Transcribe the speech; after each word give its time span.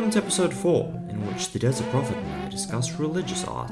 Welcome 0.00 0.12
to 0.12 0.24
episode 0.24 0.54
4, 0.54 1.08
in 1.10 1.26
which 1.26 1.52
the 1.52 1.58
Desert 1.58 1.90
Prophet 1.90 2.16
and 2.16 2.44
I 2.44 2.48
discuss 2.48 2.98
religious 2.98 3.44
art. 3.44 3.70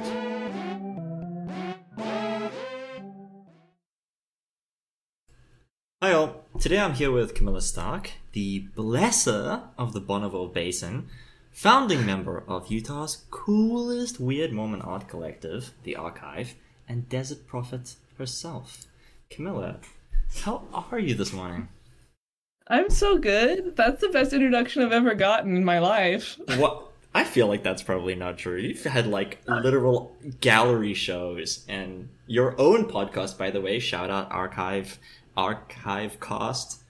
Hi 6.03 6.13
all, 6.13 6.45
today 6.61 6.81
I'm 6.81 6.93
here 6.93 7.11
with 7.11 7.35
Camilla 7.35 7.63
Stark, 7.63 8.11
the 8.33 8.67
blesser 8.77 9.69
of 9.79 9.95
the 9.95 10.01
Bonneville 10.01 10.49
Basin, 10.49 11.09
founding 11.51 12.05
member 12.05 12.45
of 12.47 12.71
Utah's 12.71 13.25
coolest 13.31 14.21
weird 14.21 14.53
Mormon 14.53 14.83
art 14.83 15.09
collective, 15.09 15.73
The 15.85 15.97
Arch-Hive, 15.97 16.57
and 16.87 17.09
Desert 17.09 17.47
Prophet 17.47 17.95
herself. 18.19 18.85
Camilla, 19.31 19.79
how 20.43 20.69
are 20.93 20.99
you 20.99 21.15
this 21.15 21.33
morning? 21.33 21.69
I'm 22.69 22.91
so 22.91 23.19
good. 23.19 23.77
That's 23.77 24.01
the 24.01 24.09
best 24.09 24.33
introduction 24.33 24.83
I've 24.83 24.93
ever 24.93 25.15
gotten 25.15 25.57
in 25.57 25.65
my 25.65 25.79
life. 25.79 26.39
What? 26.57 26.85
I 27.15 27.25
feel 27.25 27.47
like 27.47 27.63
that's 27.63 27.83
probably 27.83 28.15
not 28.15 28.37
true. 28.37 28.59
You've 28.59 28.85
had 28.85 29.07
like 29.07 29.39
literal 29.47 30.15
gallery 30.41 30.93
shows 30.95 31.65
and 31.67 32.11
your 32.27 32.55
own 32.61 32.85
podcast, 32.85 33.39
by 33.39 33.51
the 33.51 33.61
way. 33.61 33.79
Shout 33.79 34.11
out 34.11 34.31
Archive 34.31 34.99
Hive 35.37 36.21
Cast 36.21 36.83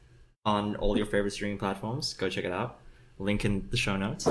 on 0.45 0.75
all 0.77 0.97
your 0.97 1.07
favorite 1.07 1.31
streaming 1.31 1.59
platforms. 1.59 2.15
Go 2.15 2.29
check 2.29 2.45
it 2.45 2.53
out. 2.53 2.81
Link 3.19 3.45
in 3.45 3.69
the 3.71 3.77
show 3.77 3.97
notes. 3.97 4.29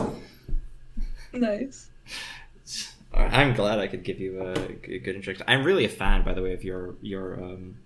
Nice. 1.31 1.89
I'm 3.13 3.53
glad 3.55 3.79
I 3.79 3.87
could 3.87 4.03
give 4.03 4.19
you 4.19 4.41
a 4.41 4.55
good 4.55 5.15
introduction. 5.15 5.45
I'm 5.47 5.63
really 5.63 5.85
a 5.85 5.89
fan, 5.89 6.23
by 6.23 6.33
the 6.33 6.41
way, 6.41 6.53
of 6.53 6.63
your 6.63 6.95
your 7.01 7.41
um, 7.41 7.77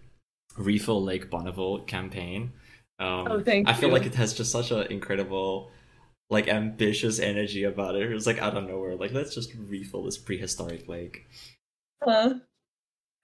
Refill 0.57 1.01
Lake 1.03 1.29
Bonneville 1.29 1.79
campaign. 1.81 2.51
Um, 3.01 3.27
Oh, 3.31 3.41
thank 3.41 3.67
I 3.67 3.73
feel 3.73 3.89
you. 3.89 3.93
like 3.93 4.05
it 4.05 4.15
has 4.15 4.33
just 4.33 4.51
such 4.51 4.69
an 4.71 4.87
incredible, 4.91 5.71
like 6.29 6.47
ambitious 6.47 7.19
energy 7.19 7.63
about 7.63 7.95
it. 7.95 8.03
It 8.09 8.13
was 8.13 8.27
like 8.27 8.39
out 8.39 8.55
of 8.55 8.63
nowhere, 8.67 8.95
like 8.95 9.11
let's 9.11 9.33
just 9.33 9.53
refill 9.55 10.03
this 10.03 10.17
prehistoric 10.17 10.87
lake. 10.87 11.25
Huh? 12.03 12.35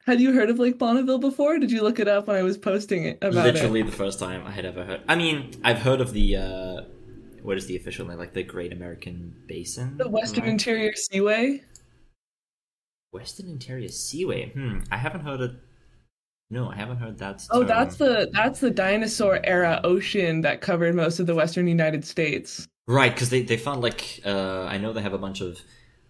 Had 0.06 0.22
you 0.22 0.32
heard 0.34 0.50
of 0.50 0.58
Lake 0.58 0.78
Bonneville 0.80 1.20
before? 1.20 1.60
Did 1.60 1.70
you 1.72 1.82
look 1.84 2.00
it 2.00 2.08
up 2.08 2.28
when 2.28 2.38
I 2.38 2.42
was 2.44 2.58
posting 2.58 3.04
it 3.06 3.18
about 3.22 3.44
Literally 3.46 3.82
it? 3.82 3.86
the 3.88 3.92
first 3.92 4.20
time 4.20 4.46
I 4.48 4.52
had 4.52 4.64
ever 4.66 4.86
heard. 4.86 5.02
I 5.08 5.16
mean, 5.16 5.52
I've 5.66 5.80
heard 5.80 6.00
of 6.00 6.14
the 6.14 6.36
uh, 6.38 6.82
what 7.44 7.58
is 7.58 7.66
the 7.68 7.76
official 7.76 8.08
name? 8.08 8.18
Like 8.18 8.34
the 8.34 8.44
Great 8.44 8.72
American 8.72 9.36
Basin, 9.48 9.98
The 9.98 10.08
Western 10.08 10.44
right? 10.46 10.52
Interior 10.52 10.94
Seaway. 10.96 11.62
Western 13.12 13.48
Interior 13.50 13.90
Seaway. 13.90 14.52
Hmm, 14.54 14.80
I 14.92 14.98
haven't 14.98 15.22
heard 15.22 15.42
it. 15.42 15.52
No, 16.50 16.70
I 16.70 16.76
haven't 16.76 16.98
heard 16.98 17.18
that. 17.20 17.46
Oh, 17.52 17.64
that's 17.64 17.98
the 17.98 18.30
that's 18.34 18.60
the 18.62 18.72
dinosaur 18.72 19.40
era 19.44 19.82
ocean 19.84 20.42
that 20.42 20.62
covered 20.62 20.96
most 20.96 21.20
of 21.20 21.28
the 21.28 21.36
western 21.36 21.68
United 21.68 22.06
States. 22.06 22.68
Right, 22.88 23.14
because 23.14 23.30
they, 23.30 23.42
they 23.42 23.58
found 23.58 23.82
like 23.82 24.22
uh, 24.26 24.64
I 24.64 24.78
know 24.78 24.94
they 24.94 25.02
have 25.02 25.14
a 25.14 25.18
bunch 25.18 25.42
of 25.42 25.60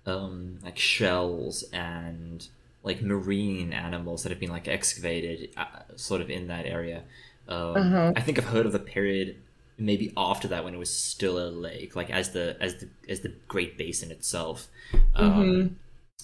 um, 0.06 0.60
like 0.64 0.78
shells 0.78 1.64
and 1.74 2.48
like 2.84 3.02
marine 3.02 3.74
animals 3.74 4.24
that 4.24 4.30
have 4.30 4.40
been 4.40 4.52
like 4.52 4.68
excavated 4.68 5.50
uh, 5.58 5.66
sort 5.96 6.22
of 6.22 6.30
in 6.30 6.48
that 6.48 6.66
area. 6.68 7.02
Um, 7.48 7.76
Uh-huh. 7.76 8.14
I 8.16 8.22
think 8.22 8.38
I've 8.38 8.46
heard 8.46 8.66
of 8.68 8.74
the 8.74 8.80
period 8.80 9.38
maybe 9.80 10.12
after 10.18 10.48
that 10.50 10.64
when 10.64 10.74
it 10.74 10.78
was 10.78 10.90
still 10.96 11.38
a 11.40 11.50
lake, 11.50 11.96
like 11.96 12.12
as 12.12 12.32
the 12.32 12.56
as 12.62 12.76
the 12.76 12.90
as 13.10 13.22
the 13.22 13.34
Great 13.48 13.76
Basin 13.78 14.12
itself, 14.12 14.68
um, 15.16 15.34
Mhm. 15.34 15.70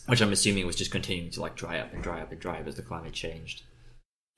which 0.05 0.21
I'm 0.21 0.31
assuming 0.31 0.67
was 0.67 0.75
just 0.75 0.91
continuing 0.91 1.31
to 1.31 1.41
like 1.41 1.55
dry 1.55 1.79
up 1.79 1.91
and 1.93 2.03
dry 2.03 2.21
up 2.21 2.31
and 2.31 2.39
dry 2.39 2.59
up 2.59 2.67
as 2.67 2.75
the 2.75 2.81
climate 2.83 3.13
changed. 3.13 3.63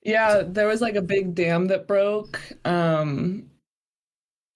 Yeah, 0.05 0.43
there 0.45 0.67
was 0.67 0.81
like 0.81 0.95
a 0.95 1.01
big 1.01 1.33
dam 1.33 1.65
that 1.67 1.87
broke. 1.87 2.39
Um 2.63 3.49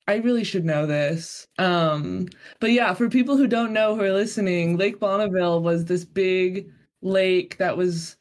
I 0.08 0.16
really 0.17 0.44
should 0.44 0.64
know 0.64 0.86
this. 0.86 1.48
Um 1.58 2.30
but 2.60 2.71
yeah, 2.71 2.93
for 2.93 3.10
people 3.10 3.36
who 3.36 3.48
don't 3.48 3.73
know 3.73 3.95
who 3.95 4.04
are 4.04 4.14
listening, 4.14 4.77
Lake 4.77 4.99
Bonneville 4.99 5.61
was 5.61 5.86
this 5.86 6.05
big 6.05 6.71
lake 7.02 7.58
that 7.58 7.76
was 7.76 8.15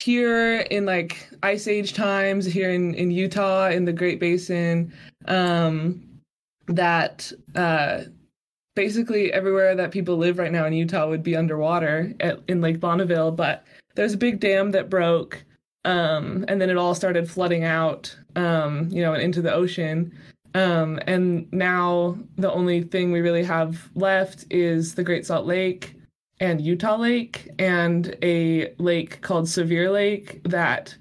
here 0.00 0.60
in 0.70 0.86
like 0.86 1.28
ice 1.42 1.68
age 1.68 1.92
times 1.92 2.46
here 2.46 2.70
in 2.70 2.94
in 2.94 3.10
Utah 3.10 3.68
in 3.68 3.84
the 3.84 3.92
Great 3.92 4.18
Basin 4.18 4.92
um 5.28 6.02
that 6.68 7.30
uh 7.54 8.04
basically 8.74 9.30
everywhere 9.32 9.74
that 9.76 9.90
people 9.92 10.16
live 10.16 10.38
right 10.38 10.52
now 10.52 10.64
in 10.64 10.72
Utah 10.72 11.06
would 11.08 11.22
be 11.22 11.36
underwater 11.36 12.14
at, 12.20 12.40
in 12.48 12.62
Lake 12.62 12.80
Bonneville, 12.80 13.30
but 13.30 13.64
there's 13.94 14.14
a 14.14 14.18
big 14.18 14.40
dam 14.40 14.70
that 14.70 14.88
broke 14.88 15.44
um 15.84 16.44
and 16.48 16.60
then 16.60 16.70
it 16.70 16.76
all 16.76 16.94
started 16.94 17.30
flooding 17.30 17.64
out 17.64 18.16
um 18.36 18.88
you 18.90 19.02
know 19.02 19.14
and 19.14 19.22
into 19.22 19.42
the 19.42 19.52
ocean. 19.52 20.12
Um 20.54 21.00
and 21.06 21.50
now 21.52 22.18
the 22.36 22.52
only 22.52 22.82
thing 22.82 23.10
we 23.10 23.20
really 23.20 23.44
have 23.44 23.88
left 23.94 24.44
is 24.50 24.94
the 24.94 25.04
Great 25.04 25.26
Salt 25.26 25.46
Lake 25.46 25.96
and 26.40 26.60
Utah 26.60 26.96
Lake 26.96 27.48
and 27.58 28.16
a 28.22 28.74
lake 28.78 29.20
called 29.22 29.48
Sevier 29.48 29.90
Lake 29.90 30.42
that 30.44 30.96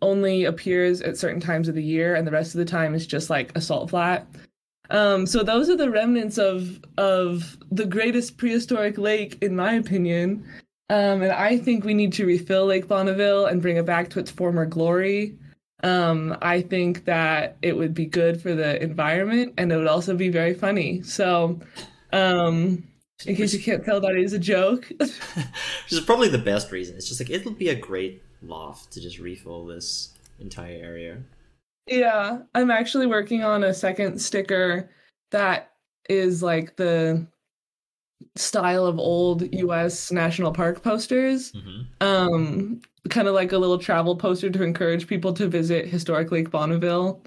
only 0.00 0.44
appears 0.44 1.00
at 1.00 1.16
certain 1.16 1.40
times 1.40 1.68
of 1.68 1.74
the 1.74 1.82
year 1.82 2.14
and 2.14 2.26
the 2.26 2.32
rest 2.32 2.54
of 2.54 2.58
the 2.58 2.64
time 2.64 2.94
is 2.94 3.06
just 3.06 3.30
like 3.30 3.56
a 3.56 3.60
salt 3.60 3.90
flat. 3.90 4.26
Um 4.90 5.26
so 5.26 5.42
those 5.42 5.68
are 5.68 5.76
the 5.76 5.90
remnants 5.90 6.38
of 6.38 6.80
of 6.98 7.56
the 7.70 7.86
greatest 7.86 8.36
prehistoric 8.36 8.98
lake 8.98 9.38
in 9.42 9.54
my 9.54 9.74
opinion 9.74 10.44
um, 10.92 11.22
and 11.22 11.32
I 11.32 11.56
think 11.56 11.86
we 11.86 11.94
need 11.94 12.12
to 12.14 12.26
refill 12.26 12.66
Lake 12.66 12.86
Bonneville 12.86 13.46
and 13.46 13.62
bring 13.62 13.78
it 13.78 13.86
back 13.86 14.10
to 14.10 14.18
its 14.18 14.30
former 14.30 14.66
glory. 14.66 15.38
Um, 15.82 16.36
I 16.42 16.60
think 16.60 17.06
that 17.06 17.56
it 17.62 17.74
would 17.74 17.94
be 17.94 18.04
good 18.04 18.42
for 18.42 18.54
the 18.54 18.80
environment 18.82 19.54
and 19.56 19.72
it 19.72 19.76
would 19.78 19.86
also 19.86 20.14
be 20.14 20.28
very 20.28 20.52
funny. 20.52 21.02
So, 21.02 21.58
um, 22.12 22.86
in 23.24 23.36
case 23.36 23.54
you 23.54 23.62
can't 23.62 23.82
tell, 23.82 24.02
that 24.02 24.16
is 24.16 24.34
a 24.34 24.38
joke. 24.38 24.86
Which 24.98 25.12
is 25.88 26.00
probably 26.00 26.28
the 26.28 26.36
best 26.36 26.70
reason. 26.70 26.96
It's 26.96 27.08
just 27.08 27.20
like 27.20 27.30
it'll 27.30 27.52
be 27.52 27.70
a 27.70 27.74
great 27.74 28.22
laugh 28.42 28.86
to 28.90 29.00
just 29.00 29.18
refill 29.18 29.64
this 29.64 30.12
entire 30.40 30.76
area. 30.76 31.22
yeah, 31.86 32.40
I'm 32.54 32.70
actually 32.70 33.06
working 33.06 33.42
on 33.42 33.64
a 33.64 33.72
second 33.72 34.20
sticker 34.20 34.90
that 35.30 35.72
is 36.10 36.42
like 36.42 36.76
the 36.76 37.26
style 38.36 38.86
of 38.86 38.98
old 38.98 39.52
US 39.54 40.10
national 40.12 40.52
park 40.52 40.82
posters. 40.82 41.52
hmm 41.52 41.82
um 42.00 42.80
kind 43.10 43.28
of 43.28 43.34
like 43.34 43.52
a 43.52 43.58
little 43.58 43.78
travel 43.78 44.16
poster 44.16 44.50
to 44.50 44.62
encourage 44.62 45.06
people 45.06 45.32
to 45.32 45.46
visit 45.48 45.86
historic 45.86 46.30
lake 46.32 46.50
bonneville 46.50 47.22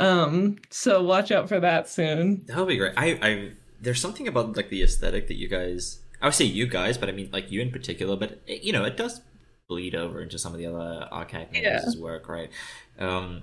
um 0.00 0.56
so 0.70 1.02
watch 1.02 1.30
out 1.32 1.48
for 1.48 1.58
that 1.60 1.88
soon 1.88 2.44
That 2.46 2.56
would 2.58 2.68
be 2.68 2.76
great. 2.76 2.92
I, 2.96 3.18
I, 3.22 3.50
there's 3.80 4.00
something 4.00 4.28
about 4.28 4.56
like 4.56 4.68
the 4.70 4.82
aesthetic 4.82 5.26
that 5.28 5.36
you 5.36 5.48
guys. 5.48 6.00
I 6.20 6.26
would 6.26 6.34
say 6.34 6.44
you 6.44 6.66
guys, 6.66 6.96
but 6.98 7.08
I 7.08 7.12
mean 7.12 7.30
like 7.32 7.50
you 7.50 7.60
in 7.60 7.70
particular. 7.72 8.16
But 8.16 8.40
it, 8.46 8.62
you 8.62 8.72
know, 8.72 8.84
it 8.84 8.96
does 8.96 9.20
bleed 9.68 9.94
over 9.94 10.20
into 10.22 10.38
some 10.38 10.52
of 10.52 10.58
the 10.58 10.66
other 10.66 11.08
Arch-Hive 11.10 11.48
Yeah. 11.52 11.74
members' 11.74 11.96
work, 11.96 12.28
right? 12.28 12.50
Um, 12.98 13.42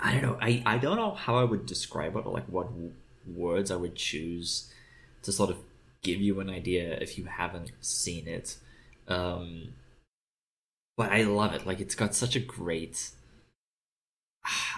I 0.00 0.12
don't 0.12 0.22
know. 0.22 0.38
I, 0.40 0.62
I 0.66 0.78
don't 0.78 0.96
know 0.96 1.12
how 1.12 1.36
I 1.36 1.44
would 1.44 1.66
describe 1.66 2.16
it 2.16 2.26
or 2.26 2.32
like 2.32 2.46
what 2.48 2.66
w- 2.68 2.92
words 3.26 3.70
I 3.70 3.76
would 3.76 3.94
choose 3.94 4.72
to 5.22 5.30
sort 5.32 5.50
of 5.50 5.58
give 6.04 6.20
you 6.20 6.40
an 6.40 6.50
idea 6.50 6.94
if 7.00 7.18
you 7.18 7.26
haven't 7.26 7.72
seen 7.80 8.28
it. 8.28 8.58
Um, 9.08 9.74
but 10.96 11.12
I 11.12 11.22
love 11.22 11.54
it. 11.54 11.66
Like 11.66 11.78
it's 11.80 11.94
got 11.94 12.14
such 12.16 12.34
a 12.36 12.40
great. 12.40 13.10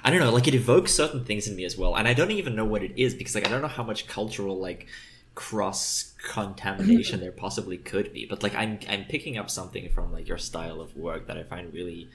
I 0.05 0.11
don't 0.11 0.21
know, 0.21 0.31
like 0.33 0.47
it 0.49 0.55
evokes 0.55 0.93
certain 0.93 1.25
things 1.25 1.49
in 1.49 1.57
me 1.57 1.65
as 1.65 1.77
well, 1.77 1.97
and 1.97 2.07
I 2.07 2.15
don't 2.15 2.31
even 2.31 2.55
know 2.55 2.65
what 2.65 2.83
it 2.83 2.93
is 2.97 3.15
because 3.15 3.35
like 3.35 3.47
I 3.47 3.49
don't 3.51 3.63
know 3.63 3.69
how 3.69 3.83
much 3.83 4.07
cultural 4.07 4.59
like 4.59 4.87
cross 5.35 6.15
contamination 6.23 7.21
there 7.21 7.33
possibly 7.33 7.77
could 7.79 8.13
be, 8.13 8.27
but 8.27 8.43
like 8.43 8.55
I'm 8.55 8.79
I'm 8.89 9.05
picking 9.05 9.37
up 9.39 9.51
something 9.51 9.89
from 9.91 10.13
like 10.13 10.29
your 10.29 10.39
style 10.39 10.81
of 10.81 10.97
work 10.97 11.27
that 11.27 11.37
I 11.39 11.43
find 11.45 11.72
really 11.72 12.09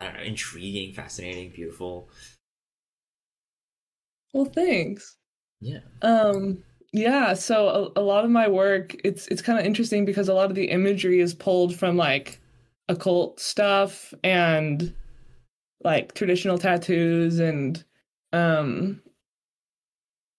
I 0.00 0.06
don't 0.06 0.14
know 0.14 0.22
intriguing, 0.22 0.94
fascinating, 0.94 1.50
beautiful. 1.50 2.08
well 4.32 4.44
thanks 4.44 5.16
Yeah. 5.60 5.80
um 6.02 6.62
yeah 6.96 7.34
so 7.34 7.92
a, 7.96 8.00
a 8.00 8.02
lot 8.02 8.24
of 8.24 8.30
my 8.30 8.48
work 8.48 8.96
it's 9.04 9.28
it's 9.28 9.42
kind 9.42 9.58
of 9.58 9.64
interesting 9.64 10.04
because 10.04 10.28
a 10.28 10.34
lot 10.34 10.50
of 10.50 10.56
the 10.56 10.70
imagery 10.70 11.20
is 11.20 11.34
pulled 11.34 11.74
from 11.74 11.96
like 11.96 12.40
occult 12.88 13.38
stuff 13.40 14.14
and 14.24 14.94
like 15.84 16.14
traditional 16.14 16.58
tattoos 16.58 17.38
and 17.38 17.84
um 18.32 19.00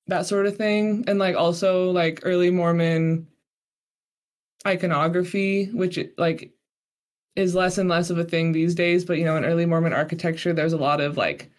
that 0.08 0.26
sort 0.26 0.46
of 0.46 0.56
thing. 0.58 1.04
And 1.08 1.20
like 1.20 1.36
also 1.36 1.92
like 1.92 2.22
early 2.24 2.50
mormon 2.50 3.28
iconography 4.66 5.66
which 5.68 6.00
like 6.18 6.52
is 7.36 7.56
less 7.56 7.78
and 7.78 7.88
less 7.88 8.10
of 8.10 8.18
a 8.18 8.24
thing 8.24 8.52
these 8.52 8.76
days. 8.76 9.06
But 9.06 9.18
you 9.18 9.26
know 9.26 9.38
in 9.38 9.46
early 9.46 9.66
mormon 9.66 9.94
architecture 9.94 10.54
there's 10.54 10.74
a 10.74 10.78
lot 10.78 11.02
of 11.02 11.18
like 11.18 11.52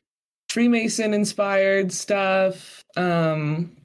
freemason 0.49 1.13
inspired 1.13 1.93
stuff 1.93 2.83
um 2.97 3.77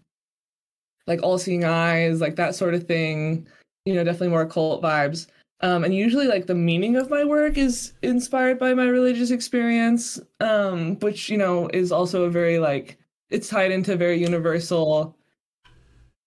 like 1.08 1.22
all 1.24 1.38
seeing 1.38 1.64
eyes 1.64 2.22
like 2.22 2.36
that 2.36 2.56
sort 2.56 2.74
of 2.74 2.88
thing 2.88 3.48
you 3.86 3.94
know 3.94 4.04
definitely 4.04 4.30
more 4.30 4.42
occult 4.44 4.82
vibes 4.82 5.28
um 5.62 5.84
and 5.84 5.94
usually 5.94 6.28
like 6.28 6.46
the 6.48 6.56
meaning 6.56 6.96
of 6.96 7.10
my 7.10 7.24
work 7.24 7.58
is 7.58 7.94
inspired 8.02 8.58
by 8.58 8.74
my 8.74 8.86
religious 8.86 9.32
experience 9.32 10.20
um 10.40 10.98
which 11.00 11.30
you 11.30 11.38
know 11.38 11.68
is 11.74 11.92
also 11.92 12.24
a 12.24 12.30
very 12.30 12.60
like 12.60 12.98
it's 13.30 13.50
tied 13.50 13.72
into 13.72 13.96
very 13.96 14.20
universal 14.20 15.16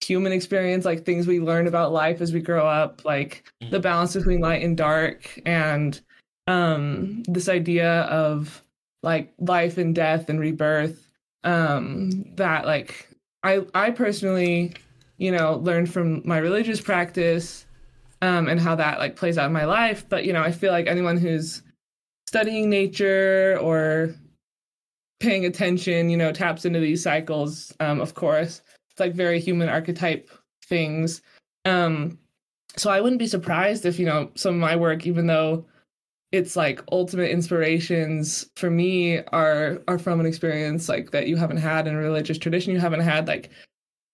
human 0.02 0.32
experience, 0.32 0.84
like 0.84 1.04
things 1.04 1.26
we 1.26 1.40
learn 1.40 1.66
about 1.66 1.92
life 1.92 2.20
as 2.20 2.32
we 2.32 2.40
grow 2.40 2.66
up, 2.66 3.04
like 3.04 3.44
Mhm. 3.62 3.70
the 3.70 3.80
balance 3.80 4.14
between 4.14 4.40
light 4.40 4.62
and 4.62 4.76
dark, 4.76 5.40
and 5.46 6.00
um, 6.46 7.22
this 7.26 7.48
idea 7.48 8.02
of 8.02 8.62
like 9.02 9.32
life 9.38 9.78
and 9.78 9.94
death 9.94 10.28
and 10.28 10.38
rebirth. 10.38 11.08
Um, 11.44 12.24
that 12.36 12.66
like 12.66 13.08
I 13.46 13.60
I 13.74 13.90
personally, 13.90 14.74
you 15.18 15.30
know, 15.30 15.56
learned 15.58 15.92
from 15.92 16.22
my 16.24 16.38
religious 16.38 16.80
practice, 16.80 17.64
um, 18.22 18.48
and 18.48 18.58
how 18.60 18.74
that 18.74 18.98
like 18.98 19.16
plays 19.16 19.38
out 19.38 19.46
in 19.46 19.52
my 19.52 19.64
life. 19.64 20.06
But 20.08 20.24
you 20.24 20.32
know, 20.32 20.42
I 20.42 20.52
feel 20.52 20.72
like 20.72 20.86
anyone 20.86 21.16
who's 21.16 21.62
studying 22.28 22.68
nature 22.68 23.58
or 23.60 24.14
paying 25.20 25.46
attention, 25.46 26.10
you 26.10 26.16
know, 26.16 26.32
taps 26.32 26.64
into 26.64 26.80
these 26.80 27.02
cycles. 27.02 27.72
Um, 27.80 28.00
of 28.00 28.14
course, 28.14 28.62
it's 28.90 29.00
like 29.00 29.14
very 29.14 29.40
human 29.40 29.68
archetype 29.68 30.30
things. 30.64 31.22
Um, 31.64 32.18
so 32.76 32.90
I 32.90 33.00
wouldn't 33.00 33.18
be 33.18 33.26
surprised 33.26 33.86
if 33.86 33.98
you 33.98 34.06
know 34.06 34.30
some 34.34 34.54
of 34.54 34.60
my 34.60 34.76
work, 34.76 35.06
even 35.06 35.26
though 35.26 35.64
it's 36.32 36.56
like 36.56 36.82
ultimate 36.90 37.30
inspirations 37.30 38.46
for 38.56 38.70
me 38.70 39.18
are 39.32 39.82
are 39.88 39.98
from 39.98 40.20
an 40.20 40.26
experience 40.26 40.88
like 40.88 41.10
that 41.12 41.28
you 41.28 41.36
haven't 41.36 41.58
had 41.58 41.86
in 41.86 41.94
a 41.94 41.98
religious 41.98 42.38
tradition 42.38 42.72
you 42.72 42.80
haven't 42.80 43.00
had 43.00 43.28
like 43.28 43.50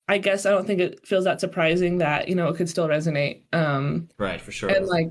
i 0.09 0.19
guess 0.19 0.45
i 0.45 0.51
don't 0.51 0.67
think 0.67 0.81
it 0.81 1.05
feels 1.07 1.25
that 1.25 1.41
surprising 1.41 1.99
that 1.99 2.29
you 2.29 2.35
know 2.35 2.49
it 2.49 2.57
could 2.57 2.69
still 2.69 2.87
resonate 2.89 3.43
um 3.53 4.09
Right, 4.19 4.41
for 4.41 4.53
sure. 4.53 4.69
and 4.69 4.87
like 4.87 5.09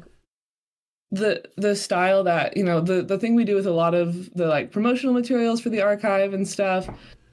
the 1.12 1.44
the 1.58 1.76
style 1.76 2.24
that 2.24 2.56
you 2.56 2.64
know 2.64 2.80
the 2.80 3.02
the 3.02 3.20
thing 3.20 3.36
we 3.36 3.44
do 3.44 3.56
with 3.56 3.68
a 3.68 3.72
lot 3.72 3.94
of 3.94 4.34
the 4.34 4.48
like 4.48 4.72
promotional 4.72 5.14
materials 5.14 5.60
for 5.60 5.70
the 5.70 5.82
Arch-Hive 5.82 6.34
and 6.34 6.48
stuff 6.48 6.88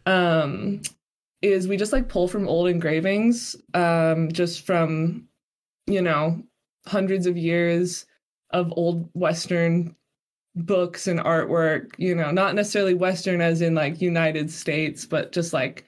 um 0.06 0.80
is 1.42 1.68
we 1.68 1.76
just 1.76 1.92
like 1.92 2.08
pull 2.08 2.26
from 2.26 2.48
old 2.48 2.68
engravings 2.68 3.54
um 3.74 4.32
just 4.32 4.66
from 4.66 5.28
you 5.86 6.02
know 6.02 6.42
hundreds 6.86 7.26
of 7.26 7.36
years 7.36 8.04
of 8.50 8.72
old 8.76 9.08
western 9.14 9.94
books 10.56 11.06
and 11.06 11.20
artwork 11.20 11.92
you 11.98 12.14
know 12.14 12.30
not 12.30 12.54
necessarily 12.54 12.94
western 12.94 13.40
as 13.40 13.60
in 13.60 13.74
like 13.74 14.00
united 14.00 14.50
states 14.50 15.06
but 15.06 15.30
just 15.32 15.52
like 15.52 15.84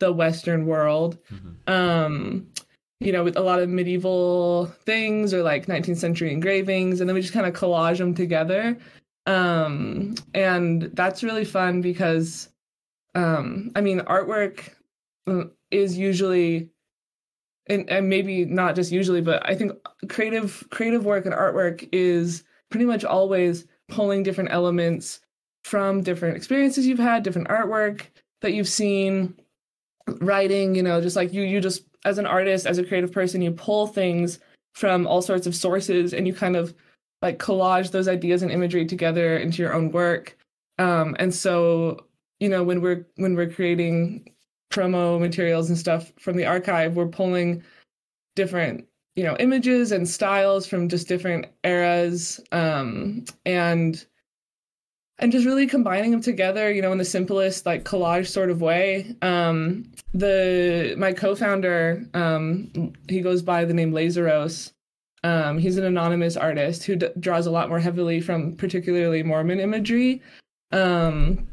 the 0.00 0.12
western 0.12 0.66
world 0.66 1.18
Mhm. 1.30 1.70
um 1.70 2.46
you 3.00 3.12
know 3.12 3.24
with 3.24 3.36
a 3.36 3.42
lot 3.42 3.60
of 3.60 3.68
medieval 3.68 4.66
things 4.84 5.34
or 5.34 5.42
like 5.42 5.66
19th 5.66 5.98
century 5.98 6.32
engravings 6.32 7.00
and 7.00 7.08
then 7.10 7.14
we 7.14 7.20
just 7.20 7.34
kind 7.34 7.46
of 7.46 7.52
collage 7.54 7.98
them 7.98 8.14
together 8.14 8.78
um 9.26 10.14
and 10.32 10.82
that's 10.94 11.22
really 11.22 11.44
fun 11.44 11.80
because 11.82 12.48
um 13.14 13.70
i 13.74 13.80
mean 13.80 14.00
artwork 14.00 14.70
uh, 15.26 15.44
is 15.70 15.98
usually 15.98 16.70
and, 17.68 17.88
and 17.90 18.08
maybe 18.08 18.44
not 18.44 18.74
just 18.74 18.92
usually 18.92 19.20
but 19.20 19.46
i 19.48 19.54
think 19.54 19.72
creative 20.08 20.66
creative 20.70 21.04
work 21.04 21.26
and 21.26 21.34
artwork 21.34 21.88
is 21.92 22.44
pretty 22.70 22.86
much 22.86 23.04
always 23.04 23.66
pulling 23.88 24.22
different 24.22 24.50
elements 24.52 25.20
from 25.64 26.02
different 26.02 26.36
experiences 26.36 26.86
you've 26.86 26.98
had 26.98 27.22
different 27.22 27.48
artwork 27.48 28.02
that 28.40 28.52
you've 28.52 28.68
seen 28.68 29.34
writing 30.20 30.74
you 30.74 30.82
know 30.82 31.00
just 31.00 31.16
like 31.16 31.32
you 31.32 31.42
you 31.42 31.60
just 31.60 31.84
as 32.04 32.18
an 32.18 32.26
artist 32.26 32.66
as 32.66 32.78
a 32.78 32.84
creative 32.84 33.10
person 33.10 33.42
you 33.42 33.50
pull 33.50 33.86
things 33.86 34.38
from 34.76 35.06
all 35.06 35.22
sorts 35.22 35.46
of 35.46 35.56
sources 35.56 36.12
and 36.12 36.26
you 36.26 36.34
kind 36.34 36.54
of 36.54 36.74
like 37.22 37.38
collage 37.38 37.90
those 37.90 38.08
ideas 38.08 38.42
and 38.42 38.52
imagery 38.52 38.84
together 38.84 39.38
into 39.38 39.62
your 39.62 39.72
own 39.72 39.90
work. 39.90 40.36
Um 40.78 41.16
and 41.18 41.34
so 41.34 42.04
you 42.40 42.48
know 42.50 42.62
when 42.62 42.82
we're 42.82 43.06
when 43.16 43.34
we're 43.34 43.50
creating 43.50 44.28
promo 44.70 45.20
materials 45.20 45.68
and 45.68 45.78
stuff 45.78 46.12
from 46.18 46.36
the 46.36 46.46
Arch-Hive 46.46 46.96
we're 46.96 47.06
pulling 47.06 47.62
different 48.34 48.86
you 49.16 49.24
know 49.24 49.36
images 49.38 49.92
and 49.92 50.08
styles 50.08 50.66
from 50.66 50.88
just 50.88 51.08
different 51.08 51.46
eras 51.64 52.38
um 52.52 53.24
and 53.44 54.06
and 55.18 55.32
just 55.32 55.46
really 55.46 55.66
combining 55.66 56.10
them 56.10 56.20
together 56.20 56.70
you 56.70 56.82
know 56.82 56.92
in 56.92 56.98
the 56.98 57.04
simplest 57.04 57.66
like 57.66 57.84
collage 57.84 58.28
sort 58.28 58.50
of 58.50 58.60
way. 58.60 59.16
Um 59.22 59.90
the 60.12 60.94
my 60.98 61.12
co-founder 61.12 62.06
um 62.14 62.92
he 63.08 63.20
goes 63.20 63.42
by 63.42 63.64
the 63.64 63.74
name 63.74 63.92
LAZERos. 63.92 64.72
Um 65.24 65.58
he's 65.58 65.78
an 65.78 65.84
anonymous 65.84 66.36
artist 66.36 66.84
who 66.84 66.96
d- 66.96 67.08
draws 67.18 67.46
a 67.46 67.50
lot 67.50 67.70
more 67.70 67.80
heavily 67.80 68.20
from 68.20 68.54
particularly 68.56 69.22
mormon 69.22 69.60
imagery. 69.60 70.20
Um 70.72 71.48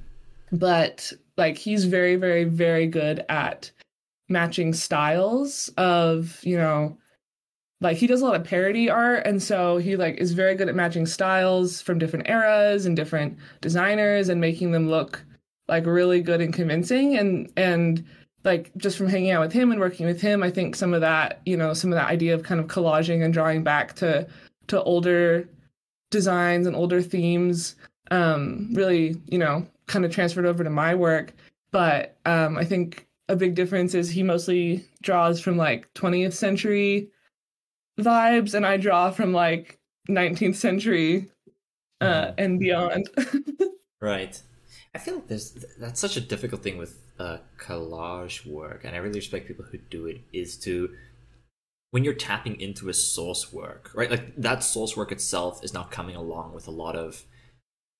but 0.51 1.13
like 1.37 1.57
he's 1.57 1.85
very 1.85 2.15
very 2.15 2.43
very 2.43 2.87
good 2.87 3.25
at 3.29 3.71
matching 4.29 4.73
styles 4.73 5.69
of 5.77 6.39
you 6.43 6.57
know 6.57 6.97
like 7.81 7.97
he 7.97 8.07
does 8.07 8.21
a 8.21 8.25
lot 8.25 8.35
of 8.35 8.43
parody 8.43 8.89
art 8.89 9.25
and 9.25 9.43
so 9.43 9.77
he 9.77 9.95
like 9.95 10.17
is 10.17 10.31
very 10.31 10.55
good 10.55 10.69
at 10.69 10.75
matching 10.75 11.05
styles 11.05 11.81
from 11.81 11.99
different 11.99 12.27
eras 12.29 12.85
and 12.85 12.95
different 12.95 13.37
designers 13.61 14.29
and 14.29 14.39
making 14.39 14.71
them 14.71 14.89
look 14.89 15.23
like 15.67 15.85
really 15.85 16.21
good 16.21 16.41
and 16.41 16.53
convincing 16.53 17.17
and 17.17 17.51
and 17.57 18.05
like 18.43 18.71
just 18.77 18.97
from 18.97 19.07
hanging 19.07 19.31
out 19.31 19.41
with 19.41 19.51
him 19.51 19.71
and 19.71 19.79
working 19.79 20.05
with 20.05 20.21
him 20.21 20.41
i 20.41 20.49
think 20.49 20.75
some 20.75 20.93
of 20.93 21.01
that 21.01 21.41
you 21.45 21.57
know 21.57 21.73
some 21.73 21.91
of 21.91 21.95
that 21.97 22.09
idea 22.09 22.33
of 22.33 22.43
kind 22.43 22.59
of 22.59 22.67
collaging 22.67 23.23
and 23.23 23.33
drawing 23.33 23.63
back 23.63 23.93
to 23.93 24.25
to 24.67 24.81
older 24.83 25.47
designs 26.09 26.67
and 26.67 26.75
older 26.75 27.01
themes 27.01 27.75
um 28.11 28.69
really 28.73 29.15
you 29.27 29.37
know 29.37 29.65
kind 29.93 30.05
of 30.05 30.11
transferred 30.11 30.45
over 30.45 30.63
to 30.63 30.69
my 30.69 30.93
work 30.95 31.33
but 31.71 32.17
um 32.25 32.57
i 32.57 32.65
think 32.65 33.07
a 33.29 33.35
big 33.35 33.55
difference 33.55 33.93
is 33.93 34.09
he 34.09 34.23
mostly 34.23 34.85
draws 35.01 35.39
from 35.39 35.55
like 35.55 35.91
20th 35.93 36.33
century 36.33 37.09
vibes 37.99 38.53
and 38.53 38.65
I 38.65 38.77
draw 38.77 39.11
from 39.11 39.33
like 39.33 39.79
19th 40.09 40.55
century 40.55 41.29
uh, 42.01 42.31
and 42.37 42.59
beyond. 42.59 43.09
Right. 44.01 44.41
I 44.93 44.97
feel 44.97 45.15
like 45.15 45.27
there's 45.27 45.65
that's 45.79 46.01
such 46.01 46.17
a 46.17 46.19
difficult 46.19 46.61
thing 46.61 46.77
with 46.77 46.99
uh, 47.17 47.37
collage 47.57 48.45
work, 48.45 48.83
and 48.83 48.93
I 48.93 48.97
really 48.97 49.19
respect 49.19 49.47
people 49.47 49.63
who 49.63 49.77
do 49.77 50.07
it. 50.07 50.19
Is 50.33 50.57
to 50.65 50.89
when 51.91 52.03
you're 52.03 52.13
tapping 52.13 52.59
into 52.59 52.89
a 52.89 52.93
source 52.93 53.53
work, 53.53 53.91
right? 53.95 54.11
Like 54.11 54.35
that 54.35 54.61
source 54.61 54.97
work 54.97 55.13
itself 55.13 55.63
is 55.63 55.73
now 55.73 55.83
coming 55.83 56.17
along 56.17 56.53
with 56.53 56.67
a 56.67 56.71
lot 56.71 56.97
of 56.97 57.23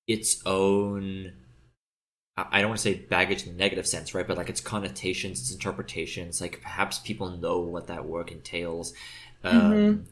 its 0.06 0.42
own. 0.44 1.32
I 2.36 2.60
don't 2.60 2.70
want 2.70 2.80
to 2.80 2.82
say 2.82 2.94
baggage 2.94 3.46
in 3.46 3.54
a 3.54 3.56
negative 3.56 3.86
sense, 3.86 4.12
right? 4.12 4.26
But 4.26 4.36
like 4.36 4.50
its 4.50 4.60
connotations, 4.60 5.40
its 5.40 5.52
interpretations. 5.52 6.40
Like 6.40 6.60
perhaps 6.60 6.98
people 6.98 7.30
know 7.36 7.60
what 7.60 7.86
that 7.86 8.06
work 8.06 8.32
entails. 8.32 8.92
Um, 9.44 10.06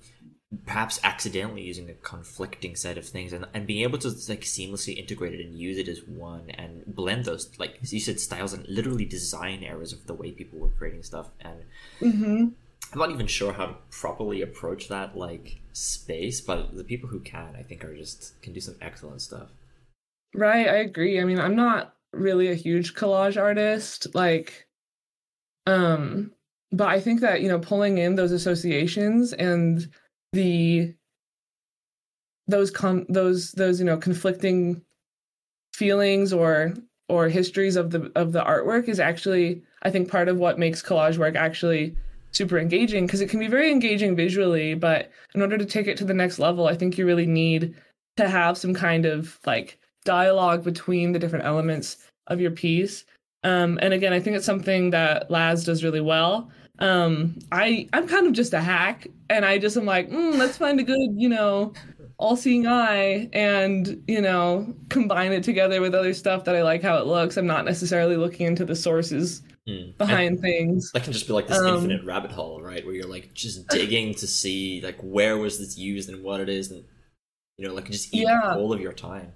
perhaps 0.66 1.00
accidentally 1.02 1.62
using 1.62 1.88
a 1.88 1.94
conflicting 1.94 2.76
set 2.76 2.98
of 2.98 3.06
things 3.06 3.32
and, 3.32 3.46
and 3.54 3.66
being 3.66 3.82
able 3.82 3.98
to 3.98 4.08
like 4.28 4.42
seamlessly 4.42 4.96
integrate 4.96 5.34
it 5.34 5.44
and 5.44 5.58
use 5.58 5.78
it 5.78 5.88
as 5.88 6.02
one 6.06 6.50
and 6.50 6.84
blend 6.86 7.24
those 7.24 7.50
like 7.58 7.78
you 7.90 7.98
said 7.98 8.20
styles 8.20 8.52
and 8.52 8.68
literally 8.68 9.06
design 9.06 9.64
errors 9.64 9.94
of 9.94 10.06
the 10.06 10.12
way 10.12 10.30
people 10.30 10.58
were 10.58 10.68
creating 10.68 11.02
stuff 11.02 11.30
and 11.40 11.64
hmm 12.00 12.48
i'm 12.92 12.98
not 12.98 13.10
even 13.10 13.26
sure 13.26 13.54
how 13.54 13.64
to 13.64 13.76
properly 13.90 14.42
approach 14.42 14.88
that 14.88 15.16
like 15.16 15.62
space 15.72 16.42
but 16.42 16.76
the 16.76 16.84
people 16.84 17.08
who 17.08 17.20
can 17.20 17.56
i 17.58 17.62
think 17.62 17.82
are 17.82 17.96
just 17.96 18.40
can 18.42 18.52
do 18.52 18.60
some 18.60 18.76
excellent 18.82 19.22
stuff 19.22 19.48
Right, 20.34 20.66
I 20.66 20.76
agree. 20.76 21.20
I 21.20 21.24
mean, 21.24 21.38
I'm 21.38 21.56
not 21.56 21.94
really 22.12 22.49
a 22.49 22.54
huge 22.54 22.95
collage 22.95 23.40
artist, 23.40 24.07
like, 24.14 24.66
um, 25.66 26.33
but 26.71 26.88
I 26.88 27.00
think 27.00 27.21
that 27.21 27.42
you 27.42 27.49
know, 27.49 27.59
pulling 27.59 27.99
in 27.99 28.14
those 28.14 28.33
associations 28.33 29.33
and 29.33 29.88
the 30.33 30.95
those 32.49 32.71
con 32.71 33.07
those 33.09 33.52
those 33.52 33.78
you 33.78 33.87
know 33.87 33.97
conflicting 33.97 34.83
feelings 35.73 36.33
or 36.33 36.75
or 37.09 37.28
histories 37.28 37.76
of 37.76 37.90
the 37.90 38.11
of 38.14 38.33
the 38.33 38.42
artwork 38.42 38.88
is 38.88 39.00
actually 39.00 39.62
I 39.83 39.90
think 39.90 40.11
part 40.11 40.28
of 40.28 40.38
what 40.38 40.59
makes 40.59 40.83
collage 40.83 41.19
work 41.19 41.37
actually 41.37 41.97
super 42.33 42.59
engaging 42.59 43.07
because 43.07 43.21
it 43.21 43.28
can 43.28 43.38
be 43.38 43.49
very 43.49 43.71
engaging 43.71 44.16
visually, 44.16 44.75
but 44.75 45.11
in 45.35 45.42
order 45.42 45.59
to 45.59 45.66
take 45.66 45.87
it 45.87 45.99
to 45.99 46.04
the 46.04 46.14
next 46.14 46.38
level, 46.38 46.66
I 46.66 46.75
think 46.75 46.97
you 46.97 47.07
really 47.07 47.26
need 47.26 47.75
to 48.16 48.28
have 48.28 48.57
some 48.57 48.75
kind 48.75 49.04
of 49.04 49.38
like 49.47 49.78
dialogue 50.04 50.64
between 50.64 51.12
the 51.12 51.18
different 51.18 51.44
elements 51.44 51.99
of 52.26 52.40
your 52.40 52.50
piece. 52.50 53.04
Um, 53.44 53.78
and 53.82 53.92
again, 53.92 54.12
I 54.12 54.21
think 54.21 54.37
it's 54.37 54.47
something 54.47 54.90
that 54.90 55.30
Laz 55.30 55.64
does 55.64 55.82
really 55.82 56.00
well. 56.00 56.50
Um, 56.78 57.38
I 57.50 57.88
I'm 57.92 58.09
kind 58.09 58.26
of 58.26 58.32
just 58.32 58.54
a 58.54 58.61
hack, 58.61 59.06
and 59.30 59.44
I 59.44 59.59
just 59.59 59.76
am 59.76 59.85
like, 59.85 60.11
mm, 60.11 60.37
let's 60.38 60.56
find 60.56 60.80
a 60.80 60.82
good, 60.82 61.11
you 61.16 61.28
know, 61.28 61.75
all-seeing 62.18 62.66
eye, 62.66 63.28
and 63.32 64.02
you 64.09 64.21
know, 64.21 64.75
combine 64.88 65.32
it 65.32 65.42
together 65.44 65.80
with 65.80 65.94
other 65.94 66.14
stuff 66.14 66.44
that 66.44 66.56
I 66.56 66.62
like 66.62 66.82
how 66.82 66.97
it 66.99 67.06
looks. 67.06 67.37
I'm 67.37 67.47
not 67.47 67.64
necessarily 67.64 68.16
looking 68.16 68.47
into 68.47 68.64
the 68.64 68.76
sources. 68.76 69.42
And 69.68 69.97
behind 69.97 70.40
things. 70.40 70.90
that 70.92 71.04
can 71.04 71.12
just 71.12 71.28
be 71.28 71.32
like 71.35 71.47
this 71.47 71.56
Um, 71.59 71.76
infinite 71.76 72.04
rabbit 72.04 72.32
hole 72.32 72.61
right 72.61 72.85
where 72.85 72.97
you're 72.97 73.06
like 73.06 73.32
just 73.32 73.68
digging 73.68 74.12
to 74.14 74.26
see 74.26 74.80
like 74.80 74.99
where 75.00 75.38
was 75.38 75.61
this 75.61 75.78
used 75.78 76.09
and 76.09 76.25
what 76.25 76.40
it 76.40 76.49
is 76.49 76.73
and 76.73 76.82
you 77.59 77.68
know 77.68 77.73
like 77.73 77.88
just 77.88 78.12
eat 78.12 78.23
Yeah. 78.23 78.56
all 78.56 78.73
of 78.73 78.80
your 78.80 78.92
time 78.92 79.32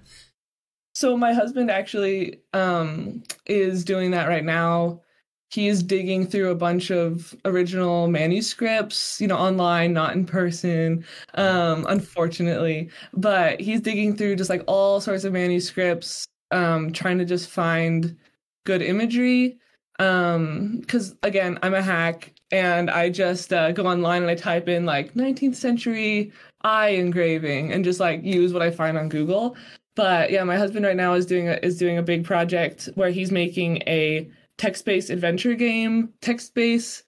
So 0.96 1.14
my 1.14 1.34
husband 1.34 1.70
actually 1.70 2.40
um 2.54 3.22
is 3.44 3.84
doing 3.84 4.12
that 4.12 4.28
right 4.28 4.44
now. 4.44 5.02
he's 5.50 5.82
digging 5.82 6.26
through 6.26 6.50
a 6.50 6.54
bunch 6.56 6.90
of 6.90 7.34
original 7.44 8.08
manuscripts, 8.08 9.20
you 9.20 9.28
know, 9.28 9.36
online, 9.36 9.92
not 9.92 10.14
in 10.14 10.26
person, 10.26 11.04
um, 11.34 11.86
unfortunately. 11.88 12.90
But 13.14 13.60
he's 13.60 13.80
digging 13.82 14.16
through 14.16 14.36
just 14.36 14.50
like 14.50 14.64
all 14.66 15.00
sorts 15.00 15.24
of 15.24 15.32
manuscripts, 15.34 16.28
um, 16.50 16.92
trying 16.92 17.18
to 17.18 17.26
just 17.26 17.50
find 17.50 18.16
good 18.64 18.82
imagery. 18.82 19.58
Um, 19.98 20.78
because 20.80 21.14
again, 21.22 21.58
I'm 21.62 21.74
a 21.74 21.82
hack 21.82 22.32
and 22.52 22.90
I 22.90 23.10
just 23.10 23.52
uh, 23.52 23.72
go 23.72 23.86
online 23.86 24.22
and 24.22 24.30
I 24.30 24.34
type 24.36 24.68
in 24.68 24.86
like 24.86 25.14
19th 25.14 25.56
century 25.56 26.32
eye 26.62 26.90
engraving 26.90 27.72
and 27.72 27.84
just 27.84 28.00
like 28.00 28.24
use 28.24 28.52
what 28.52 28.62
I 28.62 28.70
find 28.70 28.96
on 28.98 29.08
Google. 29.10 29.56
But 29.96 30.30
yeah, 30.30 30.44
my 30.44 30.56
husband 30.56 30.86
right 30.86 30.96
now 30.96 31.14
is 31.14 31.26
doing 31.26 31.48
a 31.48 31.58
is 31.62 31.78
doing 31.78 31.98
a 31.98 32.02
big 32.02 32.24
project 32.24 32.88
where 32.94 33.10
he's 33.10 33.32
making 33.32 33.78
a 33.86 34.30
text-based 34.58 35.10
adventure 35.10 35.54
game, 35.54 36.12
text-based 36.20 37.02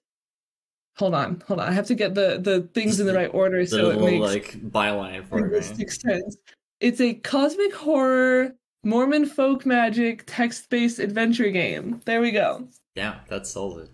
Hold 0.99 1.13
on, 1.13 1.41
hold 1.47 1.61
on. 1.61 1.69
I 1.69 1.71
have 1.71 1.87
to 1.87 1.95
get 1.95 2.13
the 2.13 2.39
the 2.41 2.67
things 2.73 2.99
in 2.99 3.07
the 3.07 3.13
right 3.13 3.33
order 3.33 3.65
so 3.65 3.77
little, 3.77 4.05
it 4.05 4.19
makes 4.19 4.21
like 4.21 4.51
byline 4.69 5.25
for 5.25 5.39
it. 5.39 5.43
right? 5.43 5.51
linguistic 5.51 5.91
sense. 5.93 6.35
It's 6.81 6.99
a 6.99 7.13
cosmic 7.13 7.73
horror 7.73 8.53
Mormon 8.83 9.25
folk 9.25 9.65
magic 9.65 10.23
text-based 10.27 10.99
adventure 10.99 11.51
game. 11.51 12.01
There 12.03 12.19
we 12.19 12.31
go. 12.31 12.67
Yeah, 12.95 13.19
that's 13.29 13.49
sold 13.49 13.79
it. 13.79 13.89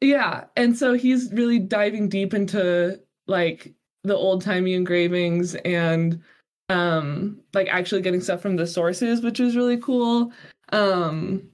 Yeah, 0.00 0.44
and 0.56 0.78
so 0.78 0.94
he's 0.94 1.32
really 1.32 1.58
diving 1.58 2.08
deep 2.08 2.32
into 2.32 3.00
like 3.26 3.74
the 4.04 4.16
old-timey 4.16 4.74
engravings 4.74 5.56
and 5.56 6.22
um 6.70 7.40
like 7.52 7.68
actually 7.68 8.02
getting 8.02 8.20
stuff 8.20 8.40
from 8.40 8.56
the 8.56 8.66
sources, 8.66 9.22
which 9.22 9.40
is 9.40 9.56
really 9.56 9.76
cool. 9.76 10.32
Um 10.72 11.48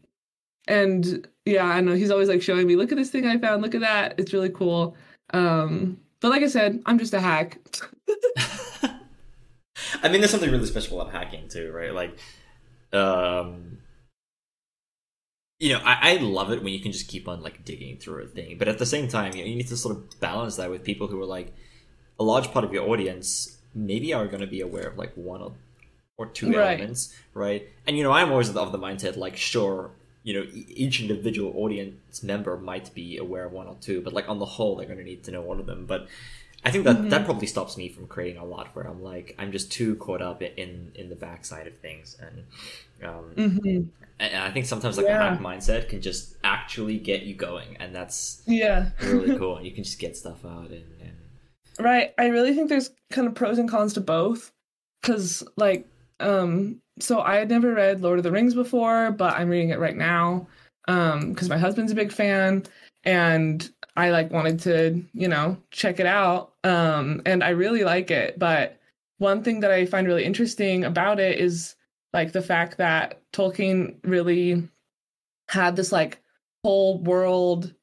and 0.68 1.26
yeah, 1.44 1.64
I 1.64 1.80
know 1.80 1.94
he's 1.94 2.11
always 2.11 2.28
like 2.28 2.42
showing 2.42 2.66
me, 2.66 2.76
look 2.76 2.92
at 2.92 2.99
this 2.99 3.11
thing 3.11 3.26
I 3.26 3.38
found, 3.38 3.62
look 3.62 3.75
at 3.75 3.80
that. 3.80 4.14
It's 4.18 4.32
really 4.32 4.50
cool. 4.50 4.96
Um 5.32 5.99
but 6.20 6.30
like 6.30 6.42
I 6.42 6.49
said, 6.49 6.82
I'm 6.87 6.99
just 6.99 7.14
a 7.14 7.20
hack. 7.20 7.58
I 10.02 10.08
mean, 10.08 10.20
there's 10.20 10.30
something 10.30 10.50
really 10.50 10.66
special 10.66 11.00
about 11.00 11.12
hacking 11.12 11.49
too, 11.49 11.70
right? 11.73 11.92
Like, 11.92 12.18
um, 12.92 13.78
you 15.58 15.73
know, 15.73 15.80
I, 15.85 16.12
I 16.12 16.16
love 16.16 16.50
it 16.50 16.62
when 16.62 16.73
you 16.73 16.80
can 16.80 16.92
just 16.92 17.08
keep 17.08 17.28
on 17.28 17.42
like 17.42 17.64
digging 17.64 17.99
through 17.99 18.25
a 18.25 18.26
thing, 18.26 18.56
but 18.58 18.68
at 18.68 18.78
the 18.78 18.87
same 18.87 19.08
time, 19.08 19.35
you 19.35 19.42
know, 19.42 19.49
you 19.49 19.56
need 19.56 19.68
to 19.68 19.76
sort 19.76 19.96
of 19.96 20.20
balance 20.20 20.56
that 20.56 20.70
with 20.70 20.85
people 20.85 21.06
who 21.06 21.20
are 21.20 21.26
like 21.26 21.52
a 22.18 22.25
large 22.25 22.50
part 22.50 22.64
of 22.64 22.73
your 22.73 22.88
audience 22.88 23.55
maybe 23.76 24.12
are 24.14 24.26
going 24.26 24.40
to 24.40 24.47
be 24.47 24.61
aware 24.61 24.88
of 24.88 24.97
like 24.99 25.12
one 25.14 25.40
or 25.42 25.52
or 26.18 26.26
two 26.26 26.50
Right. 26.56 26.78
elements, 26.80 27.14
right? 27.35 27.68
And 27.87 27.97
you 27.97 28.02
know, 28.02 28.11
I'm 28.11 28.30
always 28.33 28.49
of 28.49 28.73
the 28.73 28.78
mindset 28.78 29.16
like, 29.18 29.37
sure, 29.37 29.90
you 30.23 30.33
know, 30.35 30.47
each 30.68 31.00
individual 31.02 31.52
audience 31.62 32.23
member 32.23 32.56
might 32.56 32.92
be 32.95 33.18
aware 33.18 33.45
of 33.45 33.52
one 33.52 33.66
or 33.66 33.76
two, 33.83 34.00
but 34.00 34.14
like 34.14 34.26
on 34.28 34.38
the 34.38 34.47
whole, 34.47 34.76
they're 34.76 34.87
going 34.87 34.99
to 34.99 35.04
need 35.04 35.23
to 35.25 35.30
know 35.30 35.45
all 35.45 35.61
of 35.61 35.66
them. 35.66 35.85
But 35.87 36.09
I 36.64 36.71
think 36.71 36.85
that 36.85 37.11
that 37.11 37.26
probably 37.26 37.47
stops 37.47 37.76
me 37.76 37.88
from 37.90 38.06
creating 38.06 38.40
a 38.40 38.45
lot 38.47 38.75
where 38.75 38.87
I'm 38.87 39.02
like, 39.02 39.35
I'm 39.38 39.52
just 39.52 39.71
too 39.71 39.95
caught 39.97 40.23
up 40.23 40.40
in 40.42 40.90
in 40.95 41.11
the 41.11 41.14
backside 41.16 41.66
of 41.66 41.76
things, 41.76 42.16
and 42.18 42.45
um, 43.09 43.25
Mhm. 43.37 43.87
and 44.18 44.37
I 44.42 44.50
think 44.50 44.64
sometimes 44.64 44.97
like 44.97 45.06
Yeah. 45.06 45.21
a 45.21 45.30
hack 45.30 45.40
mindset 45.40 45.90
can 45.90 46.00
just 46.00 46.35
actually 46.42 46.99
get 46.99 47.23
you 47.25 47.35
going, 47.35 47.76
and 47.78 47.95
that's 47.95 48.42
Yeah. 48.47 48.90
really 49.02 49.37
cool. 49.40 49.61
You 49.62 49.71
can 49.71 49.85
just 49.85 49.99
get 49.99 50.16
stuff 50.16 50.45
out 50.47 50.71
and, 50.71 50.85
and 51.02 51.15
Right. 51.78 52.14
I 52.18 52.28
really 52.28 52.54
think 52.54 52.68
there's 52.68 52.90
kind 53.11 53.26
of 53.26 53.35
pros 53.35 53.59
and 53.59 53.68
cons 53.68 53.95
to 53.95 54.00
both. 54.00 54.52
Cause 55.02 55.45
like, 55.56 55.87
um, 56.21 56.80
so 57.00 57.21
I 57.21 57.37
had 57.37 57.50
never 57.50 57.75
read 57.75 58.00
Lord 58.00 58.18
of 58.18 58.25
the 58.25 58.33
Rings 58.33 58.54
before, 58.54 59.11
but 59.12 59.35
I'm 59.35 59.49
reading 59.49 59.71
it 59.71 59.78
right 59.78 59.97
now. 59.97 60.49
Um, 60.88 61.33
because 61.33 61.49
my 61.49 61.59
husband's 61.59 61.92
a 61.92 61.97
big 61.97 62.12
fan 62.12 62.64
and 63.04 63.68
I 63.97 64.11
like 64.11 64.30
wanted 64.30 64.61
to, 64.61 65.04
you 65.12 65.28
know, 65.28 65.59
check 65.71 66.00
it 66.00 66.06
out. 66.06 66.52
Um, 66.64 67.23
and 67.26 67.42
I 67.42 67.50
really 67.50 67.85
like 67.85 68.11
it. 68.11 68.38
But 68.38 68.78
one 69.18 69.42
thing 69.42 69.61
that 69.61 69.71
I 69.71 69.87
find 69.87 70.06
really 70.06 70.25
interesting 70.25 70.85
about 70.85 71.18
it 71.21 71.38
is 71.38 71.75
like 72.12 72.33
the 72.33 72.42
fact 72.42 72.78
that 72.78 73.21
Tolkien 73.33 73.97
really 74.04 74.68
had 75.49 75.76
this 75.76 75.92
like 75.92 76.23
whole 76.64 76.99
world 77.02 77.75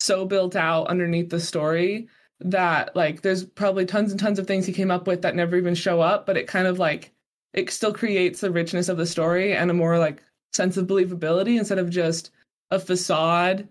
so 0.00 0.24
built 0.24 0.56
out 0.56 0.86
underneath 0.86 1.30
the 1.30 1.40
story 1.40 2.08
that 2.40 2.94
like 2.96 3.22
there's 3.22 3.44
probably 3.44 3.84
tons 3.84 4.10
and 4.10 4.20
tons 4.20 4.38
of 4.38 4.46
things 4.46 4.66
he 4.66 4.72
came 4.72 4.90
up 4.90 5.06
with 5.06 5.22
that 5.22 5.36
never 5.36 5.56
even 5.56 5.74
show 5.74 6.00
up 6.00 6.26
but 6.26 6.36
it 6.36 6.46
kind 6.46 6.66
of 6.66 6.78
like 6.78 7.12
it 7.52 7.70
still 7.70 7.92
creates 7.92 8.40
the 8.40 8.50
richness 8.50 8.88
of 8.88 8.96
the 8.96 9.06
story 9.06 9.52
and 9.54 9.70
a 9.70 9.74
more 9.74 9.98
like 9.98 10.22
sense 10.52 10.76
of 10.76 10.86
believability 10.86 11.58
instead 11.58 11.78
of 11.78 11.90
just 11.90 12.30
a 12.70 12.78
facade. 12.78 13.68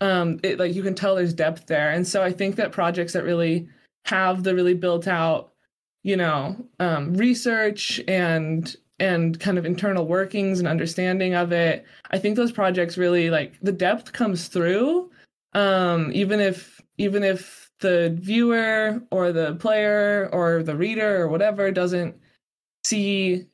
Um 0.00 0.38
it 0.42 0.58
like 0.58 0.74
you 0.74 0.82
can 0.82 0.94
tell 0.94 1.16
there's 1.16 1.34
depth 1.34 1.66
there. 1.66 1.90
And 1.90 2.06
so 2.06 2.22
i 2.22 2.32
think 2.32 2.56
that 2.56 2.72
projects 2.72 3.12
that 3.14 3.24
really 3.24 3.68
have 4.04 4.42
the 4.42 4.54
really 4.54 4.74
built 4.74 5.06
out 5.06 5.52
you 6.02 6.16
know 6.16 6.56
um 6.80 7.14
research 7.14 8.00
and 8.08 8.76
and 8.98 9.38
kind 9.40 9.58
of 9.58 9.64
internal 9.64 10.06
workings 10.06 10.58
and 10.58 10.68
understanding 10.68 11.34
of 11.34 11.52
it 11.52 11.84
i 12.10 12.18
think 12.18 12.36
those 12.36 12.52
projects 12.52 12.98
really 12.98 13.30
like 13.30 13.54
the 13.62 13.72
depth 13.72 14.12
comes 14.12 14.48
through 14.48 15.10
um 15.54 16.10
even 16.12 16.40
if 16.40 16.80
even 16.98 17.22
if 17.22 17.61
the 17.82 18.16
viewer 18.18 19.02
or 19.10 19.32
the 19.32 19.54
player 19.56 20.30
or 20.32 20.62
the 20.62 20.76
reader 20.76 21.20
or 21.20 21.28
whatever 21.28 21.70
doesn't 21.70 22.16
see 22.84 23.46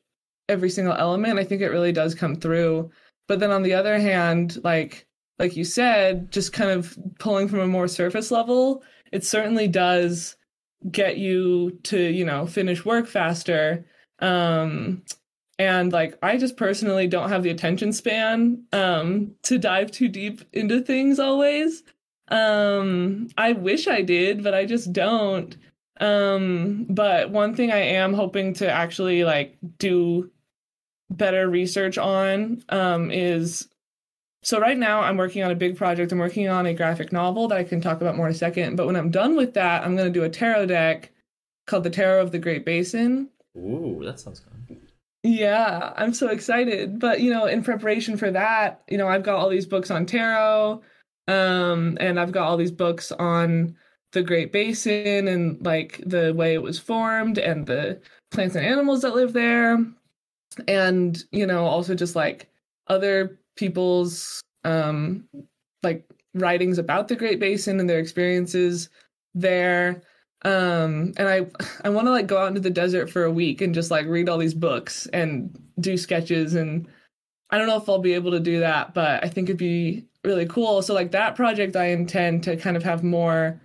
every 0.48 0.70
single 0.70 0.94
element 0.94 1.38
i 1.38 1.44
think 1.44 1.60
it 1.60 1.70
really 1.70 1.92
does 1.92 2.14
come 2.14 2.36
through. 2.36 2.90
But 3.26 3.40
then 3.40 3.50
on 3.50 3.62
the 3.62 3.74
other 3.74 3.98
hand 3.98 4.62
like 4.62 5.06
like 5.38 5.56
you 5.56 5.64
said 5.64 6.30
just 6.30 6.52
kind 6.52 6.70
of 6.70 6.96
pulling 7.18 7.48
from 7.48 7.60
a 7.60 7.66
more 7.66 7.88
surface 7.88 8.30
level 8.30 8.82
it 9.12 9.24
certainly 9.24 9.68
does 9.68 10.36
get 10.90 11.18
you 11.18 11.78
to 11.84 11.98
you 11.98 12.24
know 12.24 12.46
finish 12.46 12.84
work 12.84 13.06
faster. 13.06 13.84
Um 14.20 15.02
and 15.58 15.92
like 15.92 16.16
i 16.22 16.36
just 16.36 16.56
personally 16.56 17.06
don't 17.06 17.30
have 17.30 17.42
the 17.42 17.50
attention 17.50 17.92
span 17.92 18.62
um 18.72 19.32
to 19.42 19.58
dive 19.58 19.90
too 19.90 20.08
deep 20.08 20.42
into 20.52 20.80
things 20.80 21.18
always 21.18 21.82
um 22.30 23.28
i 23.36 23.52
wish 23.52 23.88
i 23.88 24.02
did 24.02 24.42
but 24.42 24.54
i 24.54 24.64
just 24.64 24.92
don't. 24.92 25.56
Um 26.00 26.86
but 26.88 27.30
one 27.30 27.56
thing 27.56 27.72
i 27.72 27.78
am 27.78 28.14
hoping 28.14 28.54
to 28.54 28.70
actually 28.70 29.24
like 29.24 29.56
do 29.78 30.30
better 31.10 31.48
research 31.48 31.98
on 31.98 32.62
um 32.68 33.10
is 33.10 33.68
so 34.42 34.60
right 34.60 34.78
now 34.78 35.00
i'm 35.00 35.16
working 35.16 35.42
on 35.42 35.50
a 35.50 35.56
big 35.56 35.76
project. 35.76 36.12
I'm 36.12 36.18
working 36.18 36.48
on 36.48 36.66
a 36.66 36.74
graphic 36.74 37.12
novel 37.12 37.48
that 37.48 37.58
i 37.58 37.64
can 37.64 37.80
talk 37.80 38.00
about 38.00 38.16
more 38.16 38.26
in 38.28 38.34
a 38.34 38.36
second. 38.36 38.76
But 38.76 38.86
when 38.86 38.94
i'm 38.96 39.10
done 39.10 39.36
with 39.36 39.54
that 39.54 39.84
i'm 39.84 39.96
going 39.96 40.12
to 40.12 40.18
do 40.18 40.24
a 40.24 40.30
tarot 40.30 40.66
deck 40.66 41.10
called 41.66 41.84
the 41.84 41.90
tarot 41.90 42.22
of 42.22 42.30
the 42.32 42.38
great 42.38 42.64
basin. 42.64 43.28
Ooh, 43.56 44.00
that 44.04 44.20
sounds 44.20 44.40
good. 44.40 44.78
yeah, 45.24 45.92
I'm 45.96 46.14
so 46.14 46.28
excited. 46.28 46.98
But 47.00 47.20
you 47.20 47.30
know, 47.32 47.46
in 47.46 47.62
preparation 47.64 48.16
for 48.16 48.30
that, 48.30 48.82
you 48.88 48.96
know, 48.98 49.08
I've 49.08 49.24
got 49.24 49.36
all 49.36 49.48
these 49.48 49.66
books 49.66 49.90
on 49.90 50.06
tarot, 50.06 50.80
um, 51.28 51.96
and 52.00 52.18
I've 52.18 52.32
got 52.32 52.48
all 52.48 52.56
these 52.56 52.72
books 52.72 53.12
on 53.12 53.76
the 54.12 54.22
Great 54.22 54.52
Basin 54.52 55.28
and 55.28 55.64
like 55.64 56.02
the 56.04 56.32
way 56.34 56.54
it 56.54 56.62
was 56.62 56.78
formed 56.78 57.38
and 57.38 57.66
the 57.66 58.00
plants 58.30 58.56
and 58.56 58.64
animals 58.64 59.02
that 59.02 59.14
live 59.14 59.34
there. 59.34 59.78
And, 60.66 61.22
you 61.30 61.46
know, 61.46 61.66
also 61.66 61.94
just 61.94 62.16
like 62.16 62.50
other 62.88 63.38
people's 63.56 64.40
um 64.64 65.28
like 65.82 66.04
writings 66.34 66.78
about 66.78 67.08
the 67.08 67.16
Great 67.16 67.38
Basin 67.38 67.78
and 67.78 67.88
their 67.88 68.00
experiences 68.00 68.88
there 69.34 70.02
um 70.44 71.12
and 71.16 71.28
i 71.28 71.44
i 71.84 71.88
want 71.88 72.06
to 72.06 72.12
like 72.12 72.28
go 72.28 72.38
out 72.38 72.46
into 72.46 72.60
the 72.60 72.70
desert 72.70 73.10
for 73.10 73.24
a 73.24 73.30
week 73.30 73.60
and 73.60 73.74
just 73.74 73.90
like 73.90 74.06
read 74.06 74.28
all 74.28 74.38
these 74.38 74.54
books 74.54 75.06
and 75.12 75.60
do 75.80 75.96
sketches 75.96 76.54
and 76.54 76.86
i 77.50 77.58
don't 77.58 77.66
know 77.66 77.76
if 77.76 77.88
i'll 77.88 77.98
be 77.98 78.14
able 78.14 78.30
to 78.30 78.40
do 78.40 78.60
that 78.60 78.94
but 78.94 79.22
i 79.24 79.28
think 79.28 79.48
it'd 79.48 79.56
be 79.56 80.04
really 80.24 80.46
cool 80.46 80.82
so 80.82 80.94
like 80.94 81.12
that 81.12 81.36
project 81.36 81.76
i 81.76 81.86
intend 81.86 82.42
to 82.42 82.56
kind 82.56 82.76
of 82.76 82.82
have 82.82 83.02
more 83.02 83.60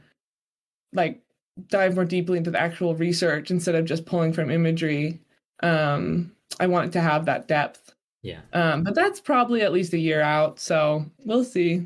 like 0.94 1.22
dive 1.68 1.96
more 1.96 2.06
deeply 2.06 2.38
into 2.38 2.52
the 2.52 2.60
actual 2.60 2.96
research 2.96 3.52
instead 3.52 3.76
of 3.76 3.86
just 3.86 4.06
pulling 4.06 4.34
from 4.34 4.50
imagery 4.50 5.20
um 5.62 6.32
i 6.60 6.68
want 6.68 6.88
it 6.88 6.92
to 6.92 7.02
have 7.02 7.26
that 7.26 7.48
depth 7.48 7.94
Yeah, 8.22 8.40
um 8.54 8.84
but 8.84 8.96
that's 8.96 9.20
probably 9.20 9.62
at 9.62 9.74
least 9.74 9.94
a 9.94 10.00
year 10.00 10.22
out 10.22 10.60
so 10.60 11.06
we'll 11.26 11.44
see 11.44 11.86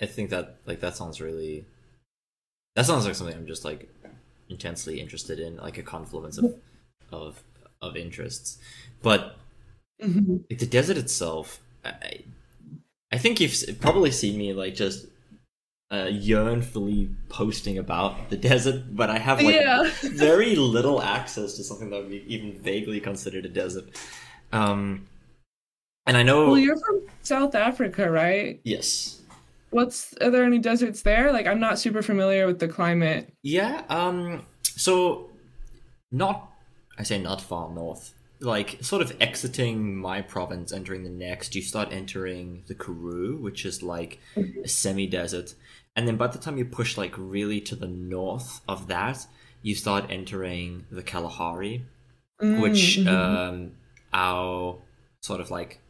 I 0.00 0.06
think 0.06 0.30
that 0.30 0.56
like 0.66 0.80
that 0.80 0.96
sounds 0.96 1.20
really. 1.20 1.64
That 2.74 2.86
sounds 2.86 3.06
like 3.06 3.14
something 3.14 3.36
I'm 3.36 3.46
just 3.46 3.64
like 3.64 3.88
intensely 4.48 5.00
interested 5.00 5.40
in, 5.40 5.56
like 5.56 5.78
a 5.78 5.82
confluence 5.82 6.38
of 6.38 6.54
of 7.10 7.42
of 7.80 7.96
interests. 7.96 8.58
But 9.02 9.36
Mhm. 10.02 10.44
like 10.50 10.58
the 10.58 10.66
desert 10.66 10.96
itself, 10.96 11.60
I 11.84 12.20
I 13.12 13.18
think 13.18 13.40
you've 13.40 13.80
probably 13.80 14.10
seen 14.10 14.36
me 14.38 14.52
like 14.52 14.74
just 14.74 15.06
uh, 15.90 16.08
yearnfully 16.10 17.08
posting 17.28 17.78
about 17.78 18.28
the 18.30 18.36
desert, 18.36 18.94
but 18.94 19.08
I 19.08 19.18
have 19.18 19.40
like 19.40 19.54
yeah 19.54 19.90
very 20.02 20.56
little 20.56 21.00
access 21.00 21.54
to 21.54 21.64
something 21.64 21.90
that 21.90 22.00
would 22.02 22.10
be 22.10 22.24
even 22.26 22.52
vaguely 22.60 23.00
considered 23.00 23.46
a 23.46 23.48
desert. 23.48 23.84
Um, 24.52 25.06
and 26.06 26.16
I 26.16 26.22
know, 26.22 26.46
well 26.48 26.58
you're 26.58 26.78
from 26.78 27.02
south 27.22 27.54
africa 27.56 28.08
right 28.08 28.60
yes, 28.62 29.20
what's 29.70 30.14
are 30.20 30.30
there 30.30 30.44
any 30.44 30.58
deserts 30.58 31.02
there? 31.02 31.32
Like 31.32 31.46
I'm 31.46 31.60
not 31.60 31.78
super 31.78 32.02
familiar 32.02 32.46
with 32.46 32.58
the 32.58 32.68
climate. 32.68 33.32
Yeah. 33.42 33.82
Um. 33.88 34.42
So, 34.62 35.30
not 36.12 36.50
I 36.98 37.02
say 37.04 37.18
not 37.18 37.40
far 37.40 37.70
north. 37.70 38.12
Like 38.40 38.78
sort 38.82 39.02
of 39.02 39.16
exiting 39.20 39.96
my 39.96 40.20
province, 40.20 40.72
entering 40.72 41.04
the 41.04 41.10
next, 41.10 41.54
you 41.54 41.62
start 41.62 41.88
entering 41.90 42.64
the 42.66 42.74
Karoo, 42.74 43.38
which 43.40 43.64
is 43.64 43.82
like 43.82 44.18
a 44.36 44.68
semi-desert, 44.68 45.54
and 45.94 46.06
then 46.06 46.16
by 46.16 46.26
the 46.26 46.38
time 46.38 46.58
you 46.58 46.66
push 46.66 46.98
like 46.98 47.14
really 47.16 47.60
to 47.62 47.74
the 47.74 47.88
north 47.88 48.60
of 48.68 48.88
that, 48.88 49.26
you 49.62 49.74
start 49.74 50.04
entering 50.10 50.84
the 50.90 51.02
Kalahari, 51.02 51.84
which 52.40 52.98
Mm, 52.98 53.04
mhm. 53.04 53.08
um, 53.08 53.72
our 54.12 54.78
sort 55.22 55.40
of 55.40 55.50
like 55.50 55.80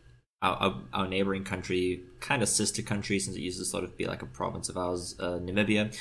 our, 0.43 0.57
our, 0.57 0.83
our 0.93 1.09
neighboring 1.09 1.43
country, 1.43 2.03
kind 2.21 2.43
of 2.43 2.49
sister 2.49 2.83
country, 2.83 3.19
since 3.19 3.37
it 3.37 3.41
used 3.41 3.59
to 3.59 3.65
sort 3.65 3.83
of 3.83 3.97
be 3.97 4.07
like 4.07 4.23
a 4.23 4.27
province 4.27 4.69
of 4.69 4.77
ours, 4.77 5.17
uh, 5.19 5.39
Namibia, 5.41 5.93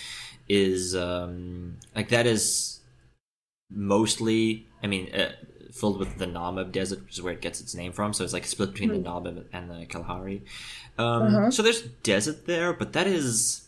is 0.48 0.96
um, 0.96 1.78
like 1.96 2.10
that 2.10 2.28
is 2.28 2.82
mostly, 3.72 4.68
I 4.84 4.88
mean, 4.88 5.14
uh, 5.14 5.32
filled 5.80 6.00
with 6.00 6.18
the 6.18 6.26
Namib 6.26 6.72
Desert, 6.72 7.04
which 7.04 7.16
is 7.18 7.22
where 7.22 7.34
it 7.34 7.42
gets 7.42 7.60
its 7.62 7.76
name 7.76 7.92
from. 7.92 8.14
So 8.14 8.24
it's 8.24 8.34
like 8.34 8.46
split 8.46 8.72
between 8.74 8.90
the 8.96 9.10
Namib 9.10 9.44
and 9.52 9.70
the 9.70 9.86
Kalahari. 9.86 10.42
Um, 10.98 11.24
Uh-huh. 11.24 11.52
So 11.52 11.62
there's 11.62 11.82
desert 12.04 12.46
there, 12.48 12.72
but 12.74 12.94
that 12.94 13.08
is 13.08 13.62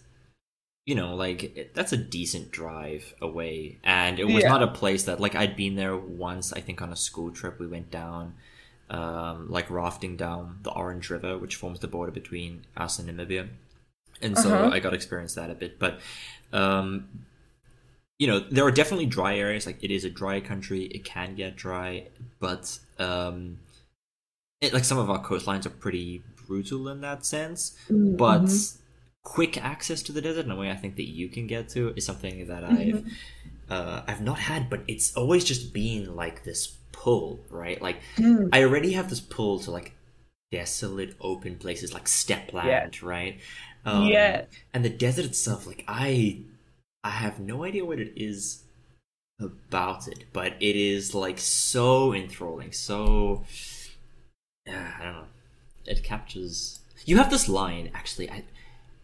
you 0.86 0.96
know, 0.96 1.16
like 1.16 1.44
it, 1.58 1.74
that's 1.76 1.92
a 1.92 1.98
decent 1.98 2.50
drive 2.50 3.14
away, 3.22 3.78
and 3.84 4.20
it 4.22 4.24
was 4.24 4.44
Yeah. 4.44 4.48
not 4.56 4.64
a 4.64 4.68
place 4.82 5.04
that 5.04 5.20
like 5.20 5.36
I'd 5.36 5.58
been 5.58 5.76
there 5.76 5.98
once. 5.98 6.54
I 6.54 6.62
think 6.62 6.82
on 6.82 6.94
a 6.94 6.96
school 6.96 7.30
trip 7.30 7.60
we 7.60 7.68
went 7.68 7.92
down, 7.92 8.36
um, 8.90 9.52
like 9.52 9.70
rafting 9.70 10.16
down 10.16 10.60
the 10.64 10.72
Orange 10.72 11.10
River, 11.10 11.38
which 11.38 11.58
forms 11.58 11.82
the 11.82 11.90
border 11.90 12.14
between 12.14 12.64
us 12.78 13.00
and 13.00 13.10
Namibia, 13.10 13.50
and 14.22 14.38
so 14.38 14.48
Uh-huh. 14.56 14.70
I 14.76 14.80
got 14.80 14.92
to 14.92 14.96
experience 14.96 15.34
that 15.36 15.50
a 15.52 15.56
bit. 15.56 15.78
But, 15.78 16.00
um, 16.54 17.10
you 18.20 18.28
know, 18.28 18.40
there 18.40 18.66
are 18.66 18.72
definitely 18.72 19.06
dry 19.06 19.38
areas. 19.38 19.66
Like 19.66 19.84
it 19.84 19.92
is 19.92 20.06
a 20.06 20.10
dry 20.10 20.40
country; 20.42 20.86
it 20.86 21.06
can 21.06 21.36
get 21.36 21.56
dry, 21.56 22.08
but 22.40 22.80
um, 23.00 23.60
it, 24.62 24.74
like 24.74 24.84
some 24.86 24.98
of 24.98 25.10
our 25.10 25.24
coastlines 25.24 25.66
are 25.66 25.70
pretty 25.72 26.24
brutal 26.48 26.88
in 26.90 27.02
that 27.02 27.26
sense 27.26 27.78
Mm, 27.90 28.18
but 28.18 28.48
mhm. 28.48 28.68
quick 29.24 29.58
access 29.64 30.02
to 30.02 30.12
the 30.12 30.22
desert 30.22 30.46
in 30.46 30.52
a 30.52 30.56
way 30.56 30.72
I 30.72 30.76
think 30.76 30.96
that 30.96 31.10
you 31.10 31.28
can 31.30 31.48
get 31.48 31.70
to 31.70 31.94
is 31.96 32.06
something 32.06 32.48
that 32.48 32.64
Mm-hmm. 32.70 32.98
I've 32.98 33.04
uh, 33.70 34.02
I've 34.08 34.22
not 34.22 34.40
had, 34.40 34.70
but 34.70 34.82
it's 34.88 35.16
always 35.16 35.44
just 35.44 35.74
been 35.74 36.16
like 36.16 36.44
this 36.44 36.78
pull, 36.94 37.40
right? 37.50 37.82
Like 37.82 37.98
Mm. 38.20 38.52
I 38.52 38.64
already 38.64 38.94
have 38.94 39.10
this 39.10 39.20
pull 39.20 39.60
to 39.62 39.72
like 39.72 39.94
desolate 40.52 41.16
open 41.22 41.58
places 41.58 41.94
like 41.94 42.08
steppe 42.08 42.54
land, 42.54 43.04
right? 43.04 43.40
Um, 43.86 44.42
Yeah. 44.42 44.46
and 44.74 44.86
the 44.86 44.90
desert 44.90 45.26
itself, 45.26 45.68
like 45.68 45.84
I 45.88 46.42
I 47.08 47.12
have 47.12 47.40
no 47.40 47.64
idea 47.64 47.86
what 47.86 48.00
it 48.00 48.12
is 48.18 48.64
about 49.40 50.08
it, 50.10 50.26
but 50.34 50.54
it 50.60 50.76
is 50.76 51.16
like 51.16 51.40
so 51.40 52.14
enthralling, 52.14 52.74
so 52.74 53.46
yeah, 54.66 54.92
I 55.00 55.04
don't 55.06 55.14
know. 55.14 55.24
It 55.86 56.04
captures. 56.04 56.80
You 57.06 57.16
have 57.18 57.30
this 57.30 57.48
line 57.48 57.92
actually. 57.94 58.30
I 58.30 58.44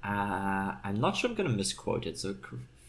uh, 0.04 0.76
I'm 0.84 1.00
not 1.00 1.16
sure 1.16 1.30
I'm 1.30 1.36
gonna 1.38 1.50
misquote 1.64 2.06
it, 2.06 2.20
so 2.20 2.36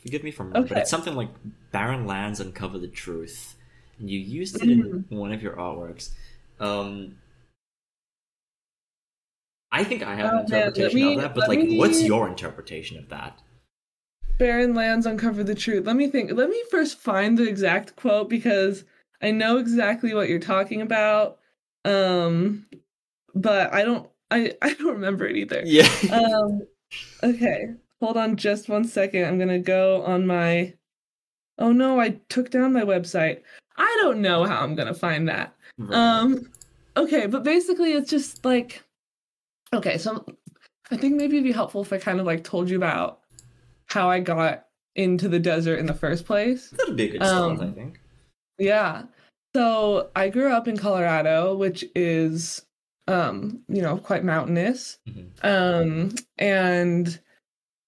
forgive 0.03 0.25
me 0.25 0.33
from 0.33 0.51
wrong. 0.53 0.67
But 0.67 0.79
it's 0.79 0.91
something 0.91 1.15
like 1.15 1.29
"barren 1.71 2.07
lands 2.07 2.41
uncover 2.41 2.79
the 2.81 2.89
truth," 2.89 3.55
and 4.01 4.11
you 4.11 4.19
used 4.19 4.57
it 4.57 4.69
in 4.69 4.83
Mm-hmm. 4.83 5.17
one 5.17 5.33
of 5.33 5.41
your 5.45 5.55
artworks. 5.55 6.11
Um, 6.59 7.19
I 9.71 9.85
think 9.85 10.03
I 10.03 10.17
have 10.17 10.27
Oh, 10.27 10.39
an 10.39 10.51
man, 10.51 10.51
let 10.51 10.67
interpretation 10.77 11.01
me- 11.01 11.15
of 11.15 11.21
that, 11.23 11.35
but 11.37 11.49
like, 11.49 11.61
what's 11.79 12.03
your 12.03 12.29
interpretation 12.29 12.99
of 12.99 13.09
that? 13.11 13.41
Barren 14.39 14.75
lands 14.75 15.07
uncover 15.07 15.45
the 15.45 15.55
truth. 15.55 15.87
Let 15.87 15.97
me 15.97 16.09
think. 16.09 16.33
Let 16.33 16.51
me 16.51 16.63
first 16.71 16.99
find 16.99 17.39
the 17.39 17.49
exact 17.49 17.97
quote 17.97 18.29
because 18.29 18.85
I 19.23 19.31
know 19.31 19.59
exactly 19.59 20.15
what 20.15 20.29
you're 20.29 20.39
talking 20.39 20.83
about. 20.83 21.39
Um, 21.85 22.67
but 23.35 23.73
I 23.73 23.85
don't. 23.85 24.09
I 24.31 24.55
I 24.63 24.75
don't 24.75 24.95
remember 24.95 25.27
it 25.27 25.37
either. 25.37 25.63
Yeah. 25.65 25.89
Um, 26.11 26.63
okay. 27.23 27.67
Hold 28.01 28.17
on 28.17 28.37
just 28.37 28.69
one 28.69 28.85
second. 28.85 29.25
I'm 29.25 29.39
gonna 29.39 29.59
go 29.59 30.03
on 30.03 30.27
my. 30.27 30.75
Oh 31.59 31.73
no! 31.73 32.01
I 32.01 32.21
took 32.29 32.51
down 32.51 32.73
my 32.73 32.83
website. 32.83 33.43
I 33.77 33.99
don't 34.03 34.21
know 34.21 34.45
how 34.45 34.61
I'm 34.61 34.75
gonna 34.75 34.95
find 34.95 35.29
that. 35.29 35.55
Right. 35.79 35.97
Um, 35.97 36.51
okay, 36.97 37.27
but 37.27 37.45
basically, 37.45 37.93
it's 37.93 38.11
just 38.11 38.45
like, 38.45 38.83
okay, 39.73 39.99
so 39.99 40.25
I 40.91 40.97
think 40.97 41.15
maybe 41.15 41.37
it'd 41.37 41.45
be 41.45 41.53
helpful 41.53 41.83
if 41.83 41.93
I 41.93 41.99
kind 41.99 42.21
of 42.21 42.27
like 42.27 42.45
told 42.45 42.69
you 42.69 42.77
about 42.77 43.21
how 43.87 44.09
I 44.11 44.21
got 44.21 44.67
into 44.97 45.29
the 45.29 45.39
desert 45.39 45.79
in 45.79 45.87
the 45.87 45.95
first 45.95 46.25
place. 46.25 46.71
That'd 46.71 46.97
be 46.97 47.05
a 47.05 47.13
good 47.13 47.23
start, 47.23 47.61
um, 47.61 47.69
I 47.69 47.73
think. 47.73 48.01
Yeah. 48.59 49.03
So 49.55 50.11
I 50.17 50.29
grew 50.29 50.53
up 50.53 50.69
in 50.69 50.77
Colorado, 50.77 51.57
which 51.57 51.85
is, 51.95 52.65
um, 53.09 53.63
you 53.69 53.83
know, 53.83 53.97
quite 53.97 54.25
mountainous. 54.25 54.99
Mhm. 55.09 55.45
Um, 55.45 56.15
and 56.39 57.19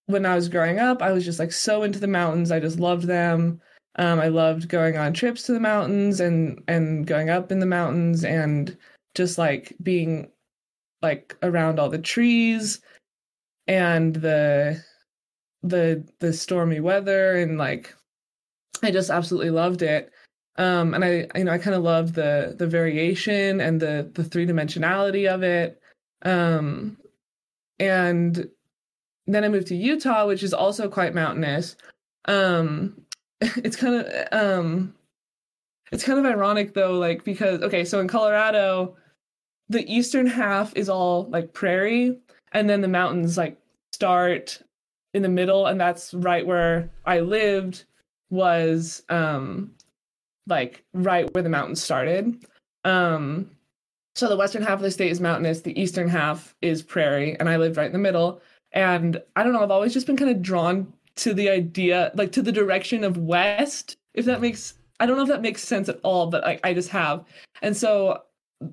when 0.07 0.27
I 0.27 0.35
was 0.35 0.49
growing 0.49 0.79
up, 0.79 1.03
I 1.03 1.13
was 1.13 1.25
just 1.25 1.39
like 1.39 1.53
so 1.53 1.83
into 1.83 1.99
the 1.99 2.07
mountains. 2.07 2.51
I 2.51 2.61
just 2.61 2.79
loved 2.79 3.07
them. 3.07 3.61
Um, 3.97 4.21
I 4.21 4.29
loved 4.29 4.69
going 4.69 4.97
on 4.97 5.13
trips 5.13 5.45
to 5.45 5.53
the 5.53 5.61
mountains 5.61 6.21
and 6.21 6.63
and 6.69 7.07
going 7.07 7.31
up 7.31 7.51
in 7.51 7.61
the 7.61 7.67
mountains 7.67 8.25
and 8.25 8.77
just 9.15 9.39
like 9.39 9.75
being 9.83 10.31
like 11.03 11.37
around 11.43 11.81
all 11.81 11.89
the 11.89 11.99
trees 11.99 12.81
and 13.67 14.17
the 14.17 14.83
the 15.69 16.07
the 16.21 16.33
stormy 16.33 16.81
weather 16.81 17.37
and 17.37 17.59
like 17.59 17.95
I 18.83 18.91
just 18.91 19.11
absolutely 19.11 19.51
loved 19.51 19.83
it. 19.83 20.11
Um, 20.57 20.95
and 20.95 21.05
I 21.05 21.27
you 21.35 21.45
know 21.45 21.53
I 21.53 21.59
kind 21.59 21.77
of 21.77 21.83
loved 21.83 22.15
the 22.15 22.55
the 22.59 22.67
variation 22.67 23.61
and 23.61 23.81
the 23.81 24.11
the 24.15 24.25
three 24.25 24.47
dimensionality 24.47 25.33
of 25.33 25.43
it. 25.43 25.81
Um, 26.23 26.97
and 27.79 28.49
then 29.27 29.45
I 29.45 29.49
moved 29.49 29.67
to 29.69 29.77
Utah, 29.77 30.27
which 30.27 30.43
is 30.43 30.55
also 30.55 30.89
quite 30.89 31.15
mountainous. 31.15 31.77
Um, 32.27 33.03
it's 33.41 33.77
kind 33.77 33.95
of 33.95 34.29
um, 34.33 34.95
it's 35.93 36.05
kind 36.05 36.19
of 36.19 36.27
ironic 36.27 36.75
though, 36.75 36.99
like 36.99 37.25
because 37.25 37.63
okay, 37.63 37.85
so 37.85 38.01
in 38.01 38.09
Colorado, 38.09 38.97
the 39.69 39.85
eastern 39.93 40.27
half 40.27 40.75
is 40.77 40.89
all 40.89 41.29
like 41.31 41.53
prairie, 41.53 42.19
and 42.53 42.69
then 42.69 42.81
the 42.81 42.89
mountains 42.89 43.37
like 43.37 43.59
start 43.93 44.63
in 45.17 45.23
the 45.23 45.29
middle, 45.29 45.67
and 45.67 45.81
that's 45.81 46.15
right 46.15 46.47
where 46.47 46.91
I 47.07 47.21
lived 47.21 47.85
was 48.31 49.03
um 49.09 49.73
like 50.47 50.85
right 50.93 51.33
where 51.35 51.43
the 51.43 51.49
mountains 51.49 51.83
started. 51.83 52.45
Um 52.85 53.51
so 54.15 54.29
the 54.29 54.37
western 54.37 54.63
half 54.63 54.75
of 54.75 54.81
the 54.81 54.91
state 54.91 55.11
is 55.11 55.21
mountainous, 55.21 55.61
the 55.61 55.79
eastern 55.81 56.09
half 56.09 56.55
is 56.63 56.83
prairie, 56.83 57.39
and 57.39 57.49
I 57.49 57.57
lived 57.57 57.77
right 57.77 57.87
in 57.87 57.93
the 57.93 57.99
middle. 57.99 58.41
And 58.73 59.23
I 59.37 59.43
don't 59.43 59.53
know, 59.53 59.63
I've 59.63 59.71
always 59.71 59.93
just 59.93 60.07
been 60.07 60.17
kind 60.17 60.31
of 60.31 60.43
drawn 60.43 60.93
to 61.17 61.35
the 61.35 61.49
idea, 61.49 62.13
like 62.15 62.33
to 62.33 62.43
the 62.43 62.53
direction 62.53 63.05
of 63.05 63.17
west, 63.17 63.97
if 64.15 64.25
that 64.27 64.41
makes 64.41 64.75
I 65.01 65.07
don't 65.07 65.17
know 65.17 65.23
if 65.23 65.29
that 65.29 65.43
makes 65.43 65.63
sense 65.63 65.89
at 65.89 66.01
all, 66.03 66.29
but 66.29 66.47
I, 66.47 66.59
I 66.65 66.75
just 66.75 66.89
have. 66.91 67.25
And 67.63 67.77
so 67.77 68.23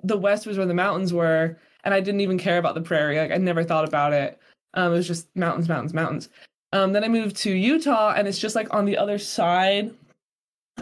the 0.04 0.18
west 0.18 0.46
was 0.46 0.58
where 0.58 0.66
the 0.66 0.74
mountains 0.74 1.14
were, 1.14 1.58
and 1.84 1.94
I 1.94 2.00
didn't 2.00 2.22
even 2.22 2.38
care 2.38 2.58
about 2.58 2.76
the 2.76 2.82
prairie. 2.82 3.18
Like 3.18 3.32
I 3.32 3.38
never 3.38 3.64
thought 3.64 3.88
about 3.88 4.14
it. 4.14 4.40
Um, 4.74 4.94
it 4.94 4.98
was 4.98 5.08
just 5.08 5.28
mountains, 5.36 5.70
mountains, 5.70 5.94
mountains. 5.94 6.30
Um, 6.72 6.94
then 6.94 7.04
I 7.04 7.08
moved 7.08 7.36
to 7.38 7.52
Utah, 7.52 8.14
and 8.16 8.28
it's 8.28 8.40
just 8.40 8.56
like 8.56 8.74
on 8.74 8.86
the 8.86 8.98
other 8.98 9.18
side 9.18 9.94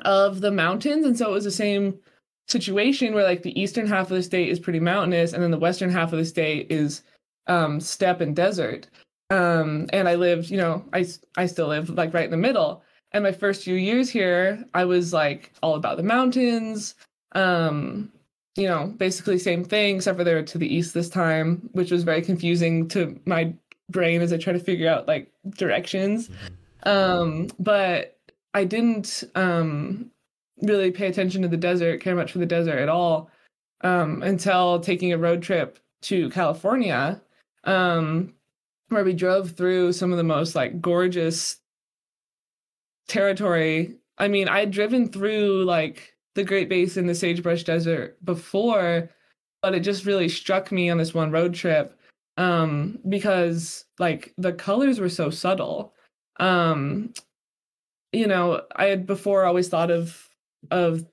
of 0.06 0.42
the 0.42 0.52
mountains, 0.52 1.06
and 1.06 1.18
so 1.18 1.30
it 1.30 1.34
was 1.34 1.44
the 1.44 1.52
same 1.52 2.00
situation 2.48 3.14
where 3.14 3.24
like 3.24 3.44
the 3.44 3.60
eastern 3.60 3.88
half 3.88 4.10
of 4.10 4.16
the 4.18 4.24
state 4.24 4.50
is 4.50 4.60
pretty 4.60 4.80
mountainous, 4.80 5.34
and 5.34 5.44
then 5.44 5.52
the 5.52 5.60
western 5.60 5.90
half 5.90 6.14
of 6.14 6.20
the 6.20 6.26
state 6.26 6.68
is 6.70 7.04
um, 7.48 7.80
steppe 7.80 8.22
and 8.22 8.36
desert. 8.36 8.88
Um, 9.30 9.88
and 9.94 10.08
I 10.10 10.16
lived, 10.16 10.50
you 10.50 10.58
know, 10.58 10.84
I 10.94 11.06
I 11.38 11.46
still 11.46 11.68
live 11.68 11.90
like 11.90 12.14
right 12.14 12.26
in 12.26 12.32
the 12.32 12.38
middle. 12.38 12.84
And 13.14 13.24
my 13.24 13.32
first 13.32 13.64
few 13.64 13.76
years 13.76 14.10
here, 14.10 14.64
I 14.74 14.86
was 14.86 15.12
like 15.14 15.54
all 15.62 15.76
about 15.76 15.98
the 15.98 16.04
mountains. 16.04 16.96
Um, 17.34 18.12
you 18.56 18.68
know, 18.68 18.94
basically 18.98 19.38
same 19.38 19.64
thing, 19.64 19.98
except 19.98 20.18
for 20.18 20.24
they 20.24 20.34
were 20.34 20.44
to 20.44 20.58
the 20.58 20.74
east 20.74 20.94
this 20.94 21.10
time, 21.10 21.70
which 21.72 21.92
was 21.92 22.04
very 22.04 22.22
confusing 22.22 22.88
to 22.90 23.20
my 23.26 23.54
brain 23.92 24.22
as 24.22 24.34
I 24.34 24.38
try 24.38 24.54
to 24.54 24.60
figure 24.60 24.90
out 24.90 25.08
like 25.08 25.32
directions. 25.50 26.30
Um, 26.84 27.48
but 27.60 28.18
I 28.54 28.64
didn't 28.64 29.24
um 29.36 30.12
really 30.62 30.92
pay 30.92 31.08
attention 31.08 31.42
to 31.42 31.48
the 31.48 31.58
desert, 31.58 32.02
care 32.02 32.16
much 32.16 32.32
for 32.32 32.40
the 32.40 32.46
desert 32.46 32.80
at 32.80 32.90
all, 32.90 33.30
um, 33.82 34.22
until 34.24 34.80
taking 34.80 35.12
a 35.12 35.18
road 35.18 35.42
trip 35.42 35.80
to 36.04 36.30
California, 36.30 37.22
um, 37.64 38.34
where 38.90 39.04
we 39.04 39.14
drove 39.14 39.52
through 39.52 39.94
some 39.94 40.12
of 40.12 40.18
the 40.18 40.24
most 40.24 40.56
like 40.56 40.82
gorgeous 40.82 41.58
territory. 43.08 43.96
I 44.18 44.28
mean, 44.28 44.48
I'd 44.48 44.72
driven 44.72 45.10
through 45.10 45.64
like 45.66 46.16
the 46.36 46.44
Great 46.44 46.70
Basin, 46.70 47.08
the 47.08 47.16
Sagebrush 47.16 47.64
Desert 47.64 48.24
before, 48.24 49.10
but 49.62 49.76
it 49.76 49.82
just 49.82 50.06
really 50.06 50.30
struck 50.30 50.72
me 50.72 50.90
on 50.90 50.98
this 50.98 51.14
one 51.14 51.32
road 51.32 51.54
trip 51.54 51.98
um 52.42 52.98
because 53.08 53.86
like 54.00 54.34
the 54.38 54.54
colors 54.54 55.00
were 55.00 55.10
so 55.10 55.30
subtle. 55.30 55.94
Um 56.40 57.14
you 58.12 58.28
know 58.28 58.62
i 58.76 58.86
had 58.86 59.06
before 59.06 59.46
always 59.46 59.70
thought 59.70 59.92
of 59.92 60.30
of 60.70 61.06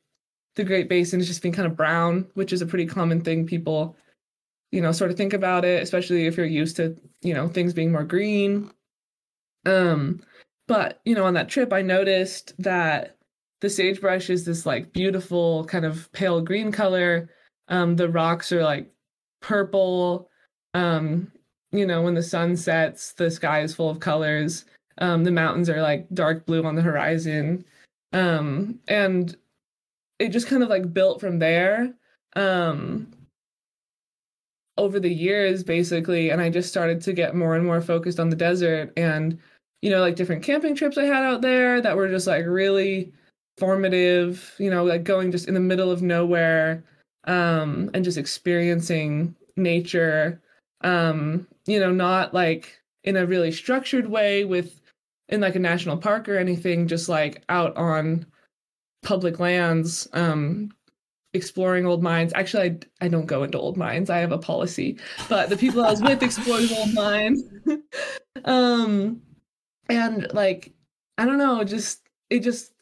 the 0.57 0.65
great 0.65 0.89
basin 0.89 1.21
as 1.21 1.29
just 1.29 1.43
being 1.43 1.55
kind 1.55 1.67
of 1.67 1.77
brown 1.77 2.27
which 2.35 2.53
is 2.53 2.61
a 2.63 2.67
pretty 2.67 2.87
common 2.87 3.21
thing 3.21 3.47
people 3.47 3.97
you 4.73 4.81
know 4.81 4.93
sort 4.93 5.11
of 5.11 5.17
think 5.17 5.33
about 5.33 5.65
it 5.65 5.83
especially 5.83 6.27
if 6.27 6.37
you're 6.37 6.47
used 6.47 6.77
to 6.77 6.97
you 7.23 7.35
know 7.35 7.49
things 7.49 7.73
being 7.73 7.93
more 7.93 8.05
green. 8.05 8.71
Um 9.67 10.21
but 10.67 11.01
you 11.05 11.15
know 11.15 11.25
on 11.25 11.35
that 11.35 11.49
trip 11.49 11.73
i 11.73 11.83
noticed 11.83 12.55
that 12.59 13.17
the 13.61 13.71
sagebrush 13.71 14.31
is 14.31 14.45
this 14.45 14.67
like 14.67 14.93
beautiful 14.93 15.65
kind 15.65 15.85
of 15.85 16.11
pale 16.13 16.41
green 16.41 16.73
color. 16.73 17.31
Um 17.69 17.97
the 17.97 18.09
rocks 18.09 18.53
are 18.53 18.63
like 18.65 18.91
purple 19.41 20.28
um 20.79 21.31
you 21.73 21.87
know 21.87 22.03
when 22.03 22.15
the 22.15 22.23
sun 22.23 22.57
sets 22.57 23.13
the 23.13 23.31
sky 23.31 23.61
is 23.61 23.75
full 23.75 23.91
of 23.91 24.01
colors. 24.01 24.65
Um 24.99 25.25
the 25.25 25.31
mountains 25.31 25.69
are 25.69 25.83
like 25.83 26.07
dark 26.15 26.47
blue 26.47 26.65
on 26.65 26.75
the 26.75 26.83
horizon. 26.83 27.65
Um 28.13 28.81
and 28.89 29.37
it 30.19 30.31
just 30.31 30.49
kind 30.49 30.63
of 30.63 30.69
like 30.69 30.93
built 30.93 31.21
from 31.21 31.39
there. 31.39 31.93
Um 32.37 33.13
over 34.79 35.01
the 35.01 35.13
years 35.13 35.65
basically 35.65 36.31
and 36.31 36.41
i 36.41 36.49
just 36.49 36.69
started 36.69 37.01
to 37.01 37.13
get 37.13 37.35
more 37.35 37.57
and 37.57 37.67
more 37.67 37.81
focused 37.81 38.21
on 38.21 38.31
the 38.31 38.37
desert 38.37 38.93
and 38.97 39.37
you 39.83 39.91
know 39.91 40.01
like 40.01 40.15
different 40.15 40.43
camping 40.43 40.75
trips 40.75 40.97
i 40.97 41.03
had 41.03 41.25
out 41.25 41.43
there 41.43 41.81
that 41.81 41.97
were 41.97 42.09
just 42.09 42.29
like 42.29 42.47
really 42.47 43.13
formative 43.59 44.55
you 44.59 44.71
know 44.71 44.85
like 44.85 45.03
going 45.03 45.33
just 45.33 45.49
in 45.49 45.55
the 45.55 45.61
middle 45.61 45.91
of 45.91 46.01
nowhere 46.01 46.85
um 47.25 47.91
and 47.93 48.05
just 48.05 48.17
experiencing 48.17 49.35
nature 49.57 50.41
um 50.83 51.47
you 51.67 51.81
know 51.81 51.93
not 51.93 52.33
like 52.33 52.81
in 53.05 53.17
a 53.17 53.27
really 53.27 53.51
structured 53.53 54.07
way 54.09 54.45
with 54.45 54.81
in 55.29 55.41
like 55.41 55.57
a 55.57 55.61
national 55.61 55.97
park 55.97 56.29
or 56.29 56.39
anything 56.39 56.87
just 56.87 57.09
like 57.09 57.43
out 57.49 57.77
on 57.77 58.25
public 59.03 59.39
lands 59.39 60.09
um 60.13 60.71
exploring 61.35 61.85
old 61.85 62.03
mines. 62.03 62.33
Actually 62.35 62.71
I, 63.03 63.05
I 63.05 63.09
don't 63.09 63.27
go 63.27 63.43
into 63.43 63.59
old 63.59 63.77
mines. 63.77 64.09
I 64.09 64.19
have 64.19 64.33
a 64.33 64.39
policy 64.39 64.99
but 65.29 65.51
the 65.51 65.57
people 65.57 65.85
i 65.85 65.91
was 65.91 66.03
with 66.03 66.23
explored 66.23 66.71
old 66.73 66.95
mines. 66.95 67.43
Um 68.45 69.23
and 69.89 70.33
like 70.33 70.73
i 71.17 71.25
don't 71.25 71.39
know 71.39 71.65
just 71.65 72.09
it 72.31 72.41
just 72.41 72.73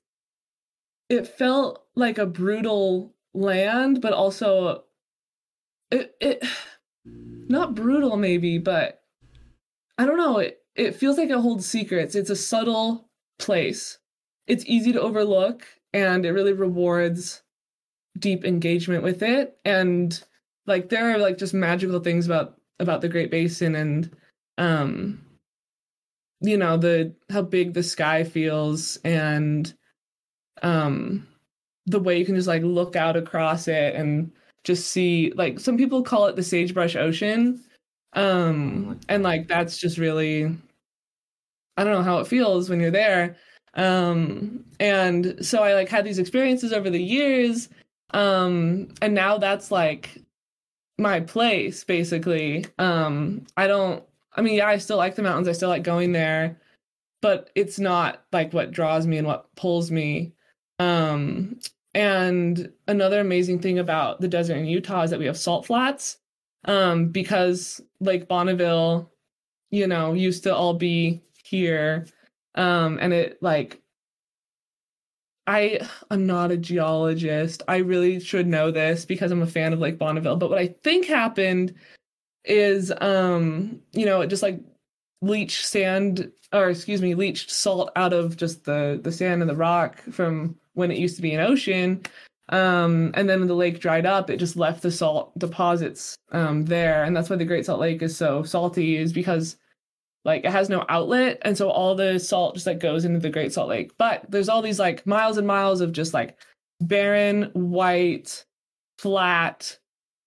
it 1.09 1.27
felt 1.27 1.87
like 1.95 2.19
a 2.19 2.27
brutal 2.27 3.15
land 3.35 4.01
but 4.01 4.13
also 4.13 4.85
it 5.91 6.15
it 6.21 6.45
not 7.49 7.75
brutal 7.75 8.17
maybe 8.17 8.59
but 8.59 9.03
i 9.99 10.05
don't 10.05 10.17
know. 10.17 10.39
It 10.39 10.63
it 10.77 10.95
feels 10.95 11.17
like 11.19 11.31
it 11.31 11.39
holds 11.39 11.67
secrets. 11.67 12.15
It's 12.15 12.31
a 12.31 12.37
subtle 12.37 13.09
place. 13.39 13.99
It's 14.47 14.65
easy 14.67 14.93
to 14.93 15.01
overlook 15.01 15.67
and 15.93 16.25
it 16.25 16.33
really 16.33 16.53
rewards 16.53 17.43
deep 18.19 18.45
engagement 18.45 19.03
with 19.03 19.23
it. 19.23 19.59
And 19.65 20.23
like 20.67 20.89
there 20.89 21.11
are 21.11 21.19
like 21.19 21.39
just 21.39 21.55
magical 21.55 22.01
things 22.01 22.27
about 22.27 22.61
about 22.79 23.01
the 23.01 23.09
great 23.09 23.31
basin 23.31 23.75
and 23.75 24.15
um 24.59 25.25
you 26.41 26.59
know 26.59 26.77
the 26.77 27.15
how 27.31 27.41
big 27.41 27.73
the 27.73 27.83
sky 27.83 28.23
feels 28.23 28.99
and 29.05 29.73
um 30.63 31.27
the 31.87 32.01
way 32.01 32.19
you 32.19 32.27
can 32.27 32.35
just 32.35 32.49
like 32.49 32.63
look 32.63 32.97
out 32.97 33.17
across 33.17 33.69
it 33.69 33.95
and 33.95 34.33
just 34.67 34.89
see 34.89 35.33
like 35.37 35.61
some 35.61 35.79
people 35.79 36.03
call 36.03 36.27
it 36.27 36.35
the 36.35 36.43
sagebrush 36.43 36.97
ocean 36.97 37.63
um 38.15 38.99
and 39.09 39.23
like 39.23 39.47
that's 39.47 39.79
just 39.79 39.97
really 39.97 40.45
i 41.77 41.85
don't 41.85 41.93
know 41.93 42.03
how 42.03 42.19
it 42.19 42.27
feels 42.27 42.69
when 42.69 42.81
you're 42.81 42.91
there. 42.91 43.37
Um 43.75 44.65
and 44.81 45.37
so 45.45 45.63
i 45.63 45.75
like 45.75 45.89
had 45.89 46.05
these 46.05 46.19
experiences 46.19 46.73
over 46.73 46.91
the 46.91 47.03
years 47.03 47.69
um 48.13 48.89
and 49.03 49.15
now 49.15 49.39
that's 49.39 49.71
like 49.71 50.23
my 50.99 51.21
place 51.21 51.85
basically. 51.85 52.65
Um 52.79 53.47
i 53.57 53.67
don't 53.67 54.03
i 54.35 54.41
mean 54.41 54.55
yeah 54.55 54.69
i 54.69 54.79
still 54.79 54.97
like 54.97 55.15
the 55.15 55.23
mountains 55.23 55.49
i 55.49 55.53
still 55.53 55.69
like 55.69 55.83
going 55.83 56.13
there 56.13 56.59
but 57.23 57.51
it's 57.55 57.79
not 57.79 58.25
like 58.33 58.53
what 58.53 58.71
draws 58.71 59.07
me 59.07 59.19
and 59.19 59.27
what 59.27 59.55
pulls 59.57 59.91
me. 59.91 60.33
Um 60.79 61.59
and 61.97 62.71
another 62.89 63.21
amazing 63.21 63.59
thing 63.59 63.79
about 63.79 64.21
the 64.21 64.29
desert 64.29 64.57
in 64.57 64.67
utah 64.67 65.03
is 65.03 65.11
that 65.11 65.19
we 65.19 65.27
have 65.27 65.37
salt 65.37 65.67
flats 65.67 66.19
um 66.67 67.09
because 67.09 67.81
lake 68.01 68.29
bonneville 68.29 69.11
you 69.71 69.87
know 69.87 70.13
used 70.13 70.43
to 70.43 70.55
all 70.55 70.75
be 70.75 71.23
here 71.43 72.07
um 72.55 72.99
and 73.01 73.13
it 73.13 73.43
like 73.43 73.81
I 75.47 75.81
I'm 76.11 76.27
not 76.27 76.51
a 76.51 76.57
geologist. 76.57 77.63
I 77.69 77.77
really 77.77 78.19
should 78.19 78.49
know 78.49 78.71
this 78.71 79.05
because 79.05 79.31
I'm 79.31 79.43
a 79.43 79.47
fan 79.47 79.73
of 79.73 79.79
Lake 79.79 79.99
Bonneville. 79.99 80.37
But 80.37 80.51
what 80.51 80.59
I 80.59 80.75
think 80.83 81.07
happened 81.07 81.75
is 82.45 82.93
um, 83.01 83.81
you 83.93 84.07
know, 84.07 84.23
it 84.23 84.27
just 84.27 84.43
like 84.43 84.61
leached 85.23 85.65
sand 85.65 86.33
or 86.53 86.69
excuse 86.71 87.01
me, 87.01 87.15
leached 87.15 87.51
salt 87.51 87.93
out 87.95 88.13
of 88.13 88.37
just 88.37 88.65
the 88.65 88.99
the 89.03 89.13
sand 89.13 89.41
and 89.41 89.49
the 89.49 89.55
rock 89.55 90.01
from 90.11 90.57
when 90.77 90.91
it 90.91 90.99
used 90.99 91.17
to 91.17 91.23
be 91.23 91.35
an 91.35 91.41
ocean. 91.41 92.03
Um, 92.51 93.11
and 93.15 93.29
then 93.29 93.41
when 93.41 93.49
the 93.49 93.55
lake 93.55 93.81
dried 93.81 94.07
up, 94.07 94.31
it 94.31 94.37
just 94.37 94.57
left 94.57 94.83
the 94.83 94.91
salt 94.93 95.37
deposits 95.39 96.17
um 96.33 96.65
there. 96.65 97.05
And 97.05 97.17
that's 97.17 97.29
why 97.29 97.37
the 97.37 97.45
Great 97.45 97.67
Salt 97.67 97.81
Lake 97.81 98.03
is 98.03 98.17
so 98.17 98.45
salty, 98.45 98.97
is 98.97 99.13
because 99.13 99.57
like 100.27 100.45
it 100.45 100.51
has 100.51 100.69
no 100.69 100.85
outlet 100.89 101.39
and 101.43 101.57
so 101.57 101.71
all 101.71 101.95
the 101.95 102.19
salt 102.19 102.55
just 102.55 102.67
like 102.67 102.81
goes 102.81 103.05
into 103.05 103.21
the 103.21 103.31
great 103.31 103.53
salt 103.53 103.69
lake 103.69 103.93
but 103.97 104.29
there's 104.29 104.49
all 104.49 104.61
these 104.61 104.79
like 104.79 105.07
miles 105.07 105.39
and 105.39 105.47
miles 105.47 105.81
of 105.81 105.93
just 105.93 106.13
like 106.13 106.37
barren 106.81 107.45
white 107.55 108.45
flat 108.99 109.79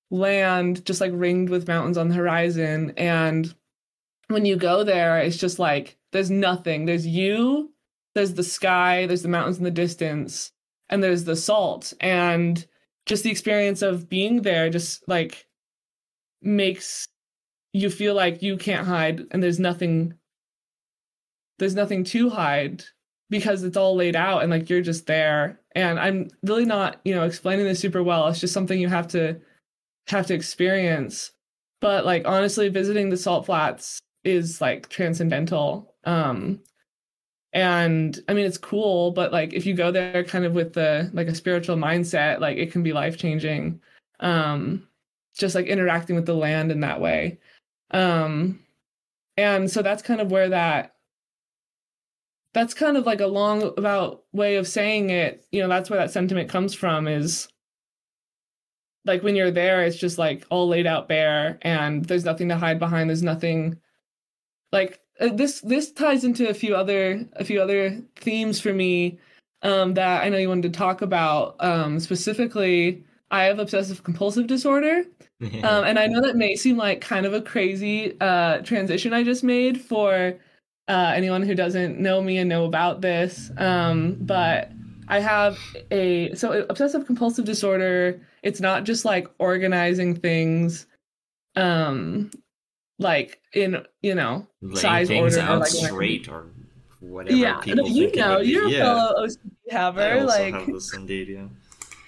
land 0.09 0.83
just 0.85 1.01
like 1.01 1.12
ringed 1.13 1.49
with 1.49 1.67
mountains 1.67 1.97
on 1.97 2.07
the 2.07 2.15
horizon 2.15 2.93
and 2.97 3.53
when 4.29 4.45
you 4.45 4.55
go 4.55 4.83
there 4.83 5.19
it's 5.19 5.38
just 5.38 5.59
like 5.59 5.97
there's 6.12 6.31
nothing 6.31 6.85
there's 6.85 7.05
you 7.05 7.69
there's 8.19 8.34
the 8.34 8.43
sky 8.43 9.05
there's 9.05 9.21
the 9.21 9.29
mountains 9.29 9.58
in 9.58 9.63
the 9.63 9.71
distance 9.71 10.51
and 10.89 11.01
there's 11.01 11.23
the 11.23 11.36
salt. 11.36 11.93
And 12.01 12.65
just 13.05 13.23
the 13.23 13.32
experience 13.32 13.82
of 13.82 14.10
being 14.10 14.41
there 14.41 14.69
just 14.69 15.08
like 15.08 15.47
makes 16.41 17.08
you 17.71 17.89
feel 17.89 18.15
like 18.15 18.41
you 18.41 18.58
can't 18.58 18.86
hide 18.86 19.23
and 19.32 19.41
there's 19.41 19.60
nothing 19.60 20.15
there's 21.60 21.75
nothing 21.75 22.03
to 22.03 22.29
hide 22.29 22.84
because 23.29 23.63
it's 23.63 23.77
all 23.77 23.95
laid 23.95 24.15
out 24.15 24.41
and 24.41 24.51
like 24.51 24.69
you're 24.69 24.82
just 24.82 25.05
there. 25.08 25.62
And 25.73 25.97
i'm 25.97 26.27
really 26.43 26.65
not 26.65 26.99
you 27.05 27.15
know 27.15 27.23
explaining 27.23 27.65
this 27.65 27.79
super 27.79 28.03
well. 28.03 28.27
It's 28.27 28.41
just 28.41 28.53
something 28.53 28.79
you 28.79 28.89
have 28.89 29.08
to 29.10 29.39
have 30.08 30.27
to 30.27 30.34
experience. 30.34 31.32
But 31.79 32.05
like 32.05 32.27
honestly 32.27 32.67
visiting 32.67 33.10
the 33.10 33.17
salt 33.17 33.45
flats 33.45 33.99
is 34.25 34.60
like 34.60 34.89
transcendental. 34.89 35.95
Um 36.03 36.60
and 37.53 38.19
i 38.27 38.33
mean 38.33 38.45
it's 38.45 38.57
cool 38.57 39.12
but 39.12 39.31
like 39.31 39.53
if 39.53 39.65
you 39.65 39.73
go 39.73 39.91
there 39.91 40.23
kind 40.23 40.45
of 40.45 40.53
with 40.53 40.73
the 40.73 41.09
like 41.13 41.27
a 41.27 41.33
spiritual 41.33 41.75
mindset 41.75 42.39
like 42.39 42.57
it 42.57 42.71
can 42.71 42.83
be 42.83 42.93
life 42.93 43.17
changing 43.17 43.79
um 44.19 44.88
just 45.35 45.55
like 45.55 45.65
interacting 45.65 46.15
with 46.15 46.25
the 46.25 46.33
land 46.33 46.71
in 46.71 46.81
that 46.81 47.01
way 47.01 47.39
um, 47.91 48.59
and 49.38 49.69
so 49.69 49.81
that's 49.81 50.01
kind 50.01 50.21
of 50.21 50.31
where 50.31 50.49
that 50.49 50.95
that's 52.53 52.73
kind 52.73 52.97
of 52.97 53.05
like 53.05 53.21
a 53.21 53.27
long 53.27 53.62
about 53.77 54.23
way 54.33 54.55
of 54.55 54.67
saying 54.67 55.12
it. 55.12 55.45
You 55.51 55.62
know, 55.62 55.67
that's 55.67 55.89
where 55.89 55.99
that 55.99 56.12
sentiment 56.12 56.49
comes 56.49 56.73
from 56.73 57.07
is 57.07 57.47
like 59.05 59.23
when 59.23 59.35
you're 59.35 59.51
there, 59.51 59.83
it's 59.83 59.97
just 59.97 60.17
like 60.17 60.45
all 60.49 60.67
laid 60.67 60.88
out 60.88 61.07
bare 61.07 61.59
and 61.62 62.03
there's 62.05 62.25
nothing 62.25 62.49
to 62.49 62.57
hide 62.57 62.79
behind. 62.79 63.09
There's 63.09 63.23
nothing 63.23 63.79
like 64.71 64.99
uh, 65.19 65.29
this 65.34 65.62
this 65.62 65.91
ties 65.91 66.23
into 66.23 66.49
a 66.49 66.53
few 66.53 66.75
other 66.75 67.25
a 67.34 67.45
few 67.45 67.62
other 67.62 68.01
themes 68.15 68.60
for 68.60 68.73
me 68.73 69.19
um, 69.62 69.93
that 69.95 70.23
I 70.23 70.29
know 70.29 70.38
you 70.38 70.49
wanted 70.49 70.73
to 70.73 70.77
talk 70.77 71.01
about. 71.01 71.55
Um, 71.60 71.99
specifically, 71.99 73.03
I 73.32 73.43
have 73.45 73.60
obsessive 73.60 74.03
compulsive 74.03 74.47
disorder. 74.47 75.03
um, 75.63 75.86
and 75.86 75.97
I 75.97 76.08
know 76.08 76.21
that 76.21 76.36
may 76.36 76.55
seem 76.55 76.75
like 76.75 76.99
kind 76.99 77.25
of 77.25 77.34
a 77.34 77.41
crazy 77.41 78.19
uh, 78.19 78.58
transition 78.60 79.13
I 79.13 79.23
just 79.23 79.43
made 79.43 79.79
for 79.79 80.38
uh, 80.89 81.13
anyone 81.15 81.43
who 81.43 81.55
doesn't 81.55 81.99
know 81.99 82.21
me 82.21 82.38
and 82.39 82.49
know 82.49 82.65
about 82.65 82.99
this. 82.99 83.49
Um, 83.58 84.17
but 84.19 84.71
I 85.08 85.19
have 85.19 85.58
a 85.91 86.34
so 86.36 86.65
obsessive 86.69 87.05
compulsive 87.05 87.45
disorder. 87.45 88.21
It's 88.43 88.60
not 88.60 88.84
just 88.84 89.05
like 89.05 89.27
organizing 89.39 90.15
things, 90.15 90.88
um, 91.55 92.32
like 92.99 93.41
in 93.53 93.83
you 94.01 94.13
know 94.15 94.45
Laying 94.62 94.75
size 94.77 95.07
things 95.07 95.38
order. 95.38 95.51
or, 95.51 95.57
like, 95.57 95.67
straight 95.69 96.29
or 96.29 96.47
whatever. 96.99 97.35
yeah, 97.35 97.59
people 97.59 97.88
you 97.88 98.12
know, 98.15 98.39
you're 98.39 98.67
a 98.67 98.71
fellow 98.71 99.25
OCD 99.25 99.38
I 99.71 99.73
haver. 99.73 100.13
also 100.21 100.27
Like 100.27 100.53
have 100.53 100.67
this 100.67 100.93
indeed, 100.93 101.29
yeah. 101.29 101.47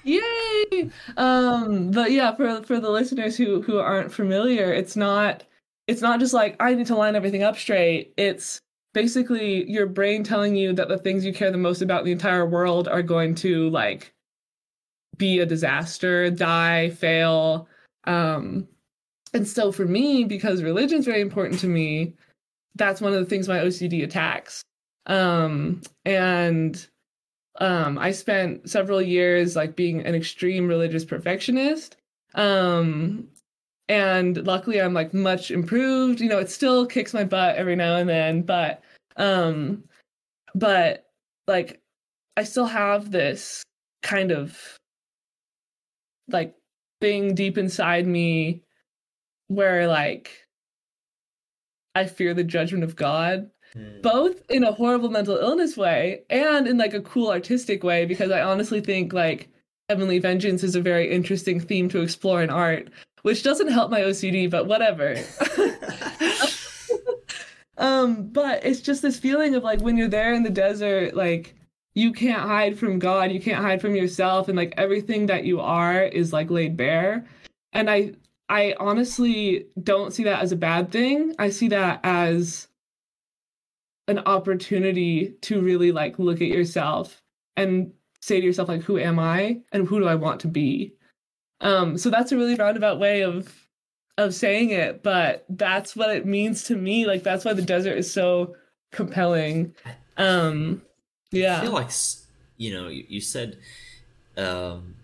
Yay! 0.03 0.89
Um, 1.17 1.91
but 1.91 2.11
yeah, 2.11 2.35
for 2.35 2.61
for 2.63 2.79
the 2.79 2.89
listeners 2.89 3.37
who 3.37 3.61
who 3.61 3.77
aren't 3.77 4.11
familiar, 4.13 4.73
it's 4.73 4.95
not 4.95 5.43
it's 5.87 6.01
not 6.01 6.19
just 6.19 6.33
like 6.33 6.55
I 6.59 6.73
need 6.73 6.87
to 6.87 6.95
line 6.95 7.15
everything 7.15 7.43
up 7.43 7.57
straight. 7.57 8.13
It's 8.17 8.59
basically 8.93 9.69
your 9.69 9.85
brain 9.85 10.23
telling 10.23 10.55
you 10.55 10.73
that 10.73 10.87
the 10.89 10.97
things 10.97 11.23
you 11.23 11.33
care 11.33 11.51
the 11.51 11.57
most 11.57 11.81
about 11.81 11.99
in 11.99 12.05
the 12.05 12.11
entire 12.11 12.45
world 12.45 12.87
are 12.87 13.03
going 13.03 13.35
to 13.35 13.69
like 13.69 14.13
be 15.17 15.39
a 15.39 15.45
disaster, 15.45 16.31
die, 16.31 16.89
fail. 16.89 17.67
Um, 18.05 18.67
and 19.33 19.47
so 19.47 19.71
for 19.71 19.85
me, 19.85 20.23
because 20.23 20.63
religion's 20.63 21.05
very 21.05 21.21
important 21.21 21.59
to 21.61 21.67
me, 21.67 22.13
that's 22.75 23.01
one 23.01 23.13
of 23.13 23.19
the 23.19 23.25
things 23.25 23.47
my 23.47 23.59
OCD 23.59 24.03
attacks. 24.03 24.61
Um, 25.05 25.81
and 26.05 26.87
um, 27.59 27.97
I 27.97 28.11
spent 28.11 28.69
several 28.69 29.01
years 29.01 29.55
like 29.55 29.75
being 29.75 30.05
an 30.05 30.15
extreme 30.15 30.67
religious 30.67 31.05
perfectionist. 31.05 31.97
Um, 32.35 33.27
and 33.89 34.45
luckily 34.47 34.81
I'm 34.81 34.93
like 34.93 35.13
much 35.13 35.51
improved. 35.51 36.21
You 36.21 36.29
know, 36.29 36.39
it 36.39 36.49
still 36.49 36.85
kicks 36.85 37.13
my 37.13 37.23
butt 37.23 37.57
every 37.57 37.75
now 37.75 37.97
and 37.97 38.09
then, 38.09 38.41
but 38.41 38.81
um 39.17 39.83
but 40.55 41.07
like 41.47 41.81
I 42.37 42.43
still 42.43 42.65
have 42.65 43.11
this 43.11 43.63
kind 44.01 44.31
of 44.31 44.57
like 46.29 46.55
thing 47.01 47.35
deep 47.35 47.57
inside 47.57 48.07
me 48.07 48.63
where 49.51 49.87
like 49.87 50.47
I 51.93 52.05
fear 52.05 52.33
the 52.33 52.43
judgment 52.43 52.83
of 52.83 52.95
God, 52.95 53.49
mm. 53.75 54.01
both 54.01 54.41
in 54.49 54.63
a 54.63 54.71
horrible 54.71 55.09
mental 55.09 55.37
illness 55.37 55.75
way 55.75 56.23
and 56.29 56.67
in 56.67 56.77
like 56.77 56.93
a 56.93 57.01
cool 57.01 57.29
artistic 57.29 57.83
way, 57.83 58.05
because 58.05 58.31
I 58.31 58.41
honestly 58.41 58.79
think 58.79 59.11
like 59.11 59.49
Heavenly 59.89 60.19
Vengeance 60.19 60.63
is 60.63 60.75
a 60.75 60.81
very 60.81 61.11
interesting 61.11 61.59
theme 61.59 61.89
to 61.89 62.01
explore 62.01 62.41
in 62.41 62.49
art, 62.49 62.89
which 63.23 63.43
doesn't 63.43 63.67
help 63.67 63.91
my 63.91 64.01
OCD, 64.01 64.49
but 64.49 64.67
whatever. 64.67 65.17
um, 67.77 68.29
but 68.29 68.65
it's 68.65 68.79
just 68.79 69.01
this 69.01 69.19
feeling 69.19 69.53
of 69.53 69.63
like 69.63 69.81
when 69.81 69.97
you're 69.97 70.07
there 70.07 70.33
in 70.33 70.43
the 70.43 70.49
desert, 70.49 71.13
like 71.13 71.55
you 71.93 72.13
can't 72.13 72.41
hide 72.41 72.79
from 72.79 72.99
God, 72.99 73.33
you 73.33 73.41
can't 73.41 73.61
hide 73.61 73.81
from 73.81 73.97
yourself, 73.97 74.47
and 74.47 74.55
like 74.55 74.73
everything 74.77 75.25
that 75.25 75.43
you 75.43 75.59
are 75.59 76.03
is 76.03 76.31
like 76.31 76.49
laid 76.49 76.77
bare. 76.77 77.27
And 77.73 77.89
I 77.89 78.13
I 78.51 78.75
honestly 78.81 79.67
don't 79.81 80.11
see 80.13 80.25
that 80.25 80.41
as 80.41 80.51
a 80.51 80.57
bad 80.57 80.91
thing. 80.91 81.33
I 81.39 81.51
see 81.51 81.69
that 81.69 82.01
as 82.03 82.67
an 84.09 84.19
opportunity 84.19 85.35
to 85.43 85.61
really 85.61 85.93
like 85.93 86.19
look 86.19 86.41
at 86.41 86.49
yourself 86.49 87.23
and 87.55 87.93
say 88.19 88.41
to 88.41 88.45
yourself 88.45 88.67
like 88.67 88.81
who 88.81 88.99
am 88.99 89.19
I 89.19 89.61
and 89.71 89.87
who 89.87 89.99
do 90.01 90.07
I 90.07 90.15
want 90.15 90.41
to 90.41 90.49
be? 90.49 90.93
Um 91.61 91.97
so 91.97 92.09
that's 92.09 92.33
a 92.33 92.35
really 92.35 92.55
roundabout 92.55 92.99
way 92.99 93.23
of 93.23 93.67
of 94.17 94.35
saying 94.35 94.71
it, 94.71 95.01
but 95.01 95.45
that's 95.47 95.95
what 95.95 96.13
it 96.13 96.25
means 96.25 96.65
to 96.65 96.75
me. 96.75 97.07
Like 97.07 97.23
that's 97.23 97.45
why 97.45 97.53
the 97.53 97.61
desert 97.61 97.97
is 97.97 98.11
so 98.11 98.57
compelling. 98.91 99.73
Um 100.17 100.81
yeah. 101.31 101.59
I 101.59 101.61
feel 101.61 101.71
like 101.71 101.91
you 102.57 102.73
know, 102.73 102.89
you, 102.89 103.05
you 103.07 103.21
said 103.21 103.59
um 104.35 104.95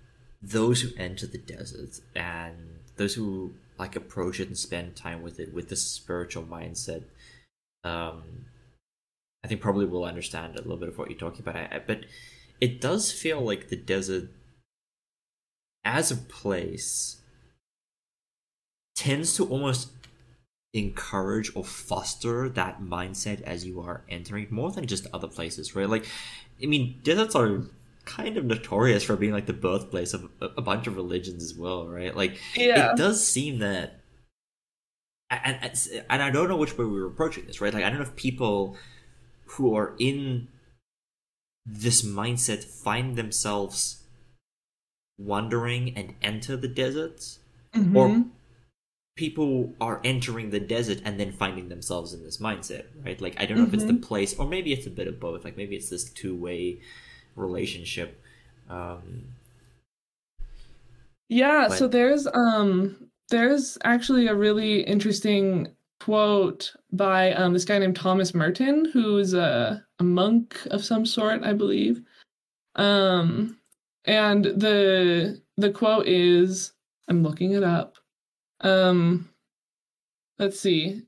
those 0.41 0.81
who 0.81 0.89
enter 0.97 1.27
the 1.27 1.37
desert 1.37 2.01
and 2.13 2.76
those 2.97 3.15
who 3.15 3.53
like 3.79 3.95
approach 3.95 4.39
it 4.39 4.47
and 4.47 4.57
spend 4.57 4.95
time 4.95 5.21
with 5.21 5.39
it 5.39 5.53
with 5.53 5.69
this 5.69 5.83
spiritual 5.83 6.43
mindset 6.43 7.03
um 7.83 8.23
i 9.43 9.47
think 9.47 9.61
probably 9.61 9.85
will 9.85 10.03
understand 10.03 10.55
a 10.55 10.61
little 10.61 10.77
bit 10.77 10.89
of 10.89 10.97
what 10.97 11.09
you're 11.09 11.19
talking 11.19 11.41
about. 11.41 11.55
I, 11.55 11.81
but 11.85 12.05
it 12.59 12.81
does 12.81 13.11
feel 13.11 13.41
like 13.41 13.69
the 13.69 13.75
desert 13.75 14.29
as 15.85 16.11
a 16.11 16.17
place 16.17 17.21
tends 18.95 19.35
to 19.35 19.47
almost 19.47 19.91
encourage 20.73 21.55
or 21.55 21.63
foster 21.63 22.49
that 22.49 22.81
mindset 22.81 23.41
as 23.43 23.65
you 23.65 23.79
are 23.79 24.03
entering 24.09 24.47
more 24.49 24.71
than 24.71 24.85
just 24.85 25.07
other 25.13 25.27
places 25.27 25.75
right? 25.75 25.89
Like 25.89 26.05
i 26.61 26.65
mean 26.65 26.99
deserts 27.03 27.35
are 27.35 27.61
kind 28.07 28.37
of 28.37 28.45
notorious 28.45 29.03
for 29.03 29.15
being 29.15 29.33
like 29.33 29.45
the 29.45 29.53
birthplace 29.53 30.13
of 30.13 30.29
a, 30.41 30.61
bunch 30.61 30.87
of 30.87 30.95
religions 30.95 31.43
as 31.43 31.53
well, 31.53 31.87
right? 31.87 32.15
Like, 32.15 32.39
yeah. 32.55 32.91
it 32.91 32.97
does 32.97 33.25
seem 33.25 33.59
that, 33.59 33.99
and, 35.29 35.77
and 36.09 36.23
I 36.23 36.31
don't 36.31 36.47
know 36.47 36.57
which 36.57 36.77
way 36.77 36.85
we 36.85 36.99
were 36.99 37.07
approaching 37.07 37.45
this, 37.45 37.61
right? 37.61 37.73
Like, 37.73 37.83
I 37.83 37.89
don't 37.89 37.99
know 37.99 38.05
if 38.05 38.15
people 38.15 38.77
who 39.45 39.75
are 39.75 39.95
in 39.99 40.47
this 41.65 42.01
mindset 42.03 42.63
find 42.63 43.15
themselves 43.15 44.03
wandering 45.19 45.97
and 45.97 46.15
enter 46.21 46.55
the 46.55 46.67
deserts 46.67 47.39
mm-hmm. 47.73 47.97
or 47.97 48.25
people 49.17 49.73
are 49.81 49.99
entering 50.03 50.51
the 50.51 50.59
desert 50.59 51.01
and 51.03 51.19
then 51.19 51.31
finding 51.33 51.67
themselves 51.67 52.13
in 52.13 52.23
this 52.23 52.37
mindset, 52.37 52.85
right? 53.03 53.19
Like, 53.19 53.35
I 53.41 53.45
don't 53.45 53.57
know 53.57 53.65
mm-hmm. 53.65 53.73
if 53.73 53.81
it's 53.81 53.83
the 53.83 53.93
mm-hmm. 53.93 54.03
place, 54.03 54.37
or 54.39 54.47
maybe 54.47 54.71
it's 54.71 54.87
a 54.87 54.91
bit 54.91 55.07
of 55.07 55.19
both. 55.19 55.43
Like, 55.43 55.57
maybe 55.57 55.75
it's 55.75 55.89
this 55.89 56.05
two 56.05 56.35
way 56.35 56.79
relationship. 57.37 58.21
Um, 58.69 59.23
yeah, 61.29 61.67
but... 61.69 61.77
so 61.77 61.87
there's 61.87 62.27
um 62.27 63.09
there's 63.29 63.77
actually 63.83 64.27
a 64.27 64.35
really 64.35 64.81
interesting 64.81 65.69
quote 65.99 66.73
by 66.91 67.33
um, 67.33 67.53
this 67.53 67.65
guy 67.65 67.77
named 67.79 67.95
Thomas 67.95 68.33
Merton, 68.33 68.85
who's 68.85 69.33
a, 69.33 69.83
a 69.99 70.03
monk 70.03 70.59
of 70.71 70.83
some 70.83 71.05
sort, 71.05 71.43
I 71.43 71.53
believe. 71.53 72.01
Um, 72.75 73.57
and 74.05 74.45
the 74.45 75.41
the 75.57 75.71
quote 75.71 76.07
is, 76.07 76.73
I'm 77.07 77.23
looking 77.23 77.53
it 77.53 77.63
up. 77.63 77.97
Um, 78.61 79.29
let's 80.39 80.59
see 80.59 81.06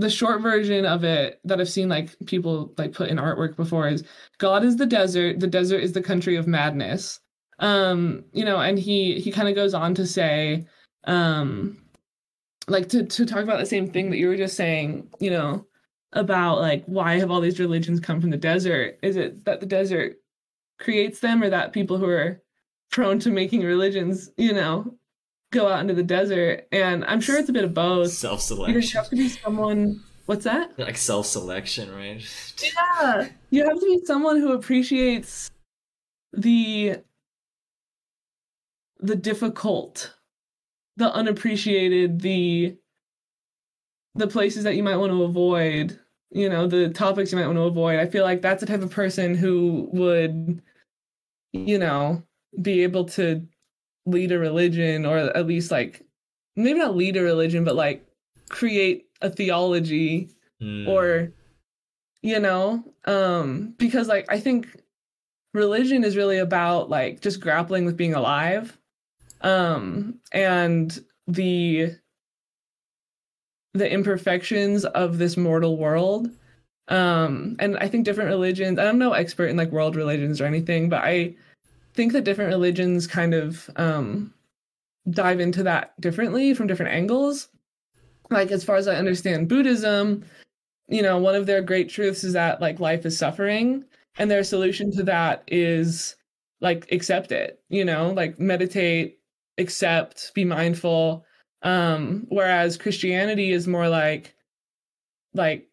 the 0.00 0.10
short 0.10 0.40
version 0.40 0.86
of 0.86 1.04
it 1.04 1.40
that 1.44 1.60
I've 1.60 1.68
seen 1.68 1.90
like 1.90 2.16
people 2.24 2.72
like 2.78 2.92
put 2.92 3.10
in 3.10 3.18
artwork 3.18 3.54
before 3.54 3.86
is 3.86 4.02
God 4.38 4.64
is 4.64 4.76
the 4.76 4.86
desert, 4.86 5.40
the 5.40 5.46
desert 5.46 5.82
is 5.82 5.92
the 5.92 6.02
country 6.02 6.36
of 6.36 6.46
madness. 6.46 7.20
Um, 7.58 8.24
you 8.32 8.44
know, 8.44 8.58
and 8.58 8.78
he 8.78 9.20
he 9.20 9.30
kind 9.30 9.48
of 9.48 9.54
goes 9.54 9.74
on 9.74 9.94
to 9.96 10.06
say, 10.06 10.66
um, 11.04 11.82
like 12.66 12.88
to 12.88 13.04
to 13.04 13.26
talk 13.26 13.42
about 13.42 13.58
the 13.58 13.66
same 13.66 13.90
thing 13.90 14.10
that 14.10 14.16
you 14.16 14.28
were 14.28 14.36
just 14.36 14.56
saying, 14.56 15.10
you 15.20 15.30
know, 15.30 15.66
about 16.14 16.60
like 16.60 16.82
why 16.86 17.18
have 17.18 17.30
all 17.30 17.42
these 17.42 17.60
religions 17.60 18.00
come 18.00 18.22
from 18.22 18.30
the 18.30 18.38
desert? 18.38 18.98
Is 19.02 19.16
it 19.16 19.44
that 19.44 19.60
the 19.60 19.66
desert 19.66 20.16
creates 20.78 21.20
them 21.20 21.42
or 21.42 21.50
that 21.50 21.74
people 21.74 21.98
who 21.98 22.08
are 22.08 22.40
prone 22.90 23.18
to 23.20 23.30
making 23.30 23.62
religions, 23.64 24.30
you 24.38 24.54
know, 24.54 24.98
go 25.50 25.68
out 25.68 25.80
into 25.80 25.94
the 25.94 26.02
desert, 26.02 26.66
and 26.72 27.04
I'm 27.04 27.20
sure 27.20 27.38
it's 27.38 27.48
a 27.48 27.52
bit 27.52 27.64
of 27.64 27.74
both. 27.74 28.12
Self 28.12 28.40
selection. 28.40 28.74
Because 28.74 28.92
you 28.92 29.00
have 29.00 29.10
to 29.10 29.16
be 29.16 29.28
someone. 29.28 30.02
What's 30.26 30.44
that? 30.44 30.72
Like 30.78 30.96
self 30.96 31.26
selection, 31.26 31.92
right? 31.94 32.22
yeah, 32.62 33.28
you 33.50 33.64
have 33.64 33.80
to 33.80 33.86
be 33.86 34.00
someone 34.04 34.38
who 34.38 34.52
appreciates 34.52 35.50
the 36.32 36.98
the 39.00 39.16
difficult, 39.16 40.14
the 40.96 41.12
unappreciated, 41.12 42.20
the 42.20 42.76
the 44.14 44.28
places 44.28 44.64
that 44.64 44.76
you 44.76 44.82
might 44.82 44.96
want 44.96 45.12
to 45.12 45.24
avoid. 45.24 45.98
You 46.32 46.48
know, 46.48 46.68
the 46.68 46.90
topics 46.90 47.32
you 47.32 47.38
might 47.38 47.46
want 47.46 47.58
to 47.58 47.62
avoid. 47.62 47.98
I 47.98 48.06
feel 48.06 48.22
like 48.22 48.40
that's 48.40 48.60
the 48.60 48.66
type 48.66 48.82
of 48.82 48.90
person 48.90 49.34
who 49.34 49.88
would, 49.92 50.62
you 51.52 51.76
know, 51.76 52.22
be 52.62 52.84
able 52.84 53.06
to 53.06 53.44
lead 54.10 54.32
a 54.32 54.38
religion 54.38 55.06
or 55.06 55.18
at 55.18 55.46
least 55.46 55.70
like 55.70 56.04
maybe 56.56 56.78
not 56.78 56.96
lead 56.96 57.16
a 57.16 57.22
religion 57.22 57.64
but 57.64 57.76
like 57.76 58.06
create 58.48 59.06
a 59.22 59.30
theology 59.30 60.28
mm. 60.62 60.88
or 60.88 61.32
you 62.22 62.38
know 62.38 62.82
um 63.06 63.74
because 63.78 64.08
like 64.08 64.26
i 64.28 64.38
think 64.38 64.68
religion 65.54 66.04
is 66.04 66.16
really 66.16 66.38
about 66.38 66.90
like 66.90 67.20
just 67.20 67.40
grappling 67.40 67.84
with 67.84 67.96
being 67.96 68.14
alive 68.14 68.76
um 69.42 70.18
and 70.32 71.02
the 71.26 71.90
the 73.74 73.90
imperfections 73.90 74.84
of 74.84 75.18
this 75.18 75.36
mortal 75.36 75.76
world 75.76 76.28
um 76.88 77.56
and 77.58 77.76
i 77.78 77.88
think 77.88 78.04
different 78.04 78.30
religions 78.30 78.78
i'm 78.78 78.98
no 78.98 79.12
expert 79.12 79.46
in 79.46 79.56
like 79.56 79.70
world 79.70 79.96
religions 79.96 80.40
or 80.40 80.44
anything 80.44 80.88
but 80.88 81.02
i 81.02 81.34
think 81.94 82.12
that 82.12 82.24
different 82.24 82.50
religions 82.50 83.06
kind 83.06 83.34
of 83.34 83.68
um, 83.76 84.34
dive 85.10 85.40
into 85.40 85.62
that 85.64 85.98
differently 86.00 86.54
from 86.54 86.66
different 86.66 86.92
angles. 86.92 87.48
Like, 88.30 88.50
as 88.50 88.62
far 88.62 88.76
as 88.76 88.86
I 88.86 88.96
understand 88.96 89.48
Buddhism, 89.48 90.24
you 90.88 91.02
know, 91.02 91.18
one 91.18 91.34
of 91.34 91.46
their 91.46 91.62
great 91.62 91.88
truths 91.88 92.24
is 92.24 92.32
that 92.34 92.60
like 92.60 92.80
life 92.80 93.06
is 93.06 93.16
suffering, 93.16 93.84
and 94.18 94.30
their 94.30 94.44
solution 94.44 94.90
to 94.92 95.02
that 95.04 95.44
is 95.46 96.16
like 96.60 96.90
accept 96.92 97.32
it, 97.32 97.62
you 97.70 97.84
know, 97.84 98.10
like 98.10 98.38
meditate, 98.38 99.18
accept, 99.58 100.32
be 100.34 100.44
mindful. 100.44 101.24
Um, 101.62 102.26
whereas 102.28 102.76
Christianity 102.76 103.52
is 103.52 103.66
more 103.66 103.88
like, 103.88 104.34
like 105.32 105.69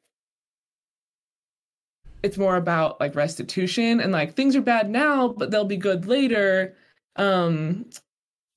it's 2.24 2.38
more 2.38 2.56
about 2.56 3.00
like 3.00 3.16
restitution 3.16 4.00
and 4.00 4.12
like 4.12 4.34
things 4.34 4.56
are 4.56 4.62
bad 4.62 4.90
now 4.90 5.30
but 5.30 5.52
they'll 5.52 5.66
be 5.66 5.78
good 5.78 6.06
later. 6.08 6.76
Um 7.16 7.86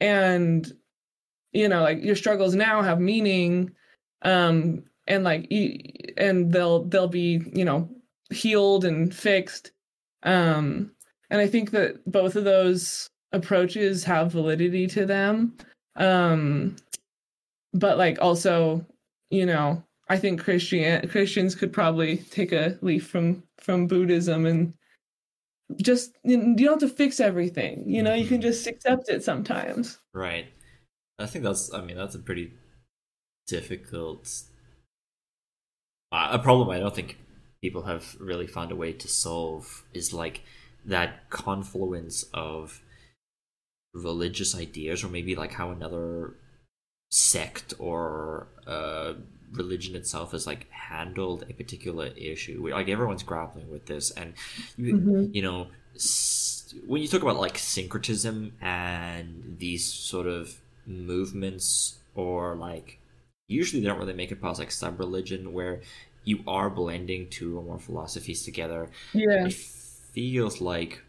and 0.01 0.73
you 1.53 1.69
know 1.69 1.83
like 1.83 2.03
your 2.03 2.17
struggles 2.17 2.55
now 2.55 2.83
have 2.83 3.01
meaning 3.01 3.73
um 4.23 4.83
and 5.07 5.25
like 5.25 5.49
and 6.17 6.53
they'll 6.53 6.85
they'll 6.85 7.09
be 7.09 7.43
you 7.53 7.65
know 7.65 7.89
healed 8.31 8.85
and 8.85 9.15
fixed. 9.15 9.73
Um 10.23 10.93
and 11.31 11.41
i 11.41 11.47
think 11.47 11.71
that 11.71 12.05
both 12.11 12.37
of 12.37 12.45
those 12.45 13.09
approaches 13.33 14.05
have 14.05 14.33
validity 14.33 14.87
to 14.89 15.07
them. 15.07 15.57
Um 15.97 16.77
but 17.73 17.99
like 17.99 18.19
also 18.21 18.85
you 19.31 19.47
know 19.47 19.83
i 20.11 20.19
think 20.19 20.43
christian 20.43 21.09
christians 21.09 21.55
could 21.55 21.73
probably 21.73 22.19
take 22.31 22.53
a 22.53 22.79
leaf 22.83 23.07
from 23.07 23.43
from 23.59 23.87
buddhism 23.87 24.45
and 24.45 24.75
just 25.81 26.17
you 26.25 26.37
don't 26.57 26.69
have 26.69 26.79
to 26.79 26.89
fix 26.89 27.21
everything 27.21 27.85
you 27.87 28.03
know 28.03 28.13
you 28.13 28.27
can 28.27 28.39
mm-hmm. 28.39 28.49
just 28.51 28.67
accept 28.67 29.09
it 29.09 29.25
sometimes 29.25 29.99
right 30.13 30.47
i 31.19 31.27
think 31.27 31.45
that's 31.45 31.73
i 31.73 31.81
mean 31.81 31.97
that's 31.97 32.15
a 32.15 32.19
pretty 32.19 32.53
difficult 33.47 34.29
uh, 36.13 36.29
a 36.33 36.39
problem 36.39 36.69
i 36.69 36.79
don't 36.79 36.95
think 36.95 37.17
people 37.63 37.83
have 37.83 38.17
really 38.21 38.47
found 38.47 38.73
a 38.73 38.77
way 38.77 38.93
to 38.93 39.09
solve 39.09 39.85
is 39.95 40.13
like 40.13 40.43
that 40.85 41.29
confluence 41.31 42.25
of 42.33 42.81
religious 43.93 44.57
ideas 44.57 45.05
or 45.05 45.09
maybe 45.09 45.35
like 45.35 45.53
how 45.53 45.71
another 45.71 46.35
sect 47.11 47.75
or 47.79 48.49
uh, 48.67 49.15
religion 49.53 49.97
itself 49.97 50.33
has 50.33 50.47
like 50.47 50.71
handled 50.71 51.45
a 51.49 51.53
particular 51.53 52.07
issue. 52.17 52.69
Like 52.71 52.89
everyone's 52.89 53.23
grappling 53.23 53.71
with 53.71 53.87
this 53.87 54.11
and 54.13 54.35
you, 54.77 54.97
mm-hmm. 54.97 55.25
you 55.33 55.43
know 55.43 55.69
when 56.87 57.03
you 57.03 57.09
talk 57.09 57.23
about 57.23 57.37
like 57.37 57.59
syncretism 57.59 58.53
and 58.61 59.57
these 59.59 59.85
sort 59.85 60.27
of 60.27 60.61
movements 60.87 61.99
or 62.15 62.55
like 62.55 62.99
usually 63.49 63.83
they 63.83 63.89
don't 63.89 63.99
really 63.99 64.13
make 64.13 64.31
it 64.31 64.41
past 64.41 64.59
like 64.59 64.71
sub 64.71 64.99
religion 64.99 65.53
where 65.53 65.81
you 66.25 66.41
are 66.47 66.71
blending 66.71 67.29
two 67.29 67.59
or 67.59 67.63
more 67.63 67.79
philosophies 67.79 68.45
together. 68.45 68.91
Yeah. 69.13 69.47
It 69.47 69.55
feels 69.55 70.61
like 70.61 71.03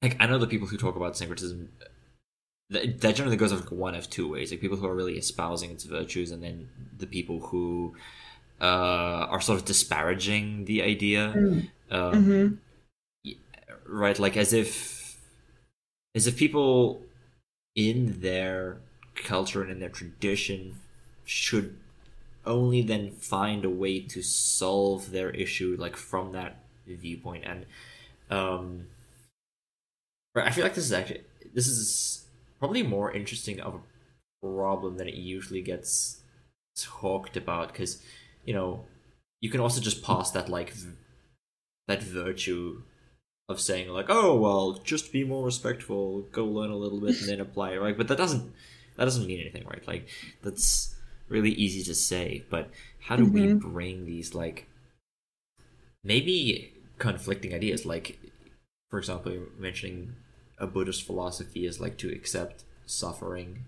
like 0.00 0.16
i 0.20 0.26
know 0.26 0.38
the 0.38 0.46
people 0.46 0.66
who 0.66 0.76
talk 0.76 0.96
about 0.96 1.16
syncretism 1.16 1.68
that, 2.72 3.14
generally 3.14 3.36
goes 3.36 3.52
like 3.52 3.70
one 3.70 3.94
of 3.94 4.08
two 4.08 4.28
ways 4.28 4.50
like 4.50 4.60
people 4.60 4.76
who 4.76 4.86
are 4.86 4.94
really 4.94 5.18
espousing 5.18 5.70
its 5.70 5.84
virtues 5.84 6.30
and 6.30 6.42
then 6.42 6.68
the 6.98 7.06
people 7.06 7.40
who 7.40 7.94
uh, 8.60 9.26
are 9.30 9.40
sort 9.40 9.58
of 9.58 9.64
disparaging 9.64 10.64
the 10.64 10.82
idea 10.82 11.32
mm. 11.36 11.68
um, 11.90 12.58
mm-hmm. 13.24 13.32
right 13.86 14.18
like 14.18 14.36
as 14.36 14.52
if 14.52 15.18
as 16.14 16.26
if 16.26 16.36
people 16.36 17.02
in 17.74 18.20
their 18.20 18.78
culture 19.14 19.62
and 19.62 19.70
in 19.70 19.80
their 19.80 19.88
tradition 19.88 20.76
should 21.24 21.76
only 22.44 22.82
then 22.82 23.10
find 23.10 23.64
a 23.64 23.70
way 23.70 24.00
to 24.00 24.22
solve 24.22 25.10
their 25.12 25.30
issue 25.30 25.76
like 25.78 25.96
from 25.96 26.32
that 26.32 26.56
viewpoint 26.86 27.44
and 27.44 27.64
um 28.30 28.86
right 30.34 30.48
i 30.48 30.50
feel 30.50 30.64
like 30.64 30.74
this 30.74 30.84
is 30.84 30.92
actually 30.92 31.22
this 31.54 31.68
is 31.68 32.21
probably 32.62 32.82
more 32.82 33.12
interesting 33.12 33.60
of 33.60 33.74
a 33.74 34.46
problem 34.46 34.96
than 34.96 35.08
it 35.08 35.14
usually 35.14 35.62
gets 35.62 36.22
talked 36.76 37.36
about 37.36 37.68
because 37.68 38.02
you 38.44 38.54
know 38.54 38.84
you 39.40 39.50
can 39.50 39.60
also 39.60 39.80
just 39.80 40.02
pass 40.02 40.30
that 40.30 40.48
like 40.48 40.70
v- 40.70 40.96
that 41.88 42.02
virtue 42.02 42.82
of 43.48 43.60
saying 43.60 43.88
like 43.88 44.06
oh 44.08 44.34
well 44.36 44.80
just 44.84 45.12
be 45.12 45.24
more 45.24 45.44
respectful 45.44 46.22
go 46.32 46.44
learn 46.44 46.70
a 46.70 46.76
little 46.76 47.00
bit 47.00 47.20
and 47.20 47.28
then 47.28 47.40
apply 47.40 47.76
right 47.76 47.98
but 47.98 48.08
that 48.08 48.16
doesn't 48.16 48.52
that 48.96 49.04
doesn't 49.04 49.26
mean 49.26 49.40
anything 49.40 49.66
right 49.66 49.86
like 49.86 50.08
that's 50.42 50.92
really 51.32 51.50
easy 51.50 51.82
to 51.82 51.94
say, 51.94 52.44
but 52.50 52.68
how 53.00 53.16
do 53.16 53.24
mm-hmm. 53.24 53.34
we 53.34 53.54
bring 53.54 54.04
these 54.04 54.34
like 54.34 54.68
maybe 56.04 56.72
conflicting 56.98 57.54
ideas? 57.54 57.84
Like, 57.86 58.18
for 58.90 58.98
example, 58.98 59.34
mentioning 59.58 60.14
a 60.62 60.66
Buddhist 60.66 61.02
philosophy 61.02 61.66
is 61.66 61.80
like 61.80 61.98
to 61.98 62.10
accept 62.10 62.64
suffering, 62.86 63.64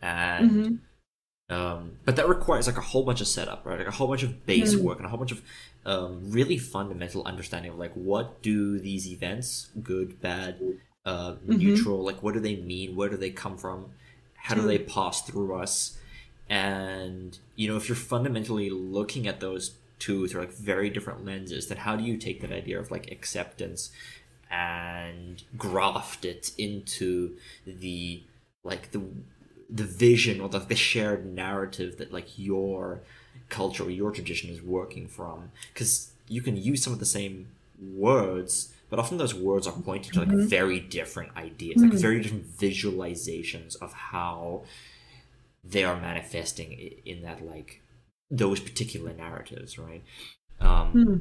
and 0.00 0.50
mm-hmm. 0.50 1.54
um, 1.54 1.98
but 2.04 2.16
that 2.16 2.28
requires 2.28 2.66
like 2.66 2.78
a 2.78 2.82
whole 2.82 3.04
bunch 3.04 3.20
of 3.20 3.26
setup, 3.26 3.66
right? 3.66 3.78
Like 3.78 3.88
a 3.88 3.92
whole 3.92 4.08
bunch 4.08 4.22
of 4.22 4.46
base 4.46 4.74
mm-hmm. 4.74 4.84
work 4.84 4.98
and 4.98 5.06
a 5.06 5.08
whole 5.10 5.18
bunch 5.18 5.32
of 5.32 5.42
um, 5.84 6.30
really 6.30 6.56
fundamental 6.56 7.22
understanding 7.26 7.72
of 7.72 7.78
like 7.78 7.92
what 7.92 8.40
do 8.40 8.78
these 8.78 9.06
events, 9.06 9.68
good, 9.82 10.20
bad, 10.22 10.56
uh, 11.04 11.32
mm-hmm. 11.32 11.58
neutral, 11.58 12.02
like 12.02 12.22
what 12.22 12.32
do 12.32 12.40
they 12.40 12.56
mean? 12.56 12.96
Where 12.96 13.10
do 13.10 13.18
they 13.18 13.30
come 13.30 13.58
from? 13.58 13.90
How 14.34 14.54
do 14.54 14.62
they 14.62 14.78
pass 14.78 15.22
through 15.22 15.54
us? 15.56 15.98
and 16.48 17.38
you 17.56 17.68
know 17.68 17.76
if 17.76 17.88
you're 17.88 17.96
fundamentally 17.96 18.70
looking 18.70 19.26
at 19.26 19.40
those 19.40 19.76
two 19.98 20.28
through 20.28 20.42
like 20.42 20.52
very 20.52 20.90
different 20.90 21.24
lenses 21.24 21.68
then 21.68 21.78
how 21.78 21.96
do 21.96 22.04
you 22.04 22.16
take 22.16 22.40
that 22.40 22.52
idea 22.52 22.78
of 22.78 22.90
like 22.90 23.10
acceptance 23.10 23.90
and 24.50 25.42
graft 25.56 26.24
it 26.24 26.52
into 26.58 27.36
the 27.66 28.22
like 28.62 28.92
the 28.92 29.02
the 29.68 29.84
vision 29.84 30.40
or 30.40 30.48
the, 30.48 30.60
the 30.60 30.76
shared 30.76 31.26
narrative 31.26 31.98
that 31.98 32.12
like 32.12 32.38
your 32.38 33.00
culture 33.48 33.84
or 33.84 33.90
your 33.90 34.12
tradition 34.12 34.50
is 34.50 34.62
working 34.62 35.08
from 35.08 35.50
because 35.72 36.10
you 36.28 36.40
can 36.40 36.56
use 36.56 36.82
some 36.82 36.92
of 36.92 36.98
the 36.98 37.06
same 37.06 37.48
words 37.80 38.72
but 38.88 38.98
often 38.98 39.18
those 39.18 39.34
words 39.34 39.66
are 39.66 39.72
pointing 39.72 40.12
to 40.12 40.20
like 40.20 40.28
mm-hmm. 40.28 40.46
very 40.46 40.78
different 40.80 41.36
ideas 41.36 41.80
mm-hmm. 41.80 41.90
like 41.90 41.98
very 41.98 42.20
different 42.20 42.46
visualizations 42.56 43.76
of 43.82 43.92
how 43.92 44.62
they 45.64 45.84
are 45.84 46.00
manifesting 46.00 46.72
in 47.04 47.22
that 47.22 47.44
like 47.44 47.82
those 48.30 48.60
particular 48.60 49.12
narratives, 49.12 49.78
right? 49.78 50.02
Um, 50.60 50.90
hmm. 50.90 51.16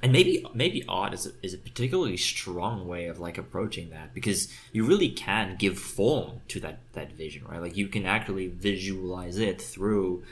And 0.00 0.12
maybe 0.12 0.44
maybe 0.54 0.84
art 0.88 1.12
is 1.12 1.26
a, 1.26 1.30
is 1.42 1.54
a 1.54 1.58
particularly 1.58 2.16
strong 2.16 2.86
way 2.86 3.06
of 3.06 3.18
like 3.18 3.36
approaching 3.36 3.90
that 3.90 4.14
because 4.14 4.48
you 4.72 4.84
really 4.84 5.08
can 5.10 5.56
give 5.58 5.78
form 5.78 6.40
to 6.48 6.60
that 6.60 6.78
that 6.92 7.12
vision, 7.12 7.44
right? 7.48 7.60
Like 7.60 7.76
you 7.76 7.88
can 7.88 8.06
actually 8.06 8.46
visualize 8.46 9.38
it 9.38 9.60
through 9.60 10.22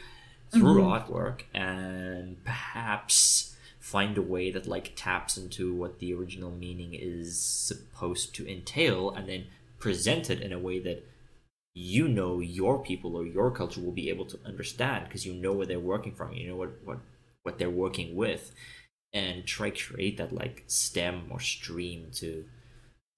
through 0.52 0.80
mm-hmm. 0.80 1.12
artwork 1.12 1.42
and 1.52 2.42
perhaps 2.44 3.56
find 3.80 4.16
a 4.16 4.22
way 4.22 4.50
that 4.50 4.66
like 4.66 4.92
taps 4.96 5.36
into 5.36 5.74
what 5.74 5.98
the 5.98 6.12
original 6.14 6.50
meaning 6.50 6.94
is 6.94 7.38
supposed 7.40 8.34
to 8.34 8.48
entail 8.50 9.10
and 9.10 9.28
then 9.28 9.46
present 9.78 10.30
it 10.30 10.40
in 10.40 10.52
a 10.52 10.58
way 10.58 10.78
that 10.78 11.04
you 11.74 12.08
know 12.08 12.40
your 12.40 12.82
people 12.82 13.16
or 13.16 13.26
your 13.26 13.50
culture 13.50 13.80
will 13.80 13.92
be 13.92 14.08
able 14.08 14.24
to 14.24 14.38
understand 14.44 15.04
because 15.04 15.26
you 15.26 15.34
know 15.34 15.52
where 15.52 15.66
they're 15.66 15.78
working 15.78 16.14
from 16.14 16.32
you 16.32 16.48
know 16.48 16.56
what 16.56 16.70
what 16.84 16.98
what 17.42 17.58
they're 17.58 17.70
working 17.70 18.16
with 18.16 18.52
and 19.16 19.46
try 19.46 19.70
create 19.70 20.18
that 20.18 20.30
like 20.30 20.64
stem 20.66 21.22
or 21.30 21.40
stream 21.40 22.08
to 22.12 22.44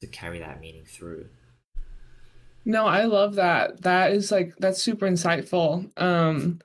to 0.01 0.07
carry 0.07 0.39
that 0.39 0.61
meaning 0.61 0.85
through. 0.85 1.27
No 2.65 2.87
i 2.87 3.05
love 3.05 3.35
that. 3.35 3.83
That 3.83 4.13
is 4.13 4.31
like 4.31 4.55
that's 4.59 4.81
super 4.81 5.07
insightful. 5.09 5.91
Um 6.01 6.61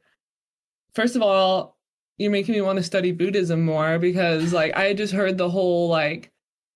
first 0.93 1.15
of 1.15 1.23
all 1.23 1.77
you're 2.17 2.31
making 2.31 2.53
me 2.53 2.61
want 2.61 2.77
to 2.77 2.83
study 2.83 3.11
buddhism 3.11 3.65
more 3.65 3.97
because 3.97 4.53
like 4.53 4.77
i 4.77 4.93
just 4.93 5.11
heard 5.11 5.35
the 5.35 5.49
whole 5.49 5.89
like 5.89 6.31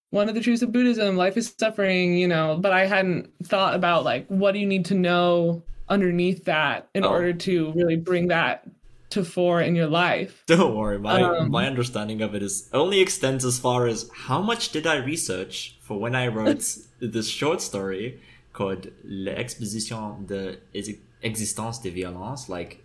one 0.09 0.29
of 0.29 0.35
the 0.35 0.41
truths 0.41 0.61
of 0.61 0.71
Buddhism, 0.71 1.17
life 1.17 1.35
is 1.35 1.53
suffering, 1.59 2.17
you 2.17 2.27
know, 2.27 2.57
but 2.59 2.71
I 2.71 2.85
hadn't 2.85 3.29
thought 3.43 3.75
about 3.75 4.05
like 4.05 4.25
what 4.27 4.53
do 4.53 4.59
you 4.59 4.65
need 4.65 4.85
to 4.85 4.95
know 4.95 5.63
underneath 5.89 6.45
that 6.45 6.89
in 6.93 7.03
oh. 7.03 7.09
order 7.09 7.33
to 7.33 7.71
really 7.73 7.97
bring 7.97 8.27
that 8.29 8.65
to 9.09 9.23
fore 9.23 9.61
in 9.61 9.75
your 9.75 9.87
life. 9.87 10.43
Don't 10.47 10.75
worry, 10.75 10.99
my 10.99 11.21
um, 11.21 11.51
my 11.51 11.65
understanding 11.65 12.21
of 12.21 12.35
it 12.35 12.43
is 12.43 12.69
only 12.73 12.99
extends 12.99 13.45
as 13.45 13.59
far 13.59 13.87
as 13.87 14.09
how 14.13 14.41
much 14.41 14.71
did 14.71 14.85
I 14.85 14.97
research 14.97 15.77
for 15.81 15.99
when 15.99 16.15
I 16.15 16.27
wrote 16.27 16.77
this 16.99 17.27
short 17.27 17.61
story 17.61 18.19
called 18.53 18.87
L'exposition 19.03 20.25
d'une 20.25 20.97
existence 21.21 21.79
de 21.79 21.89
violence, 21.91 22.49
like 22.49 22.83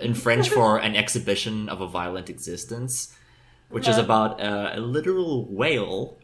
in 0.00 0.14
French 0.14 0.48
for 0.48 0.78
an 0.88 0.96
exhibition 0.96 1.68
of 1.68 1.80
a 1.80 1.86
violent 1.86 2.30
existence, 2.30 3.14
which 3.68 3.88
is 3.88 3.98
about 3.98 4.40
a 4.40 4.80
literal 4.80 5.44
whale 5.44 6.16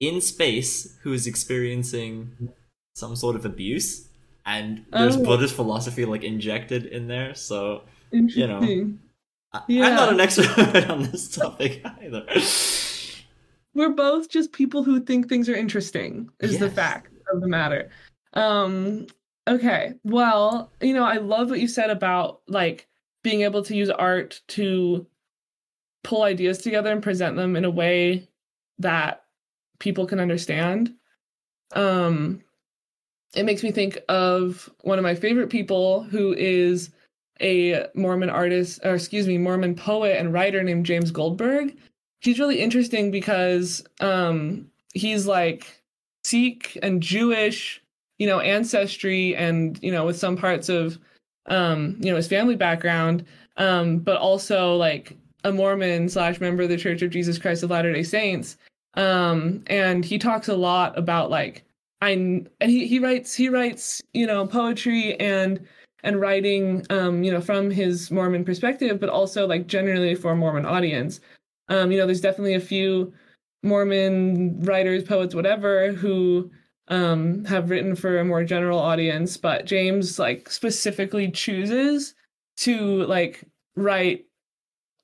in 0.00 0.20
space 0.20 0.96
who 1.02 1.12
is 1.12 1.26
experiencing 1.26 2.52
some 2.94 3.16
sort 3.16 3.36
of 3.36 3.44
abuse, 3.44 4.08
and 4.44 4.84
there's 4.92 5.16
oh. 5.16 5.24
Buddhist 5.24 5.54
philosophy 5.54 6.04
like 6.04 6.24
injected 6.24 6.86
in 6.86 7.08
there. 7.08 7.34
So 7.34 7.82
you 8.12 8.46
know, 8.46 8.60
I, 9.52 9.62
yeah. 9.68 9.86
I'm 9.86 9.94
not 9.94 10.12
an 10.12 10.20
expert 10.20 10.88
on 10.90 11.02
this 11.04 11.34
topic 11.34 11.82
either. 12.02 12.24
We're 13.74 13.94
both 13.94 14.28
just 14.28 14.52
people 14.52 14.82
who 14.82 15.00
think 15.00 15.28
things 15.28 15.48
are 15.48 15.54
interesting. 15.54 16.30
Is 16.40 16.52
yes. 16.52 16.60
the 16.60 16.70
fact 16.70 17.12
of 17.32 17.40
the 17.40 17.48
matter. 17.48 17.90
Um. 18.34 19.06
Okay. 19.46 19.94
Well, 20.04 20.72
you 20.80 20.92
know, 20.92 21.04
I 21.04 21.16
love 21.16 21.50
what 21.50 21.60
you 21.60 21.68
said 21.68 21.90
about 21.90 22.42
like 22.48 22.86
being 23.22 23.42
able 23.42 23.62
to 23.64 23.74
use 23.74 23.90
art 23.90 24.40
to 24.48 25.06
pull 26.04 26.22
ideas 26.22 26.58
together 26.58 26.90
and 26.92 27.02
present 27.02 27.36
them 27.36 27.56
in 27.56 27.64
a 27.64 27.70
way 27.70 28.28
that 28.78 29.24
people 29.78 30.06
can 30.06 30.20
understand. 30.20 30.94
Um, 31.72 32.42
it 33.34 33.44
makes 33.44 33.62
me 33.62 33.70
think 33.70 33.98
of 34.08 34.70
one 34.82 34.98
of 34.98 35.02
my 35.02 35.14
favorite 35.14 35.50
people 35.50 36.02
who 36.02 36.32
is 36.34 36.90
a 37.40 37.86
Mormon 37.94 38.30
artist, 38.30 38.80
or 38.84 38.94
excuse 38.94 39.26
me, 39.26 39.38
Mormon 39.38 39.74
poet 39.74 40.16
and 40.18 40.32
writer 40.32 40.62
named 40.62 40.86
James 40.86 41.10
Goldberg. 41.10 41.76
He's 42.20 42.38
really 42.38 42.60
interesting 42.60 43.10
because 43.10 43.84
um, 44.00 44.68
he's 44.94 45.26
like 45.26 45.82
Sikh 46.24 46.76
and 46.82 47.02
Jewish, 47.02 47.82
you 48.18 48.26
know, 48.26 48.40
ancestry, 48.40 49.36
and 49.36 49.78
you 49.82 49.92
know, 49.92 50.04
with 50.04 50.18
some 50.18 50.36
parts 50.36 50.68
of, 50.68 50.98
um, 51.46 51.96
you 52.00 52.10
know, 52.10 52.16
his 52.16 52.28
family 52.28 52.56
background, 52.56 53.24
um, 53.56 53.98
but 53.98 54.16
also 54.16 54.74
like 54.76 55.16
a 55.44 55.52
Mormon 55.52 56.08
slash 56.08 56.40
member 56.40 56.64
of 56.64 56.68
the 56.68 56.76
Church 56.76 57.02
of 57.02 57.10
Jesus 57.10 57.38
Christ 57.38 57.62
of 57.62 57.70
Latter 57.70 57.92
Day 57.92 58.02
Saints. 58.02 58.56
Um, 58.94 59.62
and 59.68 60.04
he 60.04 60.18
talks 60.18 60.48
a 60.48 60.56
lot 60.56 60.98
about 60.98 61.30
like 61.30 61.64
I 62.00 62.10
and 62.10 62.48
he 62.60 62.86
he 62.86 62.98
writes 62.98 63.34
he 63.34 63.48
writes 63.48 64.02
you 64.12 64.26
know 64.26 64.46
poetry 64.46 65.18
and 65.20 65.66
and 66.02 66.20
writing 66.20 66.86
um, 66.90 67.22
you 67.22 67.32
know 67.32 67.40
from 67.40 67.70
his 67.70 68.10
Mormon 68.10 68.44
perspective, 68.44 69.00
but 69.00 69.08
also 69.08 69.46
like 69.46 69.66
generally 69.66 70.14
for 70.14 70.32
a 70.32 70.36
Mormon 70.36 70.66
audience. 70.66 71.20
Um, 71.68 71.92
you 71.92 71.98
know, 71.98 72.06
there's 72.06 72.20
definitely 72.20 72.54
a 72.54 72.60
few 72.60 73.12
Mormon 73.62 74.62
writers, 74.62 75.04
poets, 75.04 75.34
whatever, 75.34 75.92
who 75.92 76.50
um, 76.88 77.44
have 77.44 77.70
written 77.70 77.94
for 77.94 78.18
a 78.18 78.24
more 78.24 78.44
general 78.44 78.78
audience, 78.78 79.36
but 79.36 79.66
James 79.66 80.18
like 80.18 80.50
specifically 80.50 81.30
chooses 81.30 82.14
to 82.58 83.04
like 83.04 83.44
write 83.76 84.26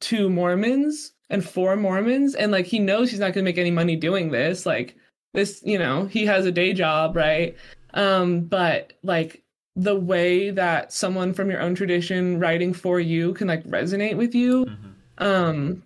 to 0.01 0.28
Mormons 0.28 1.12
and 1.30 1.47
for 1.47 1.76
Mormons, 1.76 2.34
and 2.34 2.53
like 2.53 2.66
he 2.66 2.78
knows 2.78 3.11
he's 3.11 3.20
not 3.20 3.32
going 3.34 3.45
to 3.45 3.51
make 3.51 3.59
any 3.59 3.70
money 3.70 3.97
doing 3.97 4.30
this. 4.30 4.66
Like 4.66 4.97
this, 5.34 5.62
you 5.64 5.78
know, 5.78 6.07
he 6.07 6.24
has 6.26 6.47
a 6.47 6.53
day 6.53 6.72
job, 6.72 7.16
right? 7.16 7.57
Um, 7.92 8.42
but 8.42 8.95
like 9.03 9.43
the 9.76 9.98
way 9.98 10.50
that 10.50 10.92
someone 10.92 11.32
from 11.32 11.50
your 11.50 11.60
own 11.60 11.74
tradition 11.74 12.38
writing 12.38 12.72
for 12.72 13.00
you 13.00 13.34
can 13.34 13.48
like 13.48 13.64
resonate 13.64 14.16
with 14.16 14.34
you 14.34 14.66
mm-hmm. 14.66 15.24
um 15.24 15.82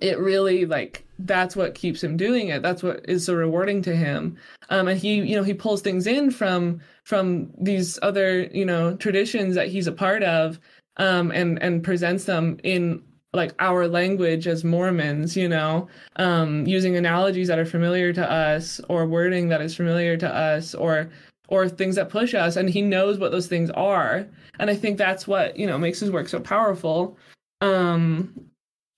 it 0.00 0.18
really 0.18 0.66
like 0.66 1.04
that's 1.20 1.54
what 1.54 1.74
keeps 1.74 2.02
him 2.02 2.16
doing 2.16 2.48
it 2.48 2.62
that's 2.62 2.82
what 2.82 3.00
is 3.08 3.24
so 3.24 3.34
rewarding 3.34 3.80
to 3.82 3.94
him 3.94 4.36
um 4.70 4.88
and 4.88 4.98
he 4.98 5.14
you 5.14 5.36
know 5.36 5.44
he 5.44 5.54
pulls 5.54 5.80
things 5.80 6.06
in 6.06 6.30
from 6.30 6.80
from 7.04 7.50
these 7.60 7.98
other 8.02 8.44
you 8.52 8.64
know 8.64 8.96
traditions 8.96 9.54
that 9.54 9.68
he's 9.68 9.86
a 9.86 9.92
part 9.92 10.22
of 10.24 10.58
um 10.96 11.30
and 11.30 11.62
and 11.62 11.84
presents 11.84 12.24
them 12.24 12.58
in 12.64 13.00
like 13.32 13.54
our 13.60 13.86
language 13.86 14.48
as 14.48 14.64
mormons 14.64 15.36
you 15.36 15.48
know 15.48 15.88
um 16.16 16.66
using 16.66 16.96
analogies 16.96 17.46
that 17.46 17.58
are 17.58 17.64
familiar 17.64 18.12
to 18.12 18.28
us 18.28 18.80
or 18.88 19.06
wording 19.06 19.48
that 19.48 19.60
is 19.60 19.76
familiar 19.76 20.16
to 20.16 20.28
us 20.28 20.74
or 20.74 21.10
or 21.54 21.68
things 21.68 21.94
that 21.94 22.08
push 22.08 22.34
us 22.34 22.56
and 22.56 22.68
he 22.68 22.82
knows 22.82 23.18
what 23.18 23.30
those 23.30 23.46
things 23.46 23.70
are. 23.70 24.26
And 24.58 24.68
i 24.68 24.74
think 24.74 24.98
that's 24.98 25.26
what 25.26 25.56
you 25.56 25.66
know 25.66 25.78
makes 25.78 26.00
his 26.00 26.10
work 26.10 26.28
so 26.28 26.40
powerful. 26.40 27.16
Um 27.60 28.50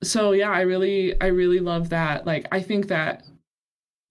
so 0.02 0.32
yeah 0.32 0.50
i 0.50 0.62
really 0.62 1.20
i 1.20 1.26
really 1.26 1.61
love 1.61 1.90
that. 1.90 2.26
Like 2.26 2.46
i 2.52 2.61
think 2.61 2.88
that 2.88 3.24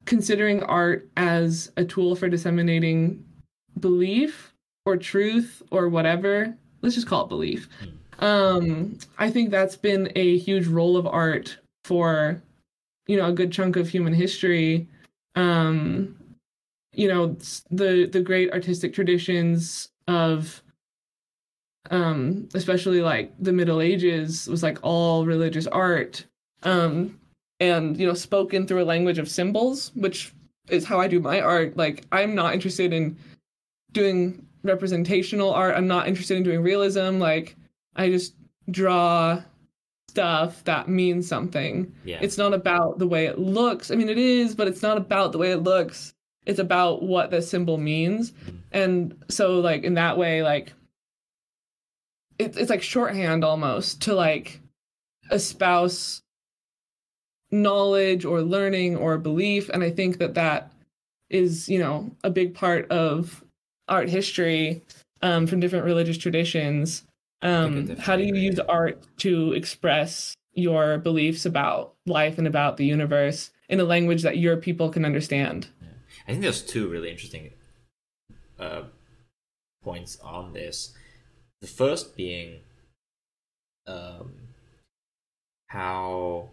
considering 0.06 0.62
art 0.64 1.10
as 1.18 1.72
a 1.78 1.84
tool 1.84 2.16
for 2.16 2.30
disseminating 2.30 3.26
belief 3.80 4.54
or 4.86 4.96
truth 4.96 5.64
or 5.72 5.90
whatever 5.90 6.56
let's 6.82 6.94
just 6.94 7.08
call 7.08 7.26
it 7.26 7.30
belief. 7.30 7.68
Um 8.20 9.00
i 9.18 9.30
think 9.32 9.50
that's 9.50 9.76
been 9.76 10.12
a 10.16 10.38
huge 10.38 10.68
role 10.68 10.98
of 10.98 11.08
art 11.08 11.58
for 11.84 12.42
you 13.08 13.18
know 13.18 13.28
a 13.28 13.34
good 13.34 13.52
chunk 13.52 13.76
of 13.76 13.90
human 13.90 14.14
history. 14.14 14.88
Um 15.36 16.16
you 16.98 17.08
know 17.08 17.36
the 17.72 18.08
the 18.12 18.22
great 18.22 18.52
artistic 18.52 18.94
traditions 18.94 19.90
of 20.08 20.62
um 21.92 22.48
especially 22.54 23.02
like 23.02 23.34
the 23.40 23.54
middle 23.54 23.82
ages 23.82 24.48
was 24.48 24.64
like 24.64 24.80
all 24.82 25.26
religious 25.26 25.68
art 25.68 26.26
um 26.64 27.20
and 27.60 27.98
you 28.00 28.08
know 28.08 28.14
spoken 28.14 28.66
through 28.66 28.82
a 28.82 28.86
language 28.86 29.20
of 29.20 29.30
symbols 29.30 29.92
which 29.96 30.34
is 30.70 30.86
how 30.86 31.00
i 31.00 31.08
do 31.08 31.20
my 31.20 31.40
art. 31.40 31.78
Like 31.78 32.06
i'm 32.12 32.34
not 32.34 32.54
interested 32.54 32.92
in 32.92 33.18
doing 33.92 34.46
representational 34.64 35.54
art. 35.54 35.76
I'm 35.76 35.88
not 35.88 36.08
interested 36.08 36.38
in 36.38 36.44
doing 36.44 36.62
realism. 36.62 37.20
Like 37.20 37.56
i 37.96 38.10
just 38.10 38.34
draw 38.72 39.42
stuff 40.10 40.64
that 40.64 40.88
means 40.90 41.28
something. 41.28 41.94
Yeah. 42.04 42.20
it's 42.22 42.38
not 42.38 42.54
about 42.54 43.00
the 43.00 43.08
way 43.08 43.26
it 43.26 43.38
looks. 43.38 43.92
I 43.92 43.96
mean 43.96 44.10
it 44.10 44.18
is 44.18 44.56
but 44.56 44.68
it's 44.68 44.82
not 44.82 44.98
about 44.98 45.32
the 45.32 45.38
way 45.38 45.52
it 45.52 45.58
looks 45.58 46.15
it's 46.46 46.60
about 46.60 47.04
what 47.04 47.32
the 47.32 47.42
symbol 47.42 47.78
means. 47.78 48.32
Mm-hmm. 48.32 48.58
and 48.72 49.24
so 49.30 49.60
like 49.60 49.84
in 49.84 49.96
that 49.96 50.18
way 50.18 50.44
like 50.44 50.74
it, 52.38 52.58
it's 52.58 52.70
like 52.70 52.84
shorthand 52.84 53.44
almost 53.44 54.02
to 54.04 54.14
like 54.14 54.60
espouse 55.32 56.22
knowledge 57.52 58.26
or 58.26 58.42
learning 58.42 58.98
or 58.98 59.18
belief. 59.18 59.70
And 59.70 59.84
i 59.84 59.90
think 59.90 60.18
that 60.18 60.34
that 60.36 60.72
is 61.30 61.68
you 61.68 61.80
know 61.80 62.12
a 62.24 62.30
big 62.30 62.54
part 62.54 62.90
of 62.92 63.44
art 63.88 64.10
history 64.10 64.84
um, 65.22 65.48
from 65.48 65.60
different 65.60 65.86
religious 65.86 66.18
traditions. 66.18 67.04
Um, 67.42 67.96
how 67.98 68.16
do 68.16 68.24
you 68.24 68.36
use 68.36 68.60
art 68.60 69.04
to 69.18 69.54
express 69.54 70.36
your 70.54 70.98
beliefs 70.98 71.46
about 71.46 71.94
life 72.06 72.38
and 72.38 72.48
about 72.48 72.78
the 72.78 72.86
universe 72.86 73.52
in 73.70 73.80
a 73.80 73.84
language 73.84 74.24
that 74.24 74.38
your 74.38 74.58
people 74.58 74.90
can 74.90 75.06
understand 75.06 75.68
I 76.28 76.32
think 76.32 76.42
there's 76.42 76.62
two 76.62 76.88
really 76.88 77.12
interesting 77.12 77.52
uh, 78.60 78.84
points 79.84 80.18
on 80.24 80.54
this. 80.54 80.94
The 81.62 81.68
first 81.68 82.16
being 82.16 82.62
um, 83.88 84.34
how 85.68 86.50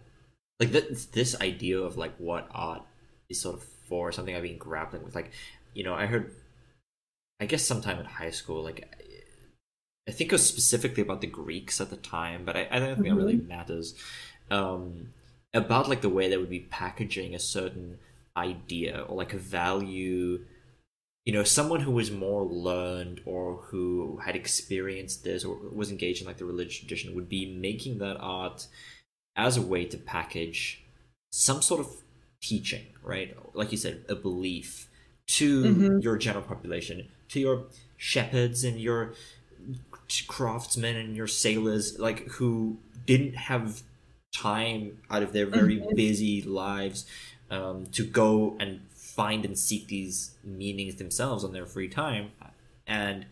like 0.59 0.71
this, 0.71 1.05
this 1.05 1.39
idea 1.41 1.79
of 1.79 1.97
like 1.97 2.15
what 2.17 2.47
art 2.51 2.83
is 3.29 3.41
sort 3.41 3.55
of 3.55 3.63
for 3.63 4.11
something 4.11 4.35
I've 4.35 4.43
been 4.43 4.57
grappling 4.57 5.03
with. 5.03 5.15
Like, 5.15 5.31
you 5.73 5.83
know, 5.83 5.93
I 5.93 6.05
heard, 6.05 6.33
I 7.39 7.45
guess 7.45 7.63
sometime 7.63 7.99
in 7.99 8.05
high 8.05 8.31
school, 8.31 8.63
like 8.63 8.87
I 10.07 10.11
think 10.11 10.31
it 10.31 10.35
was 10.35 10.47
specifically 10.47 11.03
about 11.03 11.21
the 11.21 11.27
Greeks 11.27 11.81
at 11.81 11.89
the 11.89 11.97
time, 11.97 12.43
but 12.45 12.55
I, 12.55 12.67
I 12.69 12.79
don't 12.79 12.95
think 12.95 13.07
mm-hmm. 13.07 13.17
it 13.17 13.21
really 13.21 13.37
matters. 13.37 13.95
Um, 14.51 15.13
about 15.53 15.87
like 15.87 16.01
the 16.01 16.09
way 16.09 16.29
they 16.29 16.37
would 16.37 16.49
be 16.49 16.59
packaging 16.59 17.33
a 17.33 17.39
certain 17.39 17.99
idea 18.35 19.05
or 19.07 19.15
like 19.15 19.33
a 19.33 19.37
value 19.37 20.39
you 21.25 21.33
know 21.33 21.43
someone 21.43 21.79
who 21.79 21.91
was 21.91 22.11
more 22.11 22.45
learned 22.45 23.21
or 23.25 23.57
who 23.67 24.19
had 24.25 24.35
experienced 24.35 25.23
this 25.23 25.45
or 25.45 25.57
was 25.71 25.91
engaged 25.91 26.21
in 26.21 26.27
like 26.27 26.37
the 26.37 26.45
religious 26.45 26.77
tradition 26.77 27.15
would 27.15 27.29
be 27.29 27.53
making 27.55 27.99
that 27.99 28.17
art 28.19 28.67
as 29.35 29.57
a 29.57 29.61
way 29.61 29.85
to 29.85 29.97
package 29.97 30.83
some 31.31 31.61
sort 31.61 31.79
of 31.79 31.87
teaching 32.41 32.85
right 33.03 33.35
like 33.53 33.71
you 33.71 33.77
said 33.77 34.03
a 34.09 34.15
belief 34.15 34.89
to 35.27 35.63
mm-hmm. 35.63 35.99
your 35.99 36.17
general 36.17 36.43
population 36.43 37.07
to 37.29 37.39
your 37.39 37.63
shepherds 37.97 38.63
and 38.63 38.79
your 38.79 39.13
craftsmen 40.27 40.97
and 40.97 41.15
your 41.15 41.27
sailors 41.27 41.97
like 41.97 42.27
who 42.27 42.77
didn't 43.05 43.35
have 43.35 43.81
time 44.35 44.97
out 45.09 45.23
of 45.23 45.31
their 45.31 45.45
very 45.45 45.77
mm-hmm. 45.77 45.95
busy 45.95 46.41
lives 46.41 47.05
um, 47.53 47.85
to 47.87 48.03
go 48.03 48.57
and 48.59 48.81
find 48.89 49.45
and 49.45 49.57
seek 49.57 49.87
these 49.87 50.35
meanings 50.43 50.95
themselves 50.95 51.43
on 51.43 51.53
their 51.53 51.65
free 51.65 51.87
time 51.87 52.31
and 52.87 53.25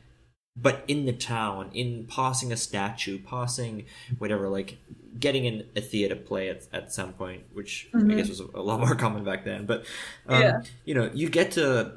but 0.55 0.83
in 0.87 1.05
the 1.05 1.13
town 1.13 1.69
in 1.73 2.05
passing 2.07 2.51
a 2.51 2.57
statue 2.57 3.17
passing 3.17 3.85
whatever 4.19 4.47
like 4.47 4.77
getting 5.19 5.45
in 5.45 5.65
a 5.75 5.81
theater 5.81 6.15
play 6.15 6.49
at, 6.49 6.67
at 6.71 6.91
some 6.91 7.13
point 7.13 7.41
which 7.53 7.89
mm-hmm. 7.93 8.11
i 8.11 8.15
guess 8.15 8.29
was 8.29 8.39
a, 8.39 8.61
lot 8.61 8.79
more 8.79 8.95
common 9.03 9.23
back 9.23 9.43
then 9.43 9.65
but 9.65 9.85
um, 10.27 10.41
yeah. 10.41 10.61
you 10.85 10.93
know 10.93 11.09
you 11.13 11.29
get 11.29 11.51
to 11.51 11.93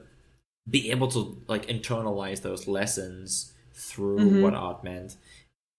be 0.68 0.90
able 0.90 1.08
to 1.08 1.42
like 1.46 1.66
internalize 1.66 2.40
those 2.40 2.66
lessons 2.66 3.52
through 3.74 4.18
mm-hmm. 4.18 4.42
what 4.42 4.54
art 4.54 4.82
meant 4.82 5.16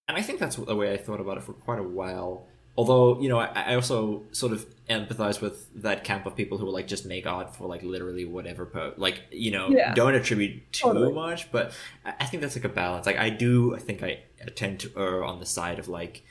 and 0.07 0.15
i 0.15 0.21
think 0.21 0.39
that's 0.39 0.57
the 0.57 0.75
way 0.75 0.93
i 0.93 0.97
thought 0.97 1.19
about 1.19 1.37
it 1.37 1.43
for 1.43 1.53
quite 1.53 1.79
a 1.79 1.83
while 1.83 2.45
although 2.78 3.19
you 3.21 3.30
know 3.30 3.39
I, 3.39 3.71
I, 3.71 3.76
also 3.76 4.23
sort 4.32 4.51
of 4.51 4.65
empathize 4.89 5.41
with 5.41 5.67
that 5.82 6.03
camp 6.03 6.26
of 6.26 6.36
people 6.36 6.57
who 6.57 6.65
will 6.65 6.73
like 6.73 6.88
just 6.88 7.05
make 7.05 7.26
art 7.26 7.55
for 7.55 7.67
like 7.67 7.84
literally 7.84 8.26
whatever 8.26 8.65
po- 8.65 8.93
like 8.97 9.21
you 9.32 9.51
know 9.51 9.69
yeah. 9.69 9.93
don't 9.93 10.15
attribute 10.15 10.71
too 10.71 10.88
totally. 10.88 11.13
much 11.13 11.51
but 11.51 11.73
i 12.05 12.26
think 12.26 12.41
that's 12.41 12.55
like 12.55 12.65
a 12.65 12.69
balance 12.69 13.05
like 13.05 13.17
i 13.17 13.30
do 13.30 13.76
i 13.76 13.80
think 13.80 14.03
i 14.03 14.19
tend 14.55 14.80
to 14.80 14.91
err 14.95 15.23
on 15.23 15.39
the 15.39 15.45
side 15.45 15.80
of 15.80 15.88
like 15.88 16.23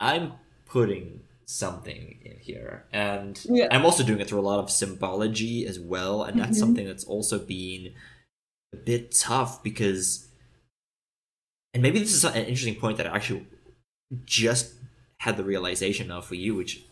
i'm 0.00 0.32
putting 0.66 1.20
something 1.46 2.18
in 2.24 2.38
here 2.38 2.84
and 2.92 3.44
yeah. 3.48 3.68
i'm 3.70 3.84
also 3.84 4.02
doing 4.02 4.20
it 4.20 4.28
through 4.28 4.40
a 4.40 4.42
lot 4.42 4.58
of 4.58 4.70
symbology 4.70 5.66
as 5.66 5.78
well 5.78 6.22
and 6.22 6.38
that's 6.38 6.50
mm-hmm. 6.50 6.58
something 6.58 6.86
that's 6.86 7.04
also 7.04 7.38
been 7.38 7.92
a 8.72 8.76
bit 8.76 9.12
tough 9.12 9.62
because 9.62 10.28
and 11.74 11.82
maybe 11.82 11.98
this 11.98 12.12
is 12.12 12.24
an 12.24 12.34
interesting 12.34 12.74
point 12.74 12.98
that 12.98 13.06
I 13.06 13.14
actually 13.14 13.46
just 14.24 14.74
had 15.26 15.36
the 15.36 15.44
realization 15.44 16.10
of 16.10 16.24
for 16.24 16.34
you, 16.34 16.54
which 16.56 16.82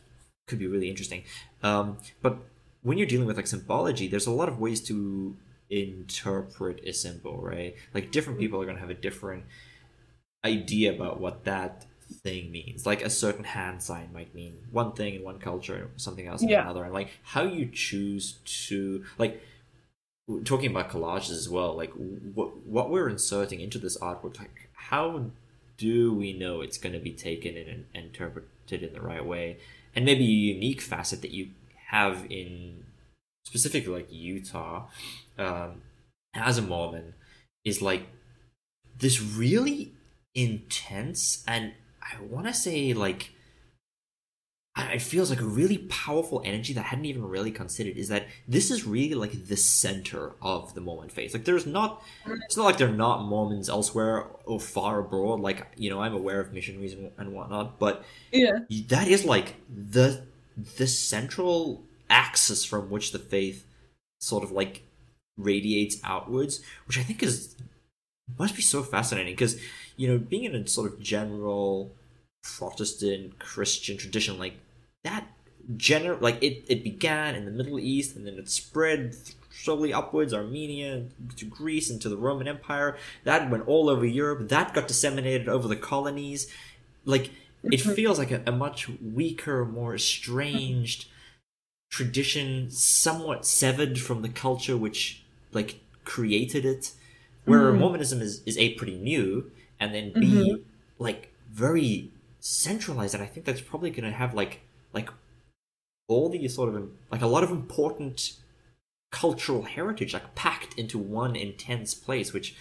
could 0.47 0.59
be 0.59 0.66
really 0.66 0.89
interesting. 0.89 1.22
Um, 1.62 1.99
but 2.22 2.39
when 2.83 2.97
you're 2.97 3.07
dealing 3.14 3.26
with 3.26 3.37
like 3.37 3.47
symbology, 3.49 4.07
there's 4.09 4.26
a 4.26 4.31
lot 4.41 4.49
of 4.49 4.59
ways 4.59 4.81
to 4.83 5.37
interpret 5.68 6.81
a 6.85 6.93
symbol, 6.93 7.37
right? 7.41 7.74
Like 7.93 8.12
different 8.12 8.39
people 8.39 8.61
are 8.61 8.64
going 8.64 8.76
to 8.76 8.81
have 8.87 8.91
a 8.99 9.03
different 9.09 9.45
idea 10.45 10.93
about 10.93 11.20
what 11.20 11.45
that 11.45 11.87
thing 12.22 12.51
means. 12.53 12.87
Like 12.87 13.03
a 13.05 13.11
certain 13.11 13.45
hand 13.45 13.83
sign 13.83 14.11
might 14.12 14.33
mean 14.35 14.55
one 14.70 14.93
thing 14.93 15.14
in 15.16 15.22
one 15.24 15.39
culture, 15.39 15.91
something 15.97 16.26
else 16.26 16.43
in 16.43 16.49
Yeah. 16.51 16.62
another, 16.62 16.85
and 16.85 16.95
like 16.95 17.11
how 17.22 17.43
you 17.43 17.66
choose 17.72 18.39
to 18.68 19.05
like 19.18 19.43
talking 20.45 20.70
about 20.70 20.91
collages 20.91 21.31
as 21.43 21.49
well. 21.49 21.76
Like 21.76 21.93
what 22.35 22.57
what 22.76 22.91
we're 22.91 23.09
inserting 23.09 23.61
into 23.61 23.78
this 23.78 23.99
artwork, 23.99 24.39
like 24.39 24.70
how 24.74 25.31
do 25.81 26.12
we 26.12 26.35
know 26.35 26.61
it's 26.61 26.76
going 26.76 26.93
to 26.93 26.99
be 26.99 27.12
taken 27.12 27.57
in 27.57 27.66
and 27.66 27.87
interpreted 27.95 28.83
in 28.83 28.93
the 28.93 29.01
right 29.01 29.24
way? 29.24 29.57
And 29.97 30.05
maybe 30.05 30.24
a 30.24 30.55
unique 30.55 30.83
facet 30.83 31.22
that 31.22 31.31
you 31.31 31.49
have 31.89 32.26
in 32.28 32.85
specifically 33.47 33.93
like 33.95 34.12
Utah 34.12 34.89
um, 35.39 35.81
as 36.35 36.59
a 36.59 36.62
Mormon 36.62 37.14
is 37.64 37.81
like 37.81 38.09
this 38.99 39.22
really 39.22 39.95
intense 40.35 41.43
and 41.49 41.72
I 42.03 42.22
want 42.22 42.47
to 42.47 42.53
say 42.53 42.93
like 42.93 43.31
it 44.93 45.03
feels 45.03 45.31
like 45.31 45.41
a 45.41 45.45
really 45.45 45.78
powerful 45.78 46.43
energy 46.45 46.72
that 46.74 46.81
I 46.85 46.89
hadn't 46.89 47.05
even 47.07 47.24
really 47.28 47.51
considered 47.51 47.97
is 47.97 48.09
that 48.09 48.26
this 48.49 48.70
is 48.70 48.87
really 48.87 49.14
like 49.14 49.47
the 49.47 49.57
center 49.57 50.33
of 50.41 50.74
the 50.74 50.81
Mormon 50.81 51.09
faith. 51.09 51.35
Like 51.35 51.45
there's 51.45 51.66
not 51.66 52.03
it's 52.45 52.57
not 52.57 52.64
like 52.64 52.78
they're 52.78 52.89
not 52.89 53.24
Mormons 53.24 53.68
elsewhere 53.68 54.26
or 54.45 54.61
far 54.61 55.01
abroad. 55.01 55.41
Like 55.41 55.66
you 55.76 55.91
know 55.91 56.01
I'm 56.01 56.14
aware 56.14 56.41
of 56.41 56.53
missionaries 56.53 56.95
and, 56.95 57.11
and 57.18 57.33
whatnot, 57.33 57.78
but 57.78 58.05
Yeah. 58.33 58.61
that 58.89 59.09
is 59.09 59.24
like 59.24 59.57
the 59.68 60.22
the 60.76 60.87
central 60.87 61.83
axis 62.09 62.64
from 62.64 62.91
which 62.91 63.12
the 63.12 63.18
faith 63.18 63.64
sort 64.20 64.45
of 64.45 64.51
like 64.53 64.83
radiates 65.37 65.97
outwards, 66.05 66.61
which 66.87 66.99
I 66.99 67.03
think 67.03 67.22
is 67.22 67.57
must 68.39 68.55
be 68.57 68.62
so 68.62 68.83
fascinating 68.83 69.33
because 69.35 69.61
you 69.97 70.09
know 70.09 70.18
being 70.18 70.45
in 70.45 70.55
a 70.55 70.66
sort 70.66 70.93
of 70.93 71.01
general 71.01 71.93
Protestant 72.43 73.39
Christian 73.39 73.97
tradition 73.99 74.39
like 74.39 74.55
that 75.03 75.27
general 75.77 76.19
like 76.21 76.43
it, 76.43 76.65
it 76.69 76.83
began 76.83 77.35
in 77.35 77.45
the 77.45 77.51
Middle 77.51 77.79
East 77.79 78.17
and 78.17 78.27
then 78.27 78.35
it 78.35 78.49
spread 78.49 79.15
slowly 79.51 79.93
upwards 79.93 80.33
Armenia 80.35 81.07
to 81.37 81.45
Greece 81.45 81.91
and 81.91 82.01
to 82.03 82.09
the 82.09 82.17
Roman 82.17 82.49
Empire 82.49 82.97
that 83.25 83.51
went 83.51 83.67
all 83.69 83.89
over 83.89 84.07
Europe 84.07 84.49
that 84.49 84.75
got 84.75 84.89
disseminated 84.89 85.49
over 85.49 85.69
the 85.69 85.77
colonies 85.77 86.53
like 87.05 87.31
it 87.71 87.81
feels 87.81 88.19
like 88.19 88.31
a, 88.31 88.43
a 88.47 88.53
much 88.53 88.89
weaker 89.01 89.65
more 89.65 89.95
estranged 89.95 91.07
tradition 91.91 92.71
somewhat 92.71 93.45
severed 93.45 93.99
from 93.99 94.23
the 94.23 94.29
culture 94.29 94.77
which 94.77 95.23
like 95.53 95.81
created 96.05 96.65
it 96.65 96.93
where 97.45 97.73
Mhm. 97.73 97.79
mormonism 97.79 98.21
is, 98.21 98.43
is 98.47 98.57
a 98.59 98.75
pretty 98.75 98.97
new 98.99 99.51
and 99.81 99.95
then 99.95 100.17
b 100.19 100.55
Mhm. 100.55 100.65
like 100.99 101.33
very 101.51 102.11
centralized 102.39 103.15
and 103.15 103.23
i 103.23 103.27
think 103.27 103.45
that's 103.45 103.61
probably 103.61 103.91
going 103.91 104.05
to 104.09 104.17
have 104.17 104.35
like 104.35 104.61
like 104.93 105.11
all 106.09 106.28
these 106.28 106.55
sort 106.55 106.74
of 106.74 106.91
like 107.11 107.22
a 107.22 107.26
lot 107.26 107.45
of 107.45 107.51
important 107.51 108.32
cultural 109.11 109.62
heritage 109.62 110.12
like 110.12 110.34
packed 110.34 110.78
into 110.78 110.99
one 110.99 111.34
intense 111.34 111.95
place 111.95 112.32
which 112.32 112.55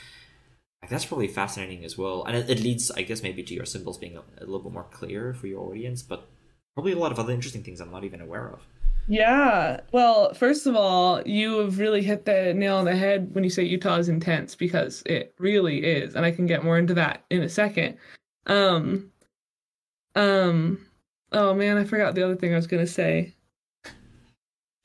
like, 0.81 0.89
that's 0.89 1.05
probably 1.05 1.27
fascinating 1.27 1.83
as 1.83 1.97
well 1.97 2.23
and 2.25 2.35
it, 2.35 2.49
it 2.49 2.59
leads 2.59 2.89
i 2.91 3.01
guess 3.01 3.21
maybe 3.21 3.43
to 3.43 3.53
your 3.53 3.65
symbols 3.65 3.97
being 3.97 4.17
a, 4.17 4.21
a 4.39 4.45
little 4.45 4.61
bit 4.61 4.73
more 4.73 4.87
clear 4.91 5.33
for 5.33 5.47
your 5.47 5.61
audience 5.61 6.01
but 6.01 6.27
probably 6.75 6.91
a 6.91 6.97
lot 6.97 7.11
of 7.11 7.19
other 7.19 7.33
interesting 7.33 7.63
things 7.63 7.79
i'm 7.79 7.91
not 7.91 8.03
even 8.03 8.21
aware 8.21 8.49
of 8.49 8.61
Yeah. 9.09 9.79
Well, 9.91 10.35
first 10.35 10.67
of 10.67 10.75
all, 10.75 11.23
you 11.25 11.57
have 11.59 11.79
really 11.79 12.03
hit 12.03 12.25
the 12.25 12.53
nail 12.53 12.75
on 12.75 12.85
the 12.85 12.95
head 12.95 13.33
when 13.33 13.43
you 13.43 13.49
say 13.49 13.63
Utah 13.63 13.97
is 13.97 14.07
intense 14.07 14.53
because 14.53 15.01
it 15.07 15.33
really 15.39 15.83
is, 15.83 16.15
and 16.15 16.23
I 16.23 16.29
can 16.29 16.45
get 16.45 16.63
more 16.63 16.77
into 16.77 16.93
that 16.93 17.25
in 17.31 17.41
a 17.41 17.49
second. 17.49 17.97
Um 18.45 19.11
um 20.15 20.85
oh 21.31 21.53
man, 21.53 21.77
I 21.77 21.83
forgot 21.83 22.15
the 22.15 22.23
other 22.23 22.35
thing 22.35 22.53
I 22.53 22.57
was 22.57 22.67
going 22.67 22.85
to 22.85 22.91
say. 22.91 23.33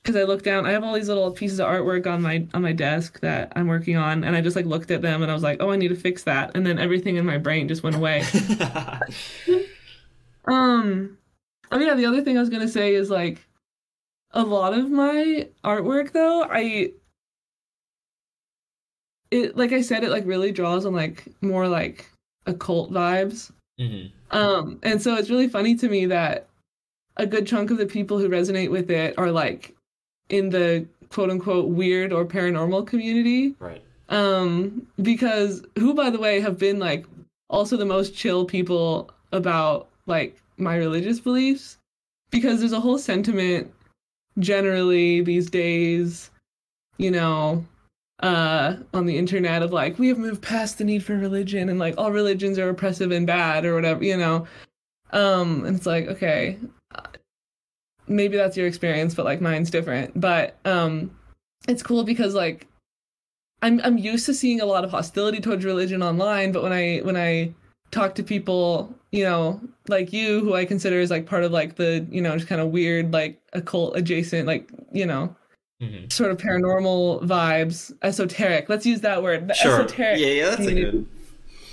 Cuz 0.03 0.15
I 0.15 0.23
looked 0.23 0.45
down, 0.45 0.67
I 0.67 0.71
have 0.71 0.83
all 0.83 0.93
these 0.93 1.07
little 1.07 1.31
pieces 1.31 1.59
of 1.59 1.67
artwork 1.67 2.05
on 2.05 2.21
my 2.21 2.45
on 2.53 2.61
my 2.61 2.73
desk 2.73 3.19
that 3.21 3.51
I'm 3.55 3.67
working 3.67 3.97
on 3.97 4.23
and 4.23 4.35
I 4.35 4.41
just 4.41 4.55
like 4.55 4.67
looked 4.67 4.91
at 4.91 5.01
them 5.01 5.23
and 5.23 5.31
I 5.31 5.33
was 5.33 5.41
like, 5.41 5.57
"Oh, 5.59 5.71
I 5.71 5.77
need 5.77 5.87
to 5.87 5.95
fix 5.95 6.23
that." 6.23 6.51
And 6.53 6.63
then 6.65 6.77
everything 6.77 7.15
in 7.15 7.25
my 7.25 7.39
brain 7.39 7.67
just 7.67 7.81
went 7.81 7.95
away. 7.95 8.23
Um, 10.47 11.17
oh 11.71 11.79
yeah, 11.79 11.95
the 11.95 12.05
other 12.05 12.21
thing 12.21 12.37
I 12.37 12.41
was 12.41 12.49
gonna 12.49 12.67
say 12.67 12.93
is 12.93 13.09
like 13.09 13.47
a 14.31 14.43
lot 14.43 14.73
of 14.73 14.89
my 14.91 15.49
artwork 15.63 16.11
though, 16.11 16.43
I 16.43 16.91
it 19.31 19.57
like 19.57 19.71
I 19.71 19.81
said, 19.81 20.03
it 20.03 20.11
like 20.11 20.25
really 20.25 20.51
draws 20.51 20.85
on 20.85 20.93
like 20.93 21.25
more 21.41 21.67
like 21.67 22.09
occult 22.45 22.91
vibes. 22.91 23.51
Hmm 23.79 24.07
Um, 24.31 24.79
and 24.83 25.01
so 25.01 25.15
it's 25.15 25.29
really 25.29 25.47
funny 25.47 25.75
to 25.75 25.89
me 25.89 26.05
that 26.07 26.47
a 27.17 27.25
good 27.25 27.47
chunk 27.47 27.71
of 27.71 27.77
the 27.77 27.85
people 27.85 28.19
who 28.19 28.29
resonate 28.29 28.71
with 28.71 28.89
it 28.89 29.13
are 29.17 29.31
like 29.31 29.75
in 30.29 30.49
the 30.49 30.85
quote 31.09 31.29
unquote 31.29 31.69
weird 31.69 32.11
or 32.11 32.25
paranormal 32.25 32.87
community. 32.87 33.55
Right. 33.59 33.81
Um 34.09 34.87
because 35.01 35.63
who 35.77 35.93
by 35.93 36.09
the 36.09 36.19
way 36.19 36.39
have 36.39 36.57
been 36.57 36.79
like 36.79 37.05
also 37.49 37.77
the 37.77 37.85
most 37.85 38.15
chill 38.15 38.45
people 38.45 39.09
about 39.31 39.87
like 40.05 40.39
my 40.57 40.75
religious 40.75 41.19
beliefs? 41.19 41.77
Because 42.31 42.59
there's 42.59 42.73
a 42.73 42.79
whole 42.79 42.97
sentiment 42.97 43.71
generally 44.39 45.21
these 45.21 45.49
days 45.49 46.29
you 46.97 47.09
know 47.09 47.63
uh 48.21 48.77
on 48.93 49.05
the 49.05 49.17
internet 49.17 49.61
of 49.61 49.73
like 49.73 49.99
we 49.99 50.07
have 50.07 50.17
moved 50.17 50.41
past 50.41 50.77
the 50.77 50.83
need 50.83 51.03
for 51.03 51.17
religion 51.17 51.67
and 51.67 51.79
like 51.79 51.93
all 51.97 52.11
religions 52.11 52.57
are 52.57 52.69
oppressive 52.69 53.11
and 53.11 53.27
bad 53.27 53.65
or 53.65 53.75
whatever 53.75 54.03
you 54.03 54.17
know? 54.17 54.47
Um 55.11 55.65
and 55.65 55.75
it's 55.75 55.85
like 55.85 56.07
okay 56.07 56.57
uh, 56.93 57.01
maybe 58.07 58.37
that's 58.37 58.55
your 58.55 58.67
experience 58.67 59.13
but 59.15 59.25
like 59.25 59.41
mine's 59.41 59.69
different. 59.69 60.19
But 60.19 60.57
um 60.65 61.11
it's 61.67 61.83
cool 61.83 62.03
because 62.03 62.33
like 62.33 62.67
I'm 63.61 63.81
I'm 63.83 63.97
used 63.97 64.25
to 64.27 64.33
seeing 64.33 64.61
a 64.61 64.65
lot 64.65 64.83
of 64.83 64.91
hostility 64.91 65.39
towards 65.39 65.65
religion 65.65 66.03
online, 66.03 66.51
but 66.51 66.63
when 66.63 66.73
I 66.73 66.99
when 66.99 67.17
I 67.17 67.53
talk 67.91 68.15
to 68.15 68.23
people, 68.23 68.93
you 69.11 69.23
know, 69.23 69.59
like 69.87 70.11
you, 70.13 70.41
who 70.41 70.53
I 70.53 70.65
consider 70.65 70.99
as 70.99 71.09
like 71.11 71.25
part 71.25 71.43
of 71.43 71.51
like 71.51 71.75
the 71.75 72.05
you 72.11 72.21
know 72.21 72.35
just 72.35 72.47
kind 72.47 72.61
of 72.61 72.69
weird 72.69 73.13
like 73.13 73.41
occult 73.53 73.97
adjacent 73.97 74.47
like 74.47 74.69
you 74.91 75.05
know 75.05 75.35
hmm 75.81 76.05
sort 76.09 76.31
of 76.31 76.37
paranormal 76.37 77.25
vibes, 77.27 77.91
esoteric. 78.01 78.69
Let's 78.69 78.85
use 78.85 79.01
that 79.01 79.21
word. 79.21 79.47
the 79.47 79.53
sure 79.53 79.81
Esoteric. 79.81 80.19
yeah 80.19 80.27
yeah 80.27 80.49
that's 80.49 80.65
a 80.67 80.73
good 80.73 81.07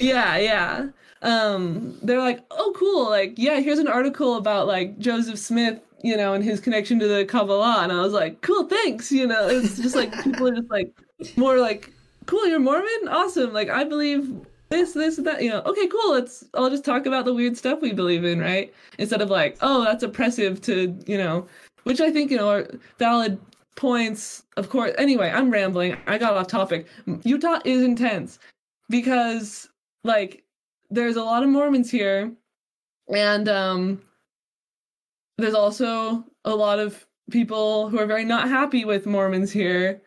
Yeah, 0.00 0.36
yeah. 0.36 0.88
Um, 1.22 1.96
they're 2.02 2.18
like, 2.18 2.44
oh, 2.50 2.74
cool. 2.76 3.08
Like, 3.08 3.34
yeah, 3.36 3.60
here's 3.60 3.78
an 3.78 3.86
article 3.86 4.36
about 4.36 4.66
like 4.66 4.98
Joseph 4.98 5.38
Smith, 5.38 5.80
you 6.02 6.16
know, 6.16 6.34
and 6.34 6.42
his 6.42 6.58
connection 6.58 6.98
to 6.98 7.06
the 7.06 7.24
Kabbalah. 7.24 7.82
And 7.84 7.92
I 7.92 8.00
was 8.00 8.12
like, 8.12 8.40
cool, 8.40 8.66
thanks. 8.66 9.12
You 9.12 9.28
know, 9.28 9.48
it's 9.48 9.76
just 9.78 9.94
like 9.94 10.12
people 10.24 10.48
are 10.48 10.54
just 10.54 10.70
like 10.70 10.92
more 11.36 11.58
like, 11.58 11.92
cool, 12.26 12.44
you're 12.48 12.58
Mormon? 12.58 13.08
Awesome. 13.08 13.52
Like, 13.52 13.68
I 13.70 13.84
believe 13.84 14.34
this, 14.70 14.94
this, 14.94 15.16
that. 15.18 15.42
You 15.42 15.50
know, 15.50 15.60
okay, 15.60 15.86
cool. 15.86 16.12
Let's 16.12 16.44
all 16.54 16.68
just 16.68 16.84
talk 16.84 17.06
about 17.06 17.24
the 17.24 17.34
weird 17.34 17.56
stuff 17.56 17.80
we 17.80 17.92
believe 17.92 18.24
in, 18.24 18.40
right? 18.40 18.74
Instead 18.98 19.22
of 19.22 19.30
like, 19.30 19.56
oh, 19.60 19.84
that's 19.84 20.02
oppressive 20.02 20.60
to, 20.62 20.98
you 21.06 21.18
know, 21.18 21.46
which 21.84 22.00
I 22.00 22.10
think, 22.10 22.32
you 22.32 22.36
know, 22.36 22.48
are 22.48 22.68
valid 22.98 23.38
points, 23.76 24.44
of 24.56 24.68
course. 24.68 24.92
Anyway, 24.98 25.30
I'm 25.30 25.50
rambling. 25.50 25.96
I 26.06 26.18
got 26.18 26.34
off 26.34 26.48
topic. 26.48 26.86
Utah 27.24 27.60
is 27.64 27.82
intense 27.82 28.38
because 28.88 29.68
like 30.04 30.44
there's 30.90 31.16
a 31.16 31.24
lot 31.24 31.42
of 31.42 31.48
Mormons 31.48 31.90
here 31.90 32.32
and 33.12 33.48
um 33.48 34.02
there's 35.38 35.54
also 35.54 36.24
a 36.44 36.54
lot 36.54 36.78
of 36.78 37.06
people 37.30 37.88
who 37.88 37.98
are 37.98 38.06
very 38.06 38.24
not 38.24 38.48
happy 38.48 38.84
with 38.84 39.06
Mormons 39.06 39.50
here 39.50 40.02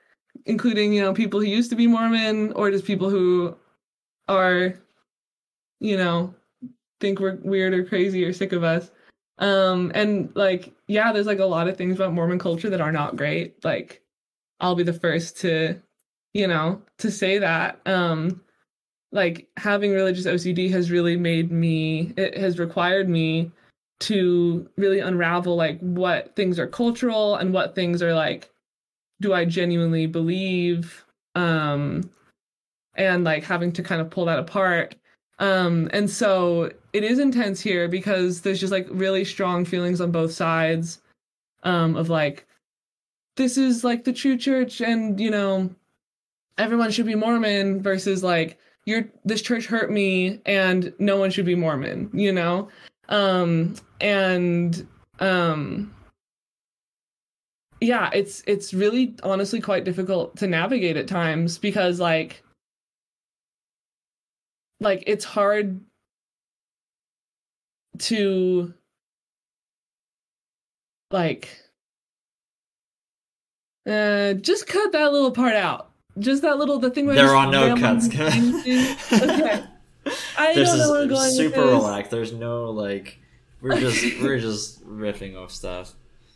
including 0.45 0.93
you 0.93 1.01
know 1.01 1.13
people 1.13 1.39
who 1.39 1.47
used 1.47 1.69
to 1.71 1.75
be 1.75 1.87
Mormon 1.87 2.51
or 2.53 2.69
just 2.69 2.85
people 2.85 3.09
who 3.09 3.55
are 4.27 4.75
you 5.79 5.97
know 5.97 6.33
think 6.99 7.19
we're 7.19 7.39
weird 7.43 7.73
or 7.73 7.83
crazy 7.83 8.23
or 8.23 8.31
sick 8.31 8.53
of 8.53 8.63
us 8.63 8.91
um 9.39 9.91
and 9.93 10.31
like 10.35 10.73
yeah 10.87 11.11
there's 11.11 11.25
like 11.25 11.39
a 11.39 11.45
lot 11.45 11.67
of 11.67 11.77
things 11.77 11.95
about 11.95 12.13
Mormon 12.13 12.39
culture 12.39 12.69
that 12.69 12.81
are 12.81 12.91
not 12.91 13.15
great. 13.15 13.63
Like 13.63 14.01
I'll 14.59 14.75
be 14.75 14.83
the 14.83 14.93
first 14.93 15.37
to 15.41 15.81
you 16.33 16.47
know 16.47 16.81
to 16.99 17.11
say 17.11 17.37
that. 17.39 17.79
Um 17.85 18.41
like 19.11 19.47
having 19.57 19.91
religious 19.91 20.25
OCD 20.25 20.69
has 20.71 20.91
really 20.91 21.17
made 21.17 21.51
me 21.51 22.13
it 22.17 22.37
has 22.37 22.59
required 22.59 23.09
me 23.09 23.51
to 24.01 24.69
really 24.77 24.99
unravel 24.99 25.55
like 25.55 25.79
what 25.79 26.35
things 26.35 26.59
are 26.59 26.67
cultural 26.67 27.35
and 27.35 27.53
what 27.53 27.75
things 27.75 28.01
are 28.01 28.13
like 28.13 28.49
do 29.21 29.33
I 29.33 29.45
genuinely 29.45 30.07
believe? 30.07 31.05
Um 31.35 32.09
and 32.95 33.23
like 33.25 33.43
having 33.43 33.71
to 33.73 33.83
kind 33.83 34.01
of 34.01 34.09
pull 34.09 34.25
that 34.25 34.39
apart 34.39 34.95
um 35.39 35.89
and 35.91 36.09
so 36.09 36.71
it 36.93 37.03
is 37.03 37.19
intense 37.19 37.59
here 37.59 37.87
because 37.87 38.41
there's 38.41 38.59
just 38.59 38.71
like 38.71 38.87
really 38.89 39.25
strong 39.25 39.65
feelings 39.65 39.99
on 39.99 40.11
both 40.11 40.31
sides 40.31 41.01
um 41.63 41.95
of 41.95 42.09
like 42.09 42.45
this 43.35 43.57
is 43.57 43.83
like 43.83 44.05
the 44.05 44.13
true 44.13 44.37
church 44.37 44.81
and 44.81 45.19
you 45.19 45.29
know 45.29 45.69
everyone 46.57 46.91
should 46.91 47.05
be 47.05 47.15
Mormon 47.15 47.81
versus 47.81 48.23
like 48.23 48.57
you're 48.85 49.05
this 49.23 49.41
church 49.41 49.65
hurt 49.65 49.91
me 49.91 50.39
and 50.45 50.93
no 50.99 51.17
one 51.17 51.31
should 51.31 51.45
be 51.45 51.55
Mormon, 51.55 52.09
you 52.13 52.31
know? 52.31 52.69
Um 53.09 53.75
and 53.99 54.87
um 55.19 55.93
yeah, 57.81 58.09
it's 58.13 58.41
it's 58.47 58.73
really 58.73 59.15
honestly 59.23 59.59
quite 59.59 59.83
difficult 59.83 60.37
to 60.37 60.47
navigate 60.47 60.97
at 60.97 61.07
times 61.07 61.57
because 61.57 61.99
like 61.99 62.41
like 64.79 65.03
it's 65.07 65.25
hard 65.25 65.79
to 67.99 68.73
like 71.11 71.49
uh 73.87 74.33
just 74.33 74.67
cut 74.67 74.91
that 74.91 75.11
little 75.13 75.31
part 75.31 75.53
out 75.55 75.91
just 76.19 76.41
that 76.41 76.57
little 76.57 76.79
the 76.79 76.89
thing 76.89 77.05
where 77.05 77.15
There 77.15 77.35
are 77.35 77.49
no 77.49 77.75
cuts. 77.77 78.07
okay 78.07 78.27
i 80.37 80.53
this 80.53 80.69
don't 80.69 80.77
know 80.79 80.91
where 80.91 81.01
i'm 81.03 81.11
is 81.11 81.17
going 81.17 81.31
super 81.31 81.61
relaxed. 81.61 82.11
There's 82.11 82.33
no 82.33 82.69
like 82.71 83.19
we're 83.61 83.79
just 83.79 84.03
we're 84.21 84.39
just 84.39 84.85
riffing 84.87 85.35
off 85.35 85.51
stuff. 85.51 85.93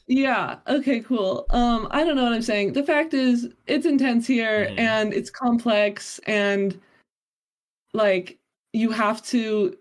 Yeah. 0.08 0.56
Okay, 0.68 1.02
cool. 1.02 1.46
Um, 1.52 1.88
I 1.92 2.04
don't 2.04 2.16
know 2.16 2.24
what 2.24 2.34
I'm 2.34 2.42
saying. 2.42 2.74
The 2.74 2.82
fact 2.82 3.14
is 3.14 3.48
it's 3.68 3.86
intense 3.86 4.26
here 4.26 4.66
Mhm. 4.68 4.80
and 4.80 5.14
it's 5.14 5.30
complex 5.30 6.20
and 6.26 6.80
like 7.94 8.38
you 8.74 8.92
have 8.92 9.24
to 9.28 9.78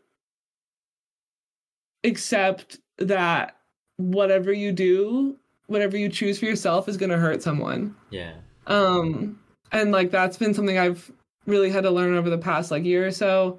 accept 2.05 2.79
that 2.99 3.57
whatever 3.97 4.53
you 4.53 4.73
do, 4.73 5.37
whatever 5.67 5.97
you 5.97 6.09
choose 6.09 6.39
for 6.39 6.47
yourself 6.47 6.89
is 6.89 6.97
going 6.97 7.11
to 7.11 7.19
hurt 7.19 7.43
someone. 7.43 7.95
Yeah. 8.11 8.35
Um 8.67 9.39
and 9.73 9.93
like 9.93 10.11
that's 10.11 10.37
been 10.37 10.55
something 10.55 10.79
I've 10.79 11.11
really 11.47 11.71
had 11.71 11.85
to 11.85 11.91
learn 11.91 12.15
over 12.15 12.31
the 12.31 12.39
past 12.39 12.71
like 12.71 12.85
year 12.85 13.07
or 13.07 13.11
so. 13.11 13.59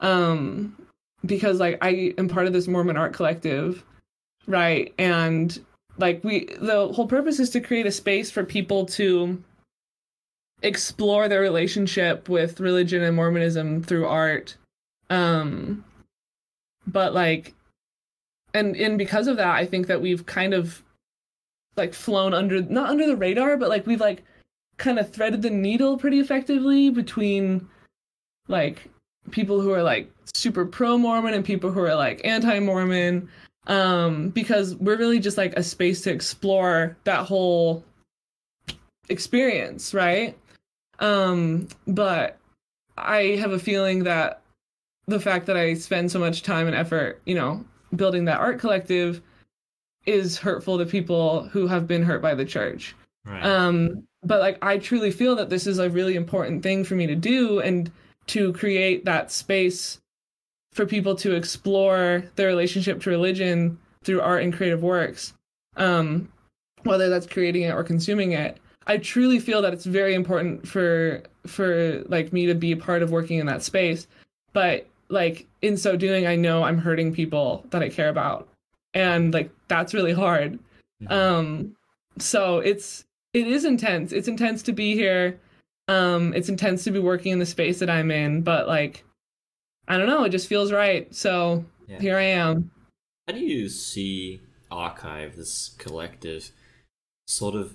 Um 0.00 0.76
because 1.24 1.60
like 1.60 1.78
I 1.82 2.14
am 2.18 2.28
part 2.28 2.46
of 2.46 2.52
this 2.52 2.68
Mormon 2.68 2.96
art 2.96 3.12
collective, 3.12 3.84
right? 4.46 4.92
And 4.98 5.58
like 5.98 6.22
we 6.24 6.46
the 6.60 6.88
whole 6.92 7.06
purpose 7.06 7.38
is 7.38 7.50
to 7.50 7.60
create 7.60 7.86
a 7.86 7.92
space 7.92 8.30
for 8.30 8.44
people 8.44 8.86
to 8.86 9.42
explore 10.62 11.28
their 11.28 11.40
relationship 11.40 12.28
with 12.28 12.60
religion 12.60 13.02
and 13.02 13.16
Mormonism 13.16 13.82
through 13.82 14.06
art. 14.06 14.56
Um 15.10 15.84
but 16.86 17.14
like 17.14 17.54
and 18.54 18.76
and 18.76 18.98
because 18.98 19.26
of 19.26 19.36
that 19.36 19.54
I 19.54 19.66
think 19.66 19.86
that 19.86 20.00
we've 20.00 20.24
kind 20.26 20.54
of 20.54 20.82
like 21.76 21.92
flown 21.92 22.32
under 22.32 22.62
not 22.62 22.88
under 22.88 23.06
the 23.06 23.16
radar 23.16 23.56
but 23.56 23.68
like 23.68 23.86
we've 23.86 24.00
like 24.00 24.24
kind 24.78 24.98
of 24.98 25.12
threaded 25.12 25.42
the 25.42 25.50
needle 25.50 25.96
pretty 25.96 26.20
effectively 26.20 26.90
between 26.90 27.68
like 28.48 28.88
people 29.30 29.60
who 29.60 29.72
are 29.72 29.82
like 29.82 30.10
super 30.34 30.64
pro 30.64 30.96
Mormon 30.96 31.34
and 31.34 31.44
people 31.44 31.70
who 31.70 31.80
are 31.80 31.94
like 31.94 32.20
anti 32.24 32.58
Mormon 32.60 33.28
um 33.66 34.28
because 34.30 34.76
we're 34.76 34.96
really 34.96 35.18
just 35.18 35.36
like 35.36 35.52
a 35.56 35.62
space 35.62 36.00
to 36.02 36.10
explore 36.10 36.96
that 37.04 37.26
whole 37.26 37.84
experience 39.08 39.92
right 39.92 40.36
um 41.00 41.68
but 41.86 42.38
i 42.96 43.36
have 43.40 43.52
a 43.52 43.58
feeling 43.58 44.04
that 44.04 44.42
the 45.06 45.20
fact 45.20 45.46
that 45.46 45.56
i 45.56 45.74
spend 45.74 46.10
so 46.10 46.18
much 46.18 46.42
time 46.42 46.66
and 46.66 46.76
effort 46.76 47.20
you 47.24 47.34
know 47.34 47.64
building 47.94 48.24
that 48.24 48.40
art 48.40 48.58
collective 48.58 49.22
is 50.06 50.38
hurtful 50.38 50.78
to 50.78 50.86
people 50.86 51.44
who 51.48 51.66
have 51.66 51.88
been 51.88 52.02
hurt 52.02 52.22
by 52.22 52.34
the 52.34 52.44
church. 52.44 52.94
Right. 53.24 53.44
um 53.44 54.04
but 54.22 54.40
like 54.40 54.58
i 54.62 54.78
truly 54.78 55.10
feel 55.10 55.34
that 55.36 55.50
this 55.50 55.66
is 55.66 55.78
a 55.78 55.90
really 55.90 56.14
important 56.14 56.62
thing 56.62 56.84
for 56.84 56.94
me 56.94 57.08
to 57.08 57.16
do 57.16 57.58
and 57.60 57.90
to 58.28 58.52
create 58.52 59.04
that 59.04 59.32
space 59.32 59.98
for 60.72 60.86
people 60.86 61.16
to 61.16 61.34
explore 61.34 62.22
their 62.36 62.46
relationship 62.48 63.00
to 63.02 63.10
religion 63.10 63.78
through 64.04 64.20
art 64.20 64.42
and 64.42 64.52
creative 64.54 64.82
works. 64.82 65.32
Um 65.76 66.30
whether 66.84 67.08
that's 67.08 67.26
creating 67.26 67.62
it 67.62 67.74
or 67.74 67.82
consuming 67.82 68.32
it 68.32 68.58
i 68.86 68.96
truly 68.98 69.38
feel 69.38 69.62
that 69.62 69.72
it's 69.72 69.84
very 69.86 70.14
important 70.14 70.66
for 70.66 71.22
for 71.46 72.02
like 72.08 72.32
me 72.32 72.46
to 72.46 72.54
be 72.54 72.72
a 72.72 72.76
part 72.76 73.02
of 73.02 73.10
working 73.10 73.38
in 73.38 73.46
that 73.46 73.62
space. 73.62 74.06
But 74.52 74.86
like 75.08 75.46
in 75.62 75.76
so 75.76 75.96
doing 75.96 76.26
i 76.26 76.34
know 76.34 76.64
i'm 76.64 76.78
hurting 76.78 77.12
people 77.14 77.64
that 77.70 77.82
i 77.82 77.88
care 77.88 78.08
about. 78.08 78.48
And 78.94 79.32
like 79.34 79.50
that's 79.68 79.94
really 79.94 80.12
hard. 80.12 80.58
Mhm. 81.02 81.10
um 81.12 81.76
so 82.18 82.58
it's 82.58 83.04
it 83.34 83.46
is 83.46 83.64
intense. 83.64 84.12
It's 84.12 84.28
intense 84.28 84.62
to 84.64 84.72
be 84.72 84.94
here. 84.94 85.38
Um 85.88 86.32
it's 86.34 86.48
intense 86.48 86.84
to 86.84 86.90
be 86.90 86.98
working 86.98 87.32
in 87.32 87.38
the 87.38 87.46
space 87.46 87.78
that 87.80 87.90
i'm 87.90 88.10
in. 88.10 88.42
But 88.42 88.66
like 88.66 89.04
i 89.88 89.96
don't 89.98 90.06
know. 90.08 90.24
It 90.24 90.30
just 90.30 90.48
feels 90.48 90.72
right. 90.72 91.12
So 91.14 91.64
Yeah. 91.88 92.00
here 92.00 92.16
i 92.16 92.22
am. 92.22 92.70
How 93.28 93.34
do 93.34 93.40
you 93.40 93.68
see 93.68 94.40
Arch-Hive, 94.70 95.36
this 95.36 95.74
collective, 95.78 96.50
sort 97.28 97.54
of 97.54 97.74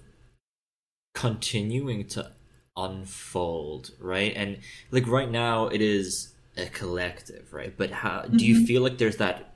continuing 1.14 2.08
to 2.10 2.32
unfold, 2.78 3.92
right? 4.00 4.34
And 4.36 4.60
like 4.92 5.08
right 5.08 5.30
now, 5.30 5.68
it 5.68 5.82
is 5.82 6.34
a 6.58 6.68
collective, 6.68 7.54
right? 7.54 7.76
But 7.76 7.92
how 7.92 8.24
do 8.24 8.46
you 8.46 8.56
Mhm. 8.56 8.66
feel 8.68 8.82
like 8.82 8.98
there's 8.98 9.18
that 9.18 9.54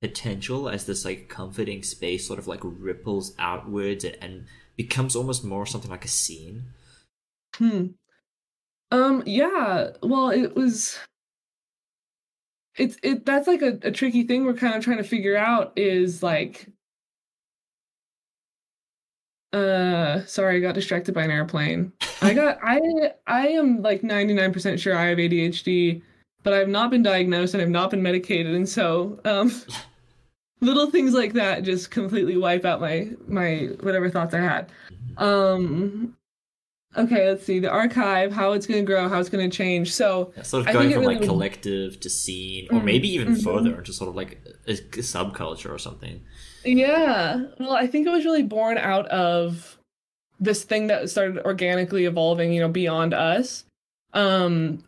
potential 0.00 0.68
as 0.68 0.86
this 0.86 1.04
like 1.04 1.28
comforting 1.28 1.82
space 1.82 2.26
sort 2.26 2.38
of 2.38 2.46
like 2.46 2.60
ripples 2.62 3.34
outwards 3.38 4.04
and, 4.04 4.16
and 4.20 4.46
becomes 4.76 5.16
almost 5.16 5.44
more 5.44 5.66
something 5.66 5.90
like 5.90 6.04
a 6.04 6.08
scene? 6.08 6.64
Hmm. 7.56 7.86
Um, 8.90 9.22
yeah. 9.26 9.90
Well, 10.02 10.30
it 10.30 10.54
was 10.54 10.98
it's 12.76 12.96
it 13.02 13.26
that's 13.26 13.46
like 13.48 13.62
a, 13.62 13.78
a 13.82 13.90
tricky 13.90 14.22
thing 14.22 14.44
we're 14.44 14.54
kind 14.54 14.74
of 14.74 14.84
trying 14.84 14.98
to 14.98 15.04
figure 15.04 15.36
out 15.36 15.72
is 15.76 16.22
like 16.22 16.68
uh 19.52 20.24
sorry, 20.26 20.56
I 20.56 20.60
got 20.60 20.74
distracted 20.74 21.14
by 21.14 21.22
an 21.24 21.30
airplane. 21.30 21.92
I 22.22 22.34
got 22.34 22.58
I 22.62 23.12
I 23.26 23.48
am 23.48 23.82
like 23.82 24.02
99% 24.02 24.78
sure 24.78 24.96
I 24.96 25.06
have 25.06 25.18
ADHD, 25.18 26.02
but 26.42 26.52
I've 26.52 26.68
not 26.68 26.90
been 26.90 27.02
diagnosed 27.02 27.54
and 27.54 27.62
I've 27.62 27.68
not 27.70 27.90
been 27.90 28.02
medicated 28.02 28.54
and 28.54 28.68
so 28.68 29.18
um 29.24 29.50
little 30.60 30.90
things 30.90 31.14
like 31.14 31.32
that 31.34 31.62
just 31.62 31.90
completely 31.90 32.36
wipe 32.36 32.64
out 32.64 32.80
my 32.80 33.08
my 33.26 33.68
whatever 33.80 34.10
thoughts 34.10 34.34
I 34.34 34.40
had. 34.40 34.70
Um 35.16 36.14
okay, 36.96 37.28
let's 37.28 37.44
see. 37.44 37.58
The 37.60 37.70
Arch-Hive, 37.70 38.32
how 38.32 38.52
it's 38.52 38.66
going 38.66 38.80
to 38.80 38.86
grow, 38.86 39.08
how 39.08 39.20
it's 39.20 39.28
going 39.28 39.48
to 39.48 39.54
change. 39.56 39.92
So, 39.92 40.32
Yeah, 40.36 40.42
sort 40.42 40.66
of 40.66 40.72
going 40.72 40.90
from 40.90 41.00
really 41.02 41.14
like 41.14 41.20
would- 41.20 41.28
collective 41.28 42.00
to 42.00 42.10
scene, 42.10 42.66
or 42.72 42.80
Mm, 42.80 42.84
maybe 42.84 43.08
even 43.14 43.28
mhm. 43.34 43.44
further 43.44 43.76
into 43.78 43.92
sort 43.92 44.08
of 44.08 44.16
like 44.16 44.38
a, 44.66 44.72
a 44.72 45.02
subculture 45.02 45.70
or 45.70 45.78
something. 45.78 46.22
Yeah. 46.64 47.44
Well, 47.58 47.72
I 47.72 47.86
think 47.86 48.06
it 48.06 48.10
was 48.10 48.24
really 48.24 48.42
born 48.42 48.78
out 48.78 49.06
of 49.08 49.78
this 50.40 50.64
thing 50.64 50.86
that 50.88 51.10
started 51.10 51.44
organically 51.44 52.04
evolving, 52.04 52.52
you 52.52 52.60
know, 52.60 52.68
beyond 52.68 53.14
us. 53.14 53.64
Um 54.14 54.84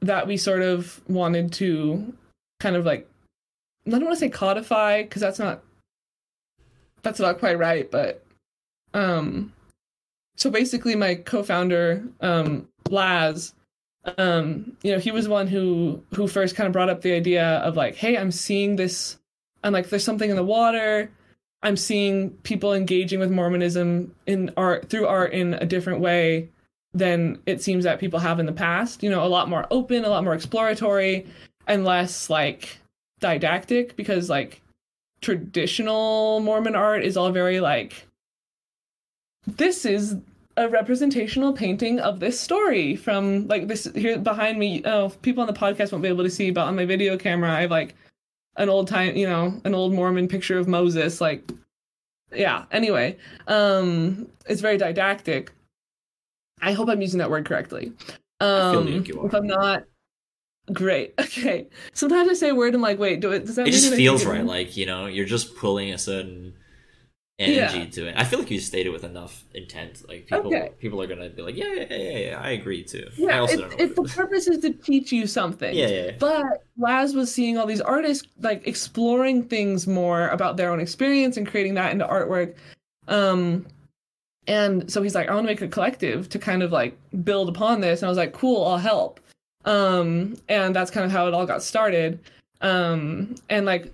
that 0.00 0.26
we 0.26 0.36
sort 0.36 0.62
of 0.62 1.00
wanted 1.08 1.52
to 1.52 2.12
kind 2.58 2.74
of 2.76 2.86
like 2.86 3.08
I 3.86 3.90
don't 3.90 4.04
want 4.04 4.16
to 4.16 4.20
say 4.20 4.28
codify 4.28 5.02
because 5.02 5.20
that's 5.20 5.38
not 5.38 5.62
that's 7.02 7.20
not 7.20 7.38
quite 7.38 7.58
right, 7.58 7.90
but 7.90 8.24
um 8.94 9.52
so 10.36 10.50
basically 10.50 10.96
my 10.96 11.14
co-founder 11.14 12.02
um 12.20 12.66
Laz 12.88 13.54
um 14.18 14.76
you 14.82 14.92
know 14.92 14.98
he 14.98 15.10
was 15.12 15.28
one 15.28 15.46
who 15.46 16.02
who 16.14 16.26
first 16.26 16.56
kind 16.56 16.66
of 16.66 16.72
brought 16.72 16.88
up 16.88 17.02
the 17.02 17.12
idea 17.12 17.58
of 17.58 17.76
like 17.76 17.94
hey 17.94 18.16
I'm 18.16 18.30
seeing 18.30 18.76
this 18.76 19.19
I'm 19.62 19.72
like 19.72 19.88
there's 19.88 20.04
something 20.04 20.30
in 20.30 20.36
the 20.36 20.44
water 20.44 21.10
I'm 21.62 21.76
seeing 21.76 22.30
people 22.42 22.72
engaging 22.72 23.20
with 23.20 23.30
Mormonism 23.30 24.14
in 24.26 24.50
art 24.56 24.88
through 24.88 25.06
art 25.06 25.32
in 25.32 25.54
a 25.54 25.66
different 25.66 26.00
way 26.00 26.48
than 26.94 27.40
it 27.46 27.62
seems 27.62 27.84
that 27.84 28.00
people 28.00 28.18
have 28.18 28.40
in 28.40 28.46
the 28.46 28.52
past. 28.52 29.02
You 29.02 29.10
know, 29.10 29.24
a 29.24 29.28
lot 29.28 29.48
more 29.48 29.66
open, 29.70 30.04
a 30.04 30.08
lot 30.08 30.24
more 30.24 30.34
exploratory, 30.34 31.26
and 31.66 31.84
less 31.84 32.30
like 32.30 32.78
didactic 33.20 33.94
because 33.96 34.30
like 34.30 34.62
traditional 35.20 36.40
Mormon 36.40 36.74
art 36.74 37.04
is 37.04 37.16
all 37.16 37.30
very 37.30 37.60
like 37.60 38.06
this 39.46 39.84
is 39.84 40.16
a 40.56 40.68
representational 40.68 41.52
painting 41.52 42.00
of 42.00 42.20
this 42.20 42.40
story 42.40 42.96
from 42.96 43.46
like 43.48 43.68
this 43.68 43.84
here 43.94 44.18
behind 44.18 44.58
me. 44.58 44.82
Oh, 44.86 45.10
people 45.20 45.42
on 45.42 45.46
the 45.46 45.52
podcast 45.52 45.92
won't 45.92 46.02
be 46.02 46.08
able 46.08 46.24
to 46.24 46.30
see, 46.30 46.50
but 46.50 46.66
on 46.66 46.76
my 46.76 46.86
video 46.86 47.18
camera, 47.18 47.52
I 47.52 47.60
have 47.60 47.70
like 47.70 47.94
an 48.60 48.68
old 48.68 48.88
time, 48.88 49.16
you 49.16 49.26
know, 49.26 49.58
an 49.64 49.74
old 49.74 49.92
Mormon 49.94 50.28
picture 50.28 50.58
of 50.58 50.68
Moses. 50.68 51.20
Like, 51.20 51.50
yeah. 52.32 52.66
Anyway, 52.70 53.16
um, 53.48 54.28
it's 54.46 54.60
very 54.60 54.76
didactic. 54.76 55.50
I 56.60 56.72
hope 56.72 56.90
I'm 56.90 57.00
using 57.00 57.18
that 57.18 57.30
word 57.30 57.46
correctly. 57.46 57.92
Um, 58.38 58.98
like 58.98 59.08
if 59.08 59.34
I'm 59.34 59.46
not, 59.46 59.84
great. 60.72 61.14
Okay. 61.20 61.68
Sometimes 61.94 62.28
I 62.28 62.34
say 62.34 62.48
a 62.50 62.54
word 62.54 62.74
and 62.74 62.82
like, 62.82 62.98
wait, 62.98 63.20
do 63.20 63.32
it? 63.32 63.46
Does 63.46 63.56
that 63.56 63.66
It 63.66 63.70
just 63.70 63.90
that 63.90 63.96
feels 63.96 64.26
right. 64.26 64.44
Like 64.44 64.76
you 64.76 64.84
know, 64.84 65.06
you're 65.06 65.26
just 65.26 65.56
pulling 65.56 65.92
a 65.92 65.98
certain 65.98 66.54
energy 67.40 67.78
Yeah. 67.78 67.84
to 67.86 68.06
it. 68.08 68.14
I 68.16 68.24
feel 68.24 68.38
like 68.38 68.50
you 68.50 68.60
stated 68.60 68.90
with 68.90 69.02
enough 69.02 69.44
intent. 69.54 70.06
Like 70.08 70.26
people, 70.26 70.46
Okay. 70.54 70.70
people 70.78 71.00
are 71.02 71.06
gonna 71.06 71.30
be 71.30 71.42
like, 71.42 71.56
yeah, 71.56 71.72
yeah, 71.74 71.86
yeah, 71.90 71.96
yeah, 71.96 72.18
yeah 72.18 72.40
I 72.40 72.50
agree 72.50 72.84
too. 72.84 73.06
I 73.08 73.12
Yeah, 73.16 73.38
also 73.40 73.54
it, 73.54 73.56
don't 73.60 73.70
know. 73.70 73.84
it, 73.84 73.96
the 73.96 74.02
purpose 74.02 74.46
is 74.46 74.58
to 74.58 74.72
teach 74.72 75.10
you 75.10 75.26
something. 75.26 75.74
yeah, 75.74 75.88
yeah, 75.88 76.04
yeah. 76.06 76.10
But 76.18 76.64
Laz 76.78 77.14
was 77.14 77.32
seeing 77.34 77.58
all 77.58 77.66
these 77.66 77.80
artists 77.80 78.26
like 78.40 78.66
exploring 78.66 79.42
things 79.44 79.86
more 79.86 80.28
about 80.28 80.56
their 80.56 80.70
own 80.70 80.80
experience 80.80 81.36
and 81.36 81.46
creating 81.46 81.74
that 81.74 81.90
into 81.92 82.06
artwork. 82.06 82.54
Um, 83.08 83.66
and 84.46 84.90
so 84.90 85.02
he's 85.02 85.14
like, 85.14 85.28
I 85.28 85.34
want 85.34 85.46
to 85.46 85.50
make 85.52 85.62
a 85.62 85.68
collective 85.68 86.28
to 86.30 86.38
kind 86.38 86.62
of 86.62 86.72
like 86.72 86.96
build 87.24 87.48
upon 87.48 87.80
this. 87.80 88.00
And 88.02 88.06
I 88.06 88.10
was 88.10 88.18
like, 88.18 88.32
cool, 88.32 88.64
I'll 88.66 88.78
help. 88.78 89.20
Um, 89.64 90.36
and 90.48 90.74
that's 90.74 90.90
kind 90.90 91.04
of 91.04 91.12
how 91.12 91.26
it 91.28 91.34
all 91.34 91.46
got 91.46 91.62
started. 91.62 92.18
Um, 92.60 93.34
and 93.48 93.66
like, 93.66 93.92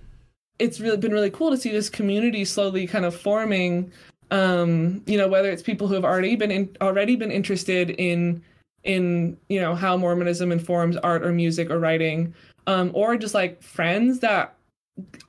it's 0.58 0.80
really 0.80 0.96
been 0.96 1.12
really 1.12 1.30
cool 1.30 1.50
to 1.50 1.56
see 1.56 1.70
this 1.70 1.90
community 1.90 2.44
slowly 2.44 2.86
kind 2.86 3.04
of 3.04 3.14
forming. 3.14 3.92
Um, 4.30 5.02
you 5.06 5.16
know, 5.18 5.28
whether 5.28 5.50
it's 5.50 5.62
people 5.62 5.86
who 5.86 5.94
have 5.94 6.04
already 6.04 6.36
been 6.36 6.50
in, 6.50 6.76
already 6.80 7.16
been 7.16 7.30
interested 7.30 7.90
in 7.90 8.42
in 8.84 9.36
you 9.48 9.60
know 9.60 9.74
how 9.74 9.96
Mormonism 9.96 10.52
informs 10.52 10.96
art 10.98 11.24
or 11.24 11.32
music 11.32 11.70
or 11.70 11.78
writing, 11.78 12.34
um, 12.66 12.90
or 12.94 13.16
just 13.16 13.34
like 13.34 13.62
friends 13.62 14.20
that 14.20 14.56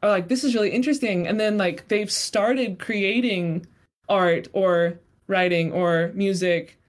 are 0.01 0.09
like 0.09 0.27
this 0.27 0.43
is 0.43 0.55
really 0.55 0.71
interesting, 0.71 1.27
and 1.27 1.39
then 1.39 1.57
like 1.57 1.87
they've 1.89 2.11
started 2.11 2.79
creating 2.79 3.65
art 4.09 4.47
or 4.53 4.99
writing 5.27 5.71
or 5.73 6.11
music, 6.15 6.79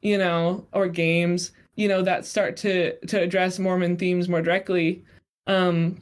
you 0.00 0.16
know, 0.18 0.66
or 0.72 0.88
games, 0.88 1.52
you 1.76 1.88
know, 1.88 2.02
that 2.02 2.26
start 2.26 2.56
to 2.58 2.96
to 3.06 3.20
address 3.20 3.58
Mormon 3.58 3.96
themes 3.96 4.28
more 4.28 4.42
directly. 4.42 5.04
Um, 5.46 5.98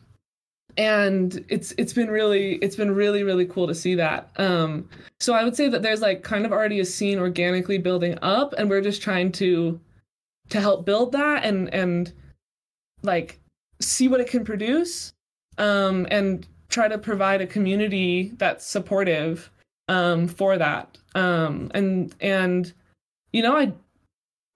and 0.77 1.45
it's 1.49 1.73
it's 1.79 1.93
been 1.93 2.11
really 2.11 2.55
it's 2.57 2.77
been 2.77 2.95
really 2.95 3.23
really 3.23 3.47
cool 3.47 3.66
to 3.66 3.75
see 3.75 3.95
that. 3.97 4.31
Um, 4.37 4.89
so 5.18 5.35
I 5.35 5.45
would 5.45 5.57
say 5.57 5.68
that 5.68 5.83
there's 5.83 6.01
like 6.01 6.23
kind 6.23 6.47
of 6.47 6.53
already 6.53 6.81
a 6.81 6.85
scene 6.85 7.18
organically 7.18 7.79
building 7.79 8.18
up, 8.23 8.55
and 8.55 8.68
we're 8.71 8.81
just 8.81 9.03
trying 9.03 9.33
to 9.33 9.81
to 10.51 10.61
help 10.61 10.85
build 10.85 11.12
that 11.12 11.45
and 11.45 11.73
and 11.73 12.12
like 13.03 13.41
see 13.81 14.09
what 14.09 14.21
it 14.21 14.29
can 14.29 14.45
produce 14.45 15.12
um 15.59 16.07
and 16.11 16.47
try 16.68 16.87
to 16.87 16.99
provide 16.99 17.41
a 17.41 17.47
community 17.47 18.33
that's 18.37 18.66
supportive 18.66 19.51
um 19.89 20.29
for 20.29 20.59
that 20.59 20.99
um 21.14 21.71
and 21.75 22.14
and 22.21 22.73
you 23.33 23.43
know 23.43 23.57
i 23.57 23.73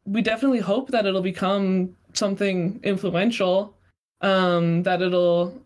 we 0.07 0.21
definitely 0.21 0.61
hope 0.61 0.91
that 0.91 1.07
it'll 1.07 1.23
become 1.23 1.97
something 2.12 2.79
influential 2.83 3.75
um 4.21 4.83
that 4.83 5.01
it'll 5.01 5.59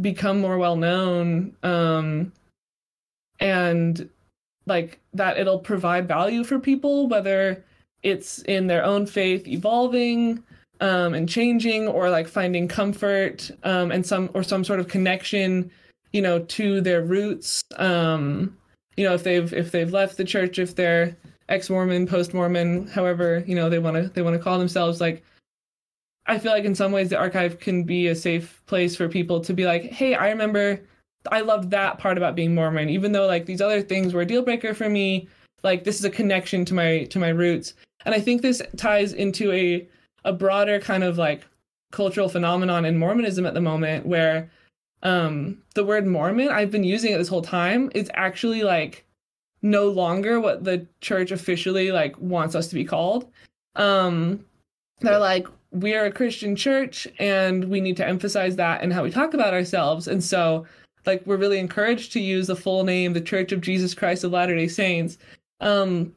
become 0.00 0.40
more 0.40 0.58
well 0.58 0.76
known 0.76 1.54
um 1.62 2.32
and 3.40 4.08
like 4.66 4.98
that 5.12 5.38
it'll 5.38 5.58
provide 5.58 6.08
value 6.08 6.44
for 6.44 6.58
people 6.58 7.08
whether 7.08 7.62
it's 8.02 8.40
in 8.42 8.66
their 8.66 8.84
own 8.84 9.06
faith 9.06 9.46
evolving 9.46 10.42
um, 10.80 11.14
and 11.14 11.28
changing 11.28 11.86
or 11.86 12.10
like 12.10 12.26
finding 12.26 12.66
comfort 12.66 13.50
um, 13.62 13.92
and 13.92 14.04
some 14.04 14.28
or 14.34 14.42
some 14.42 14.64
sort 14.64 14.80
of 14.80 14.88
connection 14.88 15.70
you 16.12 16.20
know 16.20 16.40
to 16.40 16.80
their 16.80 17.02
roots. 17.02 17.62
Um, 17.76 18.56
you 18.96 19.04
know 19.04 19.14
if 19.14 19.22
they've 19.22 19.52
if 19.52 19.70
they've 19.70 19.92
left 19.92 20.16
the 20.16 20.24
church 20.24 20.58
if 20.58 20.74
they're 20.74 21.16
ex-mormon 21.48 22.06
post-mormon 22.06 22.86
however 22.88 23.42
you 23.46 23.54
know 23.54 23.68
they 23.68 23.78
want 23.78 23.96
to 23.96 24.08
they 24.10 24.22
want 24.22 24.36
to 24.36 24.42
call 24.42 24.58
themselves 24.58 25.00
like 25.00 25.22
i 26.26 26.38
feel 26.38 26.52
like 26.52 26.64
in 26.64 26.74
some 26.74 26.92
ways 26.92 27.08
the 27.08 27.18
Arch-Hive 27.18 27.58
can 27.60 27.84
be 27.84 28.08
a 28.08 28.14
safe 28.14 28.62
place 28.66 28.96
for 28.96 29.08
people 29.08 29.40
to 29.40 29.52
be 29.52 29.64
like 29.64 29.84
hey 29.84 30.14
i 30.14 30.28
remember 30.28 30.80
i 31.30 31.40
loved 31.40 31.70
that 31.70 31.98
part 31.98 32.16
about 32.16 32.34
being 32.34 32.54
mormon 32.54 32.88
even 32.88 33.12
though 33.12 33.26
like 33.26 33.46
these 33.46 33.60
other 33.60 33.82
things 33.82 34.12
were 34.12 34.22
a 34.22 34.26
deal 34.26 34.42
breaker 34.42 34.74
for 34.74 34.88
me 34.88 35.28
like 35.62 35.84
this 35.84 35.98
is 35.98 36.04
a 36.04 36.10
connection 36.10 36.64
to 36.64 36.74
my 36.74 37.04
to 37.04 37.18
my 37.18 37.28
roots. 37.28 37.74
And 38.04 38.14
i 38.14 38.20
think 38.20 38.42
this 38.42 38.62
ties 38.76 39.12
into 39.12 39.52
a 39.52 39.86
a 40.24 40.32
broader 40.32 40.80
kind 40.80 41.04
of 41.04 41.18
like 41.18 41.44
cultural 41.92 42.28
phenomenon 42.28 42.84
in 42.84 42.98
mormonism 42.98 43.46
at 43.46 43.54
the 43.54 43.60
moment 43.60 44.06
where 44.06 44.50
um 45.02 45.58
the 45.74 45.84
word 45.84 46.06
mormon 46.06 46.48
i've 46.48 46.70
been 46.70 46.84
using 46.84 47.12
it 47.12 47.18
this 47.18 47.28
whole 47.28 47.42
time 47.42 47.90
is 47.94 48.10
actually 48.14 48.62
like 48.62 49.04
no 49.62 49.88
longer 49.88 50.40
what 50.40 50.64
the 50.64 50.86
church 51.00 51.30
officially 51.30 51.92
like 51.92 52.18
wants 52.18 52.54
us 52.54 52.68
to 52.68 52.74
be 52.74 52.84
called. 52.84 53.30
Um 53.76 54.44
they're 55.00 55.18
like 55.18 55.46
we're 55.72 56.04
a 56.04 56.12
christian 56.12 56.54
church 56.54 57.08
and 57.18 57.64
we 57.64 57.80
need 57.80 57.96
to 57.96 58.06
emphasize 58.06 58.56
that 58.56 58.82
in 58.82 58.90
how 58.90 59.02
we 59.02 59.10
talk 59.10 59.34
about 59.34 59.54
ourselves. 59.54 60.06
And 60.06 60.22
so 60.22 60.66
like 61.06 61.26
we're 61.26 61.36
really 61.36 61.58
encouraged 61.58 62.12
to 62.12 62.20
use 62.20 62.46
the 62.46 62.54
full 62.54 62.84
name 62.84 63.12
the 63.12 63.20
church 63.20 63.50
of 63.50 63.60
jesus 63.60 63.92
christ 63.92 64.22
of 64.22 64.32
latter 64.32 64.54
day 64.54 64.68
saints. 64.68 65.18
Um 65.60 66.14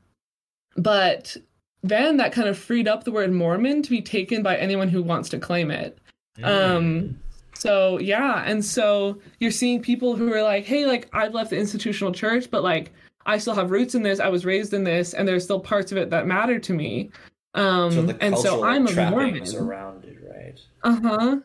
but 0.77 1.37
then 1.83 2.17
that 2.17 2.33
kind 2.33 2.49
of 2.49 2.57
freed 2.57 2.87
up 2.87 3.03
the 3.03 3.11
word 3.11 3.31
mormon 3.31 3.81
to 3.81 3.89
be 3.89 4.01
taken 4.01 4.43
by 4.43 4.57
anyone 4.57 4.89
who 4.89 5.01
wants 5.01 5.29
to 5.29 5.39
claim 5.39 5.71
it. 5.71 5.97
Um 6.43 7.17
so 7.53 7.97
yeah. 7.99 8.43
And 8.45 8.63
so 8.63 9.19
you're 9.39 9.51
seeing 9.51 9.81
people 9.81 10.17
who 10.17 10.33
are 10.33 10.43
like 10.43 10.65
hey 10.65 10.85
like 10.85 11.07
i've 11.13 11.33
left 11.33 11.51
the 11.51 11.57
institutional 11.57 12.11
church 12.11 12.51
but 12.51 12.61
like 12.61 12.91
i 13.25 13.37
still 13.37 13.55
have 13.55 13.71
roots 13.71 13.95
in 13.95 14.03
this. 14.03 14.19
I 14.19 14.27
was 14.27 14.43
raised 14.43 14.73
in 14.73 14.83
this 14.83 15.13
and 15.13 15.25
there's 15.25 15.45
still 15.45 15.61
parts 15.61 15.93
of 15.93 15.97
it 15.97 16.09
that 16.09 16.27
matter 16.27 16.59
to 16.59 16.73
me 16.73 17.09
um 17.55 17.91
so 17.91 18.01
the 18.03 18.17
and 18.23 18.37
so 18.37 18.63
i'm 18.63 18.85
a 18.87 19.09
mormon. 19.09 19.55
around 19.57 20.03
it, 20.05 20.17
right? 20.29 20.59
uh-huh. 20.83 21.37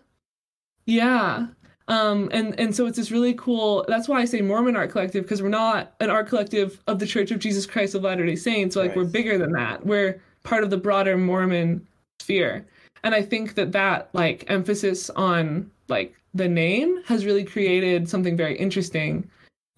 Yeah. 0.87 1.47
Um 1.89 2.29
and 2.33 2.59
and 2.59 2.75
so 2.75 2.87
it's 2.87 2.97
this 2.97 3.11
really 3.11 3.35
cool 3.35 3.85
that's 3.89 4.09
why 4.09 4.21
i 4.21 4.25
say 4.25 4.41
mormon 4.43 4.77
art 4.77 4.91
collective 4.91 5.25
because 5.25 5.43
we're 5.43 5.49
not 5.49 5.95
an 6.01 6.11
art 6.11 6.29
collective 6.29 6.81
of 6.87 6.99
the 6.99 7.07
church 7.07 7.31
of 7.31 7.39
jesus 7.41 7.67
christ 7.67 7.95
of 7.95 8.03
latter 8.03 8.25
day 8.27 8.37
saints. 8.37 8.77
Like 8.77 8.91
Right. 8.91 8.97
we're 8.99 9.05
bigger 9.05 9.39
than 9.39 9.53
that. 9.53 9.85
We're 9.87 10.21
part 10.45 10.63
of 10.65 10.71
the 10.71 10.77
broader 10.77 11.17
mormon 11.17 11.87
sphere. 12.21 12.67
And 13.03 13.15
i 13.15 13.23
think 13.23 13.55
that 13.55 13.73
that 13.73 14.09
like 14.13 14.45
emphasis 14.49 15.11
on 15.11 15.71
like 15.89 16.15
the 16.35 16.49
name 16.49 17.03
has 17.07 17.25
really 17.25 17.45
created 17.45 18.09
something 18.09 18.37
very 18.37 18.57
interesting. 18.57 19.29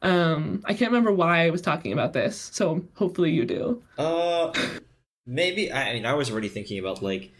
Um 0.03 0.63
i 0.67 0.75
can't 0.75 0.91
remember 0.91 1.13
why 1.13 1.47
i 1.47 1.51
was 1.51 1.63
talking 1.63 1.93
about 1.93 2.13
this 2.13 2.51
so 2.53 2.85
hopefully 2.95 3.31
you 3.31 3.45
do. 3.47 3.83
Uh, 3.99 4.53
maybe. 5.27 5.71
I, 5.73 5.91
I 5.91 5.93
mean, 5.95 6.07
I 6.07 6.15
was 6.15 6.31
already 6.31 6.49
thinking 6.49 6.79
about 6.79 7.03
like, 7.03 7.31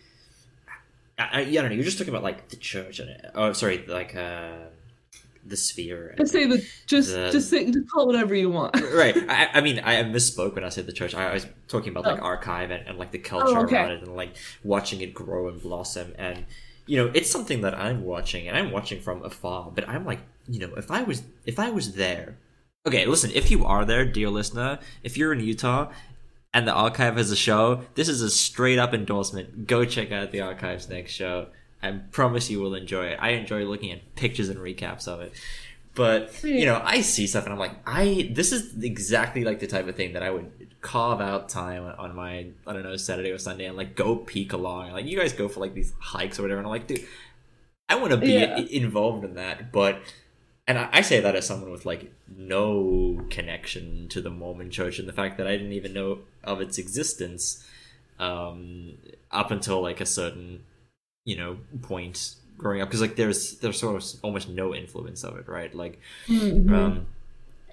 I, 1.19 1.41
I, 1.41 1.45
don't 1.45 1.69
know. 1.69 1.75
You're 1.75 1.85
just 1.85 1.99
talking 1.99 2.13
about 2.13 2.23
like 2.23 2.49
the 2.49 2.57
church 2.57 2.99
and 2.99 3.11
oh, 3.35 3.53
sorry, 3.53 3.85
like 3.87 4.15
uh, 4.17 4.53
the 5.45 5.57
sphere. 5.57 6.09
and- 6.09 6.19
just 6.19 6.33
say 6.33 6.47
the 6.47 6.67
just 6.87 7.11
The- 7.13 7.31
just 7.31 7.51
say 7.51 7.71
just 7.71 7.91
call 7.91 8.07
whatever 8.07 8.35
you 8.35 8.51
want 8.51 8.75
right. 8.95 9.17
I, 9.29 9.49
I 9.55 9.61
mean, 9.61 9.81
I 9.85 10.03
misspoke 10.05 10.55
when 10.55 10.65
I 10.65 10.69
said 10.71 10.87
the 10.87 10.93
church. 10.93 11.15
I, 11.15 11.31
I 11.31 11.35
was 11.35 11.47
talking 11.69 11.91
about 11.91 12.05
like 12.05 12.21
Oh. 12.21 12.25
Arch-Hive 12.27 12.71
and, 12.71 12.87
and 12.89 12.99
like 12.99 13.13
the 13.13 13.19
culture 13.19 13.59
Oh, 13.59 13.63
okay. 13.65 13.77
around 13.77 13.91
it 13.93 14.03
and 14.03 14.17
like 14.17 14.35
watching 14.65 15.01
it 15.01 15.13
grow 15.15 15.49
and 15.49 15.61
blossom. 15.61 16.15
And 16.19 16.47
you 16.87 16.97
know, 16.97 17.11
it's 17.15 17.31
something 17.31 17.61
that 17.61 17.75
I'm 17.79 18.05
watching 18.05 18.49
and 18.49 18.57
I'm 18.57 18.71
watching 18.73 19.01
from 19.01 19.23
afar. 19.25 19.71
But 19.73 19.89
I'm 19.89 20.05
like, 20.05 20.21
you 20.49 20.59
know, 20.61 20.75
if 20.77 20.91
I 20.91 21.03
was 21.03 21.23
if 21.47 21.59
I 21.59 21.71
was 21.71 21.93
there. 21.95 22.37
Okay, 22.85 23.07
listen. 23.07 23.31
If 23.33 23.49
you 23.49 23.65
are 23.65 23.85
there, 23.85 24.05
dear 24.05 24.29
listener, 24.29 24.81
if 25.05 25.17
you're 25.17 25.33
in 25.33 25.39
Utah 25.39 25.93
and 26.55 26.67
the 26.69 26.73
Arch-Hive 26.73 27.17
has 27.17 27.31
a 27.31 27.37
show, 27.37 27.83
this 27.95 28.09
is 28.09 28.21
a 28.21 28.31
straight 28.31 28.79
up 28.79 28.93
endorsement. 28.93 29.67
Go 29.67 29.85
check 29.85 30.13
out 30.13 30.31
the 30.33 30.41
Arch-Hive's 30.41 30.89
next 30.89 31.13
show. 31.13 31.49
I 31.83 31.91
promise 32.11 32.51
you 32.51 32.61
will 32.61 32.75
enjoy 32.75 33.07
it. 33.07 33.19
I 33.21 33.31
enjoy 33.31 33.65
looking 33.65 33.91
at 33.91 34.15
pictures 34.15 34.49
and 34.49 34.59
recaps 34.59 35.09
of 35.09 35.21
it. 35.21 35.33
But 35.95 36.35
hmm. 36.37 36.49
you 36.49 36.65
know, 36.65 36.81
I 36.85 37.01
see 37.01 37.27
stuff 37.27 37.45
and 37.45 37.53
I'm 37.53 37.59
like, 37.59 37.77
I 37.87 38.31
this 38.33 38.53
is 38.53 38.83
exactly 38.83 39.45
like 39.45 39.61
the 39.61 39.67
type 39.67 39.89
of 39.89 39.95
thing 39.97 40.15
that 40.15 40.23
I 40.23 40.31
would 40.31 40.51
carve 40.81 41.21
out 41.21 41.49
time 41.49 41.85
on 41.99 42.15
my 42.15 42.47
I 42.67 42.73
don't 42.73 42.83
know 42.83 42.97
Saturday 42.97 43.31
or 43.31 43.39
Sunday 43.39 43.67
and 43.67 43.77
like 43.77 43.95
go 43.95 44.17
peek 44.17 44.53
along. 44.53 44.93
Like 44.93 45.07
you 45.07 45.19
guys 45.19 45.33
go 45.33 45.49
for 45.49 45.61
like 45.61 45.75
these 45.75 45.93
hikes 46.01 46.39
or 46.39 46.43
whatever, 46.43 46.59
and 46.59 46.67
I'm 46.67 46.71
like, 46.71 46.87
dude, 46.87 47.07
I 47.89 47.97
want 47.97 48.13
to 48.13 48.17
be 48.17 48.33
Yeah. 48.33 48.57
involved 48.57 49.25
in 49.25 49.35
that, 49.35 49.71
but 49.71 50.01
and 50.67 50.79
I, 50.79 50.89
I 50.93 51.01
say 51.03 51.21
that 51.21 51.35
as 51.37 51.47
someone 51.47 51.71
with 51.73 51.85
like 51.87 52.13
no 52.37 53.25
connection 53.31 54.09
to 54.11 54.21
the 54.21 54.31
Mormon 54.31 54.71
Church 54.71 54.99
and 54.99 55.09
the 55.09 55.13
fact 55.13 55.39
that 55.39 55.47
I 55.47 55.53
didn't 55.53 55.73
even 55.73 55.93
know 55.93 56.21
of 56.45 56.61
its 56.61 56.79
existence 56.79 57.67
um, 58.19 58.95
up 59.31 59.51
until 59.51 59.81
like 59.83 60.01
a 60.01 60.07
certain 60.07 60.63
you 61.25 61.37
know 61.37 61.59
point 61.83 62.35
growing 62.59 62.81
up 62.81 62.89
because 62.89 63.01
like 63.01 63.17
there's 63.17 63.59
there's 63.59 63.79
sort 63.81 64.03
of 64.03 64.09
almost 64.23 64.49
no 64.49 64.75
influence 64.75 65.25
of 65.25 65.37
it, 65.37 65.49
right? 65.49 65.75
Like, 65.75 66.01
Mhm. 66.29 66.71
um, 66.73 67.07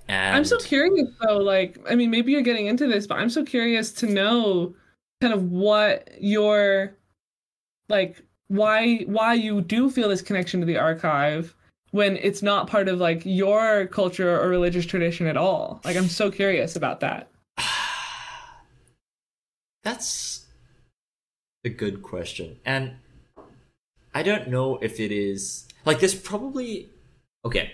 and 0.08 0.36
I'm 0.36 0.46
so 0.46 0.58
curious 0.58 1.10
though, 1.22 1.38
like 1.38 1.78
I 1.90 1.96
mean 1.96 2.10
maybe 2.10 2.32
you're 2.32 2.42
getting 2.42 2.68
into 2.68 2.88
this, 2.88 3.06
but 3.08 3.20
I'm 3.20 3.30
so 3.30 3.44
curious 3.46 3.92
to 3.94 4.08
know 4.08 4.74
kind 5.22 5.34
of 5.34 5.52
what 5.52 6.10
your 6.20 6.96
like 7.90 8.24
why 8.48 9.00
why 9.06 9.34
you 9.36 9.62
do 9.62 9.90
feel 9.90 10.10
this 10.10 10.22
connection 10.22 10.60
to 10.60 10.66
the 10.66 10.78
Arch-Hive 10.78 11.56
when 11.92 12.18
it's 12.18 12.42
not 12.42 12.68
part 12.68 12.88
of 12.88 13.00
like 13.00 13.22
your 13.26 13.88
culture 13.88 14.40
or 14.40 14.48
religious 14.50 14.86
tradition 14.86 15.28
at 15.28 15.38
all. 15.38 15.82
Like 15.84 15.98
I'm 15.98 16.08
so 16.08 16.32
curious 16.32 16.76
about 16.76 17.00
that. 17.00 17.30
That's 19.84 20.46
a 21.64 21.70
good 21.70 22.02
question. 22.02 22.60
And 22.66 22.96
I 24.14 24.24
don't 24.24 24.50
know 24.50 24.78
if 24.78 25.00
it 25.00 25.12
is 25.12 25.68
like 25.86 26.00
there's 26.00 26.16
probably 26.16 26.90
okay. 27.46 27.74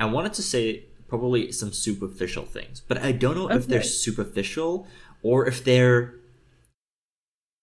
I 0.00 0.04
wanted 0.04 0.34
to 0.34 0.42
say 0.42 0.84
probably 1.08 1.50
some 1.52 1.72
superficial 1.72 2.44
things, 2.44 2.82
but 2.86 2.98
I 2.98 3.12
don't 3.12 3.36
know 3.36 3.50
if 3.50 3.66
they're 3.66 3.82
superficial 3.82 4.86
or 5.22 5.46
if 5.46 5.64
they're 5.64 6.14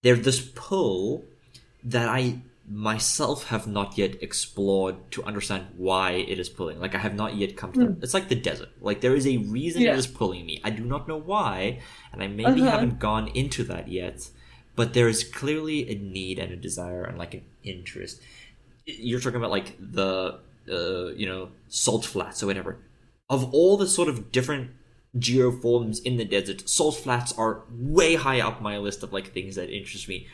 they're 0.03 0.15
this 0.15 0.41
pull 0.53 1.23
that 1.83 2.09
I 2.09 2.41
myself 2.67 3.47
have 3.47 3.67
not 3.67 3.97
yet 3.97 4.21
explored 4.23 4.95
to 5.11 5.23
understand 5.23 5.67
why 5.77 6.11
it 6.11 6.39
is 6.39 6.49
pulling. 6.49 6.79
Like 6.79 6.95
I 6.95 6.97
have 6.99 7.13
not 7.15 7.35
yet 7.35 7.55
come 7.55 7.71
to 7.73 7.79
that. 7.87 7.97
it's 8.03 8.13
like 8.13 8.27
the 8.29 8.35
desert. 8.35 8.69
Like 8.81 9.01
there 9.01 9.15
is 9.15 9.27
a 9.27 9.37
reason. 9.37 9.83
Yeah. 9.83 9.93
it 9.93 9.99
is 9.99 10.07
pulling 10.07 10.45
me. 10.45 10.61
I 10.63 10.71
do 10.71 10.83
not 10.83 11.07
know 11.07 11.17
why, 11.17 11.81
and 12.11 12.23
I 12.23 12.27
maybe 12.27 12.61
Uh-huh. 12.61 12.71
haven't 12.71 12.99
gone 12.99 13.27
into 13.29 13.63
that 13.65 13.87
yet. 13.87 14.29
But 14.75 14.93
there 14.93 15.07
is 15.07 15.23
clearly 15.23 15.89
a 15.89 15.95
need 15.95 16.37
and 16.39 16.51
a 16.51 16.55
desire 16.57 17.03
and 17.03 17.17
like 17.17 17.33
an 17.33 17.43
interest. 17.63 18.19
You're 18.85 19.19
talking 19.21 19.37
about 19.37 19.51
like 19.51 19.77
the 19.79 20.39
uh, 20.69 21.07
you 21.15 21.27
know 21.27 21.49
salt 21.69 22.03
flats 22.05 22.41
or 22.43 22.47
whatever. 22.47 22.77
Of 23.29 23.53
all 23.53 23.77
the 23.77 23.87
sort 23.87 24.09
of 24.09 24.31
different 24.31 24.71
geoforms 25.17 26.01
in 26.03 26.17
the 26.17 26.25
desert, 26.25 26.67
salt 26.69 26.95
flats 26.97 27.31
are 27.37 27.61
way 27.71 28.15
high 28.15 28.41
up 28.41 28.61
my 28.61 28.77
list 28.77 29.01
of 29.03 29.13
like 29.13 29.33
things 29.33 29.55
that 29.55 29.69
interest 29.69 30.09
me. 30.09 30.27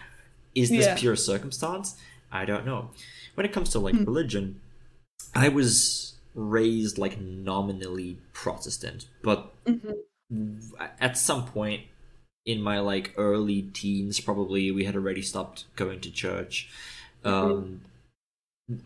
Is 0.56 0.70
this 0.70 0.86
Yeah. 0.86 0.96
pure 0.98 1.16
circumstance? 1.16 1.96
I 2.32 2.46
don't 2.46 2.66
know. 2.66 2.90
When 3.36 3.46
it 3.46 3.52
comes 3.52 3.70
to 3.70 3.80
like 3.80 3.96
religion, 3.96 4.62
I 5.36 5.50
was 5.50 6.16
raised 6.34 6.98
like 6.98 7.20
nominally 7.20 8.18
Protestant, 8.34 9.08
but 9.22 9.54
at 11.00 11.18
some 11.18 11.46
point 11.46 11.84
in 12.46 12.62
my 12.62 12.80
like 12.80 13.14
early 13.18 13.64
teens, 13.64 14.20
probably 14.20 14.72
we 14.72 14.86
had 14.86 14.96
already 14.96 15.22
stopped 15.22 15.66
going 15.76 16.00
to 16.02 16.12
church. 16.12 16.70
Um, 17.24 17.82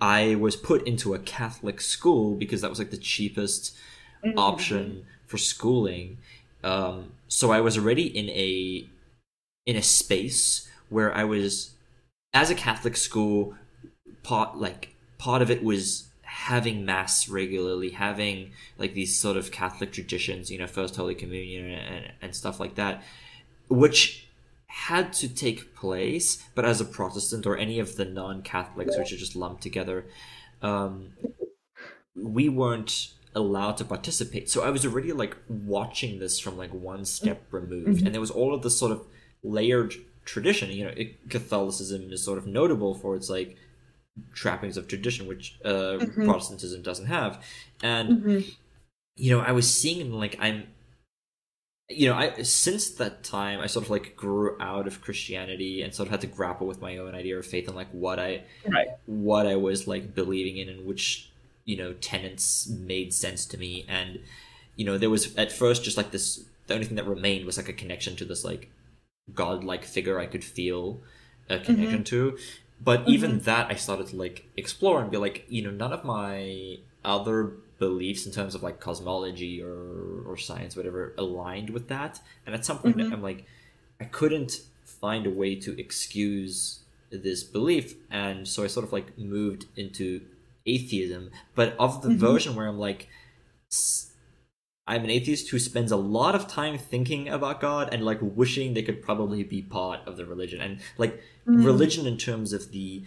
I 0.01 0.35
was 0.35 0.55
put 0.55 0.87
into 0.87 1.13
a 1.13 1.19
Catholic 1.19 1.79
school 1.79 2.35
because 2.35 2.61
that 2.61 2.69
was 2.69 2.79
like 2.79 2.91
the 2.91 2.97
cheapest 2.97 3.75
option 4.35 5.05
for 5.27 5.37
schooling. 5.37 6.17
Um, 6.63 7.11
so 7.27 7.51
I 7.51 7.61
was 7.61 7.77
already 7.77 8.05
in 8.05 8.29
a 8.29 8.87
in 9.65 9.75
a 9.75 9.81
space 9.81 10.67
where 10.89 11.15
I 11.15 11.23
was 11.23 11.74
as 12.35 12.51
a 12.51 12.55
Catholic 12.55 12.95
school 12.97 13.55
part 14.21 14.57
like 14.57 14.95
part 15.17 15.41
of 15.41 15.49
it 15.49 15.63
was 15.63 16.09
having 16.21 16.83
mass 16.83 17.29
regularly 17.29 17.91
having 17.91 18.51
like 18.77 18.93
these 18.93 19.17
sort 19.17 19.37
of 19.37 19.51
catholic 19.51 19.93
traditions 19.93 20.51
you 20.51 20.57
know 20.57 20.67
first 20.67 20.95
holy 20.95 21.15
communion 21.15 21.71
and, 21.71 22.11
and 22.21 22.35
stuff 22.35 22.59
like 22.59 22.75
that 22.75 23.01
which 23.69 24.27
had 24.65 25.13
to 25.13 25.29
take 25.29 25.73
place 25.75 26.43
but 26.55 26.65
as 26.65 26.81
a 26.81 26.85
protestant 26.85 27.45
or 27.45 27.55
any 27.55 27.79
of 27.79 27.95
the 27.95 28.03
non-catholics 28.03 28.97
which 28.97 29.13
are 29.13 29.17
just 29.17 29.35
lumped 29.35 29.63
together 29.63 30.05
um, 30.61 31.13
we 32.15 32.49
weren't 32.49 33.09
allowed 33.35 33.77
to 33.77 33.85
participate. 33.85 34.49
So 34.49 34.63
i 34.63 34.69
was 34.69 34.85
already 34.85 35.13
like 35.13 35.37
watching 35.47 36.19
this 36.19 36.39
from 36.39 36.57
like 36.57 36.73
one 36.73 37.05
step 37.05 37.43
removed 37.51 38.03
and 38.03 38.13
there 38.13 38.21
was 38.21 38.31
all 38.31 38.53
of 38.53 38.61
this 38.63 38.77
sort 38.77 38.91
of 38.91 39.05
layered 39.43 39.93
tradition 40.25 40.71
you 40.71 40.83
know 40.83 40.93
it, 40.97 41.29
catholicism 41.29 42.11
is 42.11 42.23
sort 42.23 42.37
of 42.37 42.45
notable 42.47 42.93
for 42.95 43.15
its 43.15 43.29
like 43.29 43.55
trappings 44.33 44.77
of 44.77 44.87
tradition 44.87 45.27
which 45.27 45.57
uh, 45.63 45.97
protestantism 46.15 46.81
doesn't 46.81 47.07
have. 47.07 47.43
And 47.83 48.23
you 49.17 49.31
know 49.35 49.39
i 49.41 49.51
was 49.51 49.71
seeing 49.73 50.11
like 50.11 50.35
i'm 50.41 50.63
you 51.89 52.09
know 52.09 52.15
i 52.15 52.41
since 52.41 52.89
that 52.91 53.23
time 53.23 53.59
i 53.61 53.67
sort 53.67 53.85
of 53.85 53.91
like 53.91 54.15
grew 54.15 54.57
out 54.59 54.87
of 54.87 55.01
christianity 55.01 55.81
and 55.81 55.93
sort 55.93 56.07
of 56.07 56.11
had 56.11 56.21
to 56.21 56.27
grapple 56.27 56.65
with 56.67 56.81
my 56.81 56.97
own 56.97 57.13
idea 57.15 57.37
of 57.37 57.45
faith 57.45 57.67
and 57.67 57.75
like 57.77 57.87
what 57.91 58.19
i 58.19 58.43
Right. 58.67 58.87
what 59.05 59.45
i 59.47 59.55
was 59.55 59.87
like 59.87 60.15
believing 60.15 60.57
in 60.57 60.67
and 60.67 60.85
which 60.85 61.29
you 61.65 61.77
know 61.77 61.93
tenets 61.93 62.67
made 62.67 63.13
sense 63.13 63.45
to 63.47 63.57
me. 63.57 63.85
And 63.87 64.19
you 64.75 64.85
know 64.85 64.97
there 64.97 65.09
was 65.09 65.35
at 65.35 65.51
first 65.51 65.83
just 65.83 65.97
like 65.97 66.11
this 66.11 66.43
the 66.67 66.73
only 66.73 66.85
thing 66.85 66.95
that 66.97 67.07
remained 67.07 67.45
was 67.45 67.57
like 67.57 67.69
a 67.69 67.73
connection 67.73 68.15
to 68.17 68.25
this 68.25 68.43
like 68.43 68.69
godlike 69.33 69.83
figure 69.83 70.19
i 70.19 70.25
could 70.25 70.43
feel 70.43 71.01
a 71.49 71.55
mm-hmm. 71.55 71.65
connection 71.65 72.03
to. 72.03 72.37
But 72.83 73.01
mm-hmm. 73.01 73.11
even 73.11 73.39
that 73.39 73.71
i 73.71 73.75
started 73.75 74.07
to 74.07 74.15
like 74.15 74.47
explore 74.57 75.01
and 75.01 75.09
be 75.09 75.17
like 75.17 75.45
you 75.49 75.61
know 75.61 75.71
none 75.71 75.93
of 75.93 76.03
my 76.03 76.77
other 77.03 77.53
beliefs 77.77 78.25
in 78.25 78.31
terms 78.31 78.55
of 78.55 78.63
like 78.63 78.79
cosmology 78.79 79.61
or 79.61 80.23
or 80.25 80.37
science 80.37 80.75
whatever 80.75 81.13
aligned 81.17 81.69
with 81.69 81.87
that. 81.87 82.21
And 82.45 82.55
at 82.55 82.65
some 82.65 82.79
point 82.79 82.97
mm-hmm. 82.97 83.13
i'm 83.13 83.21
like 83.21 83.45
i 83.99 84.05
couldn't 84.05 84.61
find 84.83 85.25
a 85.25 85.29
way 85.29 85.55
to 85.55 85.79
excuse 85.79 86.79
this 87.11 87.43
belief. 87.43 87.95
And 88.11 88.47
so 88.47 88.63
i 88.63 88.67
sort 88.67 88.85
of 88.85 88.93
like 88.93 89.17
moved 89.17 89.65
into 89.75 90.21
atheism. 90.65 91.31
But 91.53 91.75
of 91.79 92.01
the 92.01 92.13
version 92.13 92.55
where 92.55 92.67
i'm 92.67 92.79
like 92.79 93.07
s- 93.71 94.11
i'm 94.87 95.03
an 95.03 95.09
atheist 95.09 95.49
who 95.49 95.59
spends 95.59 95.91
a 95.91 95.97
lot 95.97 96.35
of 96.35 96.47
time 96.47 96.77
thinking 96.77 97.27
about 97.29 97.59
god 97.61 97.89
and 97.91 98.03
like 98.03 98.19
wishing 98.21 98.73
they 98.73 98.83
could 98.83 99.01
probably 99.01 99.43
be 99.43 99.61
part 99.61 99.99
of 100.05 100.17
the 100.17 100.25
religion. 100.25 100.61
And 100.61 100.79
like 100.97 101.21
mm-hmm. 101.47 101.63
religion 101.63 102.05
in 102.05 102.17
terms 102.17 102.53
of 102.53 102.71
the 102.71 103.03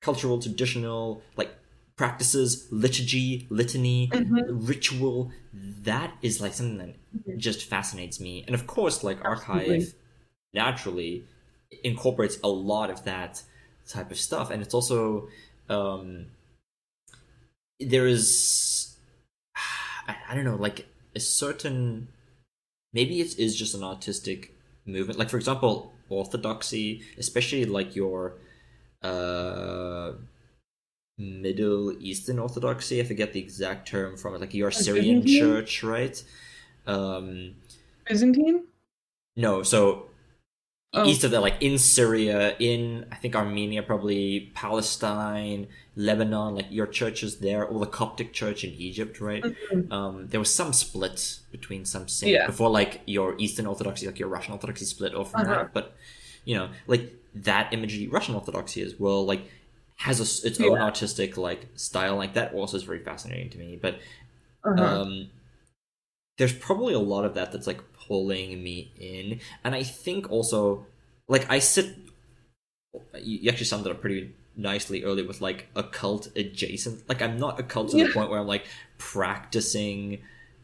cultural 0.00 0.40
traditional 0.40 1.22
like 1.36 1.50
practices 1.96 2.66
liturgy 2.70 3.46
litany 3.50 4.08
mm-hmm. 4.08 4.66
ritual 4.66 5.30
that 5.52 6.14
is 6.22 6.40
like 6.40 6.54
something 6.54 6.78
that 6.78 6.88
mm-hmm. 6.88 7.38
just 7.38 7.64
fascinates 7.64 8.20
me. 8.20 8.44
And 8.46 8.54
of 8.54 8.66
course 8.66 9.04
like 9.04 9.22
Arch-Hive 9.24 9.94
naturally 10.54 11.24
incorporates 11.84 12.38
a 12.42 12.48
lot 12.48 12.90
of 12.90 13.04
that 13.04 13.42
type 13.88 14.10
of 14.10 14.18
stuff. 14.18 14.50
And 14.50 14.62
it's 14.62 14.74
also 14.74 15.28
um 15.68 16.26
there 17.78 18.06
is 18.06 18.96
I, 20.08 20.16
I 20.30 20.34
don't 20.34 20.44
know 20.44 20.56
like 20.56 20.86
a 21.14 21.20
certain 21.20 22.08
maybe 22.92 23.20
it 23.20 23.38
is 23.38 23.56
just 23.56 23.74
an 23.74 23.82
artistic 23.82 24.54
movement. 24.86 25.18
Like 25.18 25.30
for 25.30 25.36
example 25.36 25.92
orthodoxy 26.08 27.02
especially 27.18 27.64
like 27.64 27.94
your 27.94 28.34
uh 29.02 30.12
middle 31.16 31.92
eastern 32.00 32.38
orthodoxy 32.38 33.00
i 33.00 33.04
forget 33.04 33.32
the 33.32 33.40
exact 33.40 33.86
term 33.86 34.16
from 34.16 34.34
it 34.34 34.40
like 34.40 34.52
your 34.52 34.70
syrian 34.70 35.24
church 35.24 35.82
right? 35.82 36.22
Um 36.86 37.54
Byzantine? 38.08 38.64
no 39.36 39.62
so 39.62 40.09
Oh. 40.92 41.06
east 41.06 41.22
of 41.22 41.30
that 41.30 41.40
like 41.40 41.54
in 41.60 41.78
syria 41.78 42.56
in 42.58 43.06
i 43.12 43.14
think 43.14 43.36
armenia 43.36 43.80
probably 43.80 44.50
palestine 44.56 45.68
lebanon 45.94 46.56
like 46.56 46.66
your 46.68 46.88
churches 46.88 47.38
there 47.38 47.64
or 47.64 47.78
the 47.78 47.86
coptic 47.86 48.32
church 48.32 48.64
in 48.64 48.70
egypt 48.72 49.20
right 49.20 49.44
um 49.92 50.26
there 50.30 50.40
was 50.40 50.52
some 50.52 50.72
split 50.72 51.38
between 51.52 51.84
some 51.84 52.08
saint 52.08 52.30
Mm-hmm. 52.32 52.40
Yeah. 52.42 52.46
before 52.46 52.70
like 52.70 53.02
your 53.06 53.36
eastern 53.38 53.66
orthodoxy 53.66 54.06
like 54.06 54.18
your 54.18 54.28
russian 54.28 54.52
orthodoxy 54.52 54.84
split 54.84 55.14
off 55.14 55.30
from 55.30 55.42
Uh-huh. 55.42 55.54
that 55.54 55.72
but 55.72 55.94
you 56.44 56.56
know 56.56 56.68
like 56.88 57.14
that 57.36 57.72
imagery 57.72 58.08
russian 58.08 58.34
orthodoxy 58.34 58.82
as 58.82 58.98
well 58.98 59.24
like 59.24 59.42
has 59.94 60.18
a 60.18 60.46
its 60.48 60.58
own 60.60 60.78
artistic 60.80 61.36
like 61.36 61.68
style 61.76 62.16
like 62.16 62.34
that 62.34 62.52
also 62.52 62.76
is 62.76 62.82
very 62.82 62.98
fascinating 62.98 63.48
to 63.50 63.58
me 63.58 63.78
but 63.80 64.00
Uh-huh. 64.64 64.82
um 64.82 65.30
there's 66.40 66.54
probably 66.54 66.94
a 66.94 66.98
lot 66.98 67.26
of 67.26 67.34
that 67.34 67.52
that's 67.52 67.66
like 67.66 67.80
pulling 68.06 68.62
me 68.62 68.90
in 68.98 69.38
and 69.62 69.74
i 69.74 69.82
think 69.82 70.30
also 70.30 70.86
like 71.28 71.44
i 71.50 71.58
sit 71.58 71.94
you 73.22 73.48
actually 73.50 73.66
summed 73.66 73.86
it 73.86 73.90
up 73.90 74.00
pretty 74.00 74.34
nicely 74.56 75.04
earlier 75.04 75.26
with 75.26 75.42
like 75.42 75.68
occult 75.76 76.28
adjacent 76.36 77.06
like 77.10 77.20
i'm 77.20 77.38
not 77.38 77.60
occult 77.60 77.90
to 77.90 77.98
the 77.98 78.10
point 78.10 78.30
where 78.30 78.40
i'm 78.40 78.46
like 78.46 78.64
practicing 78.96 80.18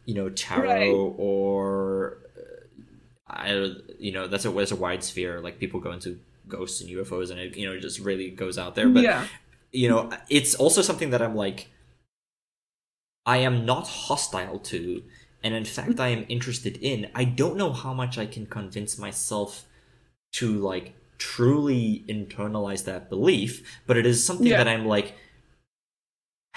you 0.06 0.14
know 0.14 0.30
tarot 0.30 0.64
Right. 0.64 0.90
or 1.18 2.18
uh, 2.38 3.32
i 3.32 3.74
you 3.98 4.12
know 4.12 4.26
that's 4.26 4.46
a 4.46 4.50
that's 4.50 4.72
a 4.72 4.76
wide 4.76 5.04
sphere 5.04 5.40
like 5.42 5.58
people 5.58 5.78
go 5.78 5.92
into 5.92 6.18
ghosts 6.48 6.80
and 6.80 6.88
ufos 6.88 7.30
and 7.30 7.38
it 7.38 7.54
you 7.54 7.66
know 7.66 7.74
it 7.74 7.80
just 7.80 7.98
really 8.00 8.30
goes 8.30 8.56
out 8.56 8.74
there 8.76 8.88
but 8.88 9.02
yeah. 9.02 9.26
you 9.72 9.90
know 9.90 10.10
it's 10.30 10.54
also 10.54 10.80
something 10.80 11.10
that 11.10 11.20
i'm 11.20 11.34
like 11.34 11.68
i 13.26 13.36
am 13.36 13.66
not 13.66 13.86
hostile 13.86 14.58
to 14.58 15.02
and 15.46 15.54
in 15.54 15.64
fact 15.64 15.98
i 16.00 16.08
am 16.16 16.24
interested 16.36 16.74
in 16.90 16.98
i 17.14 17.24
don't 17.40 17.56
know 17.56 17.72
how 17.82 17.92
much 18.02 18.18
i 18.18 18.26
can 18.34 18.44
convince 18.58 18.98
myself 19.06 19.64
to 20.32 20.46
like 20.70 20.86
truly 21.18 22.04
internalize 22.08 22.84
that 22.84 23.08
belief 23.14 23.50
but 23.86 23.96
it 23.96 24.06
is 24.12 24.18
something 24.28 24.48
Yeah. 24.52 24.58
that 24.64 24.68
i'm 24.74 24.86
like 24.96 25.14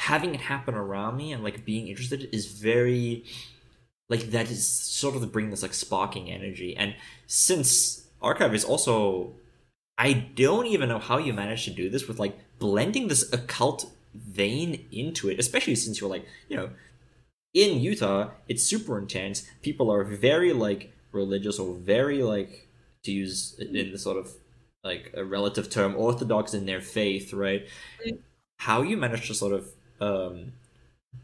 having 0.09 0.33
it 0.33 0.41
happen 0.41 0.75
around 0.75 1.17
me 1.17 1.31
and 1.33 1.43
like 1.43 1.65
being 1.65 1.87
interested 1.87 2.27
is 2.31 2.45
very 2.47 3.23
like 4.07 4.31
that 4.31 4.49
is 4.49 4.65
sort 5.01 5.15
of 5.15 5.21
the 5.21 5.27
bring 5.27 5.49
this 5.49 5.61
like 5.61 5.73
sparking 5.73 6.31
energy 6.31 6.75
and 6.75 6.95
since 7.27 8.05
Arch-Hive 8.21 8.55
is 8.55 8.65
also 8.65 9.33
i 9.97 10.13
don't 10.13 10.67
even 10.67 10.89
know 10.89 10.99
how 10.99 11.17
you 11.17 11.33
managed 11.33 11.65
to 11.65 11.71
do 11.71 11.89
this 11.89 12.07
with 12.07 12.17
like 12.19 12.35
blending 12.59 13.07
this 13.07 13.31
occult 13.33 13.91
vein 14.15 14.85
into 14.91 15.29
it 15.29 15.37
especially 15.39 15.75
since 15.75 15.99
you're 16.01 16.09
like 16.09 16.25
you 16.49 16.57
know 16.57 16.69
in 17.53 17.79
utah 17.79 18.29
it's 18.47 18.63
super 18.63 18.97
intense 18.97 19.47
people 19.61 19.91
are 19.91 20.03
very 20.03 20.53
like 20.53 20.93
religious 21.11 21.57
or 21.59 21.75
very 21.75 22.21
like 22.21 22.67
to 23.03 23.11
use 23.11 23.55
in 23.59 23.91
the 23.91 23.97
sort 23.97 24.17
of 24.17 24.31
like 24.83 25.11
a 25.15 25.23
relative 25.23 25.69
term 25.69 25.95
orthodox 25.95 26.53
in 26.53 26.65
their 26.65 26.81
faith 26.81 27.33
right 27.33 27.67
how 28.57 28.81
you 28.81 28.95
manage 28.95 29.27
to 29.27 29.33
sort 29.33 29.53
of 29.53 29.67
um 29.99 30.53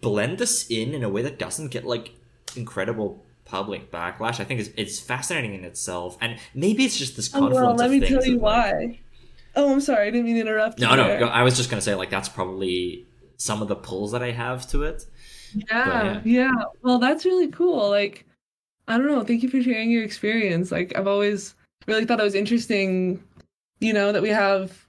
blend 0.01 0.38
this 0.38 0.69
in 0.69 0.93
in 0.93 1.03
a 1.03 1.09
way 1.09 1.21
that 1.21 1.38
doesn't 1.38 1.69
get 1.69 1.86
like 1.86 2.13
incredible 2.55 3.23
public 3.45 3.91
backlash. 3.91 4.39
I 4.39 4.43
think 4.43 4.59
is 4.59 4.73
it's 4.76 4.99
fascinating 4.99 5.53
in 5.53 5.63
itself, 5.63 6.17
and 6.19 6.38
maybe 6.53 6.84
it's 6.84 6.97
just 6.97 7.15
this 7.15 7.34
Oh, 7.34 7.49
well, 7.49 7.76
let 7.76 7.91
me 7.91 7.99
tell 7.99 8.26
you 8.26 8.38
that, 8.39 8.41
like- 8.41 8.41
why. 8.41 8.99
Oh, 9.57 9.71
I'm 9.71 9.80
sorry. 9.80 10.07
I 10.07 10.11
didn't 10.11 10.26
mean 10.26 10.36
to 10.36 10.41
interrupt. 10.41 10.80
No, 10.80 10.91
you 10.91 10.97
no, 10.97 11.07
there. 11.07 11.26
I 11.28 11.43
was 11.43 11.55
just 11.55 11.69
gonna 11.69 11.82
say 11.82 11.95
like 11.95 12.09
that's 12.09 12.28
probably 12.28 13.05
some 13.38 13.61
of 13.61 13.67
the 13.67 13.76
pulls 13.76 14.11
that 14.11 14.21
I 14.21 14.32
have 14.32 14.67
to 14.71 14.84
it. 14.84 15.05
Yeah, 15.70 16.22
yeah. 16.24 16.51
Well, 16.82 16.99
that's 16.99 17.26
really 17.26 17.47
cool. 17.49 17.89
Like, 17.89 18.26
I 18.88 18.97
don't 18.97 19.08
know. 19.08 19.24
Thank 19.24 19.43
you 19.43 19.49
for 19.49 19.62
sharing 19.62 19.89
your 19.91 20.03
experience. 20.03 20.72
Like, 20.72 20.95
I've 20.97 21.08
always 21.08 21.56
really 21.88 22.06
thought 22.06 22.20
it 22.20 22.24
was 22.24 22.36
interesting, 22.36 23.24
you 23.80 23.93
know, 23.93 24.12
that 24.12 24.22
we 24.22 24.30
have 24.30 24.86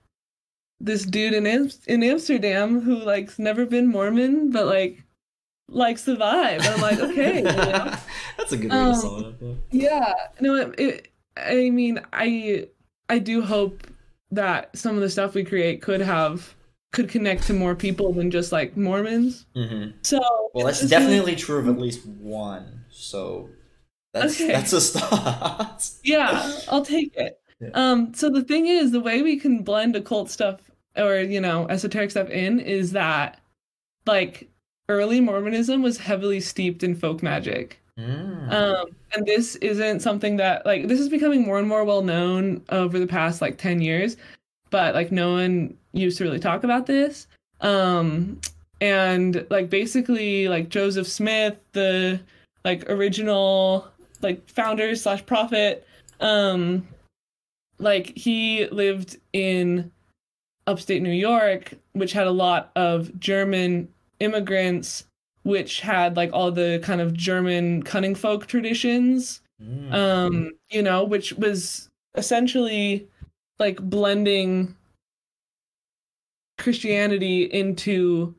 this 0.81 1.05
dude 1.05 1.33
in 1.33 1.47
Am- 1.47 1.71
in 1.87 2.03
Amsterdam 2.03 2.81
who 2.81 2.97
like's 2.99 3.39
never 3.39 3.65
been 3.65 3.87
Mormon, 3.87 4.51
but 4.51 4.67
like 4.67 5.03
likes 5.69 6.05
the 6.05 6.17
vibe. 6.17 6.61
I'm 6.67 6.81
like, 6.81 6.99
okay, 7.01 7.39
you 7.39 7.43
know? 7.45 7.95
that's 8.37 8.53
a 8.53 8.57
good 8.57 8.71
way 8.71 8.77
Um, 8.77 8.93
to 8.93 8.99
sum 9.01 9.19
it 9.19 9.27
up. 9.27 9.57
yeah. 9.71 9.91
yeah. 9.91 10.15
No, 10.41 10.55
it, 10.57 10.79
it. 10.81 11.09
I 11.37 11.71
mean, 11.71 12.01
I 12.13 12.69
I 13.09 13.19
do 13.19 13.41
hope 13.43 13.87
that 14.33 14.77
some 14.77 14.97
of 14.97 15.01
the 15.01 15.09
stuff 15.11 15.35
we 15.35 15.45
create 15.45 15.81
could 15.83 16.01
have 16.01 16.55
could 16.93 17.09
connect 17.09 17.45
to 17.47 17.53
more 17.53 17.75
people 17.75 18.13
than 18.13 18.31
just 18.31 18.53
like 18.53 18.77
Mormons. 18.77 19.47
Mhm. 19.55 19.93
So 20.03 20.19
Well, 20.55 20.67
that's 20.67 20.87
definitely 20.89 21.37
true 21.37 21.59
of 21.59 21.69
at 21.69 21.79
least 21.79 22.07
one. 22.07 22.85
So 22.91 23.51
that's 24.15 24.41
Okay. 24.41 24.51
that's 24.53 24.73
a 24.73 24.81
start. 24.81 25.85
yeah 26.05 26.51
i'll 26.69 26.85
take 26.85 27.15
it 27.17 27.39
Yeah. 27.61 27.69
um 27.75 28.15
so 28.15 28.31
the 28.31 28.43
thing 28.43 28.67
is 28.67 28.91
the 28.91 29.01
way 29.01 29.21
we 29.21 29.37
can 29.37 29.63
blend 29.63 29.95
occult 29.95 30.31
stuff 30.31 30.61
or 30.97 31.17
you 31.21 31.39
know 31.41 31.67
esoteric 31.69 32.11
stuff 32.11 32.31
in 32.31 32.59
is 32.59 32.93
that 32.93 33.41
like 34.07 34.49
early 34.89 35.21
mormonism 35.21 35.83
was 35.83 35.99
heavily 35.99 36.41
steeped 36.41 36.83
in 36.83 36.95
folk 36.95 37.23
magic 37.23 37.79
Mm. 37.99 38.51
um 38.53 38.87
and 39.15 39.27
this 39.27 39.57
isn't 39.57 40.01
something 40.01 40.37
that 40.37 40.65
like 40.65 40.87
this 40.89 41.01
is 41.01 41.09
becoming 41.11 41.43
more 41.45 41.59
and 41.59 41.69
more 41.69 41.85
well 41.85 42.03
known 42.03 42.63
over 42.71 42.99
the 42.99 43.07
past 43.07 43.41
like 43.43 43.59
10 43.59 43.81
years 43.83 44.17
but 44.71 44.95
like 44.95 45.11
no 45.13 45.33
one 45.33 45.77
used 45.99 46.19
to 46.19 46.25
really 46.25 46.39
talk 46.39 46.65
about 46.65 46.87
this 46.87 47.27
um 47.61 48.41
and 48.81 49.47
like 49.51 49.71
basically 49.71 50.49
like 50.49 50.69
joseph 50.69 51.07
smith 51.07 51.57
the 51.73 52.21
like 52.65 52.89
original 52.91 53.89
like 54.23 54.49
founder 54.51 54.95
slash 54.95 55.25
prophet 55.27 55.87
um 56.21 56.87
like 57.79 58.17
he 58.17 58.67
lived 58.69 59.17
in 59.33 59.91
upstate 60.67 61.03
new 61.03 61.11
york 61.11 61.75
which 61.93 62.13
had 62.13 62.27
a 62.27 62.31
lot 62.31 62.71
of 62.77 63.19
german 63.19 63.89
immigrants 64.21 65.05
which 65.45 65.81
had 65.81 66.17
like 66.17 66.31
all 66.33 66.51
the 66.51 66.81
kind 66.83 67.01
of 67.01 67.15
german 67.15 67.83
cunning 67.83 68.15
folk 68.15 68.47
traditions 68.47 69.41
Mm. 69.63 69.91
um 69.95 70.53
you 70.69 70.83
know 70.83 71.03
which 71.03 71.33
was 71.33 71.89
essentially 72.15 73.09
like 73.59 73.81
blending 73.81 74.77
christianity 76.59 77.45
into 77.45 78.35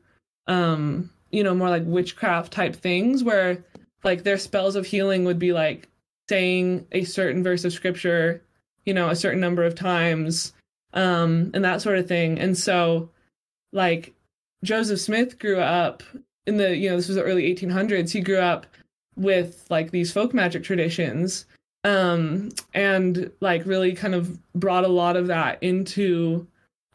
um 0.46 1.10
you 1.30 1.42
know 1.42 1.54
more 1.54 1.68
like 1.68 1.84
witchcraft 1.86 2.52
type 2.52 2.74
things 2.74 3.22
where 3.22 3.64
like 4.04 4.22
their 4.22 4.38
spells 4.38 4.76
of 4.76 4.86
healing 4.86 5.24
would 5.24 5.38
be 5.38 5.52
like 5.52 5.88
saying 6.28 6.86
a 6.92 7.04
certain 7.04 7.42
verse 7.42 7.64
of 7.64 7.72
scripture 7.72 8.42
you 8.84 8.94
know 8.94 9.08
a 9.08 9.16
certain 9.16 9.40
number 9.40 9.64
of 9.64 9.74
times 9.74 10.52
um 10.94 11.50
and 11.54 11.64
that 11.64 11.82
sort 11.82 11.98
of 11.98 12.08
thing. 12.08 12.38
And 12.38 12.56
so 12.56 13.10
like 13.72 14.14
joseph 14.64 14.98
smith 14.98 15.38
grew 15.38 15.60
up 15.60 16.02
in 16.46 16.56
the 16.56 16.74
you 16.74 16.88
know 16.88 16.96
this 16.96 17.06
was 17.06 17.16
the 17.16 17.22
early 17.22 17.54
1800s 17.54 18.10
he 18.10 18.20
grew 18.20 18.38
up 18.38 18.66
with 19.14 19.66
like 19.68 19.90
these 19.90 20.10
folk 20.10 20.32
magic 20.32 20.64
traditions 20.64 21.44
um 21.84 22.48
and 22.74 23.30
like 23.40 23.64
really 23.66 23.92
kind 23.92 24.14
of 24.14 24.42
brought 24.54 24.84
a 24.84 24.88
lot 24.88 25.16
of 25.16 25.26
that 25.26 25.62
into 25.62 26.46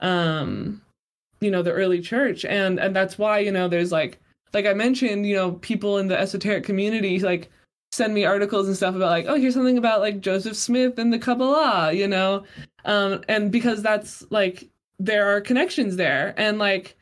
um 0.02 0.82
you 1.44 1.52
know 1.52 1.62
the 1.62 1.72
early 1.72 2.02
church. 2.02 2.46
And 2.46 2.80
and 2.80 2.96
that's 2.96 3.18
why 3.18 3.40
you 3.40 3.52
know 3.52 3.68
there's 3.68 3.92
like 3.92 4.20
like 4.54 4.66
i 4.66 4.74
mentioned 4.74 5.26
you 5.26 5.36
know 5.36 5.54
people 5.54 5.98
in 5.98 6.08
the 6.08 6.20
esoteric 6.20 6.64
community 6.64 7.20
like 7.20 7.50
send 7.92 8.14
me 8.14 8.26
articles 8.26 8.68
and 8.68 8.76
stuff 8.76 8.96
about 8.96 9.10
like 9.10 9.26
oh 9.28 9.36
here's 9.36 9.54
something 9.54 9.78
about 9.78 10.00
like 10.00 10.20
joseph 10.22 10.56
smith 10.56 10.98
and 10.98 11.12
the 11.12 11.20
kabbalah 11.20 11.92
you 11.92 12.08
know? 12.08 12.44
Um 12.86 13.24
and 13.28 13.52
because 13.52 13.82
that's 13.82 14.24
like 14.32 14.70
there 15.00 15.36
are 15.36 15.42
connections 15.42 15.96
there. 15.96 16.34
And 16.38 16.60
like 16.60 16.96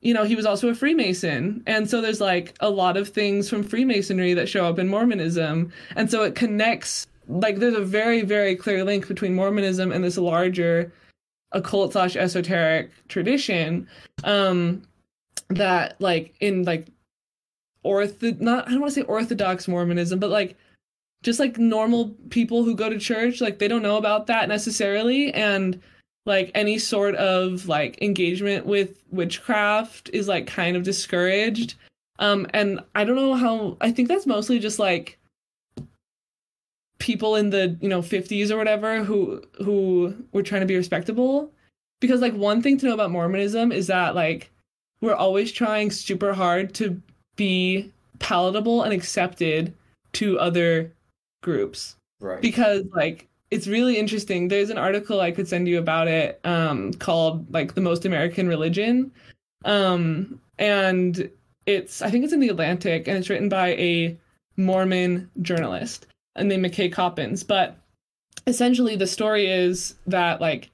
you 0.00 0.12
know 0.12 0.24
he 0.24 0.36
was 0.36 0.46
also 0.46 0.68
a 0.68 0.74
freemason. 0.74 1.62
And 1.66 1.88
so 1.88 2.00
there's 2.00 2.20
like 2.20 2.54
a 2.60 2.70
lot 2.70 2.96
of 2.96 3.08
things 3.08 3.48
from 3.48 3.62
freemasonry 3.62 4.34
that 4.34 4.48
show 4.48 4.66
up 4.66 4.78
in 4.78 4.88
mormonism. 4.88 5.72
And 5.96 6.10
so 6.10 6.22
it 6.22 6.34
connects 6.34 7.06
like 7.26 7.56
there's 7.56 7.74
a 7.74 7.80
very 7.80 8.22
very 8.22 8.54
clear 8.54 8.84
link 8.84 9.08
between 9.08 9.34
mormonism 9.34 9.92
and 9.92 10.04
this 10.04 10.18
larger 10.18 10.92
occult 11.54 11.92
slash 11.92 12.16
esoteric 12.16 12.90
tradition 13.08 13.88
um 14.24 14.82
that 15.48 16.00
like 16.00 16.34
in 16.40 16.64
like 16.64 16.88
ortho 17.84 18.38
not 18.40 18.66
i 18.66 18.70
don't 18.70 18.80
want 18.80 18.92
to 18.92 19.00
say 19.00 19.06
orthodox 19.06 19.68
mormonism 19.68 20.18
but 20.18 20.30
like 20.30 20.56
just 21.22 21.40
like 21.40 21.56
normal 21.58 22.10
people 22.28 22.64
who 22.64 22.74
go 22.74 22.90
to 22.90 22.98
church 22.98 23.40
like 23.40 23.58
they 23.58 23.68
don't 23.68 23.82
know 23.82 23.96
about 23.96 24.26
that 24.26 24.48
necessarily 24.48 25.32
and 25.32 25.80
like 26.26 26.50
any 26.54 26.78
sort 26.78 27.14
of 27.16 27.66
like 27.66 28.00
engagement 28.02 28.66
with 28.66 29.02
witchcraft 29.10 30.10
is 30.12 30.26
like 30.26 30.46
kind 30.46 30.76
of 30.76 30.82
discouraged. 30.82 31.74
Um 32.18 32.46
and 32.54 32.80
i 32.94 33.04
don't 33.04 33.16
know 33.16 33.34
how 33.34 33.76
i 33.80 33.90
think 33.90 34.08
that's 34.08 34.26
mostly 34.26 34.58
just 34.58 34.78
like 34.78 35.18
people 37.04 37.36
in 37.36 37.50
the 37.50 37.76
you 37.82 37.88
know 37.88 38.00
50s 38.00 38.50
or 38.50 38.56
whatever 38.56 39.04
who 39.04 39.42
who 39.58 40.16
were 40.32 40.42
trying 40.42 40.62
to 40.62 40.66
be 40.66 40.74
respectable. 40.74 41.52
Because 42.00 42.22
like 42.22 42.32
one 42.32 42.62
thing 42.62 42.78
to 42.78 42.86
know 42.86 42.94
about 42.94 43.10
mormonism 43.10 43.72
is 43.72 43.88
that 43.88 44.14
like 44.14 44.50
we're 45.02 45.14
always 45.14 45.52
trying 45.52 45.90
super 45.90 46.32
hard 46.32 46.72
to 46.76 46.98
be 47.36 47.92
palatable 48.20 48.82
and 48.82 48.92
accepted 48.94 49.74
to 50.14 50.38
other 50.40 50.90
groups. 51.42 51.96
Right. 52.20 52.40
because 52.40 52.84
like 52.94 53.28
it's 53.50 53.66
really 53.66 53.98
interesting. 53.98 54.48
There's 54.48 54.70
an 54.70 54.78
article 54.78 55.20
i 55.20 55.30
could 55.30 55.46
send 55.46 55.68
you 55.68 55.78
about 55.78 56.08
it 56.08 56.40
um 56.44 56.94
called 56.94 57.52
like 57.52 57.74
the 57.74 57.82
most 57.82 58.06
american 58.06 58.48
religion. 58.48 59.12
Um 59.66 60.40
and 60.58 61.30
it's 61.66 62.00
i 62.00 62.10
think 62.10 62.24
it's 62.24 62.32
in 62.32 62.40
the 62.40 62.48
atlantic 62.48 63.08
and 63.08 63.18
it's 63.18 63.28
written 63.28 63.50
by 63.50 63.68
a 63.74 64.16
mormon 64.56 65.30
journalist 65.42 66.06
named 66.36 66.64
mckay 66.64 66.92
coppins. 66.92 67.42
But 67.42 67.76
essentially 68.46 68.96
the 68.96 69.06
story 69.06 69.46
is 69.46 69.94
that 70.06 70.40
like 70.40 70.70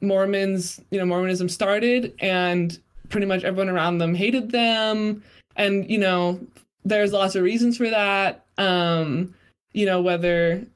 mormons 0.00 0.80
you 0.90 0.98
know 0.98 1.06
mormonism 1.06 1.48
started 1.48 2.12
and 2.18 2.78
pretty 3.08 3.26
much 3.26 3.44
everyone 3.44 3.68
around 3.68 3.98
them 3.98 4.14
hated 4.14 4.50
them. 4.50 5.22
And 5.56 5.88
you 5.90 5.98
know 5.98 6.40
there's 6.84 7.12
lots 7.12 7.34
of 7.34 7.42
reasons 7.42 7.76
for 7.76 7.88
that. 7.90 8.44
Um 8.58 9.34
you 9.72 9.86
know 9.86 10.02
whether 10.02 10.66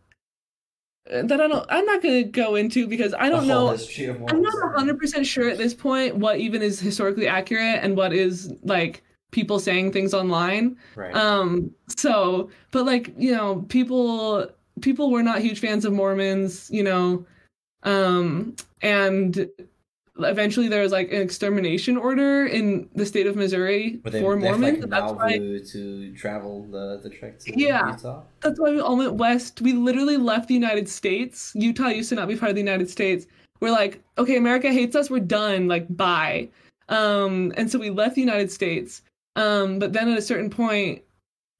that 1.08 1.40
I 1.40 1.46
don't 1.46 1.66
I'm 1.68 1.84
not 1.84 2.02
going 2.02 2.24
to 2.24 2.28
go 2.28 2.56
into 2.56 2.86
because 2.86 3.14
I 3.14 3.28
don't 3.28 3.46
know. 3.46 3.68
I'm 3.68 4.42
not 4.42 4.54
Mormonism. 4.54 4.98
100% 4.98 5.24
sure 5.24 5.48
at 5.48 5.58
this 5.58 5.72
point 5.72 6.16
what 6.16 6.38
even 6.38 6.62
is 6.62 6.80
historically 6.80 7.28
accurate 7.28 7.80
and 7.82 7.96
what 7.96 8.12
is 8.12 8.52
like 8.64 9.04
people 9.36 9.58
saying 9.68 9.86
things 9.92 10.12
online 10.14 10.64
Right. 11.02 11.14
um 11.14 11.48
so 12.04 12.48
but 12.74 12.82
like 12.92 13.04
you 13.18 13.32
know 13.36 13.48
people 13.76 14.48
people 14.80 15.06
were 15.14 15.22
not 15.30 15.38
huge 15.46 15.60
fans 15.60 15.84
of 15.84 15.92
mormons 15.92 16.70
you 16.78 16.82
know 16.82 17.04
um 17.82 18.56
and 18.80 19.46
eventually 20.34 20.68
there 20.72 20.80
was 20.86 20.92
like 20.92 21.08
an 21.12 21.20
extermination 21.20 21.94
order 21.98 22.46
in 22.46 22.88
the 22.94 23.04
state 23.04 23.26
of 23.26 23.36
missouri 23.36 24.00
they, 24.04 24.20
for 24.22 24.36
mormons 24.36 24.80
like, 24.80 24.90
that's 24.94 25.12
why 25.12 25.32
to 25.72 26.14
travel 26.16 26.54
the, 26.74 26.84
the 27.02 27.10
trek 27.10 27.38
to 27.40 27.52
Yeah. 27.54 27.90
Utah. 27.92 28.22
that's 28.40 28.58
why 28.58 28.70
we 28.70 28.80
all 28.80 28.96
went 28.96 29.14
west. 29.26 29.60
We 29.60 29.72
literally 29.74 30.16
left 30.16 30.48
the 30.48 30.54
United 30.64 30.88
States. 30.88 31.52
Utah 31.54 31.88
used 31.88 32.08
to 32.08 32.14
not 32.14 32.28
be 32.28 32.36
part 32.40 32.48
of 32.48 32.56
the 32.56 32.64
United 32.70 32.88
States. 32.88 33.26
We're 33.60 33.76
like, 33.82 34.00
okay, 34.16 34.36
America 34.44 34.68
hates 34.72 34.94
us. 34.96 35.10
We're 35.10 35.28
done. 35.42 35.68
Like, 35.74 35.86
bye. 36.04 36.48
Um, 36.88 37.52
and 37.58 37.70
so 37.70 37.78
we 37.78 37.90
left 37.90 38.14
the 38.14 38.24
United 38.30 38.50
States. 38.50 39.02
Um, 39.36 39.78
but 39.78 39.92
then 39.92 40.08
at 40.08 40.18
a 40.18 40.22
certain 40.22 40.50
point, 40.50 41.02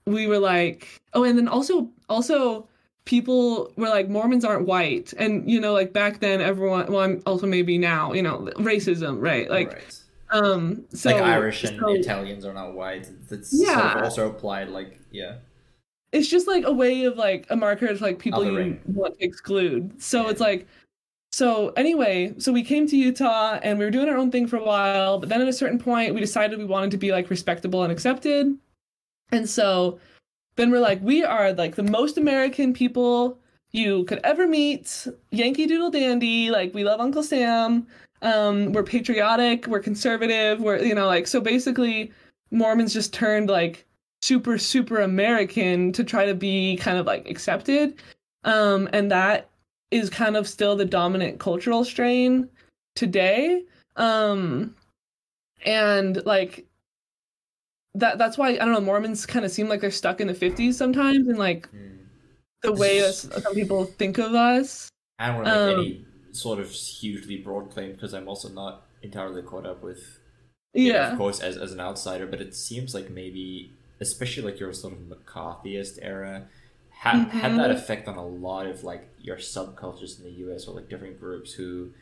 we 0.07 0.27
were 0.27 0.39
like, 0.39 1.01
oh, 1.14 1.24
and 1.24 1.39
then 1.39 1.47
also, 1.49 1.89
also, 2.09 2.68
people 3.05 3.72
were 3.77 3.89
like, 3.89 4.09
Mormons 4.09 4.45
aren't 4.45 4.66
white, 4.66 5.12
and 5.18 5.49
you 5.51 5.61
know, 5.61 5.72
like 5.72 5.93
back 5.93 6.18
then, 6.20 6.41
everyone, 6.41 6.91
well, 6.91 7.03
I'm 7.03 7.22
also 7.27 7.47
maybe 7.47 7.79
now, 7.79 8.12
you 8.12 8.22
know, 8.22 8.49
racism, 8.57 9.20
right? 9.20 9.49
Like, 9.51 9.72
right. 9.72 10.03
um, 10.31 10.85
so 10.93 11.11
like 11.11 11.22
Irish 11.22 11.62
and 11.64 11.79
so- 11.79 11.95
Italians 11.95 12.45
are 12.45 12.53
not 12.55 12.74
white. 12.74 13.09
That's 13.29 13.51
sort 13.51 13.68
Yeah. 13.68 13.97
of 13.99 14.03
also 14.05 14.29
applied. 14.29 14.70
Like 14.70 14.99
yeah, 15.12 15.37
it's 16.12 16.29
just 16.29 16.49
like 16.49 16.64
a 16.64 16.72
way 16.72 17.05
of 17.05 17.16
like 17.16 17.47
a 17.51 17.57
marker 17.57 17.87
of 17.87 18.01
like 18.01 18.18
people 18.18 18.45
you 18.45 18.79
want 18.87 19.18
to 19.18 19.24
exclude. 19.24 20.03
So 20.03 20.24
Yeah. 20.24 20.31
it's 20.31 20.41
like 20.41 20.66
so 21.37 21.68
anyway, 21.76 22.32
so 22.39 22.51
we 22.51 22.62
came 22.62 22.87
to 22.87 22.97
Utah 22.97 23.59
and 23.62 23.78
we 23.78 23.84
were 23.84 23.91
doing 23.91 24.09
our 24.09 24.16
own 24.16 24.30
thing 24.30 24.47
for 24.47 24.57
a 24.57 24.64
while, 24.64 25.18
but 25.18 25.28
then 25.28 25.43
at 25.43 25.49
a 25.49 25.53
certain 25.53 25.78
point 25.78 26.14
we 26.14 26.20
decided 26.20 26.59
we 26.59 26.64
wanted 26.64 26.93
to 26.93 26.97
be 26.97 27.12
like 27.12 27.28
respectable 27.28 27.82
and 27.82 27.93
accepted. 27.93 28.57
And 29.32 29.47
so 29.47 30.01
then 30.57 30.70
we're 30.70 30.80
like, 30.80 30.99
we 31.03 31.22
are 31.22 31.53
like 31.53 31.74
the 31.74 31.82
most 31.82 32.16
American 32.16 32.72
people 32.72 33.39
you 33.72 34.05
could 34.05 34.20
ever 34.24 34.47
meet. 34.47 35.07
Yankee 35.30 35.66
Doodle 35.66 35.91
Dandy, 35.91 36.51
like 36.51 36.72
we 36.72 36.84
love 36.84 37.01
Uncle 37.01 37.22
Sam. 37.22 37.87
Um, 38.22 38.72
we're 38.72 38.82
patriotic, 38.82 39.66
we're 39.66 39.80
conservative, 39.80 40.62
we're 40.62 40.78
you 40.78 40.95
know, 40.95 41.07
like 41.07 41.26
so 41.26 41.43
basically 41.43 42.12
Mormons 42.51 42.95
just 42.95 43.12
turned 43.12 43.51
like 43.51 43.84
super, 44.22 44.57
super 44.57 45.03
American 45.03 45.93
to 45.93 46.03
try 46.03 46.24
to 46.24 46.34
be 46.34 46.78
kind 46.78 46.97
of 46.97 47.05
like 47.05 47.28
accepted. 47.28 48.01
Um, 48.45 48.89
and 48.95 49.11
that 49.11 49.51
is 49.91 50.11
kind 50.11 50.37
of 50.37 50.49
still 50.49 50.76
the 50.76 50.84
dominant 50.84 51.39
cultural 51.39 51.84
strain 51.84 52.49
today. 52.95 53.62
Um, 53.97 54.74
and 55.64 56.24
like 56.26 56.66
that 57.95 58.18
that's 58.18 58.37
why 58.37 58.51
I 58.51 58.57
don't 58.59 58.72
know 58.72 58.80
Mormons 58.80 59.24
kind 59.24 59.45
of 59.45 59.51
seem 59.51 59.68
like 59.68 59.80
they're 59.80 59.91
stuck 59.91 60.20
in 60.20 60.26
the 60.26 60.34
50s 60.34 60.74
sometimes 60.74 61.28
and 61.28 61.39
like 61.39 61.68
Mm. 61.72 61.99
the 62.62 62.72
way 62.72 63.01
that 63.01 63.14
some 63.14 63.55
people 63.55 63.84
think 63.84 64.18
of 64.18 64.34
us. 64.34 64.89
I 65.18 65.28
don't 65.28 65.37
want 65.37 65.47
to 65.49 65.53
make 65.66 65.74
Um, 65.74 65.80
any 65.80 66.05
sort 66.32 66.59
of 66.59 66.70
hugely 66.70 67.39
broad 67.39 67.70
claim 67.70 67.93
because 67.93 68.12
I'm 68.12 68.28
also 68.28 68.49
not 68.51 68.82
entirely 69.03 69.41
caught 69.43 69.64
up 69.66 69.82
with 69.82 70.18
Yeah. 70.74 71.12
of 71.12 71.18
course, 71.18 71.41
as, 71.41 71.57
as 71.57 71.72
an 71.72 71.80
outsider, 71.80 72.26
but 72.26 72.41
it 72.43 72.55
seems 72.55 72.93
like 72.95 73.09
maybe, 73.09 73.72
especially 74.01 74.43
like 74.43 74.61
your 74.61 74.74
sort 74.74 74.93
of 74.93 74.99
McCarthyist 75.01 75.99
era, 76.03 76.49
had 76.99 77.29
had 77.29 77.53
that 77.59 77.71
Mhm. 77.71 77.75
effect 77.75 78.09
on 78.09 78.17
a 78.17 78.27
lot 78.27 78.67
of 78.67 78.83
like 78.85 79.09
your 79.21 79.37
subcultures 79.37 80.19
in 80.19 80.25
the 80.25 80.31
U.S. 80.47 80.67
or 80.67 80.75
like 80.75 80.89
different 80.89 81.21
groups 81.21 81.53
who 81.53 81.93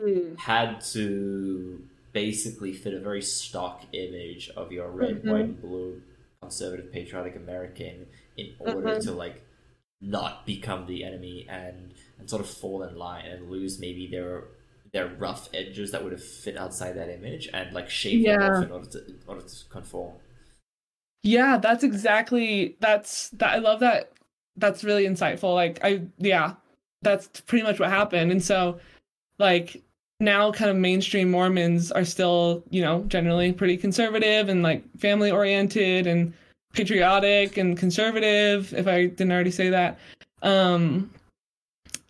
Mm. 0.00 0.36
had 0.38 0.80
to 0.92 1.86
basically 2.12 2.72
fit 2.72 2.94
a 2.94 2.98
very 2.98 3.22
stock 3.22 3.84
image 3.92 4.50
of 4.56 4.72
your 4.72 4.90
red, 4.90 5.22
Mhm. 5.22 5.30
white, 5.32 5.44
and 5.44 5.60
blue 5.60 6.02
conservative 6.42 6.90
patriotic 6.92 7.36
American 7.36 8.06
in 8.36 8.54
order 8.58 8.96
Mhm. 8.96 9.02
to 9.04 9.12
like 9.12 9.42
not 10.00 10.44
become 10.44 10.86
the 10.86 11.04
enemy 11.04 11.46
and 11.48 11.94
and 12.18 12.28
sort 12.28 12.42
of 12.42 12.48
fall 12.48 12.82
in 12.82 12.96
line 12.96 13.24
and 13.26 13.50
lose 13.50 13.78
maybe 13.78 14.06
their 14.08 14.44
their 14.92 15.08
rough 15.14 15.48
edges 15.54 15.90
that 15.92 16.02
would 16.04 16.12
have 16.12 16.22
fit 16.22 16.56
outside 16.56 16.92
that 16.94 17.08
image 17.08 17.48
and 17.52 17.72
like 17.72 17.88
shave 17.90 18.24
them 18.24 18.40
Yeah. 18.40 18.56
off 18.58 18.64
in 18.64 18.70
order 18.72 18.86
to 18.90 19.06
in 19.06 19.18
order 19.26 19.42
to 19.42 19.64
conform. 19.70 20.14
Yeah, 21.22 21.56
that's 21.58 21.82
exactly 21.84 22.76
that's 22.80 23.30
that 23.30 23.50
I 23.50 23.58
love 23.58 23.80
that 23.80 24.12
that's 24.56 24.84
really 24.84 25.04
insightful. 25.04 25.54
Like 25.54 25.80
I 25.82 26.02
yeah, 26.18 26.54
that's 27.02 27.40
pretty 27.42 27.64
much 27.64 27.78
what 27.78 27.90
happened. 27.90 28.32
And 28.32 28.42
so 28.42 28.78
like 29.38 29.82
now 30.20 30.52
kind 30.52 30.70
of 30.70 30.76
mainstream 30.76 31.30
Mormons 31.30 31.90
are 31.92 32.04
still, 32.04 32.62
you 32.70 32.82
know, 32.82 33.04
generally 33.08 33.52
pretty 33.52 33.76
conservative 33.76 34.48
and 34.48 34.62
like 34.62 34.84
family 34.98 35.30
oriented 35.30 36.06
and 36.06 36.32
patriotic 36.72 37.56
and 37.56 37.78
conservative 37.78 38.72
if 38.74 38.86
I 38.86 39.06
didn't 39.06 39.32
already 39.32 39.50
say 39.50 39.70
that. 39.70 39.98
Um 40.42 41.10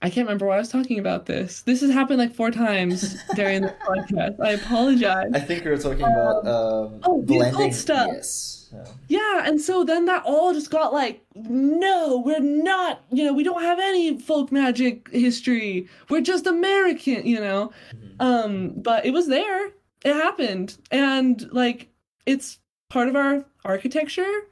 I 0.04 0.10
can't 0.10 0.26
remember 0.26 0.44
why 0.44 0.56
I 0.56 0.58
was 0.58 0.68
talking 0.68 0.98
about 0.98 1.24
this. 1.24 1.62
This 1.62 1.80
has 1.80 1.90
happened 1.90 2.18
like 2.18 2.34
four 2.34 2.50
times 2.50 3.16
during 3.36 3.62
the 3.62 3.74
podcast. 3.86 4.38
I 4.38 4.50
apologize. 4.50 5.30
I 5.32 5.40
think 5.40 5.64
we 5.64 5.70
were 5.70 5.78
talking 5.78 6.02
about 6.02 6.46
um, 6.46 7.00
oh, 7.04 7.22
the 7.24 7.38
occult 7.38 7.72
stuff. 7.72 8.08
Yes. 8.12 8.63
Yeah. 8.74 8.84
Yeah, 9.08 9.42
and 9.46 9.60
so 9.60 9.84
then 9.84 10.06
that 10.06 10.22
all 10.24 10.52
just 10.52 10.70
got 10.70 10.92
like, 10.92 11.24
no, 11.34 12.18
we're 12.24 12.40
not, 12.40 13.02
you 13.10 13.24
know, 13.24 13.32
we 13.32 13.44
don't 13.44 13.62
have 13.62 13.78
any 13.78 14.18
folk 14.18 14.50
magic 14.50 15.08
history. 15.10 15.88
We're 16.10 16.20
just 16.22 16.46
American, 16.46 17.26
you 17.26 17.40
know. 17.40 17.72
Mhm. 17.94 18.14
Um, 18.20 18.72
but 18.76 19.04
it 19.06 19.12
was 19.12 19.26
there. 19.28 19.68
It 20.04 20.14
happened. 20.14 20.76
And 20.90 21.50
like 21.52 21.88
it's 22.26 22.58
part 22.90 23.08
of 23.08 23.16
our 23.16 23.44
architecture, 23.64 24.48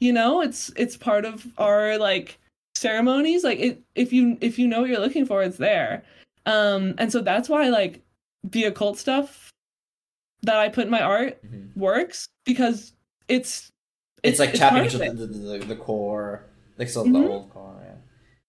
you 0.00 0.12
know, 0.12 0.40
it's 0.40 0.70
it's 0.76 0.96
part 0.96 1.24
of 1.24 1.46
our 1.58 1.98
like 1.98 2.38
ceremonies. 2.76 3.44
Like 3.44 3.58
it 3.58 3.82
if 3.94 4.12
you 4.12 4.38
if 4.40 4.58
you 4.58 4.66
know 4.68 4.80
what 4.80 4.90
you're 4.90 5.00
looking 5.00 5.26
for, 5.26 5.42
it's 5.42 5.58
there. 5.58 6.04
Um, 6.46 6.94
and 6.98 7.10
so 7.12 7.20
that's 7.20 7.48
why 7.48 7.68
like 7.68 8.00
the 8.44 8.64
occult 8.64 8.98
stuff 8.98 9.50
that 10.42 10.56
I 10.56 10.68
put 10.68 10.84
in 10.84 10.90
my 10.90 11.02
art 11.02 11.42
Mhm. 11.44 11.76
works 11.76 12.28
because 12.44 12.92
it's 13.28 13.70
It's, 14.22 14.38
like 14.38 14.50
part 14.50 14.58
tapping 14.58 14.84
into 14.84 14.98
the, 15.26 15.58
the, 15.58 15.58
the, 15.66 15.76
core, 15.76 16.46
like 16.78 16.88
of 16.88 17.06
Mhm. 17.06 17.12
the 17.12 17.28
old 17.28 17.50
core. 17.50 17.80
Yeah. 17.84 17.94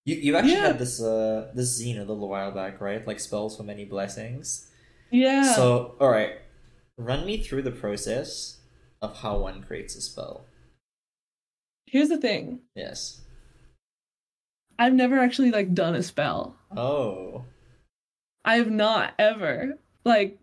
You 0.05 0.15
you 0.21 0.35
actually 0.35 0.53
Yeah. 0.53 0.67
had 0.67 0.79
this 0.79 1.01
uh 1.01 1.51
this 1.53 1.81
zine 1.81 1.97
a 1.97 1.99
little 1.99 2.27
while 2.29 2.51
back, 2.51 2.81
right? 2.81 3.05
Like 3.05 3.19
spells 3.19 3.55
for 3.57 3.63
many 3.63 3.85
blessings. 3.85 4.71
yeah 5.11 5.53
So 5.53 5.95
all 5.99 6.09
right, 6.09 6.33
run 6.97 7.25
me 7.25 7.37
through 7.43 7.63
the 7.63 7.71
process 7.71 8.57
of 9.01 9.17
how 9.17 9.37
one 9.39 9.61
creates 9.63 9.95
a 9.95 10.01
spell. 10.01 10.45
here's 11.87 12.09
the 12.09 12.17
thing 12.17 12.59
Yes. 12.75 13.21
i've 14.77 14.93
never 14.93 15.17
actually 15.17 15.49
like 15.51 15.73
done 15.73 15.95
a 15.95 16.03
spell 16.03 16.55
Oh. 16.75 17.45
i 18.45 18.55
have 18.57 18.69
not 18.69 19.13
ever 19.17 19.77
like 20.05 20.37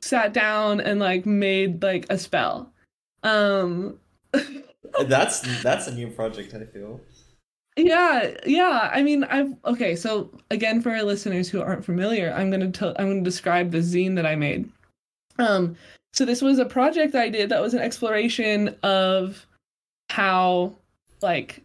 sat 0.00 0.32
down 0.32 0.80
and 0.80 0.98
like 1.00 1.26
made 1.26 1.82
like 1.82 2.06
a 2.08 2.16
spell 2.18 2.72
um 3.22 3.98
That's 5.06 5.40
that's 5.62 5.86
a 5.86 5.94
new 5.94 6.08
project. 6.08 6.54
I 6.54 6.64
feel. 6.64 7.00
yeah 7.76 8.30
yeah 8.44 8.90
i 8.92 9.02
mean 9.02 9.22
i've 9.24 9.54
okay 9.64 9.94
so 9.94 10.30
again 10.50 10.82
for 10.82 10.90
our 10.90 11.04
listeners 11.04 11.48
who 11.48 11.60
aren't 11.62 11.84
familiar 11.84 12.32
i'm 12.36 12.50
gonna 12.50 12.70
tell 12.72 12.94
i'm 12.98 13.08
gonna 13.08 13.22
describe 13.22 13.70
the 13.70 13.78
zine 13.78 14.16
that 14.16 14.26
i 14.26 14.34
made 14.34 14.68
um 15.38 15.76
so 16.12 16.24
this 16.24 16.42
was 16.42 16.58
a 16.58 16.64
project 16.64 17.14
i 17.14 17.28
did 17.28 17.48
that 17.50 17.62
was 17.62 17.74
an 17.74 17.80
exploration 17.80 18.74
of 18.82 19.46
how 20.10 20.74
like 21.22 21.62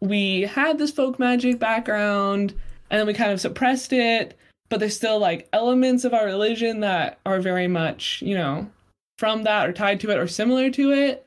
we 0.00 0.42
had 0.42 0.78
this 0.78 0.92
folk 0.92 1.18
magic 1.18 1.58
background 1.58 2.54
and 2.90 3.00
then 3.00 3.06
we 3.06 3.12
kind 3.12 3.32
of 3.32 3.40
suppressed 3.40 3.92
it 3.92 4.38
but 4.68 4.78
there's 4.78 4.94
still 4.94 5.18
like 5.18 5.48
elements 5.52 6.04
of 6.04 6.14
our 6.14 6.26
religion 6.26 6.78
that 6.78 7.18
are 7.26 7.40
very 7.40 7.66
much 7.66 8.22
you 8.22 8.36
know 8.36 8.70
from 9.18 9.42
that 9.42 9.68
or 9.68 9.72
tied 9.72 10.00
to 10.00 10.10
it 10.10 10.18
or 10.18 10.26
similar 10.26 10.70
to 10.70 10.92
it. 10.92 11.26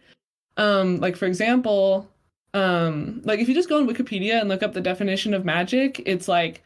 Um 0.58 1.00
like 1.00 1.16
for 1.16 1.28
example 1.28 2.10
um 2.54 3.22
like 3.24 3.40
if 3.40 3.48
you 3.48 3.54
just 3.54 3.70
go 3.70 3.78
on 3.78 3.88
wikipedia 3.88 4.40
and 4.40 4.50
look 4.50 4.64
up 4.64 4.74
the 4.74 4.82
definition 4.82 5.34
of 5.34 5.46
magic 5.46 6.02
it's 6.06 6.28
like 6.28 6.62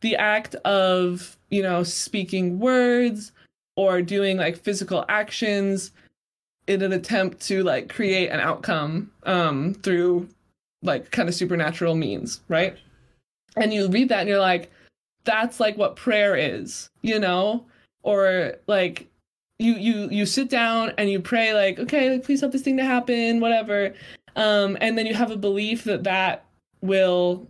the 0.00 0.16
act 0.16 0.54
of 0.56 1.36
you 1.50 1.62
know 1.62 1.82
speaking 1.82 2.58
words 2.58 3.32
or 3.76 4.00
doing 4.00 4.38
like 4.38 4.56
physical 4.56 5.04
actions 5.10 5.90
in 6.68 6.80
an 6.82 6.92
attempt 6.92 7.40
to 7.40 7.62
like 7.62 7.88
create 7.92 8.28
an 8.28 8.40
outcome 8.40 9.10
um 9.24 9.74
through 9.82 10.26
like 10.82 11.10
kind 11.10 11.28
of 11.28 11.34
supernatural 11.34 11.94
means 11.94 12.40
right? 12.48 12.76
And 13.56 13.72
you 13.72 13.88
read 13.88 14.08
that 14.08 14.20
and 14.20 14.28
you're 14.28 14.38
like 14.38 14.70
that's 15.24 15.60
like 15.60 15.76
what 15.76 15.96
prayer 15.96 16.36
is 16.36 16.88
you 17.02 17.18
know? 17.18 17.66
Or 18.02 18.54
like 18.66 19.08
you 19.58 19.74
you 19.74 20.08
you 20.10 20.26
sit 20.26 20.50
down 20.50 20.92
and 20.98 21.10
you 21.10 21.20
pray 21.20 21.54
like 21.54 21.78
okay 21.78 22.10
like, 22.10 22.24
please 22.24 22.40
help 22.40 22.52
this 22.52 22.62
thing 22.62 22.76
to 22.76 22.84
happen 22.84 23.40
whatever. 23.40 23.94
Um 24.36 24.76
and 24.80 24.96
then 24.96 25.06
you 25.06 25.14
have 25.14 25.30
a 25.30 25.36
belief 25.36 25.84
that 25.84 26.04
that 26.04 26.44
will 26.82 27.48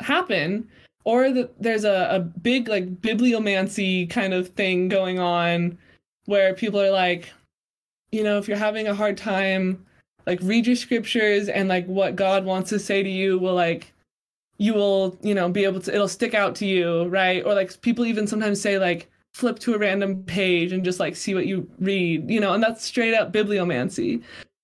happen 0.00 0.68
or 1.04 1.30
that 1.32 1.62
there's 1.62 1.84
a, 1.84 2.08
a 2.10 2.20
big 2.20 2.68
like 2.68 3.00
bibliomancy 3.00 4.08
kind 4.10 4.34
of 4.34 4.48
thing 4.48 4.88
going 4.88 5.18
on 5.18 5.78
where 6.26 6.52
people 6.54 6.80
are 6.80 6.90
like 6.90 7.30
you 8.12 8.22
know 8.22 8.38
if 8.38 8.48
you're 8.48 8.56
having 8.56 8.86
a 8.86 8.94
hard 8.94 9.16
time 9.16 9.84
like 10.26 10.38
read 10.42 10.66
your 10.66 10.76
scriptures 10.76 11.48
and 11.48 11.68
like 11.68 11.86
what 11.86 12.16
god 12.16 12.44
wants 12.44 12.68
to 12.68 12.78
say 12.78 13.02
to 13.02 13.08
you 13.08 13.38
will 13.38 13.54
like 13.54 13.92
you 14.58 14.74
will 14.74 15.18
you 15.22 15.34
know 15.34 15.48
be 15.48 15.64
able 15.64 15.80
to 15.80 15.94
it'll 15.94 16.08
stick 16.08 16.34
out 16.34 16.54
to 16.56 16.66
you 16.66 17.04
right? 17.08 17.44
Or 17.44 17.54
like 17.54 17.80
people 17.82 18.06
even 18.06 18.26
sometimes 18.26 18.60
say 18.60 18.78
like 18.78 19.10
flip 19.36 19.58
to 19.58 19.74
a 19.74 19.78
random 19.78 20.22
page 20.22 20.72
and 20.72 20.82
just 20.82 20.98
like 20.98 21.14
see 21.14 21.34
what 21.34 21.44
you 21.44 21.68
read 21.78 22.28
you 22.30 22.40
know 22.40 22.54
and 22.54 22.62
that's 22.62 22.82
straight 22.82 23.12
up 23.12 23.34
bibliomancy 23.34 24.22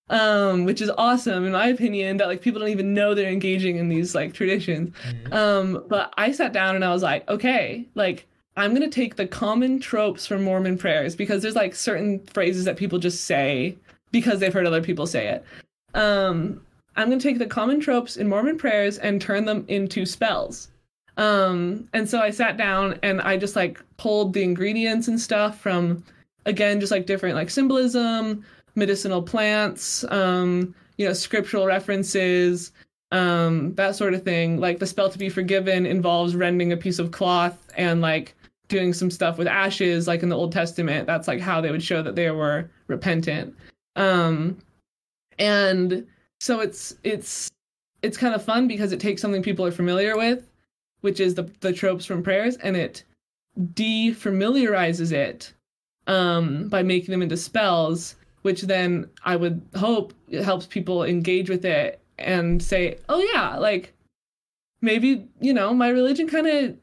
um 0.09 0.65
which 0.65 0.81
is 0.81 0.91
awesome 0.97 1.45
in 1.45 1.53
my 1.53 1.67
opinion 1.67 2.17
that 2.17 2.27
like 2.27 2.41
people 2.41 2.59
don't 2.59 2.71
even 2.71 2.95
know 2.95 3.15
they're 3.15 3.31
engaging 3.31 3.77
in 3.77 3.91
these 3.91 4.15
like 4.15 4.33
traditions. 4.33 4.95
Um 5.31 5.85
but 5.91 6.15
i 6.17 6.33
sat 6.33 6.55
down 6.55 6.75
and 6.75 6.87
i 6.87 6.91
was 6.91 7.03
like 7.03 7.29
okay 7.29 7.87
like 7.95 8.27
i'm 8.57 8.73
gonna 8.73 8.89
take 8.89 9.17
the 9.17 9.27
common 9.27 9.79
tropes 9.79 10.27
from 10.27 10.43
mormon 10.43 10.79
prayers 10.79 11.15
because 11.15 11.43
there's 11.43 11.55
like 11.55 11.75
certain 11.75 12.25
phrases 12.33 12.65
that 12.65 12.79
people 12.79 12.99
just 12.99 13.25
say 13.25 13.77
because 14.11 14.41
they've 14.41 14.55
heard 14.55 14.67
other 14.67 14.83
people 14.83 15.07
say 15.07 15.29
it. 15.29 15.45
Um 15.93 16.63
i'm 16.97 17.11
gonna 17.11 17.21
take 17.21 17.39
the 17.39 17.45
common 17.45 17.79
tropes 17.79 18.17
in 18.17 18.27
mormon 18.27 18.57
prayers 18.57 18.97
and 18.97 19.21
turn 19.21 19.45
them 19.45 19.67
into 19.69 20.07
spells 20.07 20.69
um 21.17 21.89
and 21.93 22.09
so 22.09 22.21
i 22.21 22.31
sat 22.31 22.57
down 22.57 22.99
and 23.03 23.21
i 23.21 23.37
just 23.37 23.55
like 23.55 23.83
pulled 23.97 24.33
the 24.33 24.43
ingredients 24.43 25.09
and 25.09 25.21
stuff 25.21 25.61
from 25.61 26.03
again 26.47 26.81
just 26.81 26.93
like 26.93 27.07
different 27.07 27.35
like 27.35 27.51
symbolism 27.51 28.45
medicinal 28.75 29.23
plants 29.23 30.05
um 30.11 30.75
you 30.97 31.07
know 31.07 31.13
scriptural 31.13 31.67
references 31.67 32.73
um, 33.13 33.75
that 33.75 33.95
sort 33.95 34.15
of 34.15 34.25
thing. 34.25 34.59
Like 34.59 34.79
the 34.81 34.87
spell 34.87 35.11
to 35.11 35.19
be 35.19 35.29
forgiven 35.29 35.87
involves 35.87 36.35
rending 36.35 36.73
a 36.73 36.77
piece 36.77 36.99
of 36.99 37.13
cloth 37.13 37.71
and 37.77 38.01
like 38.01 38.35
doing 38.69 38.93
some 38.93 39.11
stuff 39.11 39.39
with 39.39 39.47
ashes, 39.47 40.09
like 40.09 40.23
in 40.23 40.31
the 40.31 40.37
Old 40.37 40.51
Testament. 40.51 41.07
That's 41.07 41.29
like 41.29 41.41
how 41.41 41.61
they 41.61 41.71
would 41.71 41.83
show 41.83 42.03
that 42.03 42.17
they 42.17 42.31
were 42.31 42.71
repentant. 42.89 43.55
Um, 43.97 44.59
and 45.39 46.07
so 46.41 46.61
it's 46.61 46.97
it's 47.05 47.51
it's 48.01 48.17
kind 48.17 48.35
of 48.35 48.43
fun 48.43 48.67
because 48.67 48.93
it 48.93 48.99
takes 48.99 49.21
something 49.21 49.43
people 49.43 49.65
are 49.67 49.71
familiar 49.71 50.17
with, 50.17 50.45
which 51.03 51.21
is 51.21 51.35
the 51.35 51.45
the 51.61 51.73
tropes 51.73 52.05
from 52.05 52.23
prayers, 52.23 52.57
and 52.57 52.77
it 52.77 53.05
defamiliarizes 53.75 55.13
it 55.13 55.53
um, 56.07 56.69
by 56.69 56.83
making 56.83 57.13
them 57.13 57.23
into 57.23 57.37
spells, 57.37 58.17
which 58.43 58.63
then 58.63 59.09
I 59.25 59.37
would 59.37 59.61
hope 59.77 60.15
it 60.29 60.43
helps 60.43 60.67
people 60.67 61.05
engage 61.05 61.51
with 61.51 61.65
it 61.65 62.01
and 62.19 62.63
say, 62.63 62.99
oh 63.09 63.21
yeah, 63.35 63.57
like 63.57 63.93
maybe, 64.81 65.27
you 65.41 65.53
know, 65.53 65.75
my 65.75 65.89
religion 65.89 66.29
kind 66.29 66.47
of 66.47 66.77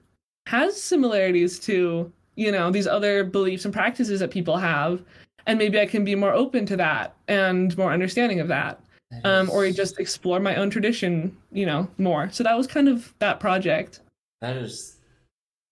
has 0.48 0.82
similarities 0.82 1.60
to, 1.60 2.12
you 2.36 2.52
know, 2.52 2.72
these 2.72 2.88
other 2.88 3.24
beliefs 3.24 3.66
and 3.66 3.74
practices 3.74 4.20
that 4.20 4.32
people 4.32 4.58
have. 4.58 5.02
And 5.48 5.58
maybe 5.58 5.80
I 5.80 5.86
can 5.86 6.04
be 6.04 6.16
more 6.16 6.34
open 6.34 6.66
to 6.68 6.78
that 6.78 7.16
and 7.28 7.76
more 7.78 7.91
understanding 7.91 8.40
of 8.40 8.48
that. 8.50 8.80
that 9.12 9.26
um, 9.26 9.50
or 9.50 9.70
just 9.72 10.00
explore 10.00 10.40
my 10.40 10.56
own 10.56 10.70
tradition, 10.70 11.36
you 11.52 11.66
know, 11.66 11.88
more. 11.98 12.30
So 12.32 12.44
that 12.44 12.56
was 12.56 12.68
kind 12.68 12.88
of 12.88 13.14
that 13.20 13.40
project. 13.40 14.02
That 14.41 14.57
is 14.57 14.98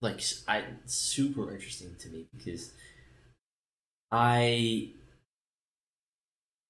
like 0.02 0.22
I 0.48 0.64
super 0.86 1.52
interesting 1.52 1.96
to 2.00 2.10
me 2.10 2.28
because 2.36 2.72
I 4.12 4.90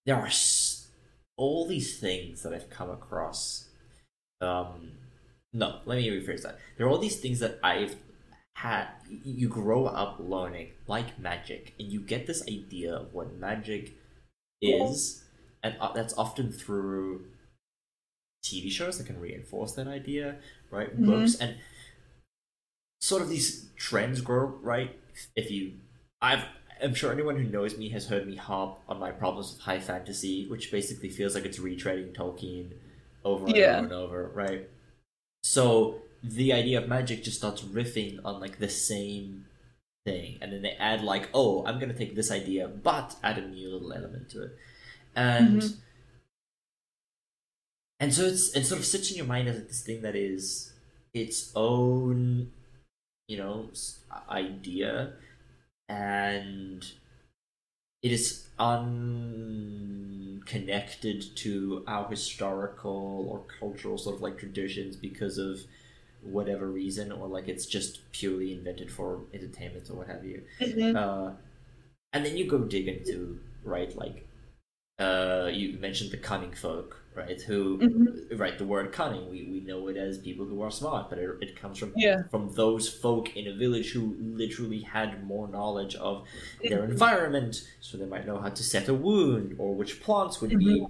there 0.06 0.16
are 0.16 0.30
all 1.36 1.68
these 1.68 2.00
things 2.00 2.42
that 2.44 2.54
I've 2.54 2.70
come 2.70 2.90
across. 2.90 3.68
Um, 4.42 4.94
no, 5.54 5.80
let 5.86 5.98
me 5.98 6.10
rephrase 6.10 6.44
that. 6.44 6.60
There 6.78 6.88
are 6.88 6.90
all 6.90 6.98
these 6.98 7.20
things 7.20 7.40
that 7.40 7.60
I've 7.64 7.98
had. 8.56 8.88
You 9.10 9.50
grow 9.50 9.86
up 9.86 10.18
learning, 10.20 10.72
like 10.88 11.20
magic, 11.20 11.74
and 11.80 11.92
you 11.92 12.00
get 12.00 12.26
this 12.26 12.42
idea 12.48 12.96
of 12.96 13.14
what 13.14 13.38
magic 13.38 13.98
is, 14.62 15.24
and 15.62 15.76
uh, 15.82 15.92
that's 15.94 16.18
often 16.18 16.52
through 16.52 17.26
TV 18.46 18.72
shows 18.72 18.98
that 18.98 19.08
can 19.08 19.20
reinforce 19.20 19.74
that 19.74 19.88
idea, 19.88 20.38
right? 20.72 20.94
Mm-hmm. 20.94 21.06
Books 21.06 21.36
and 21.36 21.58
sort 23.00 23.22
of 23.22 23.30
these 23.30 23.70
trends 23.76 24.22
grow, 24.22 24.46
right? 24.62 24.98
If 25.36 25.52
you, 25.52 25.74
I've 26.22 26.44
I'm 26.82 26.94
sure 26.94 27.12
anyone 27.12 27.38
who 27.38 27.44
knows 27.44 27.78
me 27.78 27.90
has 27.90 28.08
heard 28.08 28.28
me 28.28 28.36
harp 28.36 28.80
on 28.88 29.00
my 29.00 29.12
problems 29.12 29.54
with 29.54 29.62
high 29.62 29.80
fantasy, 29.80 30.48
which 30.48 30.72
basically 30.72 31.10
feels 31.10 31.36
like 31.36 31.46
it's 31.46 31.60
retreading 31.60 32.16
Tolkien 32.16 32.74
over 33.24 33.46
and 33.46 33.56
over 33.56 33.84
and 33.84 33.94
over, 33.94 34.32
right? 34.34 34.70
So 35.44 36.02
the 36.24 36.54
idea 36.54 36.80
of 36.80 36.88
magic 36.88 37.24
just 37.24 37.38
starts 37.38 37.62
riffing 37.62 38.20
on 38.24 38.40
like 38.40 38.60
the 38.60 38.70
same 38.70 39.46
thing, 40.06 40.38
and 40.42 40.52
then 40.52 40.62
they 40.62 40.72
add 40.72 41.04
like, 41.04 41.30
oh, 41.34 41.66
I'm 41.66 41.80
gonna 41.80 41.94
take 41.94 42.16
this 42.16 42.32
idea, 42.32 42.68
but 42.68 43.16
add 43.24 43.38
a 43.38 43.48
new 43.48 43.70
little 43.70 43.94
element 43.94 44.30
to 44.32 44.44
it, 44.44 44.52
and 45.16 45.62
mm-hmm. 45.62 45.80
and 48.00 48.14
so 48.14 48.26
it's 48.26 48.56
it 48.56 48.66
sort 48.66 48.80
of 48.80 48.86
sits 48.86 49.12
in 49.12 49.18
your 49.18 49.26
mind 49.26 49.48
as 49.48 49.56
like 49.56 49.68
this 49.68 49.84
thing 49.84 50.02
that 50.02 50.16
is 50.16 50.74
its 51.14 51.52
own, 51.56 52.52
you 53.28 53.38
know, 53.38 53.70
idea 54.30 55.14
and 55.90 56.86
it 58.04 58.12
is 58.12 58.48
unconnected 58.60 61.26
to 61.36 61.84
our 61.88 62.08
historical 62.10 63.28
or 63.30 63.42
cultural 63.60 63.98
sort 63.98 64.16
of 64.16 64.22
like 64.22 64.38
traditions 64.38 64.96
because 64.96 65.38
of 65.38 65.62
whatever 66.22 66.68
reason 66.68 67.12
or 67.12 67.28
like 67.28 67.48
it's 67.48 67.66
just 67.66 68.12
purely 68.12 68.54
invented 68.54 68.92
for 68.92 69.22
entertainment 69.34 69.90
or 69.90 69.96
what 69.96 70.08
have 70.08 70.26
you 70.26 70.42
mm-hmm. 70.60 70.96
uh, 70.96 71.32
and 72.14 72.26
then 72.26 72.36
you 72.36 72.46
go 72.46 72.60
dig 72.60 72.88
into 72.88 73.40
right 73.64 73.96
like 73.98 74.28
uh, 75.00 75.50
you 75.52 75.78
mentioned 75.80 76.12
the 76.12 76.18
cunning 76.18 76.54
folk 76.54 77.04
right? 77.18 77.42
Who, 77.42 77.80
mm-hmm. 77.80 78.38
right? 78.38 78.58
The 78.58 78.66
word 78.66 78.92
cunning, 78.94 79.30
we, 79.30 79.50
we 79.52 79.60
know 79.62 79.88
it 79.88 79.98
as 79.98 80.20
people 80.20 80.46
who 80.46 80.62
are 80.62 80.70
smart, 80.70 81.10
but 81.10 81.18
it, 81.18 81.30
it 81.42 81.56
comes 81.60 81.80
from 81.80 81.92
yeah. 81.96 82.24
from 82.30 82.54
those 82.54 82.88
folk 82.88 83.36
in 83.36 83.48
a 83.48 83.56
village 83.56 83.92
who 83.92 84.16
literally 84.20 84.82
had 84.82 85.26
more 85.26 85.48
knowledge 85.48 85.96
of 85.96 86.26
their 86.62 86.84
mm-hmm. 86.84 86.92
environment, 86.92 87.68
so 87.82 87.98
they 87.98 88.06
might 88.06 88.28
know 88.28 88.40
how 88.40 88.50
to 88.50 88.64
set 88.64 88.88
a 88.88 88.94
wound 88.94 89.56
or 89.58 89.74
which 89.74 90.02
plants 90.02 90.40
would 90.40 90.52
mm-hmm. 90.52 90.60
be, 90.60 90.88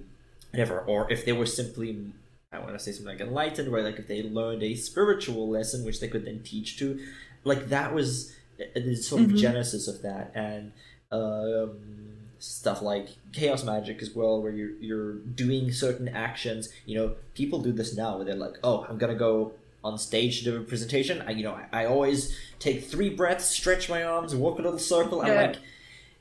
whatever. 0.50 0.80
Or 0.80 1.10
if 1.10 1.24
they 1.24 1.32
were 1.32 1.46
simply, 1.46 2.12
I 2.52 2.58
want 2.58 2.72
to 2.72 2.78
say 2.78 2.92
something 2.92 3.18
like 3.18 3.26
enlightened, 3.26 3.72
right? 3.72 3.84
like 3.84 3.98
if 3.98 4.06
they 4.06 4.22
learned 4.22 4.62
a 4.62 4.74
spiritual 4.74 5.48
lesson 5.48 5.84
which 5.84 6.00
they 6.00 6.08
could 6.08 6.26
then 6.26 6.42
teach 6.44 6.78
to, 6.78 7.00
like 7.44 7.70
that 7.70 7.94
was 7.94 8.34
the 8.74 8.94
sort 8.96 9.22
of 9.22 9.28
mm-hmm. 9.28 9.38
genesis 9.38 9.88
of 9.88 10.02
that, 10.02 10.30
and. 10.34 10.72
Um, 11.10 12.17
stuff 12.38 12.82
like 12.82 13.08
chaos 13.32 13.64
magic 13.64 14.00
as 14.02 14.14
well 14.14 14.40
where 14.40 14.52
you're 14.52 14.76
you're 14.80 15.14
doing 15.14 15.72
certain 15.72 16.08
actions. 16.08 16.68
You 16.86 16.98
know 16.98 17.14
people 17.34 17.60
do 17.60 17.72
this 17.72 17.96
now 17.96 18.16
where 18.16 18.24
they're 18.24 18.34
like 18.34 18.58
oh 18.62 18.86
i'm 18.88 18.98
gonna 18.98 19.14
go 19.14 19.52
on 19.84 19.98
stage 19.98 20.38
to 20.38 20.44
do 20.44 20.56
a 20.56 20.60
presentation. 20.64 21.22
I 21.22 21.30
you 21.32 21.44
know 21.44 21.54
i, 21.54 21.82
I 21.82 21.86
always 21.86 22.36
take 22.58 22.84
three 22.84 23.10
breaths 23.10 23.46
stretch 23.46 23.88
my 23.88 24.02
arms 24.02 24.34
walk 24.34 24.58
a 24.58 24.62
little 24.62 24.78
circle. 24.78 25.24
Yeah. 25.24 25.32
i'm 25.32 25.50
like 25.50 25.60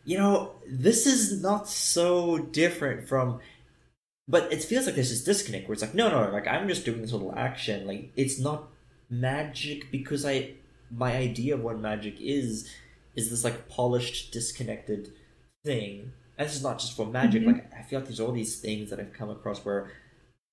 you 0.06 0.18
know 0.18 0.52
this 0.68 1.06
is 1.06 1.42
not 1.42 1.68
so 1.68 2.38
different 2.38 3.08
from 3.08 3.40
but 4.28 4.52
it 4.52 4.64
feels 4.64 4.86
like 4.86 4.96
there's 4.96 5.10
this 5.10 5.24
disconnect 5.24 5.68
where 5.68 5.74
it's 5.74 5.82
like 5.82 5.96
no 5.96 6.10
no 6.10 6.32
like 6.32 6.48
i'm 6.48 6.68
just 6.68 6.86
doing 6.86 7.02
this 7.02 7.12
little 7.12 7.34
action. 7.36 7.88
Like 7.88 8.12
it's 8.16 8.40
not 8.40 8.70
magic 9.10 9.90
because 9.92 10.26
i 10.26 10.52
my 10.92 11.16
idea 11.16 11.54
of 11.56 11.62
what 11.62 11.80
magic 11.80 12.16
is 12.20 12.70
is 13.16 13.30
this 13.30 13.44
like 13.44 13.68
polished 13.68 14.32
disconnected 14.32 15.12
thing. 15.68 16.14
And 16.38 16.48
this 16.48 16.56
is 16.56 16.64
not 16.64 16.80
just 16.80 16.96
for 16.96 17.06
magic. 17.06 17.42
Mm-hmm. 17.42 17.52
Like 17.52 17.74
I 17.78 17.84
feel 17.84 18.00
like 18.00 18.08
there's 18.08 18.20
all 18.20 18.32
these 18.32 18.60
things 18.60 18.90
that 18.90 19.00
I've 19.00 19.14
come 19.14 19.30
across 19.30 19.64
where 19.66 19.92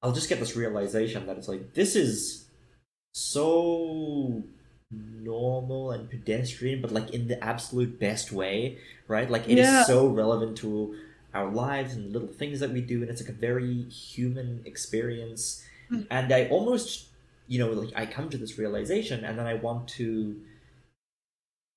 I'll 0.02 0.12
just 0.12 0.28
get 0.28 0.40
this 0.40 0.56
realization 0.56 1.26
that 1.26 1.38
it's 1.38 1.48
like 1.48 1.74
this 1.74 1.96
is 1.96 2.44
so 3.12 4.42
normal 4.90 5.92
and 5.92 6.10
pedestrian, 6.10 6.82
but 6.82 6.90
like 6.90 7.10
in 7.10 7.28
the 7.28 7.42
absolute 7.42 7.98
best 7.98 8.32
way, 8.32 8.78
right? 9.08 9.30
Like 9.30 9.48
it 9.48 9.58
yeah. 9.58 9.80
is 9.80 9.86
so 9.86 10.06
relevant 10.08 10.58
to 10.58 10.96
our 11.32 11.50
lives 11.50 11.94
and 11.94 12.12
little 12.12 12.28
things 12.28 12.60
that 12.60 12.70
we 12.70 12.80
do, 12.80 13.02
and 13.02 13.10
it's 13.10 13.22
like 13.22 13.30
a 13.30 13.40
very 13.50 13.84
human 13.84 14.62
experience. 14.64 15.64
Mm. 15.90 16.06
And 16.10 16.32
I 16.32 16.46
almost, 16.48 17.06
you 17.48 17.58
know, 17.58 17.70
like 17.72 17.92
I 17.94 18.06
come 18.06 18.28
to 18.30 18.38
this 18.38 18.58
realization, 18.58 19.24
and 19.24 19.38
then 19.38 19.46
I 19.46 19.54
want 19.54 19.88
to 20.00 20.40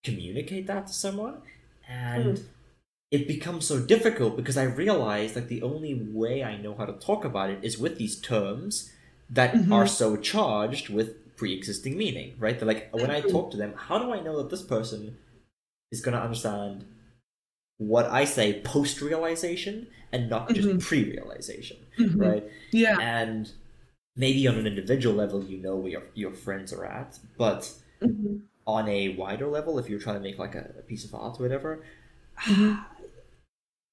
communicate 0.04 0.68
that 0.68 0.88
to 0.88 0.94
someone, 0.94 1.42
and. 1.88 2.38
Mm 2.38 2.44
it 3.10 3.28
becomes 3.28 3.66
so 3.66 3.80
difficult 3.80 4.36
because 4.36 4.58
I 4.58 4.64
realize 4.64 5.34
that 5.34 5.48
the 5.48 5.62
only 5.62 5.94
way 5.94 6.44
I 6.44 6.58
know 6.58 6.76
how 6.76 6.86
to 6.86 6.94
talk 6.94 7.24
about 7.24 7.50
it 7.50 7.60
is 7.62 7.78
with 7.78 7.98
these 7.98 8.20
terms 8.20 8.92
that 9.30 9.54
mm-hmm. 9.54 9.72
are 9.72 9.88
so 9.88 10.18
charged 10.18 10.90
with 10.90 11.36
pre-existing 11.38 11.98
meaning, 11.98 12.36
right? 12.38 12.60
They're 12.60 12.68
like 12.68 12.90
when 12.92 13.12
I 13.12 13.22
talk 13.22 13.52
to 13.52 13.58
them, 13.58 13.74
how 13.76 13.98
do 14.00 14.12
I 14.12 14.20
know 14.20 14.38
that 14.38 14.50
this 14.50 14.62
person 14.62 15.18
is 15.92 16.02
going 16.02 16.18
to 16.18 16.22
understand 16.22 16.86
what 17.78 18.08
I 18.08 18.26
say 18.26 18.62
post-realization 18.62 19.88
and 20.12 20.30
not 20.30 20.50
just 20.54 20.68
mm-hmm. 20.68 20.80
pre-realization, 20.80 21.78
mm-hmm. 21.98 22.20
right? 22.20 22.44
Yeah. 22.72 22.98
And 23.00 23.50
maybe 24.18 24.48
on 24.48 24.56
an 24.56 24.68
individual 24.68 25.16
level, 25.16 25.44
you 25.46 25.58
know 25.58 25.76
where 25.76 25.92
your, 25.92 26.04
your 26.14 26.34
friends 26.34 26.74
are 26.74 26.84
at, 26.84 27.20
but 27.38 27.72
mm-hmm. 28.02 28.38
on 28.66 28.90
a 28.90 29.10
wider 29.10 29.48
level, 29.48 29.80
if 29.80 29.90
you're 29.90 30.00
trying 30.00 30.18
to 30.18 30.22
make 30.22 30.40
like 30.40 30.56
a, 30.56 30.74
a 30.80 30.82
piece 30.82 31.06
of 31.06 31.14
art 31.16 31.40
or 31.40 31.44
whatever, 31.44 31.84
mm-hmm 32.42 32.82